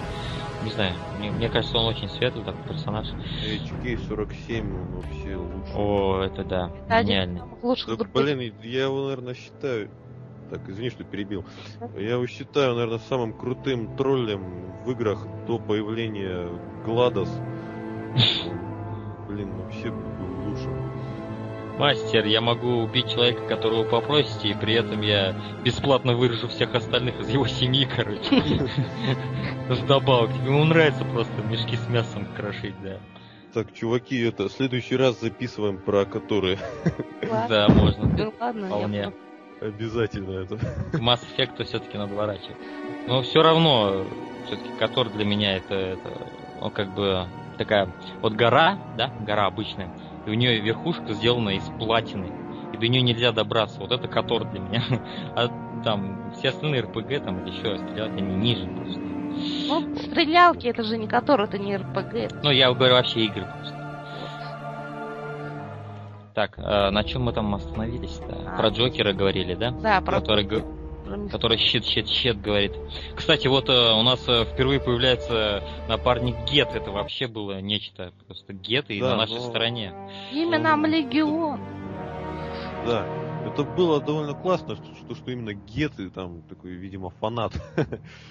Не 0.63 0.71
знаю, 0.71 0.93
мне, 1.19 1.31
мне 1.31 1.49
кажется, 1.49 1.77
он 1.77 1.85
очень 1.85 2.09
светлый 2.09 2.43
такой 2.43 2.63
персонаж. 2.63 3.07
HK-47, 3.45 4.61
он 4.61 5.01
вообще 5.01 5.35
лучший. 5.35 5.75
О, 5.75 6.21
это 6.23 6.43
да, 6.43 6.71
Это 6.89 7.45
лучших 7.61 7.87
Так, 7.87 7.97
друг- 7.99 8.11
блин, 8.11 8.53
я 8.63 8.83
его, 8.83 9.03
наверное, 9.03 9.33
считаю... 9.33 9.89
Так, 10.49 10.67
извини, 10.69 10.89
что 10.89 11.03
перебил. 11.03 11.45
Я 11.95 12.11
его 12.11 12.25
считаю, 12.25 12.73
наверное, 12.75 12.99
самым 12.99 13.33
крутым 13.33 13.95
троллем 13.97 14.71
в 14.85 14.91
играх 14.91 15.25
до 15.45 15.59
появления 15.59 16.47
Гладос. 16.85 17.29
Блин, 19.27 19.51
вообще 19.57 19.91
был 19.91 20.49
лучшим. 20.49 20.91
Мастер, 21.77 22.25
я 22.25 22.41
могу 22.41 22.79
убить 22.81 23.11
человека, 23.11 23.47
которого 23.47 23.83
попросите, 23.83 24.49
и 24.49 24.53
при 24.55 24.73
этом 24.73 25.01
я 25.01 25.35
бесплатно 25.63 26.15
вырежу 26.15 26.47
всех 26.47 26.73
остальных 26.73 27.19
из 27.19 27.29
его 27.29 27.45
семьи, 27.47 27.85
короче. 27.85 28.67
Вдобавок, 29.69 30.31
ему 30.45 30.63
нравится 30.63 31.05
просто 31.05 31.33
мешки 31.43 31.75
с 31.75 31.87
мясом 31.87 32.25
крошить, 32.35 32.75
да. 32.81 32.97
Так, 33.53 33.73
чуваки, 33.73 34.19
это, 34.19 34.49
в 34.49 34.51
следующий 34.51 34.95
раз 34.95 35.21
записываем 35.21 35.77
про 35.77 36.05
которые. 36.05 36.57
Да, 37.47 37.67
можно. 37.69 38.05
Ну, 38.05 38.33
ладно, 38.39 38.65
я 38.65 38.67
Вполне. 38.67 39.13
Обязательно 39.61 40.43
это. 40.43 40.57
К 40.57 40.99
Mass 40.99 41.21
Effect 41.35 41.63
все-таки 41.63 41.97
надо 41.97 42.13
ворачивать. 42.13 42.57
Но 43.07 43.21
все 43.21 43.41
равно, 43.41 44.05
все-таки 44.45 44.69
Котор 44.79 45.09
для 45.09 45.25
меня 45.25 45.57
это, 45.57 45.73
это, 45.73 46.09
он 46.61 46.71
как 46.71 46.93
бы 46.93 47.27
такая 47.57 47.89
вот 48.21 48.33
гора, 48.33 48.77
да, 48.97 49.11
гора 49.21 49.47
обычная, 49.47 49.89
и 50.27 50.29
у 50.29 50.33
нее 50.33 50.59
верхушка 50.59 51.13
сделана 51.13 51.49
из 51.51 51.63
платины, 51.79 52.31
и 52.73 52.77
до 52.77 52.87
нее 52.87 53.01
нельзя 53.01 53.31
добраться. 53.31 53.79
Вот 53.79 53.91
это 53.91 54.07
Котор 54.07 54.45
для 54.51 54.59
меня. 54.59 54.83
А 55.35 55.47
там 55.83 56.33
все 56.33 56.49
остальные 56.49 56.81
РПГ 56.81 57.23
там 57.23 57.45
или 57.45 57.55
еще 57.55 57.77
стрелять 57.77 58.11
они 58.11 58.35
ниже 58.35 58.67
просто. 58.67 58.99
Ну, 58.99 59.95
стрелялки, 59.95 60.67
это 60.67 60.83
же 60.83 60.97
не 60.97 61.07
который, 61.07 61.45
это 61.45 61.57
не 61.57 61.77
РПГ. 61.77 62.43
Ну, 62.43 62.51
я 62.51 62.71
говорю 62.73 62.95
вообще 62.95 63.25
игры 63.25 63.45
просто. 63.45 63.77
Так, 66.33 66.57
э, 66.57 66.89
на 66.91 67.03
чем 67.03 67.23
мы 67.23 67.33
там 67.33 67.53
остановились-то? 67.55 68.37
А. 68.47 68.57
Про 68.57 68.69
Джокера 68.69 69.13
говорили, 69.13 69.55
да? 69.55 69.71
Да, 69.71 70.01
про... 70.01 70.19
Который 70.19 70.43
который 71.31 71.57
щит, 71.57 71.85
щит, 71.85 72.07
щит 72.07 72.41
говорит. 72.41 72.73
Кстати, 73.15 73.47
вот 73.47 73.69
э, 73.69 73.93
у 73.93 74.03
нас 74.03 74.23
э, 74.27 74.45
впервые 74.45 74.79
появляется 74.79 75.63
напарник 75.87 76.35
Гет. 76.49 76.69
Это 76.73 76.91
вообще 76.91 77.27
было 77.27 77.59
нечто. 77.61 78.11
Просто 78.25 78.53
Гет 78.53 78.89
и 78.89 78.99
Да, 78.99 79.11
на 79.11 79.17
нашей 79.17 79.35
но- 79.35 79.49
стороне. 79.49 79.93
Имя 80.31 80.59
нам 80.59 80.85
Легион. 80.85 81.59
Да. 82.85 83.05
Это 83.45 83.63
было 83.63 84.01
довольно 84.01 84.33
классно, 84.33 84.75
что, 84.75 84.85
что, 84.95 85.15
что 85.15 85.31
именно 85.31 85.53
Геты 85.53 86.09
там 86.09 86.41
такой, 86.43 86.71
видимо, 86.71 87.11
фанат. 87.21 87.53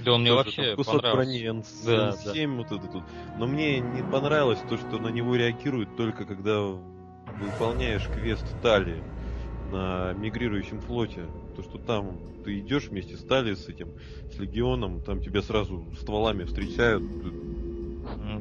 Да 0.05 0.12
он 0.12 0.20
мне 0.23 0.32
вообще 0.32 0.66
там 0.69 0.77
кусок 0.77 1.03
понравился. 1.03 1.16
брони 1.16 1.47
N- 1.48 1.65
Да, 1.86 2.11
N7 2.35 2.57
вот 2.57 2.66
это 2.66 2.86
тут. 2.93 3.03
Но 3.39 3.47
мне 3.47 3.81
не 3.81 4.03
понравилось 4.03 4.59
то, 4.69 4.77
что 4.77 4.98
на 4.98 5.09
него 5.09 5.35
реагируют 5.35 5.97
только 5.97 6.27
когда 6.27 6.61
выполняешь 7.40 8.07
квест 8.09 8.44
Тали 8.62 9.03
на 9.70 10.12
мигрирующем 10.14 10.80
флоте. 10.80 11.26
То, 11.56 11.62
что 11.62 11.78
там 11.78 12.18
ты 12.44 12.59
идешь 12.60 12.88
вместе 12.88 13.16
с 13.16 13.24
Тали, 13.24 13.55
с 13.55 13.68
этим, 13.68 13.93
с 14.34 14.38
Легионом, 14.38 15.01
там 15.01 15.20
тебя 15.20 15.43
сразу 15.43 15.84
стволами 16.01 16.44
встречают. 16.44 17.02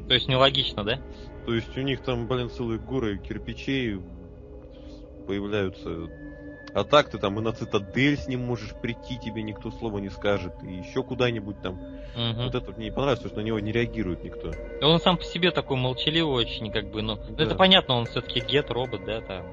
То 0.06 0.14
есть 0.14 0.28
нелогично, 0.28 0.84
да? 0.84 1.00
То 1.46 1.54
есть 1.54 1.76
у 1.76 1.80
них 1.80 2.00
там, 2.02 2.26
блин, 2.26 2.50
целые 2.50 2.78
горы 2.78 3.18
кирпичей 3.18 4.00
появляются. 5.26 6.08
А 6.74 6.84
так 6.84 7.08
ты 7.08 7.18
там 7.18 7.38
и 7.38 7.42
на 7.42 7.52
цитадель 7.52 8.18
с 8.18 8.28
ним 8.28 8.40
можешь 8.44 8.74
прийти, 8.74 9.18
тебе 9.18 9.42
никто 9.42 9.70
слова 9.70 9.98
не 9.98 10.10
скажет. 10.10 10.52
И 10.62 10.74
еще 10.74 11.02
куда-нибудь 11.02 11.60
там. 11.62 11.74
Мгм. 12.14 12.44
Вот 12.44 12.54
это 12.54 12.66
вот 12.66 12.76
мне 12.76 12.86
не 12.86 12.92
понравилось, 12.92 13.20
потому 13.20 13.32
что 13.32 13.40
на 13.40 13.46
него 13.46 13.58
не 13.60 13.72
реагирует 13.72 14.22
никто. 14.22 14.52
Он 14.82 15.00
сам 15.00 15.16
по 15.16 15.24
себе 15.24 15.50
такой 15.52 15.78
молчаливый 15.78 16.34
очень, 16.34 16.70
как 16.70 16.90
бы, 16.90 17.00
ну, 17.00 17.18
Да. 17.30 17.44
это 17.44 17.54
понятно, 17.54 17.94
он 17.94 18.04
все-таки 18.04 18.40
Гет, 18.40 18.70
робот, 18.70 19.04
да, 19.06 19.20
там. 19.22 19.46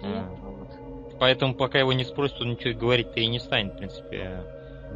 Вот. 0.00 0.49
Поэтому 1.20 1.54
пока 1.54 1.78
его 1.78 1.92
не 1.92 2.04
спросят, 2.04 2.40
он 2.40 2.52
ничего 2.52 2.70
и 2.70 2.74
говорить-то 2.74 3.20
и 3.20 3.26
не 3.26 3.38
станет, 3.38 3.74
в 3.74 3.76
принципе. 3.76 4.42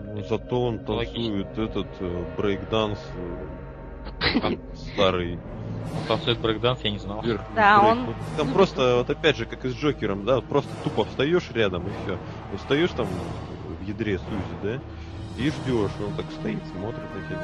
Ну, 0.07 0.25
зато 0.25 0.61
он 0.63 0.81
Логично. 0.87 1.15
танцует 1.15 1.59
этот 1.59 1.87
э, 2.01 2.25
брейкданс 2.39 2.99
э, 3.15 4.57
старый. 4.95 5.39
Танцует 6.09 6.41
брейкданс, 6.41 6.81
я 6.83 6.91
не 6.91 6.99
знал. 6.99 7.21
вверх 7.23 7.43
Да, 7.55 7.79
брейк. 7.81 7.93
он- 7.93 8.05
Ну, 8.07 8.15
Там 8.39 8.53
просто, 8.55 8.97
вот 8.97 9.11
опять 9.11 9.37
же, 9.37 9.45
как 9.45 9.65
и 9.67 9.69
с 9.69 9.75
Джокером, 9.75 10.25
да, 10.25 10.41
просто 10.41 10.71
тупо 10.83 11.05
встаешь 11.05 11.51
рядом 11.53 11.87
и 11.87 11.91
все. 12.05 12.19
Вот 12.51 12.61
встаешь 12.61 12.91
там 12.91 13.07
в 13.07 13.87
ядре 13.87 14.19
Сузи, 14.19 14.57
да, 14.63 14.81
и 15.39 15.51
ждешь, 15.51 15.91
он 16.01 16.15
так 16.17 16.27
стоит, 16.41 16.59
смотрит 16.69 17.03
на 17.15 17.29
тебя. 17.29 17.43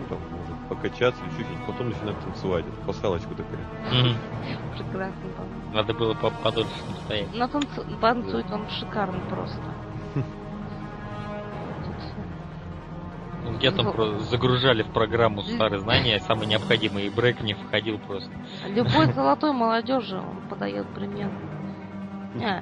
Ну, 0.00 0.06
там 0.10 0.18
может 0.30 0.68
покачаться, 0.68 1.22
что-нибудь, 1.32 1.66
потом 1.66 1.88
начинает 1.88 2.20
танцевать. 2.20 2.64
Это 2.66 2.86
пасхалочка 2.86 3.30
такая. 3.30 4.16
Прекрасно. 4.76 5.28
было. 5.38 5.65
Надо 5.72 5.92
было 5.94 6.14
по- 6.14 6.30
подольше 6.30 6.70
там 6.86 6.96
стоять. 7.04 7.28
Но 7.34 7.46
танцу- 7.48 7.84
танцует 8.00 8.50
он 8.50 8.68
шикарно 8.70 9.18
просто. 9.28 9.60
Тут 13.44 13.56
Где 13.58 13.70
там 13.70 13.86
Ну. 13.86 13.92
про- 13.92 14.18
загружали 14.18 14.82
в 14.82 14.88
программу 14.92 15.42
старые 15.42 15.78
знания, 15.80 16.18
самые 16.20 16.48
необходимые, 16.48 17.06
и 17.06 17.10
брейк 17.10 17.42
не 17.42 17.54
входил 17.54 17.98
просто. 17.98 18.30
Любой 18.68 19.06
золотой 19.12 19.52
молодежи 19.52 20.16
он 20.16 20.48
подает 20.48 20.86
пример. 20.88 21.30
А. 22.42 22.60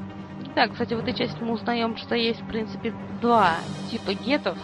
Да, 0.54 0.68
кстати, 0.68 0.94
в 0.94 0.98
этой 0.98 1.14
части 1.14 1.42
мы 1.42 1.52
узнаем, 1.52 1.96
что 1.96 2.14
есть, 2.14 2.42
в 2.42 2.46
принципе, 2.46 2.92
два 3.20 3.54
типа 3.90 4.12
гетов. 4.14 4.58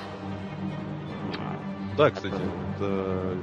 Да, 1.97 2.11
кстати, 2.11 2.35
это 2.77 3.35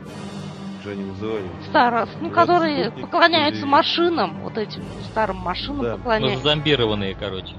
же 0.88 0.92
они 0.94 1.04
назывались? 1.04 1.52
Старос, 1.70 2.10
ну, 2.22 2.32
которые 2.32 2.92
поклоняются 2.92 3.62
или- 3.62 3.70
машинам, 3.70 4.40
вот 4.42 4.58
этим 4.58 4.84
старым 5.12 5.38
машинам 5.38 5.82
Да. 5.84 5.92
Ну, 5.92 5.98
поклоняются. 5.98 6.44
зомбированные, 6.44 7.16
короче. 7.16 7.56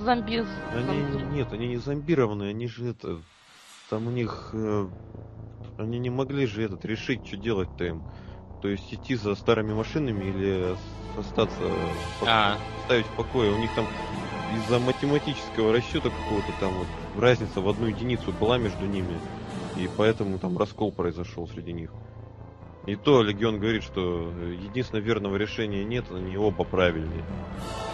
Зомби... 0.00 0.44
Они 0.74 1.12
зомби- 1.12 1.34
нет, 1.34 1.52
они 1.52 1.68
не 1.68 1.76
зомбированные, 1.76 2.50
они 2.50 2.66
же 2.66 2.90
это. 2.90 3.18
Там 3.90 4.06
у 4.06 4.10
них. 4.10 4.50
э, 4.52 4.88
они 5.76 5.98
не 5.98 6.10
могли 6.10 6.46
же 6.46 6.62
этот 6.64 6.84
решить, 6.84 7.26
что 7.26 7.36
делать-то 7.36 7.84
им. 7.84 8.02
То 8.60 8.68
есть 8.68 8.92
идти 8.92 9.16
за 9.16 9.34
старыми 9.34 9.72
машинами 9.72 10.24
или 10.24 10.76
остаться 11.18 11.62
А, 12.26 12.56
ставить 12.84 13.06
в 13.06 13.16
покое. 13.16 13.52
У 13.52 13.58
них 13.58 13.70
там 13.74 13.86
из-за 14.56 14.78
математического 14.78 15.72
расчета 15.72 16.10
какого-то 16.10 16.52
там 16.60 16.72
вот 16.74 16.86
разница 17.22 17.60
в 17.60 17.68
одну 17.68 17.86
единицу 17.86 18.32
была 18.40 18.58
между 18.58 18.86
ними. 18.86 19.18
И 19.76 19.88
поэтому 19.96 20.38
там 20.38 20.58
раскол 20.58 20.92
произошел 20.92 21.48
среди 21.48 21.72
них. 21.72 21.90
И 22.86 22.96
то 22.96 23.22
Легион 23.22 23.60
говорит, 23.60 23.84
что 23.84 24.32
э, 24.34 24.54
единственного 24.54 25.04
верного 25.04 25.36
решения 25.36 25.84
нет, 25.84 26.04
они 26.10 26.36
оба 26.36 26.64
правильные. 26.64 27.22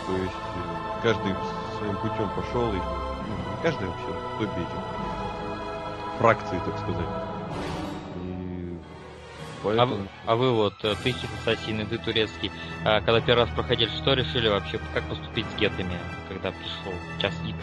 То 0.07 0.17
есть 0.17 0.33
э, 0.33 1.03
каждый 1.03 1.35
своим 1.79 1.97
путем 1.97 2.31
пошел, 2.35 2.73
и 2.73 2.77
ну, 2.77 3.57
не 3.57 3.63
каждый 3.63 3.87
вообще, 3.87 4.07
обе 4.41 4.63
эти 4.63 6.19
фракции, 6.19 6.59
так 6.65 6.79
сказать. 6.79 7.07
И 8.17 8.79
а, 8.79 9.63
поэтому... 9.63 9.95
вы- 9.97 10.09
а 10.25 10.37
вы 10.37 10.53
вот, 10.53 10.75
э, 10.83 10.95
ты 11.05 11.15
ассасин, 11.43 11.81
и 11.81 11.85
ты 11.85 11.99
турецкий, 11.99 12.51
а 12.87 13.01
когда 13.03 13.21
первый 13.21 13.45
раз 13.45 13.51
проходили, 13.55 13.91
что 13.91 14.15
решили 14.15 14.49
вообще, 14.49 14.81
как 14.95 15.07
поступить 15.07 15.47
с 15.51 15.55
гетами, 15.57 15.99
когда 16.31 16.51
пришел 16.51 16.93
час 17.21 17.35
X? 17.47 17.57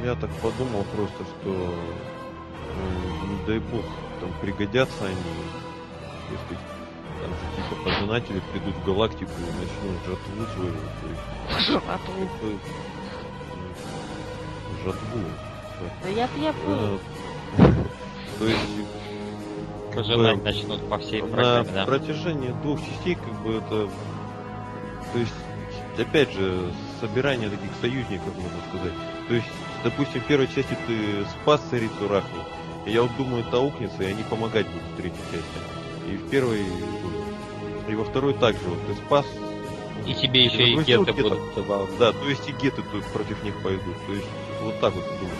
Ну, 0.00 0.06
я 0.06 0.16
так 0.16 0.30
подумал 0.42 0.84
просто, 0.92 1.24
что 1.24 1.72
не 3.28 3.46
дай 3.46 3.58
бог, 3.60 3.84
там 4.20 4.32
пригодятся 4.40 5.04
они, 5.04 5.16
если 6.30 6.58
там 7.20 7.30
же 7.30 7.46
типа 7.56 7.82
пожинатели 7.84 8.40
придут 8.52 8.74
в 8.74 8.84
галактику 8.84 9.30
и 9.38 9.52
начнут 9.52 9.98
жатву 10.06 10.46
свою, 10.54 11.80
бы, 12.40 12.48
м, 12.48 13.70
жатву. 14.84 15.20
Да 16.02 16.08
я, 16.08 16.28
я 16.36 16.52
понял. 16.52 17.00
Э, 17.58 17.72
То 18.38 18.46
есть 18.46 18.60
Пожинать 19.94 20.36
бы, 20.36 20.44
начнут 20.44 20.88
по 20.88 20.98
всей 20.98 21.22
на 21.22 21.28
программе, 21.28 21.70
да? 21.72 21.84
протяжении 21.84 22.54
двух 22.62 22.80
частей 22.80 23.16
как 23.16 23.32
бы 23.42 23.54
это 23.54 23.88
то 25.12 25.18
есть 25.18 25.34
опять 25.98 26.30
же 26.32 26.72
собирание 27.00 27.50
таких 27.50 27.70
союзников 27.80 28.34
можно 28.36 28.58
сказать 28.68 28.92
то 29.28 29.34
есть 29.34 29.46
допустим 29.82 30.20
в 30.20 30.26
первой 30.26 30.46
части 30.46 30.76
ты 30.86 31.24
спас 31.42 31.60
царицу 31.70 32.08
Рахни 32.08 32.38
и 32.86 32.90
я 32.92 33.02
вот 33.02 33.16
думаю 33.16 33.44
это 33.46 33.56
аукнется 33.58 34.02
и 34.02 34.06
они 34.06 34.22
помогать 34.24 34.66
будут 34.66 34.82
в 34.92 34.96
третьей 34.96 35.22
части 35.32 36.10
и 36.12 36.16
в 36.16 36.30
первой 36.30 36.64
и 37.88 37.94
во 37.94 38.04
второй 38.04 38.34
также 38.34 38.64
вот 38.66 38.78
ты 38.86 38.94
спас 38.94 39.26
И 40.06 40.14
тебе 40.14 40.44
еще 40.44 40.68
и 40.70 40.76
геты 40.82 41.12
будут 41.12 41.54
добавить. 41.54 41.98
да 41.98 42.12
то 42.12 42.28
есть 42.28 42.48
и 42.48 42.52
геты 42.52 42.82
тут 42.92 43.04
против 43.06 43.42
них 43.44 43.54
пойдут 43.62 43.96
то 44.06 44.12
есть 44.12 44.26
вот 44.62 44.80
так 44.80 44.94
вот 44.94 45.04
думаю 45.04 45.36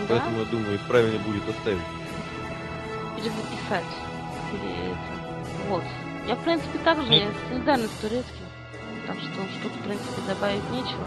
Да? 0.00 0.06
поэтому 0.08 0.38
я 0.40 0.44
думаю 0.46 0.74
их 0.74 0.80
правильно 0.82 1.18
будет 1.20 1.48
оставить 1.48 1.80
перезаписать. 3.22 3.92
Или 4.52 4.90
это. 4.90 5.68
Вот. 5.68 5.82
Я, 6.26 6.34
в 6.34 6.44
принципе, 6.44 6.78
также 6.84 7.12
я 7.12 7.30
солидарна 7.48 7.84
с 7.86 8.00
турецким. 8.00 8.44
Так 9.06 9.16
что 9.16 9.30
что-то, 9.58 9.78
в 9.78 9.82
принципе, 9.84 10.20
добавить 10.26 10.70
нечего. 10.70 11.04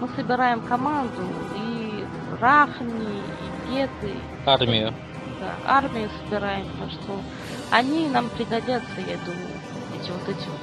Мы 0.00 0.08
собираем 0.16 0.60
команду 0.62 1.22
и 1.56 2.04
Рахни, 2.40 3.18
и 3.18 3.47
Геты, 3.68 4.14
Армию. 4.46 4.94
да, 5.40 5.56
армию 5.66 6.08
собираем, 6.24 6.66
так 6.78 6.90
что 6.90 7.20
они 7.70 8.08
нам 8.08 8.30
пригодятся, 8.30 9.00
я 9.00 9.16
думаю. 9.18 9.48
Эти 10.00 10.10
вот 10.10 10.22
эти 10.28 10.48
вот. 10.48 10.60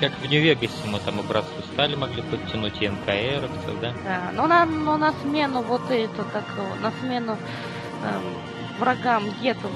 Как 0.00 0.12
в 0.12 0.30
Нью-Вегасе 0.30 0.86
мы 0.86 1.00
там 1.00 1.20
Братство 1.26 1.60
Стали 1.72 1.96
могли 1.96 2.22
подтянуть, 2.22 2.80
и 2.80 2.88
НКР, 2.88 3.50
да? 3.82 3.92
Да, 4.04 4.30
но 4.34 4.46
на, 4.46 4.64
но 4.64 4.96
на 4.96 5.12
смену 5.12 5.62
вот 5.62 5.90
это, 5.90 6.22
как 6.24 6.44
на 6.80 6.92
смену 7.00 7.32
эм, 7.32 8.78
врагам 8.78 9.24
гетов 9.42 9.72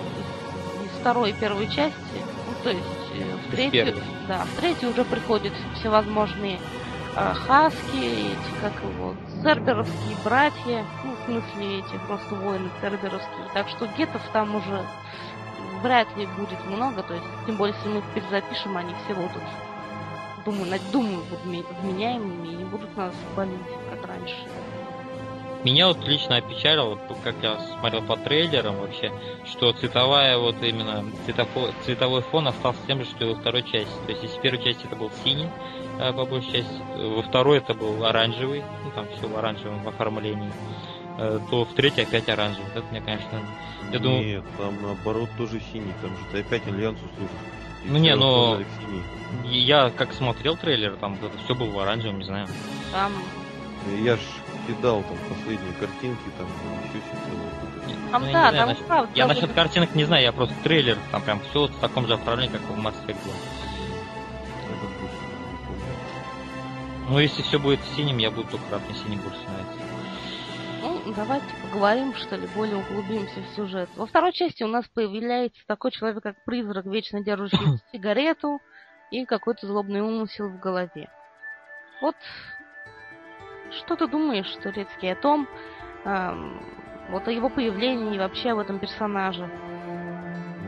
из, 0.84 1.01
второй 1.01 1.30
и 1.30 1.32
первой 1.32 1.66
части, 1.66 1.93
ну, 2.47 2.55
то 2.62 2.70
есть 2.70 2.86
э, 3.14 3.24
в 3.34 3.51
третью, 3.51 3.97
да, 4.28 4.44
в 4.44 4.60
третью 4.60 4.90
уже 4.90 5.05
приходят 5.05 5.52
всевозможные 5.74 6.59
э, 6.59 6.91
хаски, 7.14 8.32
эти, 8.32 8.60
как 8.60 8.72
его, 8.82 9.14
церберовские 9.43 10.16
братья, 10.24 10.84
ну, 11.05 11.14
в 11.14 11.24
смысле 11.24 11.78
эти 11.80 11.98
просто 12.06 12.34
воины 12.34 12.70
церберовские, 12.80 13.47
так 13.55 13.68
что 13.68 13.86
гетов 13.98 14.22
там 14.32 14.55
уже 14.55 14.84
вряд 15.82 16.14
ли 16.16 16.26
будет 16.39 16.64
много, 16.66 17.02
то 17.02 17.14
есть, 17.14 17.26
тем 17.47 17.56
более, 17.56 17.74
если 17.76 17.89
мы 17.89 17.98
их 17.98 18.05
перезапишем, 18.14 18.76
они 18.76 18.94
все 19.05 19.14
будут, 19.14 19.43
думаю, 20.44 20.80
думаю, 20.93 21.22
вменяемыми 21.82 22.48
и 22.48 22.56
не 22.56 22.64
будут 22.64 22.97
нас 22.97 23.14
болеть, 23.36 23.59
как 23.90 24.09
раньше. 24.09 24.36
Меня 25.64 25.86
вот 25.86 26.05
лично 26.09 26.39
опечалило, 26.39 26.98
как 27.22 27.36
я 27.40 27.56
смотрел 27.78 28.02
по 28.02 28.16
трейлерам 28.16 28.80
вообще, 28.80 29.12
что 29.44 29.72
цветовая 29.72 30.36
вот 30.36 30.56
именно 30.60 31.05
цветофо- 31.24 31.72
цветовой 31.84 32.22
фон 32.22 32.48
остался 32.48 32.80
тем 32.89 32.98
же, 32.98 33.05
что 33.05 33.24
и 33.24 33.28
во 33.28 33.36
второй 33.36 33.62
части. 33.62 33.93
То 34.06 34.10
есть 34.10 34.24
если 34.24 34.39
в 34.39 34.40
первой 34.40 34.64
части 34.64 34.86
это 34.86 34.97
был 34.97 35.12
синий, 35.22 35.48
по 35.98 36.24
большей 36.24 36.52
части, 36.52 36.81
э, 36.97 37.14
во 37.16 37.23
второй 37.23 37.59
это 37.59 37.74
был 37.74 38.05
оранжевый, 38.05 38.62
ну 38.85 38.90
там 38.94 39.06
все 39.16 39.28
в 39.28 39.36
оранжевом 39.36 39.86
оформлении, 39.86 40.51
э, 41.19 41.40
то 41.51 41.64
в 41.64 41.73
третьей 41.74 42.05
опять 42.05 42.28
оранжевый. 42.28 42.70
Это 42.74 42.85
мне, 42.90 43.01
конечно, 43.01 43.40
я 43.93 43.98
думаю, 43.98 44.24
Нет, 44.24 44.44
там 44.59 44.74
наоборот 44.82 45.28
тоже 45.36 45.60
синий, 45.73 45.93
там 46.01 46.10
же 46.10 46.24
ты 46.32 46.40
опять 46.40 46.66
Альянсу 46.66 47.02
служишь. 47.16 47.36
И 47.85 47.89
Ну 47.89 47.98
не, 47.98 48.14
но- 48.14 48.59
я 49.44 49.90
как 49.90 50.12
смотрел 50.12 50.56
трейлер, 50.56 50.97
там 50.97 51.14
это 51.14 51.36
все 51.44 51.55
было 51.55 51.70
в 51.70 51.78
оранжевом, 51.78 52.19
не 52.19 52.24
знаю. 52.24 52.47
Там, 52.93 53.12
Я 54.05 54.16
ж 54.16 54.20
кидал 54.66 55.02
там 55.02 55.16
последние 55.28 55.73
картинки, 55.74 56.23
там 56.39 56.47
еще 56.85 57.01
все 57.01 58.12
там 58.12 58.23
Ну, 58.23 58.27
я 58.28 58.32
да, 58.32 58.52
там 58.52 58.69
насчет-. 58.69 59.16
Я 59.16 59.27
насчет 59.27 59.52
картинок 59.52 59.94
не 59.94 60.05
знаю, 60.05 60.23
я 60.23 60.32
просто 60.32 60.55
трейлер, 60.62 60.98
там 61.10 61.23
прям 61.23 61.40
все 61.51 61.66
в 61.66 61.81
таком 61.81 62.06
же 62.06 62.14
оформлении, 62.14 62.52
как 62.52 62.60
в 62.62 62.78
Mass 62.78 62.94
Effect 63.06 63.16
2. 63.24 63.32
Ну, 67.12 67.18
если 67.18 67.43
все 67.43 67.59
будет 67.59 67.78
синим, 67.94 68.16
я 68.16 68.30
буду 68.30 68.48
только 68.48 68.70
рад, 68.70 68.80
мне 68.86 68.94
синий 68.94 69.18
больше 69.18 69.39
нравится. 69.43 69.84
Ну, 70.80 71.12
давайте 71.14 71.47
поговорим, 71.62 72.14
что 72.14 72.36
ли, 72.36 72.48
более 72.55 72.76
углубимся 72.76 73.39
в 73.43 73.55
сюжет. 73.55 73.90
Во 73.97 74.06
второй 74.06 74.32
части 74.32 74.62
у 74.62 74.66
нас 74.66 74.86
появляется 74.94 75.60
такой 75.66 75.90
человек, 75.90 76.22
как 76.22 76.43
призрак, 76.47 76.86
вечно 76.86 77.22
держащий 77.22 77.59
сигарету 77.93 78.62
и 79.10 79.26
какой-то 79.26 79.66
злобный 79.66 80.01
умысел 80.01 80.48
в 80.48 80.59
голове. 80.59 81.10
Вот 82.01 82.16
что 83.72 83.94
ты 83.97 84.09
думаешь, 84.09 84.51
Турецкий, 84.62 85.12
о 85.12 85.16
том, 85.16 85.47
эм, 86.06 86.62
вот 87.10 87.28
о 87.28 87.30
его 87.30 87.51
появлении 87.51 88.14
и 88.14 88.18
вообще 88.18 88.52
об 88.52 88.59
этом 88.59 88.78
персонаже? 88.78 89.51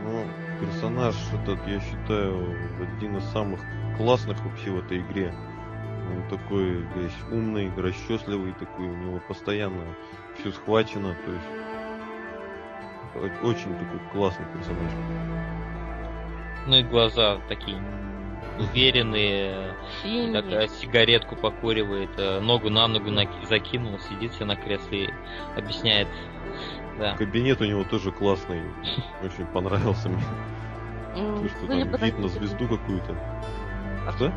Ну, 0.03 0.27
персонаж 0.61 1.15
этот, 1.41 1.57
я 1.67 1.79
считаю, 1.79 2.55
один 2.99 3.17
из 3.17 3.23
самых 3.31 3.61
классных 3.97 4.39
вообще 4.45 4.69
в 4.69 4.85
этой 4.85 4.99
игре. 4.99 5.33
Он 6.11 6.29
такой 6.29 6.85
весь 6.95 7.17
умный, 7.31 7.71
расчесливый 7.75 8.53
такой, 8.53 8.87
у 8.87 8.95
него 8.95 9.21
постоянно 9.27 9.83
все 10.37 10.51
схвачено, 10.51 11.15
то 11.25 11.31
есть 11.31 11.45
очень 13.43 13.73
такой 13.77 13.99
классный 14.11 14.45
персонаж. 14.53 14.91
Ну 16.67 16.75
и 16.75 16.83
глаза 16.83 17.39
такие 17.47 17.77
уверенные, 18.59 19.73
Синий. 20.01 20.33
такая 20.33 20.67
сигаретку 20.67 21.35
покуривает, 21.35 22.11
э, 22.17 22.39
ногу 22.39 22.69
на 22.69 22.87
ногу 22.87 23.09
наки- 23.09 23.45
закинул, 23.47 23.99
сидит 23.99 24.33
себе 24.33 24.45
на 24.45 24.55
кресле 24.55 25.05
и 25.05 25.09
объясняет. 25.57 26.07
Да. 26.97 27.15
Кабинет 27.17 27.59
у 27.61 27.65
него 27.65 27.83
тоже 27.83 28.11
классный, 28.11 28.61
очень 29.23 29.45
понравился 29.47 30.09
мне. 30.09 30.23
То, 31.13 31.49
что 31.49 31.65
были, 31.67 31.83
там 31.83 32.01
вид 32.01 32.19
на 32.19 32.27
звезду 32.27 32.67
какую-то. 32.67 33.15
Что? 34.15 34.31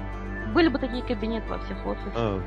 Были 0.53 0.69
бы 0.69 0.79
такие 0.79 1.03
кабинеты 1.03 1.49
во 1.49 1.59
всех 1.59 1.85
офисах. 1.87 2.13
А, 2.15 2.41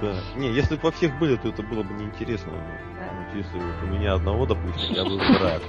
да. 0.00 0.14
Не, 0.36 0.50
если 0.52 0.76
бы 0.76 0.82
во 0.82 0.90
всех 0.92 1.18
были, 1.18 1.36
то 1.36 1.48
это 1.48 1.62
было 1.62 1.82
бы 1.82 1.92
неинтересно. 1.94 2.52
Да. 2.52 3.06
Вот 3.26 3.34
если 3.34 3.58
вот 3.58 3.82
у 3.82 3.86
меня 3.86 4.14
одного, 4.14 4.46
допустим, 4.46 4.94
я 4.94 5.04
бы 5.04 5.18
рад. 5.38 5.62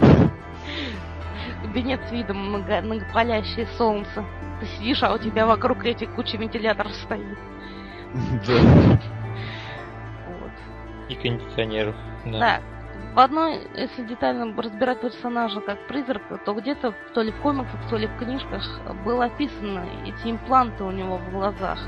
Кабинет 1.62 2.00
с 2.08 2.12
видом 2.12 2.52
на 2.52 2.60
га- 2.60 2.82
на 2.82 3.00
палящее 3.12 3.66
солнце. 3.76 4.24
Ты 4.60 4.66
сидишь, 4.66 5.02
а 5.02 5.12
у 5.14 5.18
тебя 5.18 5.46
вокруг 5.46 5.84
этих 5.84 6.14
куча 6.14 6.36
вентиляторов 6.36 6.92
стоит. 6.94 7.38
Да. 8.46 8.98
Вот. 10.40 11.10
И 11.10 11.14
кондиционеров. 11.14 11.94
Да. 12.24 12.38
Да. 12.38 12.60
В 13.14 13.20
одной, 13.20 13.66
если 13.74 14.04
детально 14.04 14.54
разбирать 14.60 15.00
персонажа 15.00 15.60
как 15.60 15.86
призрака, 15.88 16.38
то 16.44 16.54
где-то, 16.54 16.94
то 17.14 17.22
ли 17.22 17.32
в 17.32 17.40
комиксах, 17.40 17.80
то 17.90 17.96
ли 17.96 18.06
в 18.06 18.16
книжках, 18.18 18.62
было 19.04 19.24
описано 19.24 19.84
эти 20.04 20.30
импланты 20.30 20.84
у 20.84 20.90
него 20.90 21.16
в 21.18 21.30
глазах. 21.30 21.78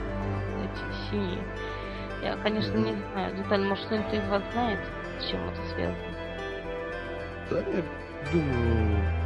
Эти 0.65 1.11
синие. 1.11 1.45
Я, 2.23 2.37
конечно, 2.37 2.77
не 2.77 2.95
знаю 3.13 3.37
детально, 3.37 3.69
может, 3.69 3.85
кто-нибудь 3.87 4.13
из 4.13 4.29
вас 4.29 4.43
знает, 4.53 4.81
с 5.21 5.31
чем 5.31 5.41
это 5.49 5.63
связано. 5.75 5.97
Да, 7.51 7.59
я 7.59 7.83
думаю, 8.33 9.21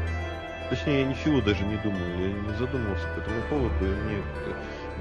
Точнее, 0.71 1.01
я 1.01 1.07
ничего 1.07 1.41
даже 1.41 1.65
не 1.65 1.77
думал, 1.77 2.01
я 2.19 2.33
не 2.33 2.57
задумывался 2.57 3.07
по 3.15 3.21
этому 3.21 3.43
поводу, 3.51 3.85
и 3.85 3.89
мне 3.89 4.23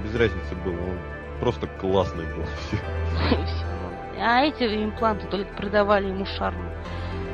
без 0.04 0.14
разницы 0.14 0.54
было. 0.64 0.74
Он 0.74 0.98
просто 1.40 1.66
классный 1.66 2.26
был. 2.26 2.44
А 4.20 4.42
эти 4.42 4.64
импланты 4.64 5.26
только 5.26 5.52
придавали 5.54 6.08
ему 6.08 6.26
шарм. 6.26 6.70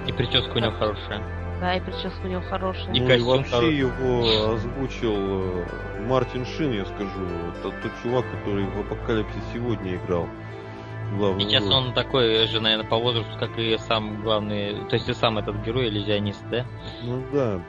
И 0.07 0.13
прическа 0.13 0.57
у 0.57 0.59
него 0.59 0.73
хорошая. 0.73 1.23
Да, 1.61 1.77
и 1.77 1.81
прическа 1.81 2.25
у 2.25 2.29
него 2.29 2.43
хорошая. 2.43 2.95
И 2.95 3.01
ну 3.01 3.11
и 3.11 3.21
вообще 3.21 3.51
хороший. 3.51 3.77
его 3.77 4.53
озвучил 4.55 5.15
э, 5.15 5.67
Мартин 6.09 6.47
Шин, 6.47 6.73
я 6.73 6.87
скажу. 6.87 7.27
Это 7.51 7.71
тот 7.71 7.93
чувак, 8.03 8.25
который 8.31 8.65
в 8.65 8.81
Апокалипсе 8.81 9.39
сегодня 9.53 9.97
играл. 9.97 10.27
Главную 11.17 11.41
Сейчас 11.41 11.65
он 11.65 11.93
такой 11.93 12.47
же, 12.47 12.61
наверное, 12.61 12.89
по 12.89 12.97
возрасту, 12.97 13.37
как 13.39 13.59
и 13.59 13.77
сам 13.79 14.23
главный, 14.23 14.77
то 14.89 14.95
есть 14.95 15.09
и 15.09 15.13
сам 15.13 15.39
этот 15.39 15.57
герой, 15.65 15.89
иллюзионист, 15.89 16.43
да? 16.51 16.65
Ну 17.03 17.23
да. 17.33 17.61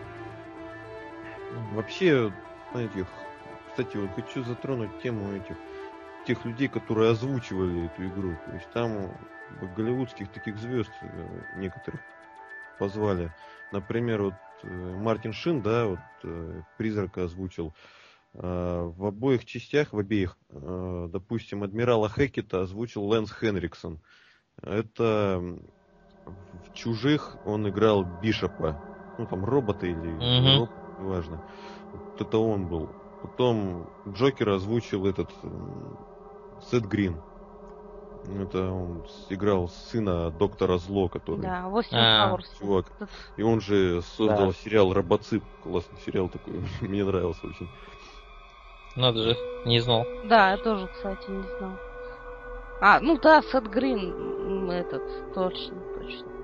Вообще, 1.74 2.32
знаете, 2.72 3.06
кстати, 3.70 3.98
вот 3.98 4.12
хочу 4.16 4.44
затронуть 4.44 5.02
тему 5.02 5.34
этих 5.34 5.58
тех 6.24 6.46
людей, 6.46 6.68
которые 6.70 7.12
озвучивали 7.12 7.88
эту 7.88 8.08
игру. 8.08 8.38
То 8.38 8.52
есть 8.54 8.70
там 8.70 9.18
голливудских 9.50 10.32
таких 10.32 10.58
звезд 10.58 10.92
э, 11.02 11.44
некоторых 11.54 12.02
позвали. 12.78 13.34
Например, 13.72 14.24
вот 14.24 14.36
э, 14.64 14.68
Мартин 14.68 15.34
Шин, 15.34 15.62
да, 15.62 15.88
вот 15.88 16.02
э, 16.24 16.64
призрака 16.78 17.26
озвучил. 17.26 17.76
В 18.34 19.06
обоих 19.08 19.44
частях, 19.44 19.92
в 19.92 20.00
обеих, 20.00 20.38
допустим, 20.50 21.64
адмирала 21.64 22.08
Хекета 22.10 22.62
озвучил 22.62 23.04
Лэнс 23.04 23.30
Хенриксон. 23.30 24.02
Это 24.62 25.60
в 26.26 26.72
чужих 26.72 27.36
он 27.44 27.68
играл 27.68 28.06
Бишопа. 28.06 28.82
Ну 29.18 29.28
там 29.28 29.44
робота 29.44 29.86
или 29.86 30.14
Мгм. 30.16 30.60
робот, 30.60 30.72
неважно. 30.98 31.44
Вот 31.92 32.04
это 32.18 32.38
он 32.38 32.70
был. 32.70 32.96
Потом 33.22 33.90
Джокера 34.08 34.56
озвучил 34.56 35.06
этот 35.06 35.30
Сет 36.70 36.86
Грин. 36.86 37.22
Это 38.28 38.72
он 38.72 39.04
играл 39.30 39.68
сына 39.70 40.30
доктора 40.32 40.78
Зло, 40.78 41.10
который. 41.10 41.42
Да, 41.42 41.68
8 41.68 41.98
А, 41.98 42.28
Пауэрс. 42.28 42.52
чувак. 42.60 42.92
И 43.36 43.42
он 43.42 43.62
же 43.62 44.02
создал 44.02 44.48
Да. 44.48 44.54
сериал 44.54 44.94
Робоцип. 44.94 45.44
Классный 45.64 45.98
сериал 46.06 46.30
такой. 46.30 46.54
Мне 46.82 47.04
нравился 47.04 47.48
очень. 47.48 47.68
Надо 48.96 49.24
же, 49.24 49.38
не 49.66 49.80
знал. 49.80 50.06
Да, 50.26 50.52
я 50.52 50.58
тоже, 50.58 50.88
кстати, 50.88 51.30
не 51.30 51.44
знал. 51.58 51.78
А, 52.82 53.00
ну 53.00 53.18
да, 53.20 53.42
Сет 53.42 53.68
Грин, 53.70 54.70
этот, 54.70 55.34
точно, 55.34 55.82
точно. 55.98 56.41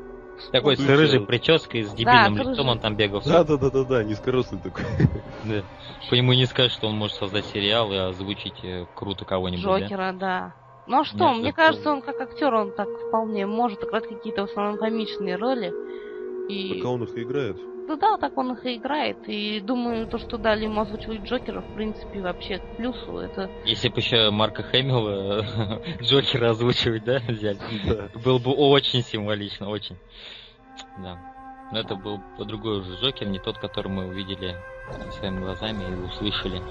Такой 0.51 0.77
с 0.77 0.87
рыжей 0.87 1.19
прической, 1.19 1.83
с 1.83 1.93
дебильным 1.93 2.35
с 2.35 2.47
лицом 2.47 2.69
он 2.69 2.79
там 2.79 2.95
бегал. 2.95 3.21
Да, 3.25 3.43
да, 3.43 3.57
да, 3.57 3.69
да, 3.69 3.83
да, 3.83 4.03
низкорослый 4.03 4.59
такой. 4.61 4.83
Да. 5.43 5.63
По 6.09 6.15
нему 6.15 6.33
не 6.33 6.45
скажешь, 6.45 6.73
что 6.73 6.87
он 6.87 6.95
может 6.95 7.17
создать 7.17 7.45
сериал 7.45 7.91
и 7.91 7.97
озвучить 7.97 8.63
э, 8.63 8.85
круто 8.95 9.25
кого-нибудь. 9.25 9.63
да? 9.63 9.79
Джокера, 9.79 10.13
да. 10.13 10.53
Ну 10.87 11.01
а 11.01 11.03
что, 11.05 11.31
Нет, 11.31 11.41
мне 11.41 11.53
кажется, 11.53 11.91
он 11.91 12.01
как 12.01 12.19
актер, 12.21 12.53
он 12.53 12.71
так 12.71 12.87
вполне 13.07 13.45
может 13.45 13.83
играть 13.83 14.07
какие-то 14.07 14.47
в 14.47 14.49
основном 14.49 14.77
комичные 14.77 15.35
роли. 15.35 15.73
И 16.49 16.75
Пока 16.75 16.89
он 16.89 17.03
их 17.03 17.17
играет. 17.17 17.57
Да, 17.87 17.95
да, 17.95 18.17
так 18.17 18.37
он 18.37 18.53
их 18.53 18.65
и 18.65 18.75
играет. 18.77 19.17
И 19.27 19.59
думаю, 19.61 20.07
то, 20.07 20.17
что 20.17 20.37
дали 20.37 20.65
ему 20.65 20.81
озвучивать 20.81 21.21
Джокера, 21.23 21.61
в 21.61 21.73
принципе, 21.73 22.21
вообще 22.21 22.59
к 22.59 22.77
плюсу. 22.77 23.17
Это 23.17 23.49
Если 23.65 23.89
бы 23.89 23.99
еще 23.99 24.29
Марка 24.31 24.63
Хэмилла 24.63 25.45
Джокера 26.01 26.51
озвучивать, 26.51 27.03
да, 27.05 27.19
взять, 27.27 27.57
Да. 27.85 28.09
было 28.23 28.39
бы 28.39 28.51
очень 28.51 29.01
символично, 29.03 29.69
очень. 29.69 29.97
Да. 30.99 31.17
Но 31.71 31.79
это 31.79 31.95
был 31.95 32.19
другой 32.39 32.79
уже 32.79 32.95
Джокер, 33.01 33.27
не 33.27 33.39
тот, 33.39 33.57
который 33.57 33.89
мы 33.91 34.07
увидели 34.07 34.55
своими 35.19 35.39
глазами 35.39 35.83
и 35.83 36.05
услышали. 36.05 36.61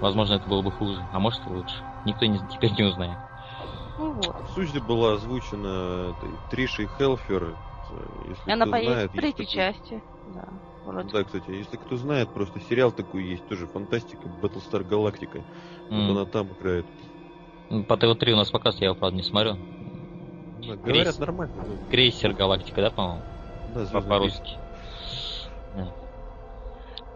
Возможно, 0.00 0.34
это 0.34 0.48
было 0.48 0.62
бы 0.62 0.70
хуже, 0.70 1.00
а 1.12 1.18
может 1.18 1.40
и 1.46 1.50
лучше. 1.50 1.74
Никто 2.04 2.24
не, 2.26 2.38
теперь 2.52 2.70
не 2.72 2.84
узнает. 2.84 3.18
ну 3.98 4.12
вот. 4.12 4.36
Суть 4.54 4.80
была 4.84 5.14
озвучена 5.14 6.14
Тришей 6.50 6.88
Хелфер. 6.98 7.56
Если 8.28 8.48
И 8.48 8.52
она 8.52 8.66
поедет 8.66 8.92
знает, 8.92 9.10
в 9.10 9.14
третьей 9.14 9.46
такой- 9.46 9.46
части. 9.46 10.02
Да, 10.34 10.44
вроде. 10.84 11.12
Да, 11.12 11.24
кстати, 11.24 11.50
если 11.50 11.76
кто 11.76 11.96
знает, 11.96 12.28
просто 12.30 12.60
сериал 12.60 12.92
такой 12.92 13.24
есть, 13.24 13.46
тоже 13.46 13.66
фантастика, 13.66 14.28
Battlestar 14.28 14.82
Galactica. 14.86 15.42
Вот 15.90 15.96
М. 15.98 16.10
она 16.10 16.24
там 16.26 16.48
играет. 16.48 16.86
Ну, 17.70 17.84
По 17.84 17.96
ТВ-3 17.96 18.32
у 18.32 18.36
нас 18.36 18.50
показ, 18.50 18.76
я 18.80 18.86
его, 18.86 18.94
правда, 18.94 19.16
не 19.16 19.22
смотрю. 19.22 19.54
Да, 19.54 20.76
говорят, 20.76 21.06
Крейс- 21.06 21.18
нормально. 21.18 21.52
да. 21.56 21.90
Крейсер 21.90 22.32
Галактика, 22.34 22.80
да, 22.82 22.90
по-моему? 22.90 23.22
Да, 23.74 23.80
По- 23.80 23.86
«Звездный 23.86 24.08
По-русски. 24.08 24.50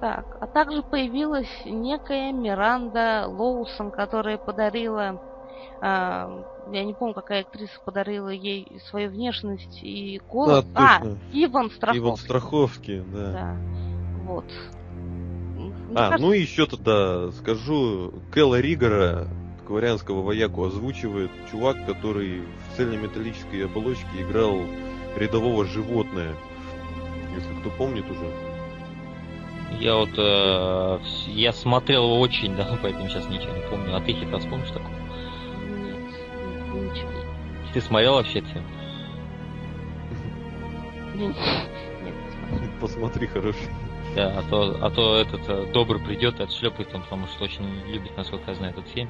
Так, 0.01 0.37
а 0.41 0.47
также 0.49 0.83
появилась 0.83 1.49
некая 1.65 2.33
Миранда 2.33 3.27
Лоусон, 3.29 3.93
которая 3.93 4.37
подарила, 4.37 5.21
я 5.83 6.85
не 6.85 6.95
помню, 6.95 7.13
какая 7.13 7.41
актриса 7.41 7.81
подарила 7.85 8.29
ей 8.29 8.69
свою 8.89 9.11
внешность 9.11 9.81
и 9.83 10.21
голос. 10.31 10.65
Да, 10.67 11.01
а. 11.03 11.17
Иван 11.33 11.71
крейсер. 11.71 11.77
Страховский. 11.77 11.99
Иван 11.99 12.17
Страховский, 12.17 13.03
да. 13.13 13.33
Да, 13.33 13.57
вот. 14.25 14.45
Мне 15.57 15.73
А, 15.97 16.11
кажется, 16.11 16.27
ну 16.27 16.33
и 16.33 16.41
еще 16.41 16.67
тогда 16.67 17.33
скажу, 17.33 18.15
Кэлла 18.31 18.61
Ригора, 18.61 19.27
кварианского 19.67 20.23
вояку, 20.23 20.65
озвучивает 20.65 21.31
чувак, 21.51 21.85
который 21.85 22.43
в 22.43 22.77
цельнометаллической 22.77 23.65
оболочке 23.65 24.07
играл 24.21 24.61
рядового 25.17 25.65
животное. 25.65 26.35
Если 27.35 27.53
кто 27.61 27.71
помнит 27.71 28.05
уже. 28.09 28.31
Я 29.81 29.97
вот, 29.97 30.11
э, 30.17 30.99
я 31.29 31.53
смотрел 31.53 32.05
его 32.05 32.21
очень 32.21 32.55
давно, 32.55 32.79
поэтому 32.81 33.09
сейчас 33.09 33.29
ничего 33.29 33.55
не 33.55 33.63
помню. 33.69 33.97
А 33.97 34.01
ты 34.01 34.13
хитро 34.13 34.39
вспомнишь 34.39 34.69
такого? 34.69 35.02
Ничего. 36.73 37.11
Ты 37.73 37.81
смотрел 37.81 38.15
вообще 38.15 38.41
это? 38.41 38.63
Нет, 41.15 41.37
не. 42.03 42.69
Посмотри, 42.81 43.27
хороший. 43.27 43.69
Да, 44.15 44.39
а 44.39 44.43
то, 44.43 44.77
а 44.81 44.91
то 44.91 45.17
этот 45.17 45.49
э, 45.49 45.73
добрый 45.73 46.01
придет 46.01 46.39
и 46.41 46.43
отшлепает 46.43 46.95
он, 46.95 47.03
потому 47.03 47.27
что 47.29 47.45
очень 47.45 47.65
любит, 47.87 48.15
насколько 48.17 48.51
я 48.51 48.57
знаю, 48.57 48.73
этот 48.73 48.87
фильм. 48.89 49.09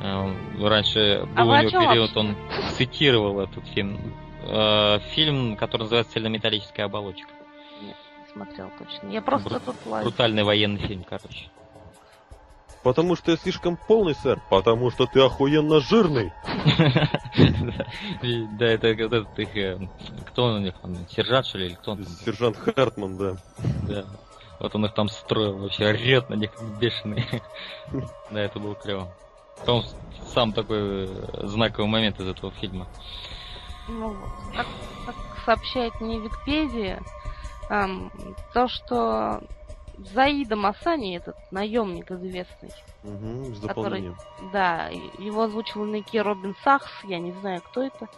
Э, 0.00 0.32
Раньше 0.60 1.26
А 1.36 1.42
был 1.44 1.50
вы 1.50 1.58
у 1.58 1.62
него 1.68 1.80
период, 1.90 2.16
он 2.16 2.36
цитировал 2.70 3.40
этот 3.40 3.66
фильм. 3.68 3.98
Э, 4.44 4.98
Фильм, 5.14 5.56
который 5.56 5.82
называется 5.82 6.14
«Цельнометаллическая 6.14 6.86
оболочка». 6.86 7.28
Нет, 7.82 7.96
не 8.20 8.32
смотрел 8.32 8.70
точно. 8.78 9.08
Я 9.08 9.20
просто 9.20 9.48
Бру- 9.50 9.60
тут 9.64 9.76
лайк. 9.86 10.04
Брутальный 10.04 10.44
военный 10.44 10.80
фильм, 10.80 11.04
короче. 11.04 11.50
Потому 12.82 13.14
что 13.16 13.30
я 13.30 13.36
слишком 13.36 13.76
полный, 13.76 14.14
сэр. 14.14 14.40
Потому 14.50 14.90
что 14.90 15.06
ты 15.06 15.20
охуенно 15.20 15.80
жирный. 15.80 16.32
Да, 18.58 18.66
это 18.66 18.88
этот 18.88 19.38
их... 19.38 19.56
э, 19.56 19.78
Кто 20.26 20.44
он 20.44 20.54
у 20.56 20.58
них? 20.58 20.74
Сержант, 21.10 21.46
что 21.46 21.58
ли, 21.58 21.66
или 21.66 21.74
кто 21.74 21.92
он? 21.92 22.04
Сержант 22.04 22.56
Хартман, 22.56 23.16
да. 23.16 23.36
Да. 23.88 24.04
Вот 24.58 24.74
он 24.74 24.84
их 24.84 24.94
там 24.94 25.08
строил, 25.08 25.58
вообще 25.58 25.86
орет 25.86 26.28
на 26.28 26.34
них 26.34 26.50
бешеный. 26.80 27.24
Да, 28.30 28.40
это 28.40 28.58
было 28.58 28.74
клево. 28.74 29.12
По-моему, 29.64 29.86
сам 30.34 30.52
такой 30.52 31.06
э, 31.08 31.46
знаковый 31.46 31.90
момент 31.90 32.18
из 32.20 32.26
этого 32.26 32.52
фильма. 32.52 32.86
Ну 33.88 34.08
вот. 34.08 34.28
Как, 34.56 34.66
как 35.06 35.14
сообщает 35.44 36.00
мне 36.00 36.18
Википедия, 36.18 37.00
ам, 37.68 38.10
то, 38.54 38.68
что 38.68 39.40
Заида 40.10 40.56
Масани, 40.56 41.16
этот 41.16 41.36
наемник 41.50 42.10
известный, 42.10 42.72
Угу, 43.04 43.54
с 43.54 43.60
дополнением. 43.60 44.16
да, 44.52 44.88
и- 44.90 45.22
его 45.22 45.42
озвучил 45.42 45.84
некий 45.84 46.20
Робин 46.20 46.54
Сахс, 46.62 46.90
я 47.04 47.18
не 47.18 47.32
знаю, 47.32 47.62
кто 47.62 47.82
это. 47.82 48.08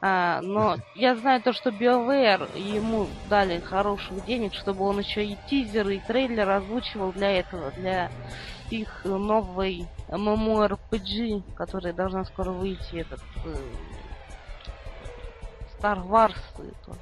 А, 0.00 0.40
но 0.42 0.76
я 0.94 1.16
знаю 1.16 1.42
то, 1.42 1.52
что 1.52 1.70
BioWare 1.70 2.58
ему 2.58 3.08
дали 3.28 3.58
хороших 3.60 4.24
денег, 4.26 4.54
чтобы 4.54 4.84
он 4.84 5.00
еще 5.00 5.24
и 5.24 5.36
тизер, 5.48 5.88
и 5.88 5.98
трейлер 5.98 6.48
озвучивал 6.48 7.12
для 7.12 7.32
этого, 7.32 7.72
для 7.72 8.10
их 8.70 9.04
новой 9.04 9.86
MMORPG, 10.08 11.54
которая 11.54 11.92
должна 11.92 12.24
скоро 12.26 12.50
выйти, 12.50 12.96
этот 12.96 13.20
э, 13.44 13.56
Star 15.80 16.04
Wars 16.06 16.36
тоже. 16.84 16.98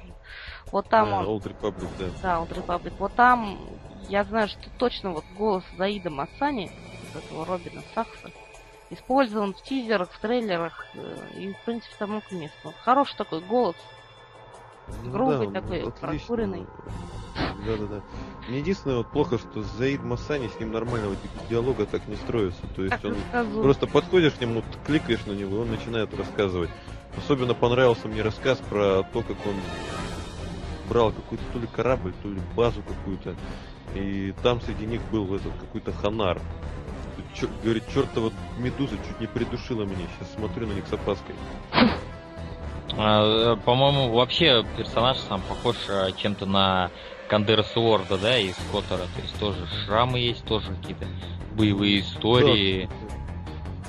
Вот 0.71 0.87
там 0.89 1.13
А, 1.13 1.19
он, 1.19 1.25
Old 1.37 1.43
Republic, 1.43 1.87
да. 1.99 2.05
да, 2.21 2.37
Old 2.39 2.49
Republic. 2.65 2.93
Вот 2.99 3.13
там 3.15 3.59
я 4.07 4.23
знаю, 4.23 4.47
что 4.47 4.69
точно 4.77 5.11
вот 5.11 5.25
голос 5.35 5.63
Заида 5.77 6.09
Масани, 6.09 6.71
вот 7.13 7.23
этого 7.23 7.45
Робина 7.45 7.83
Сакса, 7.93 8.31
использован 8.89 9.53
в 9.53 9.61
тизерах, 9.63 10.11
в 10.11 10.19
трейлерах, 10.19 10.87
э, 10.95 11.27
и, 11.37 11.51
в 11.51 11.65
принципе, 11.65 11.93
тому 11.99 12.21
к 12.21 12.31
месту. 12.31 12.73
Хороший 12.83 13.17
такой 13.17 13.41
голос. 13.41 13.75
Ну 15.03 15.11
Грубый 15.11 15.47
он 15.47 15.53
такой, 15.53 15.79
отлично. 15.81 16.07
прокуренный. 16.07 16.65
Да-да-да. 17.65 18.01
Мне 18.47 18.59
единственное 18.59 18.97
вот 18.97 19.07
плохо, 19.07 19.37
что 19.37 19.61
Заид 19.61 20.01
Масани 20.03 20.47
с 20.47 20.59
ним 20.59 20.71
нормального 20.71 21.15
ди- 21.15 21.49
диалога 21.49 21.85
так 21.85 22.07
не 22.07 22.15
строится. 22.15 22.61
То 22.75 22.83
есть 22.83 22.95
Как 22.95 23.05
он 23.05 23.15
рассказываю. 23.15 23.63
просто 23.63 23.87
подходишь 23.87 24.33
к 24.33 24.39
нему, 24.41 24.63
кликаешь 24.85 25.25
на 25.25 25.33
него, 25.33 25.57
и 25.57 25.59
он 25.59 25.69
начинает 25.71 26.13
рассказывать. 26.17 26.69
Особенно 27.17 27.53
понравился 27.53 28.07
мне 28.07 28.21
рассказ 28.21 28.59
про 28.69 29.03
то, 29.03 29.21
как 29.21 29.37
он 29.45 29.55
брал 30.87 31.11
какой-то 31.11 31.43
то 31.51 31.59
ли 31.59 31.67
корабль, 31.67 32.13
то 32.23 32.29
ли 32.29 32.39
базу 32.55 32.81
какую-то. 32.83 33.35
И 33.95 34.33
там 34.43 34.61
среди 34.61 34.85
них 34.85 35.01
был 35.11 35.33
этот 35.33 35.53
какой-то 35.59 35.91
Ханар. 35.91 36.39
Чё, 37.33 37.47
говорит, 37.63 37.83
чертова 37.93 38.31
медуза 38.57 38.95
чуть 39.07 39.19
не 39.19 39.27
придушила 39.27 39.83
меня. 39.83 40.07
Сейчас 40.17 40.33
смотрю 40.33 40.67
на 40.67 40.73
них 40.73 40.85
с 40.87 40.93
опаской. 40.93 41.35
А, 42.97 43.53
э, 43.53 43.55
По-моему, 43.63 44.11
вообще 44.11 44.65
персонаж 44.75 45.17
сам 45.17 45.41
похож 45.41 45.75
э, 45.87 46.11
чем-то 46.17 46.45
на 46.45 46.89
Кандера 47.27 47.63
Суорда, 47.63 48.17
да, 48.17 48.37
из 48.37 48.55
Коттера. 48.71 49.03
То 49.15 49.21
есть 49.21 49.39
тоже 49.39 49.67
шрамы 49.85 50.19
есть, 50.19 50.43
тоже 50.45 50.67
какие-то 50.73 51.05
боевые 51.55 52.01
истории. 52.01 52.89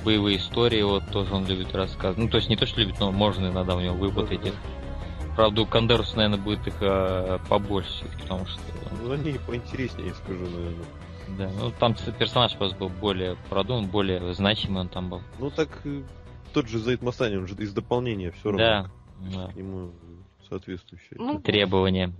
Боевые 0.04 0.38
истории 0.38 0.82
вот 0.82 1.10
тоже 1.10 1.34
он 1.34 1.46
любит 1.46 1.74
рассказывать. 1.74 2.18
Ну, 2.18 2.28
то 2.28 2.36
есть 2.36 2.48
не 2.48 2.56
то, 2.56 2.66
что 2.66 2.80
любит, 2.80 3.00
но 3.00 3.10
можно 3.10 3.48
иногда 3.48 3.74
у 3.74 3.80
него 3.80 3.94
выпутать 3.94 4.44
их. 4.46 4.54
Правда, 5.36 5.62
у 5.62 5.66
Кандеруса, 5.66 6.16
наверное, 6.16 6.38
будет 6.38 6.66
их 6.66 6.74
э, 6.80 7.38
побольше, 7.48 8.04
потому 8.20 8.46
что 8.46 8.60
Ну, 9.02 9.12
они 9.12 9.38
поинтереснее, 9.46 10.08
я 10.08 10.14
скажу, 10.14 10.44
наверное. 10.44 10.86
Да, 11.36 11.50
ну 11.60 11.70
там 11.78 11.94
персонаж 12.18 12.56
просто 12.56 12.78
был 12.78 12.88
более 12.88 13.36
продуман, 13.50 13.86
более 13.86 14.32
значимый 14.34 14.82
он 14.82 14.88
там 14.88 15.10
был. 15.10 15.20
Ну, 15.38 15.50
так 15.50 15.68
э, 15.84 16.02
тот 16.54 16.68
же 16.68 16.78
Заид 16.78 17.02
Масани, 17.02 17.36
он 17.36 17.46
же 17.46 17.54
из 17.56 17.74
дополнения 17.74 18.30
все 18.30 18.50
равно. 18.50 18.58
Да, 18.58 18.90
да. 19.34 19.52
Ему 19.54 19.92
соответствующее. 20.48 21.16
Ну, 21.18 21.40
Требования. 21.40 22.12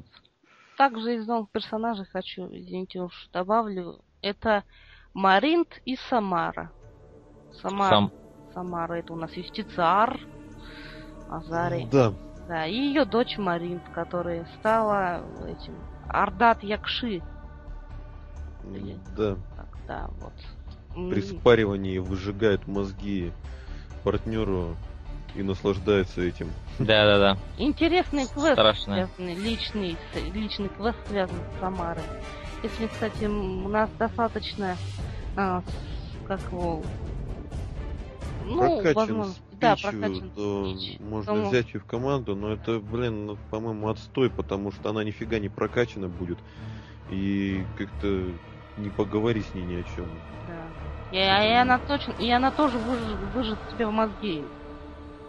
также 0.77 1.17
из 1.17 1.27
новых 1.27 1.51
персонажей 1.51 2.05
хочу, 2.05 2.47
извините 2.51 3.01
уж, 3.01 3.29
добавлю. 3.33 4.01
Это 4.21 4.65
Маринт 5.15 5.81
и 5.87 5.97
Самара. 5.97 6.71
Самара, 7.63 7.89
Сам 7.89 8.13
Самара 8.53 8.95
это 8.95 9.13
у 9.13 9.17
нас 9.17 9.33
юстициар 9.33 10.21
Азари. 11.31 11.89
Да. 11.91 12.13
Да, 12.47 12.67
и 12.67 12.75
ее 12.75 13.05
дочь 13.05 13.37
Маринт, 13.37 13.83
которая 13.95 14.47
стала 14.59 15.23
этим 15.47 15.75
Ардат 16.09 16.65
Якши. 16.65 17.23
Или- 18.75 18.99
Да. 19.17 19.37
Так, 19.57 19.67
да, 19.87 20.09
вот. 20.21 21.11
При 21.11 21.21
спаривании 21.23 21.99
выжигают 21.99 22.67
мозги 22.67 23.33
партнеру 24.05 24.75
и 25.37 25.43
наслаждается 25.43 26.23
этим. 26.23 26.51
Да, 26.79 27.05
да, 27.07 27.19
да. 27.19 27.39
Интересный 27.59 28.27
квест 28.27 28.53
Страшно. 28.55 28.95
связанный, 28.95 29.35
личный, 29.35 29.97
с- 30.13 30.35
личный 30.35 30.69
квест 30.71 30.99
связан 31.09 31.37
с 31.57 31.61
Самарой. 31.61 32.03
Если, 32.63 32.87
кстати, 32.89 33.27
у 33.27 33.69
нас 33.69 33.89
достаточно, 33.99 34.77
а, 35.37 35.63
как 36.27 36.41
его, 36.51 36.83
ну, 38.45 38.59
прокачан 38.83 38.95
возможно, 38.95 39.35
да, 39.61 39.77
прокачан 39.77 40.31
то 40.35 40.75
можно 41.01 41.35
Ну, 41.35 41.49
взять 41.49 41.75
ее 41.75 41.81
в 41.81 41.85
команду, 41.85 42.35
но 42.37 42.53
это, 42.53 42.79
блин, 42.81 43.37
по-моему, 43.51 43.89
отстой, 43.89 44.31
потому 44.31 44.73
что 44.73 44.91
она 44.91 45.05
нифига 45.05 45.39
не 45.39 45.49
прокачана 45.49 46.09
будет. 46.09 46.39
И 47.11 47.65
как-то 47.77 48.07
не 48.77 48.91
поговори 48.91 49.41
с 49.43 49.55
ней 49.55 49.65
ни 49.65 49.75
о 49.75 49.83
чем. 49.85 50.07
да. 50.47 50.69
И, 51.11 51.17
и 51.17 51.19
она 51.19 51.79
точно, 51.79 52.13
и 52.13 52.31
она 52.31 52.51
тоже 52.51 52.79
выжжет, 52.79 53.19
выжжет 53.35 53.59
тебе 53.71 53.87
в 53.87 53.91
мозги. 53.93 54.45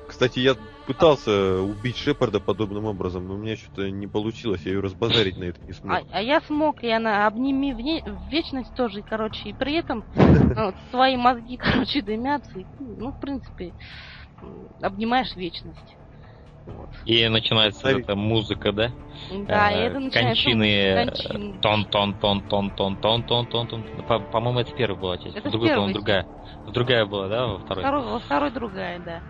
Кстати, 0.07 0.39
я 0.39 0.55
пытался 0.85 1.61
убить 1.61 1.95
Шепарда 1.95 2.39
подобным 2.39 2.85
образом, 2.85 3.27
но 3.27 3.35
у 3.35 3.37
меня 3.37 3.55
что-то 3.55 3.89
не 3.91 4.07
получилось, 4.07 4.61
я 4.65 4.73
ее 4.73 4.79
разбазарить 4.79 5.37
на 5.37 5.43
это 5.43 5.59
не 5.67 5.73
смог. 5.73 5.93
А, 5.93 6.01
а 6.11 6.21
я 6.21 6.41
смог, 6.41 6.83
и 6.83 6.89
она 6.89 7.27
обними 7.27 7.73
в, 7.73 7.77
не- 7.77 8.01
в 8.01 8.27
вечность 8.31 8.73
тоже, 8.73 8.99
и, 9.01 9.03
короче, 9.03 9.49
и 9.49 9.53
при 9.53 9.75
этом 9.75 10.03
ну, 10.15 10.73
твои 10.91 11.15
мозги, 11.15 11.57
короче, 11.61 12.01
дымятся, 12.01 12.59
и, 12.59 12.65
ну, 12.79 13.11
в 13.11 13.19
принципе, 13.19 13.73
обнимаешь 14.81 15.35
вечность. 15.35 15.95
Вот. 16.65 16.89
И 17.05 17.27
начинается 17.27 17.93
вот 17.93 18.01
эта 18.03 18.15
музыка, 18.15 18.71
да? 18.71 18.91
Да, 19.47 19.71
и 19.71 19.75
Э, 19.75 19.87
это 19.87 19.99
начинается... 19.99 20.43
кончины, 20.43 21.59
тон 21.61 21.85
тон 21.85 22.15
тон 22.15 22.41
тон 22.43 22.71
тон 22.71 22.97
тон 22.97 23.23
тон 23.23 23.47
тон 23.47 23.67
тон 23.67 24.05
По- 24.05 24.19
По-моему, 24.19 24.59
это 24.59 24.73
первая 24.73 24.99
была 24.99 25.17
часть. 25.17 25.35
Это 25.35 25.49
В 25.49 25.51
другой, 25.51 25.69
по-моему, 25.69 25.93
другая. 25.93 26.27
Другая 26.67 27.05
была, 27.05 27.27
да, 27.27 27.47
во 27.47 27.59
второй? 27.59 27.83
Второй, 27.83 28.03
во 28.03 28.19
второй 28.19 28.51
другая, 28.51 28.99
да. 28.99 29.21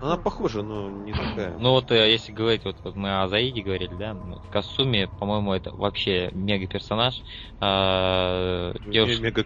Она 0.00 0.16
похожа, 0.16 0.62
но 0.62 0.88
не 0.90 1.12
такая. 1.12 1.58
Ну 1.58 1.70
вот, 1.72 1.90
э, 1.90 2.10
если 2.10 2.32
говорить, 2.32 2.64
вот, 2.64 2.78
вот 2.82 2.96
мы 2.96 3.22
о 3.22 3.28
Заиде 3.28 3.60
говорили, 3.60 3.94
да, 3.94 4.14
ну, 4.14 4.38
в 4.40 4.48
Касуме, 4.50 5.08
по-моему, 5.18 5.52
это 5.52 5.70
вообще 5.72 6.30
мега 6.32 6.66
персонаж. 6.66 7.22
А, 7.60 8.72
девушка- 8.80 9.44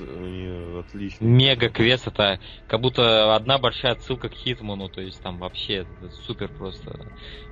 у 0.00 0.04
нее 0.04 0.80
отличный. 0.80 1.26
Мега 1.26 1.68
квест 1.68 2.06
это 2.06 2.38
как 2.68 2.80
будто 2.80 3.34
одна 3.34 3.58
большая 3.58 3.92
отсылка 3.92 4.28
к 4.28 4.34
Хитману, 4.34 4.88
то 4.88 5.00
есть 5.00 5.20
там 5.20 5.38
вообще 5.38 5.86
супер 6.24 6.48
просто. 6.56 6.92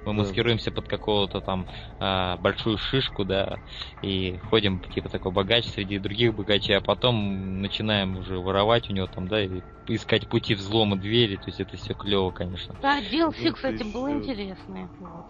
Мы 0.06 0.12
Да. 0.12 0.18
маскируемся 0.20 0.70
под 0.70 0.88
какого-то 0.88 1.40
там 1.40 1.66
а, 1.98 2.36
большую 2.36 2.78
шишку, 2.78 3.24
да, 3.24 3.58
и 4.02 4.38
ходим 4.50 4.78
типа 4.80 5.08
такой 5.08 5.32
богач 5.32 5.66
среди 5.66 5.98
других 5.98 6.32
богачей, 6.32 6.76
а 6.76 6.80
потом 6.80 7.60
начинаем 7.60 8.16
уже 8.16 8.38
воровать 8.38 8.88
у 8.88 8.92
него 8.92 9.08
там, 9.08 9.26
да, 9.26 9.42
и 9.42 9.62
искать 9.88 10.28
пути 10.28 10.54
взлома 10.54 10.96
двери, 10.96 11.36
то 11.36 11.46
есть 11.46 11.58
это 11.60 11.76
все 11.76 11.94
клево, 11.94 12.30
конечно. 12.30 12.76
Да, 12.80 13.00
DLC, 13.00 13.34
Ну, 13.46 13.52
кстати, 13.52 13.82
есть, 13.82 13.92
было 13.92 14.08
э, 14.08 14.12
интересное. 14.18 14.88
Вот. 15.00 15.26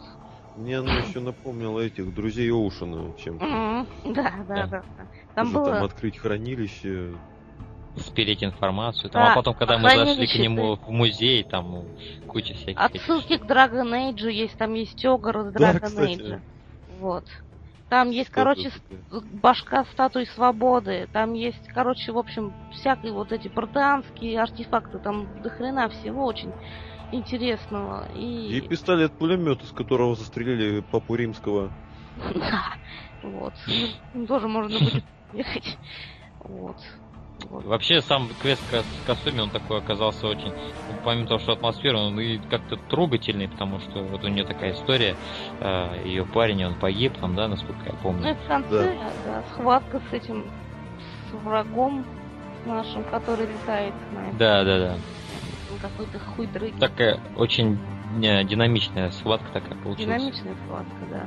Мне 0.57 0.78
она 0.78 0.93
еще 0.93 1.20
напомнила 1.20 1.81
этих 1.81 2.12
друзей 2.15 2.51
Оушена 2.51 3.15
чем-то. 3.19 3.86
Да, 4.05 4.44
да, 4.47 4.66
Да. 4.66 4.82
Там 5.35 5.47
Тоже 5.47 5.59
было... 5.59 5.74
там 5.74 5.85
открыть 5.85 6.19
хранилище. 6.19 7.15
Спереть 7.97 8.44
информацию. 8.44 9.10
Там, 9.10 9.23
Да, 9.24 9.32
а 9.32 9.35
потом, 9.35 9.55
когда 9.55 9.78
мы 9.78 9.89
зашли 9.89 10.27
к 10.27 10.35
нему 10.39 10.77
в 10.77 10.90
музей, 10.90 11.43
там 11.44 11.85
куча 12.28 12.55
всяких. 12.55 12.78
этих 12.81 13.01
Отсылки 13.02 13.39
к 13.39 13.43
Dragon 13.44 13.90
Age 14.12 14.31
есть, 14.31 14.56
там 14.59 14.74
есть 14.74 15.05
Огр 15.05 15.39
из 15.40 15.52
Да, 15.52 15.73
Dragon 15.73 15.81
кстати. 15.81 16.20
Age. 16.20 16.40
Вот. 17.01 17.24
Там 17.89 18.10
есть, 18.10 18.31
Что-то 18.31 18.40
короче, 18.43 18.70
с- 18.70 19.23
башка 19.40 19.85
статуи 19.93 20.24
свободы. 20.24 21.09
Там 21.12 21.35
есть, 21.35 21.68
короче, 21.68 22.10
в 22.12 22.18
общем, 22.18 22.52
всякие 22.73 23.12
вот 23.12 23.31
эти 23.32 23.48
протеанские 23.48 24.40
артефакты. 24.43 24.98
Там 24.98 25.28
до 25.43 25.51
хрена 25.51 25.89
всего 25.89 26.24
очень 26.27 26.52
интересного. 27.12 28.09
И 28.16 28.59
И... 28.59 28.60
пистолет-пулемет, 28.60 29.62
из 29.62 29.70
которого 29.70 30.16
застрелили 30.16 30.81
папу 30.81 31.14
римского. 31.14 31.70
Да. 32.35 32.74
Вот. 33.23 33.55
Тоже 34.27 34.48
можно 34.48 34.78
будет 34.78 35.05
ехать. 35.32 35.78
Вот. 36.40 36.77
Вообще 37.51 38.01
сам 38.01 38.28
квест 38.40 38.62
Кас- 38.68 38.86
Касуми, 39.05 39.40
он 39.40 39.51
такой 39.51 39.78
оказался 39.78 40.27
очень, 40.27 40.52
ну, 40.89 40.97
помимо 41.05 41.27
того, 41.27 41.40
что 41.40 41.52
атмосфера, 41.52 41.98
он 41.98 42.18
и 42.20 42.39
как-то 42.39 42.77
трогательный, 42.77 43.48
потому 43.48 43.81
что 43.81 44.02
вот 44.02 44.24
у 44.24 44.28
нее 44.28 44.44
такая 44.44 44.73
история, 44.73 45.16
ее 46.05 46.24
парень, 46.27 46.64
он 46.64 46.74
погиб 46.78 47.16
там, 47.18 47.35
да, 47.35 47.48
насколько 47.48 47.86
я 47.86 47.93
Ну, 47.93 47.98
помню. 48.02 48.31
и 48.31 48.35
в 48.35 48.47
конце, 48.47 48.97
да, 49.24 49.43
схватка 49.52 50.01
с 50.10 50.12
этим, 50.12 50.44
с 51.31 51.35
врагом 51.35 52.05
нашим, 52.64 53.05
который 53.05 53.47
летает, 53.47 53.94
знаешь, 54.10 54.35
Да, 54.36 54.64
да, 54.64 54.78
да. 54.78 54.98
какой-то 55.81 56.18
хуй 56.18 56.47
дрыги. 56.47 56.78
Такая 56.78 57.20
очень 57.36 57.78
э, 58.23 58.44
динамичная 58.44 59.10
схватка 59.10 59.52
такая 59.52 59.78
получилась. 59.82 60.23
Динамичная 60.23 60.55
схватка, 60.64 61.06
да. 61.10 61.27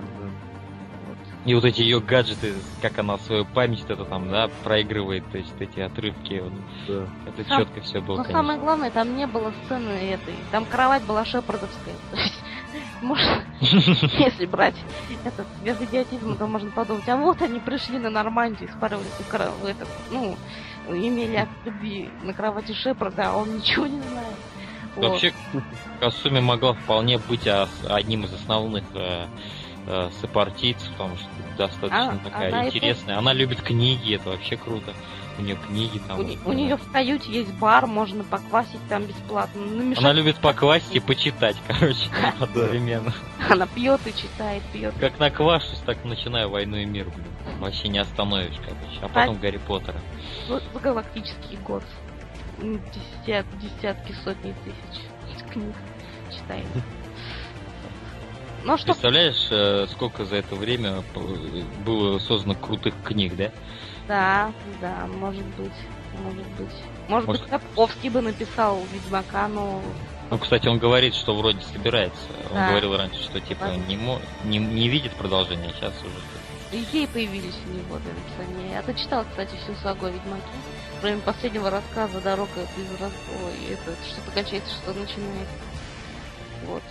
И 1.45 1.53
вот 1.56 1.64
эти 1.64 1.82
ее 1.82 2.02
гаджеты, 2.02 2.64
как 2.82 2.99
она 2.99 3.18
свою 3.18 3.45
память 3.45 3.86
это 3.88 4.03
там, 4.03 4.30
да, 4.30 4.49
проигрывает, 4.64 5.30
то 5.32 5.38
есть 5.38 5.53
эти 5.60 5.80
отрывки, 5.80 6.41
вот, 6.41 6.53
Да. 6.88 7.07
это 7.26 7.44
Сам- 7.45 7.60
четко 7.60 7.82
все 7.82 8.02
было, 8.02 8.18
Но 8.18 8.24
конечно. 8.24 8.41
самое 8.41 8.60
главное, 8.60 8.91
там 8.91 9.16
не 9.16 9.26
было 9.26 9.53
сцены 9.64 9.90
этой. 10.11 10.36
Там 10.52 10.66
кровать 10.66 11.03
была 11.03 11.24
шепардовская. 11.24 11.95
То 12.11 12.18
есть, 12.18 12.44
Можно, 13.02 13.44
если 14.20 14.45
брать 14.45 14.76
этот 15.24 15.48
без 15.61 15.82
идиотизма, 15.82 16.36
то 16.36 16.45
можно 16.45 16.70
подумать, 16.72 17.07
а 17.07 17.16
вот 17.16 17.41
они 17.41 17.60
пришли 17.60 17.98
на 17.99 18.10
Нормандию, 18.10 18.70
в 18.70 19.66
этот, 19.66 19.88
ну, 20.11 20.36
имели 20.90 21.38
акт 21.38 21.52
любви 21.66 22.10
на 22.22 22.34
кровати 22.34 22.74
Шепарда, 22.74 23.30
а 23.32 23.38
он 23.38 23.56
ничего 23.56 23.88
не 23.88 24.02
знает. 24.02 24.36
Вообще, 24.95 25.32
Касуми 25.99 26.40
могла 26.41 26.74
вполне 26.74 27.18
быть 27.18 27.48
одним 27.48 28.26
из 28.26 28.34
основных 28.34 28.84
э, 29.88 30.10
сопартийцев, 30.22 30.89
потому 30.91 31.18
что 31.18 31.27
достаточно 31.57 32.14
А, 32.14 32.18
такая 32.23 32.49
она 32.49 32.68
интересная. 32.68 33.18
Она 33.18 33.34
любит 33.34 33.61
книги, 33.61 34.15
это 34.15 34.30
вообще 34.30 34.57
круто. 34.57 34.93
У 35.38 35.41
нее 35.41 35.56
книги 35.56 35.99
там. 36.06 36.19
У, 36.19 36.23
не- 36.23 36.38
у 36.45 36.51
нее 36.51 36.76
в 36.76 36.91
каюте 36.91 37.31
есть 37.31 37.53
бар, 37.53 37.88
можно 37.88 38.23
поквасить 38.26 38.85
там 38.89 39.03
бесплатно. 39.06 39.61
Намешать. 39.65 40.03
Она 40.03 40.11
любит 40.11 40.35
поквасить 40.38 40.95
и 40.95 40.99
почитать, 40.99 41.56
короче, 41.68 42.10
одновременно. 42.39 43.14
Она 43.49 43.65
пьет 43.65 44.06
и 44.06 44.14
читает, 44.14 44.61
пьет. 44.73 44.93
Как 44.99 45.18
наквашусь, 45.19 45.80
так 45.85 46.03
начинаю 46.03 46.49
войну 46.49 46.76
и 46.77 46.85
мир, 46.85 47.06
блин. 47.10 47.26
Вообще 47.60 47.88
не 47.88 47.99
остановишь, 47.99 48.56
короче. 48.57 48.99
А 49.01 49.07
потом 49.07 49.38
Гарри 49.39 49.57
Поттера. 49.65 49.99
Вот 50.49 50.64
галактический 50.81 51.57
год. 51.65 51.84
Десят, 52.61 53.45
десятки, 53.60 54.14
сотни 54.23 54.53
тысяч 54.65 55.51
книг 55.53 55.76
читает. 56.31 56.65
Ну 58.64 58.73
а 58.73 58.77
что, 58.77 58.88
Представляешь, 58.88 59.48
э, 59.52 59.88
сколько 59.91 60.26
за 60.26 60.38
это 60.38 60.56
время 60.56 61.03
было 61.86 62.19
создано 62.19 62.56
крутых 62.56 62.94
книг, 63.03 63.36
да? 63.36 63.52
да, 64.07 64.52
да, 64.81 65.07
может 65.07 65.45
быть, 65.56 65.72
может 66.23 66.48
быть. 66.57 66.76
Может, 67.07 67.27
Может- 67.27 67.41
быть, 67.44 67.52
Сапковский 67.52 68.10
бы 68.10 68.22
написал 68.22 68.80
Ведьмака, 68.91 69.48
но 69.48 69.81
Ну, 70.31 70.38
кстати, 70.38 70.68
он 70.68 70.77
говорит, 70.77 71.15
что 71.15 71.34
вроде 71.36 71.60
собирается. 71.73 72.22
Он 72.52 72.56
Да. 72.57 72.69
говорил 72.69 72.95
раньше, 72.95 73.23
что 73.23 73.40
типа 73.40 73.64
Ладно. 73.64 73.84
не, 73.88 73.98
мо- 73.98 74.22
не, 74.44 74.57
не 74.60 74.88
видит 74.90 75.14
продолжения, 75.14 75.72
сейчас 75.76 75.94
уже 76.03 76.14
идеи 76.72 77.07
появились 77.07 77.56
у 77.65 77.69
него 77.72 77.98
для 77.98 78.14
написания. 78.14 78.73
Я-то 78.73 78.94
читал, 78.94 79.26
кстати, 79.27 79.56
всю 79.64 79.73
сагу 79.81 80.06
о 80.06 80.10
Ведьмаке. 80.11 80.44
Кроме 81.02 81.18
последнего 81.22 81.69
рассказа 81.72 82.22
«Дорога 82.22 82.52
без 82.77 83.02
раз...» 83.02 83.11
Ой, 83.44 83.73
это 83.73 83.95
что-то 84.07 84.30
кончается, 84.31 84.69
что 84.76 84.94
начинается. 84.94 85.56
Вот. 86.68 86.84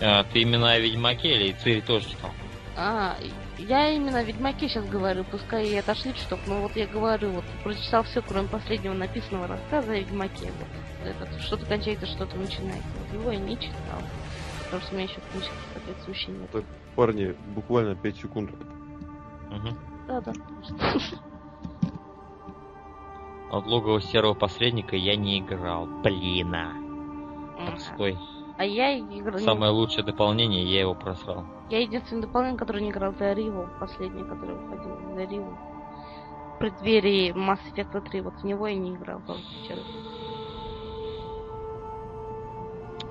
А, 0.00 0.24
ты 0.24 0.42
именно 0.42 0.70
о 0.70 0.78
Ведьмаке 0.78 1.34
или 1.34 1.52
Цири 1.52 1.80
тоже 1.80 2.08
читал? 2.08 2.30
А, 2.76 3.16
я 3.58 3.90
именно 3.90 4.18
о 4.18 4.22
Ведьмаке 4.22 4.68
сейчас 4.68 4.86
говорю, 4.86 5.24
пускай 5.24 5.66
и 5.66 5.76
отошли 5.76 6.14
чуток, 6.14 6.38
но 6.46 6.60
вот 6.60 6.76
я 6.76 6.86
говорю, 6.86 7.30
вот 7.30 7.44
прочитал 7.64 8.04
все, 8.04 8.22
кроме 8.22 8.48
последнего 8.48 8.94
написанного 8.94 9.48
рассказа 9.48 9.92
о 9.92 9.96
Ведьмаке. 9.96 10.52
Вот, 10.58 11.08
это, 11.08 11.40
что-то 11.40 11.66
кончается, 11.66 12.06
что-то 12.06 12.36
начинается. 12.36 12.88
Вот 13.00 13.20
его 13.20 13.32
я 13.32 13.38
не 13.38 13.56
читал. 13.56 14.00
Потому 14.64 14.82
что 14.82 14.94
у 14.94 14.98
меня 14.98 15.08
еще 15.08 15.20
книжки 15.32 15.50
соответствующей 15.72 16.30
нет. 16.30 16.50
Так, 16.50 16.64
парни, 16.94 17.34
буквально 17.54 17.96
5 17.96 18.16
секунд. 18.16 18.50
Угу. 18.52 19.76
Да-да. 20.06 20.32
От 23.50 23.66
логово 23.66 24.00
серого 24.02 24.34
посредника 24.34 24.94
я 24.94 25.16
не 25.16 25.40
играл. 25.40 25.86
Блин. 25.86 26.52
Так, 26.52 26.74
Ага. 27.58 28.37
А 28.58 28.64
я 28.64 28.98
играл... 28.98 29.38
Самое 29.38 29.70
лучшее 29.70 30.02
дополнение, 30.04 30.64
я 30.64 30.80
его 30.80 30.94
просрал. 30.94 31.44
Я 31.70 31.80
единственный 31.80 32.22
дополнение, 32.22 32.58
который 32.58 32.82
не 32.82 32.90
играл, 32.90 33.12
это 33.12 33.32
Риву, 33.32 33.68
последний, 33.78 34.24
который 34.24 34.56
выходил, 34.56 35.14
за 35.14 35.24
Риву. 35.24 35.56
В 36.56 36.58
преддверии 36.58 37.32
Mass 37.34 37.60
Effect 37.76 38.10
3, 38.10 38.20
вот 38.20 38.34
в 38.34 38.44
него 38.44 38.66
я 38.66 38.74
не 38.74 38.96
играл, 38.96 39.20
только 39.24 39.42
вчера. 39.62 39.78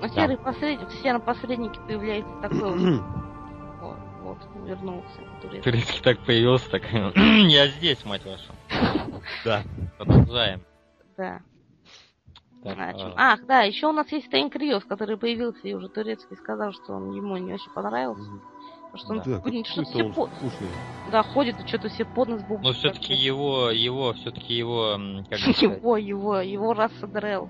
А 0.02 0.08
серый 0.10 0.36
посредник, 0.36 0.86
в 0.86 1.02
сером 1.02 1.22
посреднике 1.22 1.80
появляется 1.80 2.32
такой 2.42 2.60
вот, 2.60 3.02
вот, 3.80 3.98
вот, 4.20 4.38
вернулся. 4.66 5.20
турецкий. 5.40 5.62
Турецкий 5.62 6.02
так 6.02 6.18
появился, 6.18 6.70
так 6.70 6.82
я 6.92 7.68
здесь, 7.68 8.04
мать 8.04 8.22
вашу. 8.26 8.52
Да, 9.44 9.62
продолжаем. 9.98 10.60
Да. 11.16 11.40
Так, 12.62 12.76
А, 12.78 12.92
чем- 12.94 13.12
Ах, 13.16 13.46
да, 13.46 13.62
еще 13.62 13.86
у 13.86 13.92
нас 13.92 14.10
есть 14.10 14.28
Тейн 14.30 14.50
Криос, 14.50 14.84
который 14.84 15.16
появился 15.16 15.60
и 15.68 15.74
уже 15.74 15.88
турецкий 15.88 16.36
сказал, 16.36 16.72
что 16.72 16.94
он 16.94 17.12
ему 17.12 17.36
не 17.36 17.52
очень 17.54 17.70
понравился. 17.72 18.30
Потому 18.90 19.22
что 19.22 19.30
он 19.30 19.34
Да. 19.34 19.40
Будет 19.40 19.66
что-то 19.66 19.90
все 19.90 20.04
он 20.04 20.12
по... 20.12 20.26
скучный. 20.26 20.68
Да, 21.12 21.22
ходит 21.22 21.60
и 21.60 21.66
что-то 21.68 21.88
все 21.88 22.04
под 22.04 22.28
нос 22.28 22.42
бубнит. 22.42 22.64
Но 22.64 22.72
все-таки 22.72 23.14
его, 23.14 23.70
его, 23.70 24.12
все-таки 24.14 24.54
его, 24.54 24.98
как 25.30 25.38
Его, 25.38 25.96
его, 25.96 26.38
его 26.40 26.72
раса 26.74 27.06
Дрел. 27.06 27.48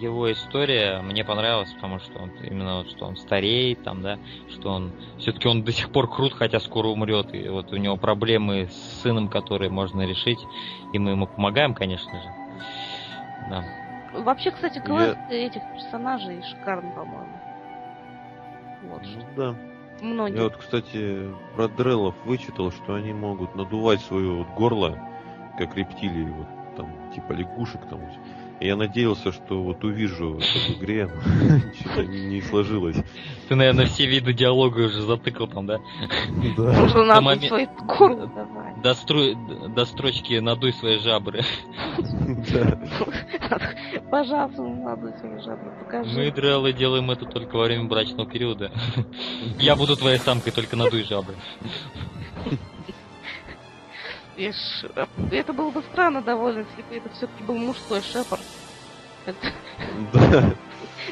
его 0.00 0.32
история 0.32 1.00
мне 1.02 1.24
понравилась, 1.24 1.72
потому 1.74 2.00
что 2.00 2.18
он 2.18 2.30
именно 2.42 2.78
вот, 2.78 2.90
что 2.90 3.04
он 3.04 3.16
стареет, 3.16 3.84
там, 3.84 4.02
да, 4.02 4.18
что 4.50 4.70
он 4.70 4.90
все-таки 5.18 5.46
он 5.46 5.62
до 5.62 5.70
сих 5.72 5.90
пор 5.92 6.10
крут, 6.10 6.32
хотя 6.32 6.58
скоро 6.58 6.88
умрет, 6.88 7.32
и 7.34 7.48
вот 7.48 7.70
у 7.72 7.76
него 7.76 7.96
проблемы 7.96 8.66
с 8.68 9.02
сыном, 9.02 9.28
которые 9.28 9.70
можно 9.70 10.02
решить, 10.04 10.40
и 10.92 10.98
мы 10.98 11.10
ему 11.10 11.26
помогаем, 11.28 11.74
конечно 11.74 12.10
же. 12.20 12.28
Да. 13.50 13.64
Вообще, 14.12 14.50
кстати, 14.50 14.78
квест 14.78 15.16
этих 15.30 15.62
персонажей 15.72 16.42
шикарный, 16.42 16.92
по-моему. 16.92 17.38
Вот. 18.82 19.02
Ну 19.02 19.24
да. 19.36 19.54
Многие. 20.00 20.36
Я 20.36 20.42
вот, 20.44 20.56
кстати, 20.56 21.32
про 21.54 21.68
дрелов 21.68 22.14
вычитал, 22.24 22.72
что 22.72 22.94
они 22.94 23.12
могут 23.12 23.54
надувать 23.54 24.00
свое 24.00 24.30
вот 24.30 24.48
горло, 24.48 24.98
как 25.56 25.76
рептилии, 25.76 26.28
вот 26.28 26.46
там, 26.76 26.90
типа 27.14 27.32
лягушек 27.32 27.86
там. 27.88 28.00
Я 28.62 28.76
надеялся, 28.76 29.32
что 29.32 29.62
вот 29.62 29.82
увижу 29.84 30.38
в 30.38 30.70
игре, 30.78 31.06
но 31.06 31.58
что-то 31.80 32.04
не 32.06 32.40
сложилось. 32.42 32.96
Ты, 33.48 33.54
наверное, 33.56 33.86
все 33.86 34.06
виды 34.06 34.32
диалога 34.32 34.80
уже 34.86 35.02
затыкал 35.02 35.48
там, 35.48 35.66
да? 35.66 35.78
Да. 36.56 36.82
Уже 36.84 37.02
надо 37.04 37.20
момент- 37.20 37.48
свои 37.48 37.66
горло 37.66 38.26
давать. 38.26 38.80
До, 38.82 38.90
стру- 38.92 39.74
до 39.74 39.84
строчки 39.84 40.38
надуй 40.38 40.72
свои 40.72 40.98
жабры. 40.98 41.42
Да. 41.98 42.80
Пожалуйста, 44.10 44.62
надо 44.62 45.16
свои 45.18 45.40
жабры 45.42 45.70
покажи. 45.80 46.10
Мы, 46.18 46.30
дрелы, 46.30 46.72
делаем 46.72 47.10
это 47.10 47.26
только 47.26 47.56
во 47.56 47.64
время 47.64 47.84
брачного 47.84 48.26
периода. 48.28 48.70
Я 49.58 49.76
буду 49.76 49.96
твоей 49.96 50.18
самкой, 50.18 50.52
только 50.52 50.76
надуй 50.76 51.04
жабры. 51.04 51.34
Видишь, 54.42 54.84
это 55.30 55.52
было 55.52 55.70
бы 55.70 55.82
странно 55.92 56.20
довольно, 56.20 56.66
если 56.68 56.82
бы 56.82 56.96
это 56.96 57.08
все-таки 57.10 57.44
был 57.44 57.54
мужской 57.54 58.00
шепард. 58.02 58.42
Да. 60.12 60.54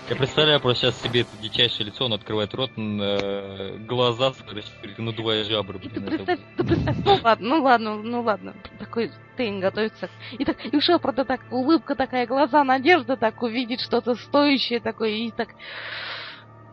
Я 0.08 0.16
представляю 0.16 0.58
просто 0.58 0.86
сейчас 0.86 1.00
себе 1.00 1.20
это 1.20 1.30
дичайшее 1.40 1.86
лицо, 1.86 2.06
он 2.06 2.12
открывает 2.12 2.52
рот, 2.54 2.72
э, 2.76 3.76
глаза 3.86 4.32
свои, 4.32 4.62
надувая 4.98 5.44
жабры. 5.44 5.78
И 5.78 5.88
ты 5.88 6.00
представь, 6.00 6.40
ты 6.56 6.64
представь, 6.64 6.96
ну 7.04 7.20
ладно, 7.22 7.48
ну 7.48 7.62
ладно, 7.62 7.94
ну 7.94 8.22
ладно. 8.22 8.54
Такой 8.80 9.12
Тейн 9.36 9.60
готовится. 9.60 10.10
И 10.32 10.44
так, 10.44 10.56
и 10.64 10.76
у 10.76 10.80
Шепарда 10.80 11.24
так, 11.24 11.40
улыбка 11.52 11.94
такая, 11.94 12.26
глаза, 12.26 12.64
надежда 12.64 13.16
так 13.16 13.40
увидеть 13.44 13.80
что-то 13.80 14.16
стоящее 14.16 14.80
такое, 14.80 15.10
и 15.10 15.30
так... 15.30 15.50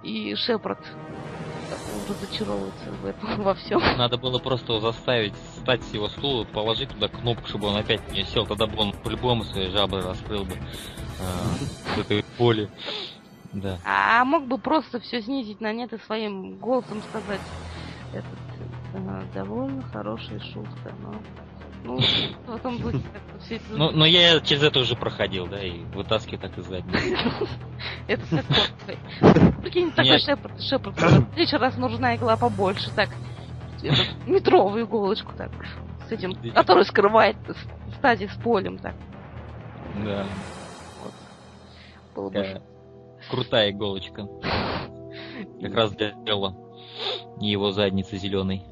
И 0.02 0.34
Шепард 0.34 0.80
разочаровывается 2.08 2.92
в 3.02 3.06
этом, 3.06 3.44
во 3.44 3.54
всем. 3.56 3.80
Надо 3.98 4.18
было 4.18 4.40
просто 4.40 4.74
его 4.74 4.82
заставить 4.82 5.34
встать 5.56 5.84
с 5.84 5.94
его 5.94 6.10
стула, 6.10 6.44
положить 6.46 6.90
туда 6.90 7.08
кнопку, 7.08 7.48
чтобы 7.48 7.68
он 7.68 7.78
опять 7.78 8.12
не 8.12 8.24
сел. 8.26 8.46
Тогда 8.46 8.68
бы 8.68 8.78
он 8.78 8.94
по-любому 9.04 9.44
свои 9.44 9.70
жабры 9.70 10.02
раскрыл 10.02 10.44
бы 10.44 10.54
а, 11.20 11.96
с 11.96 11.98
этой 12.00 12.24
боли. 12.38 12.70
Да. 13.54 13.80
А 13.86 14.24
мог 14.26 14.46
бы 14.46 14.58
просто 14.58 15.00
все 15.00 15.22
снизить 15.22 15.62
на 15.62 15.72
нет 15.74 15.94
и 15.94 15.98
своим 16.00 16.58
голосом 16.58 17.02
сказать 17.10 17.42
этот, 18.14 18.26
э, 18.94 19.22
довольно 19.34 19.82
хорошая 19.94 20.40
шутка, 20.40 20.94
но... 21.02 21.14
Ну, 21.84 22.00
все 22.00 23.56
это... 23.56 23.64
Ну, 23.72 23.92
но 23.92 24.06
я 24.06 24.40
через 24.42 24.64
это 24.64 24.80
уже 24.80 24.96
проходил, 24.96 25.48
да, 25.48 25.62
и 25.62 25.80
вытаскиваю 25.94 26.40
так 26.40 26.58
из 26.58 26.66
задницы. 26.66 27.18
Это 28.08 28.26
саккорд 28.26 28.74
такой. 28.80 29.54
Прикинь, 29.62 29.92
такой 29.92 30.20
шепот, 30.20 30.62
шепот. 30.62 30.96
В 30.96 31.34
следующий 31.34 31.58
раз 31.58 31.78
нужна 31.78 32.16
игла 32.16 32.36
побольше, 32.36 32.90
так. 32.96 33.10
метровую 34.26 34.86
иголочку, 34.86 35.34
так. 35.38 35.52
С 36.08 36.12
этим, 36.12 36.34
который 36.54 36.86
скрывает 36.86 37.38
стадии 37.98 38.28
с 38.28 38.36
полем, 38.42 38.78
так. 38.78 38.96
Да. 40.04 40.26
Вот. 41.04 41.14
Было 42.16 42.30
бы 42.30 42.62
крутая 43.30 43.72
иголочка. 43.72 44.28
Как 45.62 45.74
раз 45.74 45.92
для 45.92 46.12
тела. 46.26 46.56
И 47.42 47.48
его 47.48 47.72
задницы 47.72 48.18
зеленой. 48.18 48.64